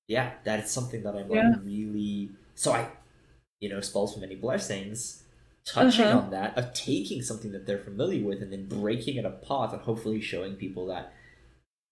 yeah, 0.09 0.33
that 0.45 0.61
is 0.61 0.71
something 0.71 1.03
that 1.03 1.15
I'm 1.15 1.31
yeah. 1.31 1.51
like 1.51 1.65
really. 1.65 2.31
So 2.55 2.73
I, 2.73 2.89
you 3.61 3.69
know, 3.69 3.81
spells 3.81 4.15
for 4.15 4.21
many 4.21 4.37
blessings, 4.37 5.25
touching 5.67 6.05
uh-huh. 6.05 6.19
on 6.19 6.31
that 6.31 6.57
of 6.59 6.73
taking 6.75 7.23
something 7.23 7.53
that 7.53 7.67
they're 7.67 7.79
familiar 7.79 8.25
with 8.25 8.43
and 8.43 8.53
then 8.53 8.67
breaking 8.67 9.17
it 9.17 9.25
apart 9.25 9.73
and 9.73 9.83
hopefully 9.83 10.21
showing 10.21 10.55
people 10.55 10.87
that 10.87 11.13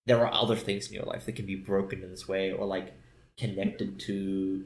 there 0.07 0.25
are 0.27 0.33
other 0.33 0.57
things 0.57 0.89
in 0.89 0.95
your 0.95 1.05
life 1.05 1.27
that 1.27 1.37
can 1.37 1.47
be 1.47 1.57
broken 1.57 2.03
in 2.03 2.11
this 2.11 2.29
way 2.29 2.53
or 2.53 2.67
like 2.67 2.93
connected 3.39 3.99
to. 4.01 4.65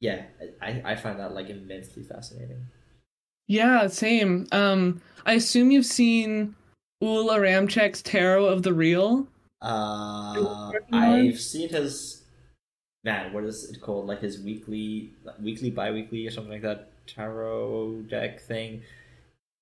Yeah, 0.00 0.22
I 0.62 0.82
I 0.84 0.96
find 0.96 1.18
that 1.20 1.34
like 1.34 1.50
immensely 1.50 2.02
fascinating. 2.02 2.66
Yeah, 3.46 3.86
same. 3.86 4.46
Um, 4.52 5.00
I 5.24 5.32
assume 5.34 5.70
you've 5.70 5.86
seen 5.86 6.54
Uel 7.02 7.30
Aramchek's 7.30 8.02
Tarot 8.02 8.44
of 8.44 8.62
the 8.62 8.74
Real. 8.74 9.26
Uh, 9.62 10.70
I've 10.92 11.40
seen 11.40 11.70
his 11.70 12.17
man, 13.04 13.32
what 13.32 13.44
is 13.44 13.70
it 13.70 13.80
called? 13.80 14.06
Like 14.06 14.20
his 14.20 14.40
weekly, 14.40 15.12
weekly, 15.40 15.70
bi-weekly, 15.70 16.26
or 16.26 16.30
something 16.30 16.52
like 16.52 16.62
that 16.62 16.90
tarot 17.06 18.02
deck 18.08 18.40
thing. 18.40 18.82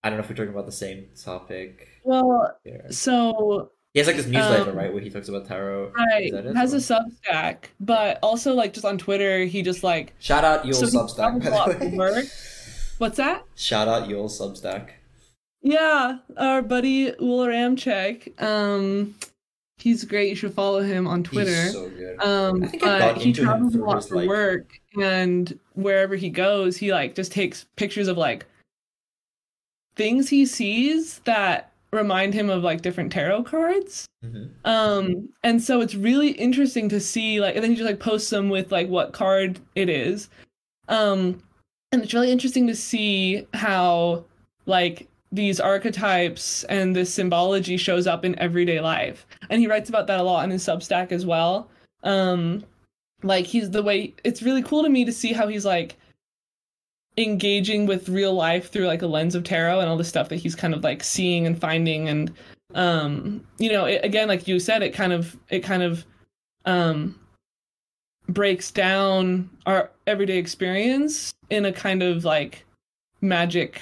I 0.02 0.08
don't 0.08 0.18
know 0.18 0.24
if 0.24 0.30
we're 0.30 0.36
talking 0.36 0.52
about 0.52 0.66
the 0.66 0.72
same 0.72 1.08
topic. 1.20 1.88
Well, 2.04 2.56
here. 2.64 2.86
so 2.90 3.70
he 3.92 4.00
has 4.00 4.06
like 4.06 4.16
this 4.16 4.26
newsletter, 4.26 4.70
um, 4.70 4.76
right, 4.76 4.92
where 4.92 5.02
he 5.02 5.10
talks 5.10 5.28
about 5.28 5.46
tarot. 5.46 5.92
Right, 5.96 6.32
has 6.54 6.74
or? 6.74 6.76
a 6.76 6.80
Substack, 6.80 7.56
but 7.80 8.18
also 8.22 8.54
like 8.54 8.72
just 8.74 8.84
on 8.84 8.98
Twitter, 8.98 9.44
he 9.44 9.62
just 9.62 9.82
like 9.82 10.14
shout 10.18 10.44
out 10.44 10.64
your 10.64 10.74
so 10.74 10.86
Substack. 10.86 11.42
By 11.42 11.72
the 11.72 11.96
way. 11.96 12.28
What's 12.98 13.16
that? 13.16 13.44
Shout 13.54 13.88
out 13.88 14.08
your 14.08 14.28
Substack. 14.28 14.90
Yeah, 15.62 16.18
our 16.36 16.62
buddy 16.62 17.12
Aramchek. 17.12 18.40
Um, 18.40 19.16
he's 19.78 20.04
great. 20.04 20.28
You 20.30 20.34
should 20.36 20.54
follow 20.54 20.82
him 20.82 21.06
on 21.06 21.22
Twitter. 21.22 21.50
He's 21.50 21.72
so 21.72 21.88
good. 21.90 22.20
Um, 22.20 22.62
I 22.62 22.66
think 22.66 22.82
I 22.82 22.98
got 22.98 23.16
he 23.18 23.32
travels 23.32 23.74
a 23.74 23.78
lot 23.78 24.04
for 24.08 24.16
like- 24.16 24.28
work, 24.28 24.80
and 25.00 25.58
wherever 25.74 26.16
he 26.16 26.30
goes, 26.30 26.76
he 26.76 26.92
like 26.92 27.14
just 27.14 27.32
takes 27.32 27.64
pictures 27.76 28.08
of 28.08 28.16
like 28.16 28.46
things 29.96 30.28
he 30.28 30.44
sees 30.44 31.20
that 31.20 31.72
remind 31.92 32.34
him 32.34 32.50
of 32.50 32.62
like 32.62 32.82
different 32.82 33.12
tarot 33.12 33.44
cards. 33.44 34.06
Mhm. 34.24 34.50
Um, 34.64 35.28
and 35.42 35.62
so 35.62 35.80
it's 35.80 35.94
really 35.94 36.30
interesting 36.32 36.88
to 36.90 37.00
see 37.00 37.40
like, 37.40 37.54
and 37.54 37.62
then 37.64 37.70
he 37.70 37.76
just 37.76 37.86
like 37.88 38.00
posts 38.00 38.28
them 38.30 38.48
with 38.50 38.72
like 38.72 38.88
what 38.88 39.12
card 39.12 39.60
it 39.74 39.88
is. 39.88 40.28
Um, 40.88 41.42
and 41.92 42.02
it's 42.02 42.12
really 42.12 42.30
interesting 42.30 42.66
to 42.66 42.74
see 42.76 43.46
how 43.54 44.24
like 44.66 45.08
these 45.32 45.60
archetypes 45.60 46.64
and 46.64 46.94
this 46.94 47.12
symbology 47.12 47.76
shows 47.76 48.06
up 48.06 48.24
in 48.24 48.38
everyday 48.38 48.80
life. 48.80 49.26
And 49.50 49.60
he 49.60 49.66
writes 49.66 49.88
about 49.88 50.06
that 50.06 50.20
a 50.20 50.22
lot 50.22 50.44
in 50.44 50.50
his 50.50 50.64
Substack 50.64 51.12
as 51.12 51.26
well. 51.26 51.68
Um, 52.02 52.64
like 53.22 53.46
he's 53.46 53.70
the 53.70 53.82
way 53.82 54.14
it's 54.24 54.42
really 54.42 54.62
cool 54.62 54.82
to 54.82 54.88
me 54.88 55.04
to 55.04 55.12
see 55.12 55.32
how 55.32 55.48
he's 55.48 55.64
like 55.64 55.96
engaging 57.16 57.86
with 57.86 58.08
real 58.08 58.34
life 58.34 58.70
through 58.70 58.86
like 58.86 59.02
a 59.02 59.06
lens 59.06 59.34
of 59.34 59.42
tarot 59.42 59.80
and 59.80 59.88
all 59.88 59.96
the 59.96 60.04
stuff 60.04 60.28
that 60.28 60.36
he's 60.36 60.54
kind 60.54 60.74
of 60.74 60.84
like 60.84 61.02
seeing 61.02 61.46
and 61.46 61.58
finding 61.58 62.08
and 62.08 62.32
um 62.74 63.42
you 63.58 63.72
know 63.72 63.86
it, 63.86 64.04
again 64.04 64.28
like 64.28 64.46
you 64.46 64.60
said 64.60 64.82
it 64.82 64.90
kind 64.90 65.12
of 65.12 65.36
it 65.48 65.60
kind 65.60 65.82
of 65.82 66.04
um 66.66 67.18
breaks 68.28 68.70
down 68.70 69.48
our 69.64 69.90
everyday 70.06 70.36
experience 70.36 71.32
in 71.48 71.64
a 71.64 71.72
kind 71.72 72.02
of 72.02 72.24
like 72.24 72.66
magic 73.22 73.80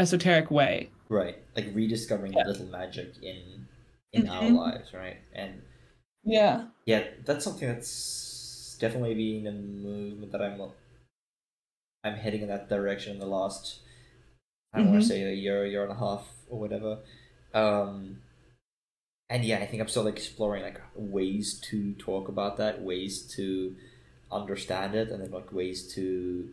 esoteric 0.00 0.50
way 0.50 0.90
Right. 1.08 1.36
Like 1.56 1.66
rediscovering 1.74 2.32
Yeah. 2.34 2.44
little 2.46 2.66
magic 2.66 3.14
in 3.22 3.66
in 4.12 4.28
our 4.28 4.48
Mhm. 4.48 4.56
lives, 4.56 4.94
right? 4.94 5.18
And 5.32 5.62
yeah 6.24 6.68
yeah, 6.86 7.02
that's 7.24 7.44
something 7.44 7.68
that's 7.68 8.76
definitely 8.80 9.14
been 9.14 9.46
a 9.46 9.52
movement 9.52 10.32
that 10.32 10.42
I'm 10.42 10.60
I'm 12.04 12.14
heading 12.14 12.42
in 12.42 12.48
that 12.48 12.68
direction 12.68 13.14
in 13.14 13.18
the 13.20 13.26
last 13.26 13.80
I 14.72 14.78
don't 14.78 14.88
want 14.88 15.00
Mhm. 15.00 15.02
to 15.02 15.08
say 15.08 15.22
a 15.22 15.32
year, 15.34 15.66
year 15.66 15.82
and 15.82 15.92
a 15.92 15.96
half 15.96 16.28
or 16.48 16.58
whatever. 16.60 17.00
Um 17.54 18.22
and 19.28 19.44
yeah, 19.44 19.58
I 19.58 19.66
think 19.66 19.80
I'm 19.80 19.88
still 19.88 20.02
like, 20.04 20.16
exploring 20.16 20.62
like 20.62 20.80
ways 20.96 21.60
to 21.70 21.94
talk 21.94 22.28
about 22.28 22.56
that, 22.56 22.82
ways 22.82 23.22
to 23.36 23.76
understand 24.32 24.94
it, 24.94 25.10
and 25.10 25.22
then 25.22 25.30
like 25.30 25.52
ways 25.52 25.92
to 25.94 26.52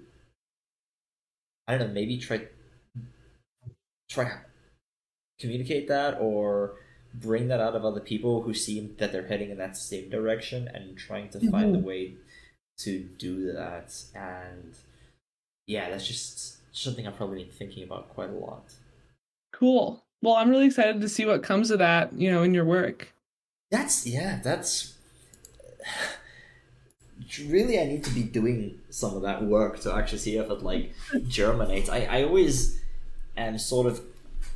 I 1.67 1.77
don't 1.77 1.87
know, 1.87 1.93
maybe 1.93 2.17
try 2.17 2.47
try 4.09 4.31
communicate 5.39 5.87
that 5.87 6.17
or 6.19 6.75
bring 7.13 7.47
that 7.47 7.59
out 7.59 7.75
of 7.75 7.85
other 7.85 7.99
people 7.99 8.41
who 8.43 8.53
seem 8.53 8.95
that 8.97 9.11
they're 9.11 9.27
heading 9.27 9.49
in 9.49 9.57
that 9.57 9.75
same 9.77 10.09
direction 10.09 10.67
and 10.73 10.97
trying 10.97 11.29
to 11.29 11.39
find 11.51 11.75
a 11.75 11.79
Mhm. 11.79 11.83
way 11.83 12.15
to 12.79 13.03
do 13.17 13.51
that. 13.53 13.93
And 14.15 14.75
yeah 15.67 15.89
that's 15.89 16.07
just 16.07 16.57
something 16.75 17.05
i've 17.07 17.15
probably 17.17 17.43
been 17.43 17.51
thinking 17.53 17.83
about 17.83 18.09
quite 18.09 18.29
a 18.29 18.33
lot. 18.33 18.73
Cool. 19.53 20.03
Well 20.21 20.35
i'm 20.35 20.49
really 20.49 20.65
excited 20.67 21.01
to 21.01 21.09
see 21.09 21.25
what 21.25 21.43
comes 21.43 21.71
of 21.71 21.79
that 21.79 22.13
you 22.13 22.31
know 22.31 22.43
in 22.43 22.53
your 22.53 22.65
work. 22.65 23.13
That's 23.71 24.05
yeah 24.07 24.39
that's 24.43 24.93
really 27.47 27.79
i 27.79 27.85
need 27.85 28.03
to 28.03 28.11
be 28.13 28.23
doing 28.23 28.79
some 28.89 29.15
of 29.15 29.21
that 29.23 29.43
work 29.43 29.79
to 29.81 29.93
actually 29.93 30.19
see 30.19 30.37
if 30.37 30.49
it 30.49 30.61
like 30.63 30.93
germinates. 31.27 31.89
I, 31.89 32.01
I 32.05 32.23
always 32.23 32.79
am 33.37 33.57
sort 33.57 33.87
of 33.87 34.01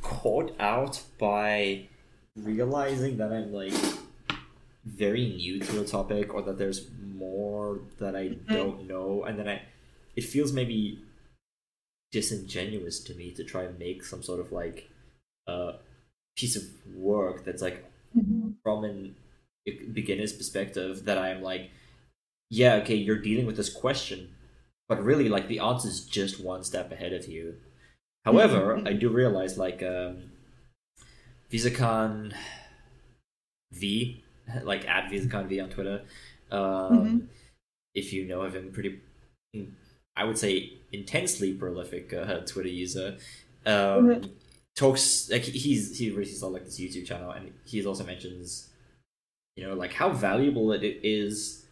caught 0.02 0.54
out 0.58 1.02
by 1.18 1.86
realizing 2.36 3.16
that 3.16 3.32
i'm 3.32 3.52
like 3.52 3.74
very 4.84 5.26
new 5.26 5.60
to 5.60 5.80
a 5.80 5.84
topic 5.84 6.34
or 6.34 6.42
that 6.42 6.58
there's 6.58 6.88
more 7.14 7.80
that 7.98 8.16
i 8.16 8.28
don't 8.48 8.86
know 8.88 9.22
and 9.24 9.38
then 9.38 9.48
i 9.48 9.62
it 10.16 10.24
feels 10.24 10.52
maybe 10.52 10.98
disingenuous 12.10 13.00
to 13.00 13.14
me 13.14 13.30
to 13.30 13.44
try 13.44 13.62
and 13.62 13.78
make 13.78 14.04
some 14.04 14.22
sort 14.22 14.40
of 14.40 14.52
like 14.52 14.90
uh 15.46 15.72
piece 16.36 16.56
of 16.56 16.62
work 16.96 17.44
that's 17.44 17.62
like 17.62 17.84
from 18.62 18.84
an 18.84 19.14
beginner's 19.92 20.32
perspective 20.32 21.04
that 21.04 21.18
I'm 21.18 21.42
like, 21.42 21.70
yeah, 22.50 22.74
okay, 22.76 22.94
you're 22.94 23.18
dealing 23.18 23.46
with 23.46 23.56
this 23.56 23.72
question, 23.72 24.34
but 24.88 25.02
really, 25.02 25.28
like, 25.28 25.48
the 25.48 25.58
answer 25.58 25.88
is 25.88 26.04
just 26.04 26.42
one 26.42 26.64
step 26.64 26.92
ahead 26.92 27.12
of 27.12 27.28
you. 27.28 27.56
However, 28.24 28.80
I 28.86 28.92
do 28.92 29.08
realize, 29.08 29.58
like, 29.58 29.82
um, 29.82 30.30
Visakan 31.50 32.34
V, 33.72 34.22
like, 34.62 34.86
at 34.88 35.10
Visakan 35.10 35.48
V 35.48 35.60
on 35.60 35.70
Twitter, 35.70 36.02
um, 36.50 36.60
Mhm. 36.60 37.28
if 37.94 38.12
you 38.12 38.24
know 38.24 38.42
of 38.42 38.54
him, 38.54 38.70
pretty, 38.72 39.00
I 40.16 40.24
would 40.24 40.38
say, 40.38 40.78
intensely 40.92 41.52
prolific 41.54 42.12
uh, 42.12 42.40
Twitter 42.40 42.68
user. 42.68 43.18
Um, 43.66 44.06
Mhm. 44.06 44.30
talks 44.76 45.28
like 45.30 45.42
he's 45.42 45.98
he 45.98 46.10
releases 46.10 46.42
on 46.42 46.52
like 46.52 46.64
this 46.64 46.78
YouTube 46.80 47.06
channel, 47.06 47.30
and 47.30 47.52
he 47.66 47.84
also 47.84 48.04
mentions, 48.04 48.70
you 49.56 49.64
know, 49.64 49.74
like 49.74 49.92
how 49.92 50.10
valuable 50.10 50.72
it 50.72 50.82
is 50.82 51.66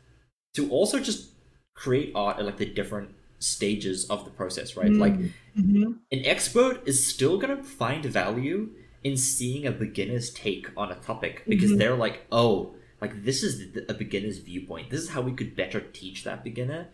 to 0.54 0.68
also 0.70 0.98
just 0.98 1.30
create 1.74 2.12
art 2.14 2.38
at 2.38 2.44
like 2.44 2.58
the 2.58 2.66
different 2.66 3.14
stages 3.38 4.04
of 4.10 4.24
the 4.24 4.30
process, 4.30 4.76
right? 4.76 4.92
Like 4.92 5.14
Mhm. 5.60 5.98
an 6.12 6.24
expert 6.24 6.82
is 6.86 7.06
still 7.06 7.38
gonna 7.38 7.62
find 7.62 8.04
value 8.04 8.70
in 9.04 9.16
seeing 9.16 9.66
a 9.66 9.72
beginner's 9.72 10.30
take 10.30 10.66
on 10.76 10.90
a 10.92 10.96
topic 10.96 11.42
because 11.48 11.70
Mhm. 11.72 11.78
they're 11.78 11.96
like, 11.96 12.26
oh, 12.30 12.74
like 13.00 13.24
this 13.24 13.42
is 13.42 13.72
the, 13.72 13.90
a 13.90 13.94
beginner's 13.94 14.38
viewpoint. 14.38 14.90
This 14.90 15.00
is 15.00 15.10
how 15.10 15.22
we 15.22 15.32
could 15.32 15.56
better 15.56 15.80
teach 15.80 16.24
that 16.24 16.44
beginner, 16.44 16.88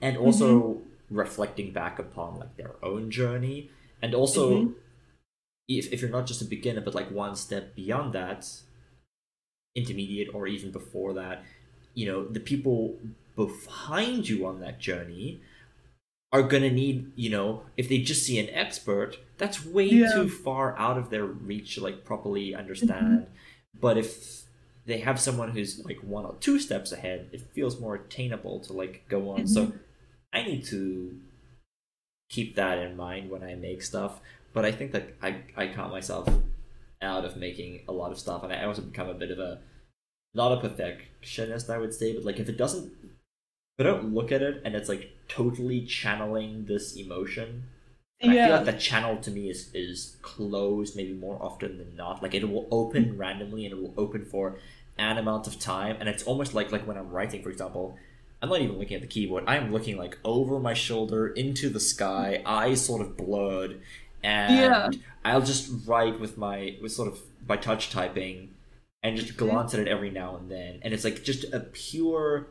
and 0.00 0.16
also 0.16 0.82
reflecting 1.10 1.72
back 1.72 1.98
upon 1.98 2.38
like 2.40 2.56
their 2.56 2.74
own 2.84 3.10
journey, 3.10 3.70
and 4.02 4.14
also 4.14 4.42
Mhm. 4.64 4.74
if 5.68 5.92
if 5.92 6.00
you're 6.00 6.10
not 6.10 6.26
just 6.26 6.42
a 6.42 6.46
beginner, 6.56 6.80
but 6.80 6.94
like 6.94 7.10
one 7.10 7.36
step 7.36 7.74
beyond 7.76 8.12
that, 8.14 8.40
intermediate 9.74 10.34
or 10.34 10.46
even 10.46 10.70
before 10.70 11.12
that, 11.14 11.44
you 11.94 12.06
know, 12.06 12.26
the 12.26 12.40
people 12.40 12.98
behind 13.36 14.28
you 14.28 14.44
on 14.46 14.60
that 14.60 14.78
journey 14.78 15.40
are 16.32 16.42
gonna 16.42 16.70
need, 16.70 17.12
you 17.14 17.30
know, 17.30 17.62
if 17.76 17.88
they 17.88 17.98
just 17.98 18.24
see 18.24 18.38
an 18.38 18.48
expert, 18.50 19.18
that's 19.36 19.64
way 19.64 19.86
Yeah. 19.86 20.12
too 20.12 20.28
far 20.28 20.76
out 20.78 20.96
of 20.96 21.10
their 21.10 21.24
reach 21.24 21.74
to 21.74 21.82
like 21.82 22.04
properly 22.04 22.50
mm-hmm. 22.50 22.60
understand. 22.60 23.26
But 23.78 23.98
if 23.98 24.42
they 24.86 24.98
have 24.98 25.20
someone 25.20 25.50
who's 25.50 25.84
like 25.84 25.98
one 25.98 26.24
or 26.24 26.34
two 26.40 26.58
steps 26.58 26.90
ahead, 26.92 27.28
it 27.32 27.42
feels 27.52 27.80
more 27.80 27.94
attainable 27.94 28.60
to 28.60 28.72
like 28.72 29.06
go 29.08 29.30
on. 29.30 29.46
So 29.46 29.66
mm-hmm. 29.66 29.76
I 30.32 30.42
need 30.42 30.64
to 30.66 31.20
keep 32.30 32.56
that 32.56 32.78
in 32.78 32.96
mind 32.96 33.30
when 33.30 33.42
I 33.42 33.54
make 33.54 33.82
stuff. 33.82 34.20
But 34.54 34.64
I 34.64 34.72
think 34.72 34.92
that 34.92 35.14
I 35.22 35.42
I 35.56 35.68
count 35.68 35.92
myself 35.92 36.28
out 37.00 37.24
of 37.24 37.36
making 37.36 37.82
a 37.88 37.92
lot 37.92 38.12
of 38.12 38.18
stuff, 38.18 38.42
and 38.42 38.52
I 38.52 38.64
also 38.64 38.82
become 38.82 39.08
a 39.08 39.14
bit 39.14 39.30
of 39.30 39.38
a 39.38 39.60
not 40.34 40.52
a 40.52 40.60
perfectionist, 40.60 41.68
I 41.68 41.78
would 41.78 41.92
say, 41.92 42.14
but 42.14 42.24
like 42.24 42.38
if 42.38 42.48
it 42.48 42.56
doesn't, 42.56 42.92
I 43.78 43.84
don't 43.84 44.14
look 44.14 44.30
at 44.32 44.42
it 44.42 44.62
and 44.64 44.74
it's 44.74 44.88
like 44.88 45.10
totally 45.28 45.84
channeling 45.86 46.66
this 46.66 46.94
emotion. 46.96 47.64
and 48.20 48.30
I 48.32 48.34
feel 48.46 48.56
like 48.56 48.64
the 48.66 48.72
channel 48.74 49.16
to 49.18 49.30
me 49.30 49.50
is 49.50 49.70
is 49.74 50.16
closed 50.22 50.94
maybe 50.96 51.12
more 51.12 51.38
often 51.42 51.78
than 51.78 51.96
not. 51.96 52.22
Like 52.22 52.34
it 52.34 52.48
will 52.48 52.68
open 52.70 53.16
randomly 53.18 53.64
and 53.66 53.72
it 53.74 53.80
will 53.82 53.94
open 53.96 54.24
for 54.24 54.58
an 54.98 55.18
amount 55.18 55.46
of 55.46 55.58
time, 55.58 55.96
and 56.00 56.08
it's 56.08 56.22
almost 56.24 56.54
like 56.54 56.70
like 56.70 56.86
when 56.86 56.96
I'm 56.98 57.10
writing, 57.10 57.42
for 57.42 57.50
example. 57.50 57.96
I'm 58.42 58.48
not 58.48 58.60
even 58.60 58.76
looking 58.78 58.96
at 58.96 59.02
the 59.02 59.06
keyboard. 59.08 59.44
I'm 59.46 59.72
looking 59.72 59.96
like 59.96 60.18
over 60.24 60.58
my 60.58 60.74
shoulder 60.74 61.28
into 61.28 61.68
the 61.68 61.78
sky, 61.80 62.42
eyes 62.44 62.84
sort 62.84 63.00
of 63.00 63.16
blurred, 63.16 63.80
and 64.22 64.54
Yeah. 64.56 64.90
I'll 65.24 65.42
just 65.42 65.70
write 65.86 66.18
with 66.20 66.36
my 66.36 66.76
with 66.82 66.92
sort 66.92 67.08
of 67.08 67.20
by 67.46 67.56
touch 67.56 67.90
typing, 67.90 68.50
and 69.02 69.16
just 69.16 69.36
glance 69.36 69.74
at 69.74 69.80
it 69.80 69.88
every 69.88 70.10
now 70.10 70.36
and 70.36 70.50
then, 70.50 70.80
and 70.82 70.92
it's 70.94 71.04
like 71.04 71.22
just 71.24 71.44
a 71.54 71.60
pure, 71.60 72.48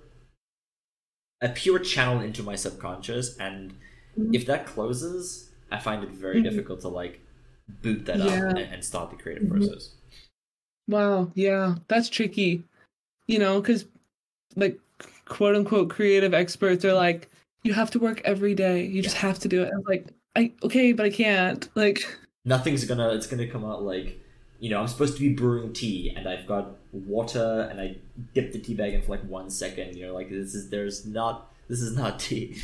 a 1.41 1.49
pure 1.49 1.79
channel 1.79 2.21
into 2.21 2.43
my 2.43 2.55
subconscious, 2.55 3.37
and 3.37 3.73
Mhm. 4.17 4.35
if 4.35 4.45
that 4.45 4.65
closes, 4.65 5.49
I 5.71 5.79
find 5.79 6.03
it 6.03 6.09
very 6.11 6.39
Mhm. 6.39 6.43
difficult 6.43 6.81
to 6.81 6.87
like 6.89 7.19
boot 7.81 8.05
that 8.05 8.19
Yeah. 8.19 8.25
up 8.25 8.49
and, 8.49 8.59
and 8.59 8.83
start 8.83 9.09
the 9.09 9.15
creative 9.15 9.43
Mhm. 9.47 9.51
process. 9.51 9.91
Wow, 10.87 11.31
yeah, 11.35 11.75
that's 11.87 12.09
tricky. 12.09 12.63
You 13.27 13.39
know, 13.39 13.61
because 13.61 13.85
like 14.55 14.77
quote 15.25 15.55
unquote 15.55 15.89
creative 15.89 16.33
experts 16.33 16.83
are 16.83 16.93
like, 16.93 17.29
you 17.63 17.73
have 17.73 17.89
to 17.91 17.99
work 17.99 18.21
every 18.25 18.53
day. 18.53 18.85
You 18.85 19.01
just 19.01 19.15
have 19.17 19.39
to 19.39 19.47
do 19.47 19.63
it. 19.63 19.71
I'm 19.73 19.83
like, 19.87 20.07
I 20.35 20.51
okay, 20.63 20.91
but 20.93 21.05
I 21.05 21.09
can't. 21.09 21.67
Like, 21.75 21.99
Nothing's 22.43 22.85
gonna. 22.85 23.09
It's 23.13 23.27
gonna 23.27 23.47
come 23.47 23.63
out 23.65 23.83
like. 23.83 24.17
You 24.59 24.69
know, 24.69 24.79
I'm 24.79 24.87
supposed 24.87 25.15
to 25.15 25.19
be 25.21 25.33
brewing 25.33 25.73
tea, 25.73 26.13
and 26.15 26.27
I've 26.29 26.45
got 26.45 26.75
water, 26.91 27.67
and 27.71 27.79
I 27.79 27.97
dip 28.33 28.51
the 28.51 28.59
tea 28.59 28.73
bag 28.73 28.93
in 28.93 29.01
for 29.01 29.11
like 29.11 29.23
one 29.23 29.49
second. 29.49 29.95
You 29.95 30.07
know, 30.07 30.13
like 30.13 30.29
this 30.29 30.53
is 30.55 30.69
there's 30.69 31.05
not 31.05 31.51
this 31.67 31.81
is 31.81 31.95
not 31.95 32.19
tea. 32.27 32.57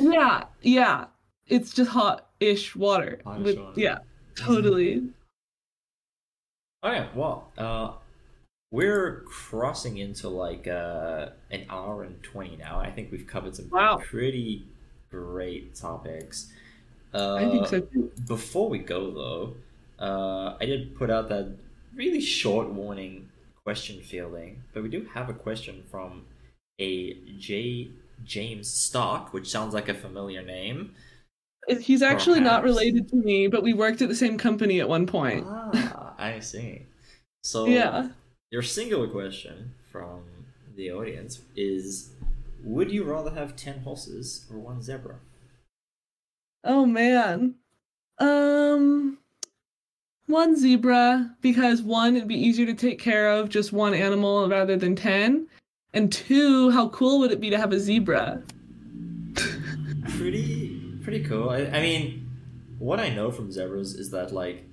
yeah, 0.00 0.44
yeah. 0.62 1.06
it's 1.46 1.72
just 1.72 1.90
hot-ish 1.90 2.74
water. 2.76 3.20
Hot-ish 3.24 3.44
with, 3.44 3.58
water. 3.58 3.80
Yeah, 3.80 3.98
totally. 4.36 5.08
Okay, 6.84 7.08
well, 7.14 7.48
uh, 7.56 7.92
we're 8.72 9.20
crossing 9.26 9.98
into 9.98 10.28
like 10.28 10.66
uh, 10.66 11.28
an 11.50 11.66
hour 11.70 12.02
and 12.02 12.20
20 12.22 12.56
now. 12.56 12.80
I 12.80 12.90
think 12.90 13.12
we've 13.12 13.26
covered 13.26 13.54
some 13.54 13.68
Wow. 13.70 13.98
pretty 14.02 14.66
great 15.10 15.74
topics. 15.74 16.52
Uh, 17.14 17.34
I 17.34 17.50
think 17.50 17.66
so 17.68 17.80
too. 17.80 18.10
Before 18.26 18.68
we 18.68 18.78
go, 18.78 19.10
though, 19.12 19.54
uh, 20.04 20.56
I 20.60 20.64
did 20.66 20.96
put 20.96 21.10
out 21.10 21.28
that 21.28 21.54
really 21.94 22.20
short 22.20 22.68
warning 22.70 23.28
question 23.64 24.00
fielding, 24.02 24.62
but 24.72 24.82
we 24.82 24.88
do 24.88 25.06
have 25.14 25.28
a 25.28 25.34
question 25.34 25.84
from 25.90 26.26
a 26.80 27.14
J. 27.38 27.90
James 28.24 28.68
Stock, 28.70 29.32
which 29.32 29.50
sounds 29.50 29.74
like 29.74 29.88
a 29.88 29.94
familiar 29.94 30.42
name. 30.42 30.94
He's 31.80 32.02
actually 32.02 32.40
not 32.40 32.64
related 32.64 33.08
to 33.10 33.16
me, 33.16 33.46
but 33.46 33.62
we 33.62 33.72
worked 33.72 34.02
at 34.02 34.08
the 34.08 34.14
same 34.16 34.36
company 34.36 34.80
at 34.80 34.88
one 34.88 35.06
point. 35.06 35.44
Ah, 35.46 36.14
I 36.18 36.40
see. 36.40 36.86
So, 37.44 37.66
Yeah. 37.66 38.10
your 38.50 38.62
singular 38.62 39.08
question 39.08 39.74
from 39.90 40.22
the 40.76 40.90
audience 40.90 41.40
is 41.56 42.10
Would 42.64 42.92
you 42.92 43.02
rather 43.04 43.30
have 43.30 43.56
10 43.56 43.80
horses 43.80 44.46
or 44.50 44.58
one 44.58 44.82
zebra? 44.82 45.16
Oh 46.64 46.86
man. 46.86 47.56
Um 48.18 49.18
one 50.32 50.56
zebra 50.56 51.36
because 51.42 51.82
one 51.82 52.16
it'd 52.16 52.26
be 52.28 52.34
easier 52.34 52.66
to 52.66 52.74
take 52.74 52.98
care 52.98 53.30
of 53.30 53.48
just 53.48 53.72
one 53.72 53.94
animal 53.94 54.48
rather 54.48 54.76
than 54.76 54.96
10 54.96 55.46
and 55.94 56.10
two 56.12 56.70
how 56.70 56.88
cool 56.88 57.20
would 57.20 57.30
it 57.30 57.40
be 57.40 57.50
to 57.50 57.58
have 57.58 57.72
a 57.72 57.78
zebra? 57.78 58.42
Pretty, 60.16 60.80
pretty 61.02 61.22
cool. 61.24 61.50
I, 61.50 61.58
I 61.66 61.80
mean, 61.80 62.28
what 62.78 62.98
I 63.00 63.08
know 63.10 63.30
from 63.30 63.52
zebras 63.52 63.94
is 63.94 64.10
that, 64.10 64.32
like, 64.32 64.64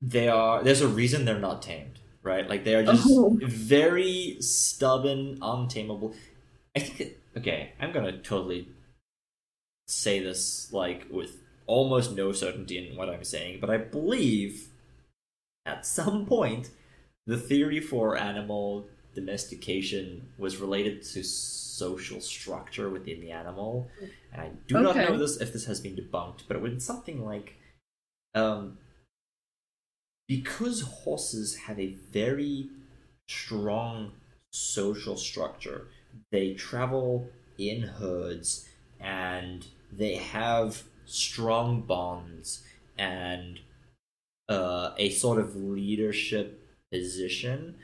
they 0.00 0.28
are, 0.28 0.62
there's 0.62 0.80
a 0.80 0.88
reason 0.88 1.24
they're 1.24 1.38
not 1.38 1.62
tamed, 1.62 1.98
right? 2.22 2.48
Like, 2.48 2.64
they 2.64 2.74
are 2.74 2.84
just 2.84 3.06
Oh. 3.10 3.38
very 3.42 4.36
stubborn, 4.40 5.38
untamable. 5.42 6.14
I 6.76 6.80
think, 6.80 7.00
it, 7.00 7.20
okay, 7.36 7.72
I'm 7.80 7.92
gonna 7.92 8.18
totally 8.18 8.68
say 9.88 10.20
this, 10.20 10.72
like, 10.72 11.06
with 11.10 11.39
almost 11.70 12.16
no 12.16 12.32
certainty 12.32 12.76
in 12.78 12.96
what 12.96 13.08
I'm 13.08 13.22
saying, 13.24 13.58
but 13.60 13.70
I 13.70 13.76
believe 13.78 14.68
at 15.64 15.86
some 15.86 16.26
point 16.26 16.70
the 17.26 17.36
theory 17.36 17.80
for 17.80 18.16
animal 18.16 18.86
domestication 19.14 20.28
was 20.36 20.56
related 20.56 21.02
to 21.02 21.22
social 21.22 22.20
structure 22.20 22.90
within 22.90 23.20
the 23.20 23.30
animal. 23.30 23.88
And 24.32 24.42
I 24.42 24.50
do 24.66 24.80
not 24.80 24.96
know 24.96 25.16
this 25.16 25.36
if 25.36 25.52
this 25.52 25.66
has 25.66 25.80
been 25.80 25.94
debunked, 25.94 26.42
but 26.48 26.56
it 26.56 26.62
was 26.62 26.84
something 26.84 27.24
like 27.24 27.54
um 28.34 28.78
because 30.26 30.82
horses 30.82 31.56
have 31.66 31.78
a 31.78 31.96
very 32.12 32.68
strong 33.28 34.12
social 34.52 35.16
structure, 35.16 35.86
they 36.32 36.54
travel 36.54 37.28
in 37.58 37.82
herds 37.82 38.68
and 39.00 39.66
they 39.92 40.16
have 40.16 40.84
strong 41.10 41.82
bonds 41.82 42.64
and 42.98 43.60
uh, 44.48 44.92
a 44.98 45.10
sort 45.10 45.38
of 45.38 45.56
leadership 45.56 46.60
position. 46.92 47.76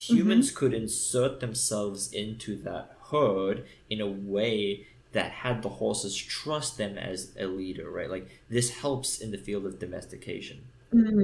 Humans 0.00 0.50
could 0.52 0.74
insert 0.74 1.40
themselves 1.40 2.12
into 2.12 2.56
that 2.62 2.96
herd 3.10 3.66
in 3.90 4.00
a 4.00 4.08
way 4.08 4.86
that 5.12 5.30
had 5.32 5.62
the 5.62 5.68
horses 5.70 6.16
trust 6.16 6.78
them 6.78 6.98
as 6.98 7.34
a 7.38 7.46
leader, 7.46 7.90
right? 7.90 8.10
Like 8.10 8.28
this 8.50 8.70
helps 8.70 9.20
in 9.20 9.30
the 9.30 9.38
field 9.38 9.66
of 9.66 9.78
domestication. 9.78 10.66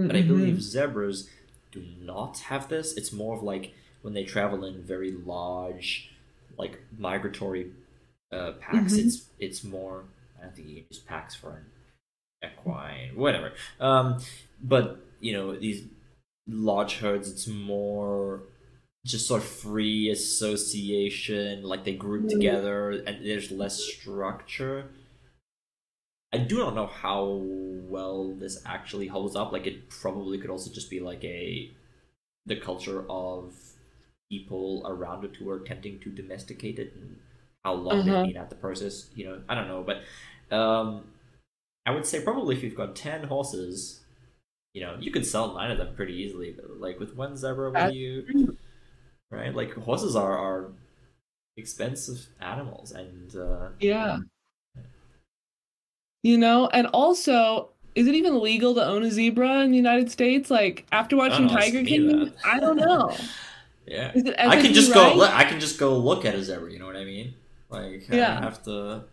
But 0.07 0.17
I 0.17 0.23
Mhm. 0.23 0.29
believe 0.29 0.63
zebras 0.63 1.29
do 1.73 1.85
not 2.01 2.39
have 2.41 2.69
this. 2.69 2.97
It's 2.97 3.13
more 3.13 3.37
of 3.37 3.43
like 3.43 3.75
when 4.03 4.15
they 4.15 4.25
travel 4.25 4.65
in 4.65 4.83
very 4.83 5.13
large, 5.13 6.11
like 6.59 6.81
migratory 6.97 7.73
uh, 8.33 8.53
packs. 8.55 8.93
Mhm. 8.93 8.99
It's 8.99 9.29
it's 9.39 9.65
more. 9.65 10.05
I 10.43 10.49
think 10.49 10.69
can 10.69 10.77
use 10.91 10.99
packs 10.99 11.35
for 11.35 11.57
an 12.43 12.51
equine, 12.53 13.17
whatever. 13.17 13.53
Um, 13.81 14.19
but 14.63 15.01
you 15.21 15.33
know 15.33 15.57
these 15.57 15.85
large 16.49 16.99
herds. 16.99 17.31
It's 17.31 17.49
more 17.49 18.43
just 19.07 19.29
sort 19.29 19.43
of 19.43 19.49
free 19.49 20.11
association. 20.11 21.63
Like 21.65 21.85
they 21.85 21.95
group 21.95 22.25
Mm. 22.25 22.31
together, 22.31 22.91
and 22.91 23.27
there's 23.27 23.51
less 23.51 23.79
structure. 23.81 24.91
I 26.33 26.39
do 26.39 26.59
not 26.59 26.75
know 26.75 26.87
how 26.87 27.25
well 27.25 28.33
this 28.35 28.63
actually 28.65 29.09
holds 29.09 29.35
up. 29.37 29.53
Like 29.53 29.67
it 29.67 29.89
probably 29.89 30.39
could 30.39 30.51
also 30.51 30.71
just 30.73 30.91
be 30.91 31.01
like 31.01 31.25
a 31.25 31.71
the 32.47 32.57
culture 32.57 33.07
of 33.11 33.55
people 34.31 34.83
around 34.87 35.25
it 35.25 35.37
who 35.37 35.51
are 35.51 35.59
attempting 35.59 36.01
to 36.01 36.11
domesticate 36.11 36.79
it 36.79 36.95
and 36.97 37.19
how 37.65 37.75
long 37.75 37.99
Uh-huh. 37.99 38.05
they've 38.05 38.23
been 38.23 38.37
at 38.39 38.51
the 38.51 38.57
process. 38.57 39.11
You 39.17 39.27
know, 39.27 39.43
I 39.49 39.55
don't 39.55 39.69
know, 39.69 39.83
but 39.85 40.03
um, 40.51 41.05
I 41.87 41.93
would 41.93 42.07
say 42.07 42.23
probably 42.23 42.57
if 42.57 42.63
you've 42.63 42.77
got 42.77 42.95
ten 42.97 43.25
horses, 43.25 44.01
you 44.75 44.81
know, 44.83 44.97
you 45.01 45.11
could 45.11 45.27
sell 45.27 45.55
nine 45.55 45.71
of 45.71 45.79
them 45.79 45.95
pretty 45.95 46.15
easily. 46.15 46.53
But 46.57 46.81
like 46.81 46.99
with 47.01 47.17
one 47.17 47.37
zebra, 47.37 47.71
what 47.71 47.91
do 47.93 47.97
you 47.97 48.57
right? 49.31 49.55
Like 49.55 49.73
horses 49.75 50.15
are 50.17 50.37
are 50.37 50.71
expensive 51.57 52.27
animals, 52.41 52.93
and 52.93 53.35
uh, 53.37 53.69
Yeah. 53.81 54.19
You 56.23 56.37
know, 56.37 56.69
and 56.69 56.87
also, 56.89 57.71
is 57.95 58.07
it 58.07 58.15
even 58.15 58.41
legal 58.41 58.75
to 58.75 58.85
own 58.85 59.03
a 59.03 59.11
zebra 59.11 59.61
in 59.61 59.71
the 59.71 59.77
United 59.77 60.11
States? 60.11 60.51
Like 60.51 60.87
after 60.93 61.17
watching 61.17 61.49
Tiger 61.49 61.83
King. 61.83 62.33
I 62.45 62.61
don't 62.61 62.77
know. 62.77 63.15
yeah. 63.87 64.13
Is 64.15 64.25
it 64.25 64.35
I 64.39 64.43
can 64.43 64.51
ethically 64.59 64.73
just 64.75 64.93
go. 64.95 65.03
right? 65.03 65.17
look- 65.17 65.33
I 65.33 65.45
can 65.45 65.61
just 65.61 65.79
go 65.79 65.97
look 65.97 66.25
at 66.27 66.35
a 66.35 66.43
zebra. 66.45 66.71
You 66.71 66.79
know 66.79 66.87
what 66.87 66.97
I 66.97 67.05
mean? 67.05 67.35
Like 67.71 68.05
I 68.13 68.17
Yeah. 68.17 68.35
don't 68.35 68.43
have 68.43 68.63
to. 68.65 69.05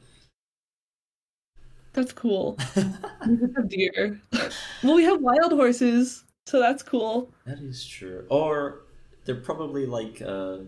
That's 1.98 2.14
cool. 2.14 2.58
We 3.28 3.38
have 3.56 3.68
deer. 3.70 4.22
Well, 4.84 4.96
we 4.96 5.04
have 5.04 5.20
wild 5.20 5.52
horses, 5.52 6.24
so 6.46 6.60
that's 6.60 6.84
cool. 6.84 7.32
that 7.48 7.58
is 7.60 7.84
true. 7.86 8.26
Or 8.30 8.82
they're 9.26 9.42
probably 9.42 9.88
like 9.88 10.22
uh, 10.22 10.60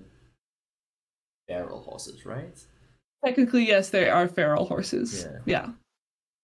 barrel 1.47 1.81
horses, 1.83 2.25
right? 2.25 2.57
Technically, 3.23 3.67
yes, 3.67 3.89
they 3.91 4.09
are 4.09 4.27
feral 4.27 4.65
horses. 4.65 5.25
Yeah. 5.25 5.37
Yeah. 5.45 5.67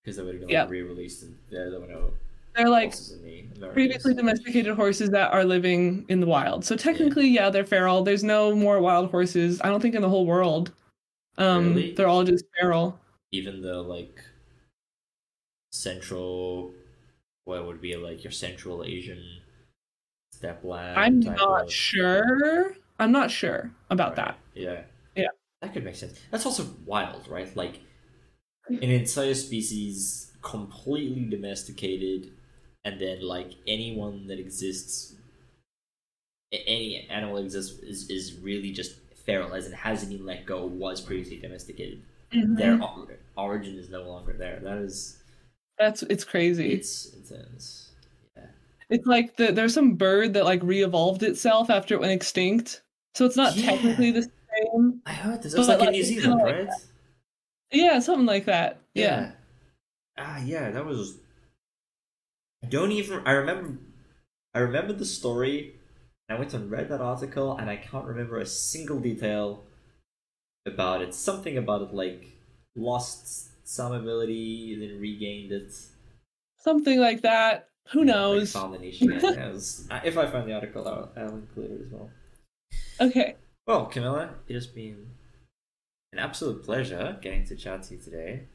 Because 0.03 0.18
they 0.18 0.24
would 0.24 0.36
have 0.36 0.41
been 0.41 0.49
Yeah. 0.49 0.62
like, 0.62 0.72
re-released, 0.72 1.24
and 1.24 1.36
there 1.49 1.72
there 1.72 1.80
were 1.80 1.88
no 1.88 2.14
They're 2.56 2.70
like 2.70 2.94
the 2.94 3.70
previously 3.74 4.14
domesticated 4.14 4.76
horses 4.76 5.10
that 5.10 5.34
are 5.34 5.44
living 5.44 6.06
in 6.10 6.20
the 6.20 6.28
wild. 6.28 6.64
So 6.64 6.76
technically, 6.76 7.28
yeah, 7.28 7.49
they're 7.49 7.66
feral. 7.66 8.03
There's 8.03 8.24
no 8.24 8.53
more 8.56 8.80
wild 8.80 9.10
horses, 9.10 9.60
I 9.64 9.70
don't 9.70 9.82
think, 9.82 9.95
in 9.95 10.02
the 10.03 10.10
whole 10.10 10.28
world. 10.28 10.72
Um, 11.40 11.74
Really? 11.74 11.94
They're 11.95 12.07
all 12.07 12.24
just 12.24 12.45
feral. 12.60 12.99
even 13.32 13.62
the 13.62 13.82
like 13.82 14.22
central 15.90 16.72
what 17.49 17.60
would 17.68 17.82
be 17.88 17.94
like 18.07 18.20
your 18.26 18.36
central 18.45 18.78
asian 18.95 19.22
steppeland 20.38 20.95
I'm 21.03 21.20
not 21.20 21.64
of- 21.66 21.72
sure. 21.72 22.76
I'm 23.02 23.12
not 23.20 23.30
sure 23.41 23.62
about 23.95 24.12
Right. 24.18 24.26
that. 24.26 24.34
yeah 24.66 24.80
Yeah. 25.22 25.32
that 25.62 25.70
could 25.74 25.86
make 25.90 25.95
sense 26.03 26.14
that's 26.32 26.45
also 26.49 26.64
wild 26.94 27.24
right 27.38 27.49
like 27.64 27.76
an 28.70 28.91
entire 29.02 29.34
species 29.48 29.95
completely 30.41 31.26
domesticated 31.36 32.22
and 32.86 32.94
then 33.03 33.18
like 33.36 33.52
anyone 33.78 34.16
that 34.30 34.40
exists 34.45 34.94
any 36.52 37.07
animal 37.10 37.36
that 37.36 37.44
exists 37.44 37.80
is, 37.91 37.99
is 38.10 38.26
really 38.49 38.72
just 38.72 38.91
feral 39.26 39.53
as 39.53 39.64
it 39.68 39.74
hasn't 39.88 40.12
been 40.12 40.26
let 40.26 40.45
go 40.45 40.66
was 40.66 40.98
previously 41.02 41.38
domesticated 41.45 41.99
Mhm. 42.34 42.57
their 42.57 42.76
origin 43.38 43.76
is 43.84 43.90
no 43.90 44.03
longer 44.12 44.34
there 44.44 44.60
that 44.68 44.78
is 44.88 44.98
That's 45.77 46.03
it's 46.03 46.23
crazy. 46.23 46.73
It's 46.73 47.14
intense. 47.14 47.91
Yeah. 48.35 48.43
It's 48.89 49.06
like 49.06 49.35
the, 49.35 49.52
there's 49.52 49.73
some 49.73 49.95
bird 49.95 50.34
that 50.34 50.45
like 50.45 50.61
re-evolved 50.64 51.23
itself 51.23 51.69
after 51.69 51.95
it 51.95 51.99
went 51.99 52.14
extinct. 52.14 52.81
So 53.14 53.26
it's 53.26 53.35
not 53.35 53.56
Yeah. 53.56 53.72
technically 53.72 54.11
the 54.11 54.23
same. 54.23 55.02
I 55.06 55.14
heard 55.14 55.41
this. 55.41 55.53
It's 55.53 55.68
like, 55.68 55.81
in 55.81 55.91
New 55.91 56.03
Zealand, 56.03 56.41
like 56.41 56.56
right? 56.56 56.69
Yeah, 57.72 57.99
something 57.99 58.26
like 58.26 58.45
that. 58.45 58.80
Yeah. 58.93 59.31
Ah, 60.18 60.41
yeah. 60.43 60.72
That 60.72 60.85
was. 60.85 61.18
I 62.64 62.68
don't 62.68 62.91
even. 62.91 63.22
I 63.26 63.31
remember. 63.31 63.77
I 64.53 64.60
remember 64.60 64.93
the 64.93 65.06
story. 65.06 65.76
I 66.30 66.39
went 66.39 66.53
and 66.53 66.72
read 66.72 66.89
that 66.89 67.02
article, 67.02 67.57
and 67.57 67.69
I 67.69 67.76
can't 67.76 68.06
remember 68.06 68.39
a 68.39 68.45
single 68.45 68.99
detail 68.99 69.64
about 70.65 71.02
it. 71.02 71.14
Something 71.14 71.57
about 71.57 71.81
it, 71.81 71.93
like 71.93 72.31
lost 72.76 73.49
some 73.65 73.91
ability, 73.91 74.77
then 74.79 74.99
regained 74.99 75.51
it. 75.51 75.73
Something 76.59 76.99
like 76.99 77.21
that. 77.21 77.69
Who 77.89 77.99
Like, 77.99 78.07
knows? 78.07 78.51
found 78.53 78.73
the 78.73 78.79
niche 78.79 79.01
again. 79.01 79.19
Yeah, 79.21 79.49
it 79.49 79.53
was- 79.53 79.87
uh, 79.91 79.99
if 80.03 80.17
I 80.17 80.25
find 80.27 80.47
the 80.49 80.53
article, 80.53 80.87
I'll, 80.87 81.11
I'll 81.17 81.35
include 81.35 81.71
it 81.71 81.81
as 81.85 81.91
well. 81.91 82.09
Okay. 83.01 83.35
Well, 83.67 83.85
Camilla, 83.87 84.35
it 84.47 84.53
has 84.53 84.67
been 84.67 85.07
an 86.13 86.19
absolute 86.19 86.63
pleasure 86.63 87.17
getting 87.21 87.45
to 87.45 87.55
chat 87.55 87.83
to 87.83 87.95
you 87.95 87.99
today. 88.01 88.47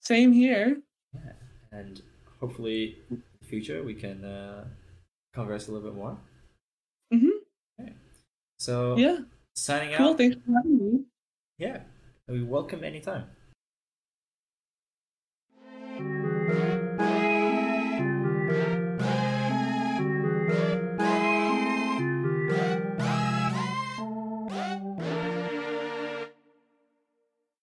Same 0.00 0.32
here. 0.32 0.80
Yeah, 1.14 1.32
and 1.72 2.02
hopefully 2.40 2.98
in 3.10 3.22
the 3.40 3.46
future 3.46 3.82
we 3.82 3.94
can 3.94 4.24
uh, 4.24 4.64
converse 5.34 5.68
a 5.68 5.72
little 5.72 5.90
bit 5.90 5.96
more. 5.96 6.18
Mhm. 7.12 7.30
Okay. 7.80 7.92
So 8.58 8.96
Yeah. 8.96 9.18
signing 9.56 9.96
Cool. 9.96 10.10
out. 10.10 10.18
Thanks 10.18 10.36
for 10.44 10.52
having 10.52 10.78
me. 10.78 11.04
Yeah, 11.58 11.82
we 12.28 12.42
welcome 12.42 12.82
anytime. 12.84 13.26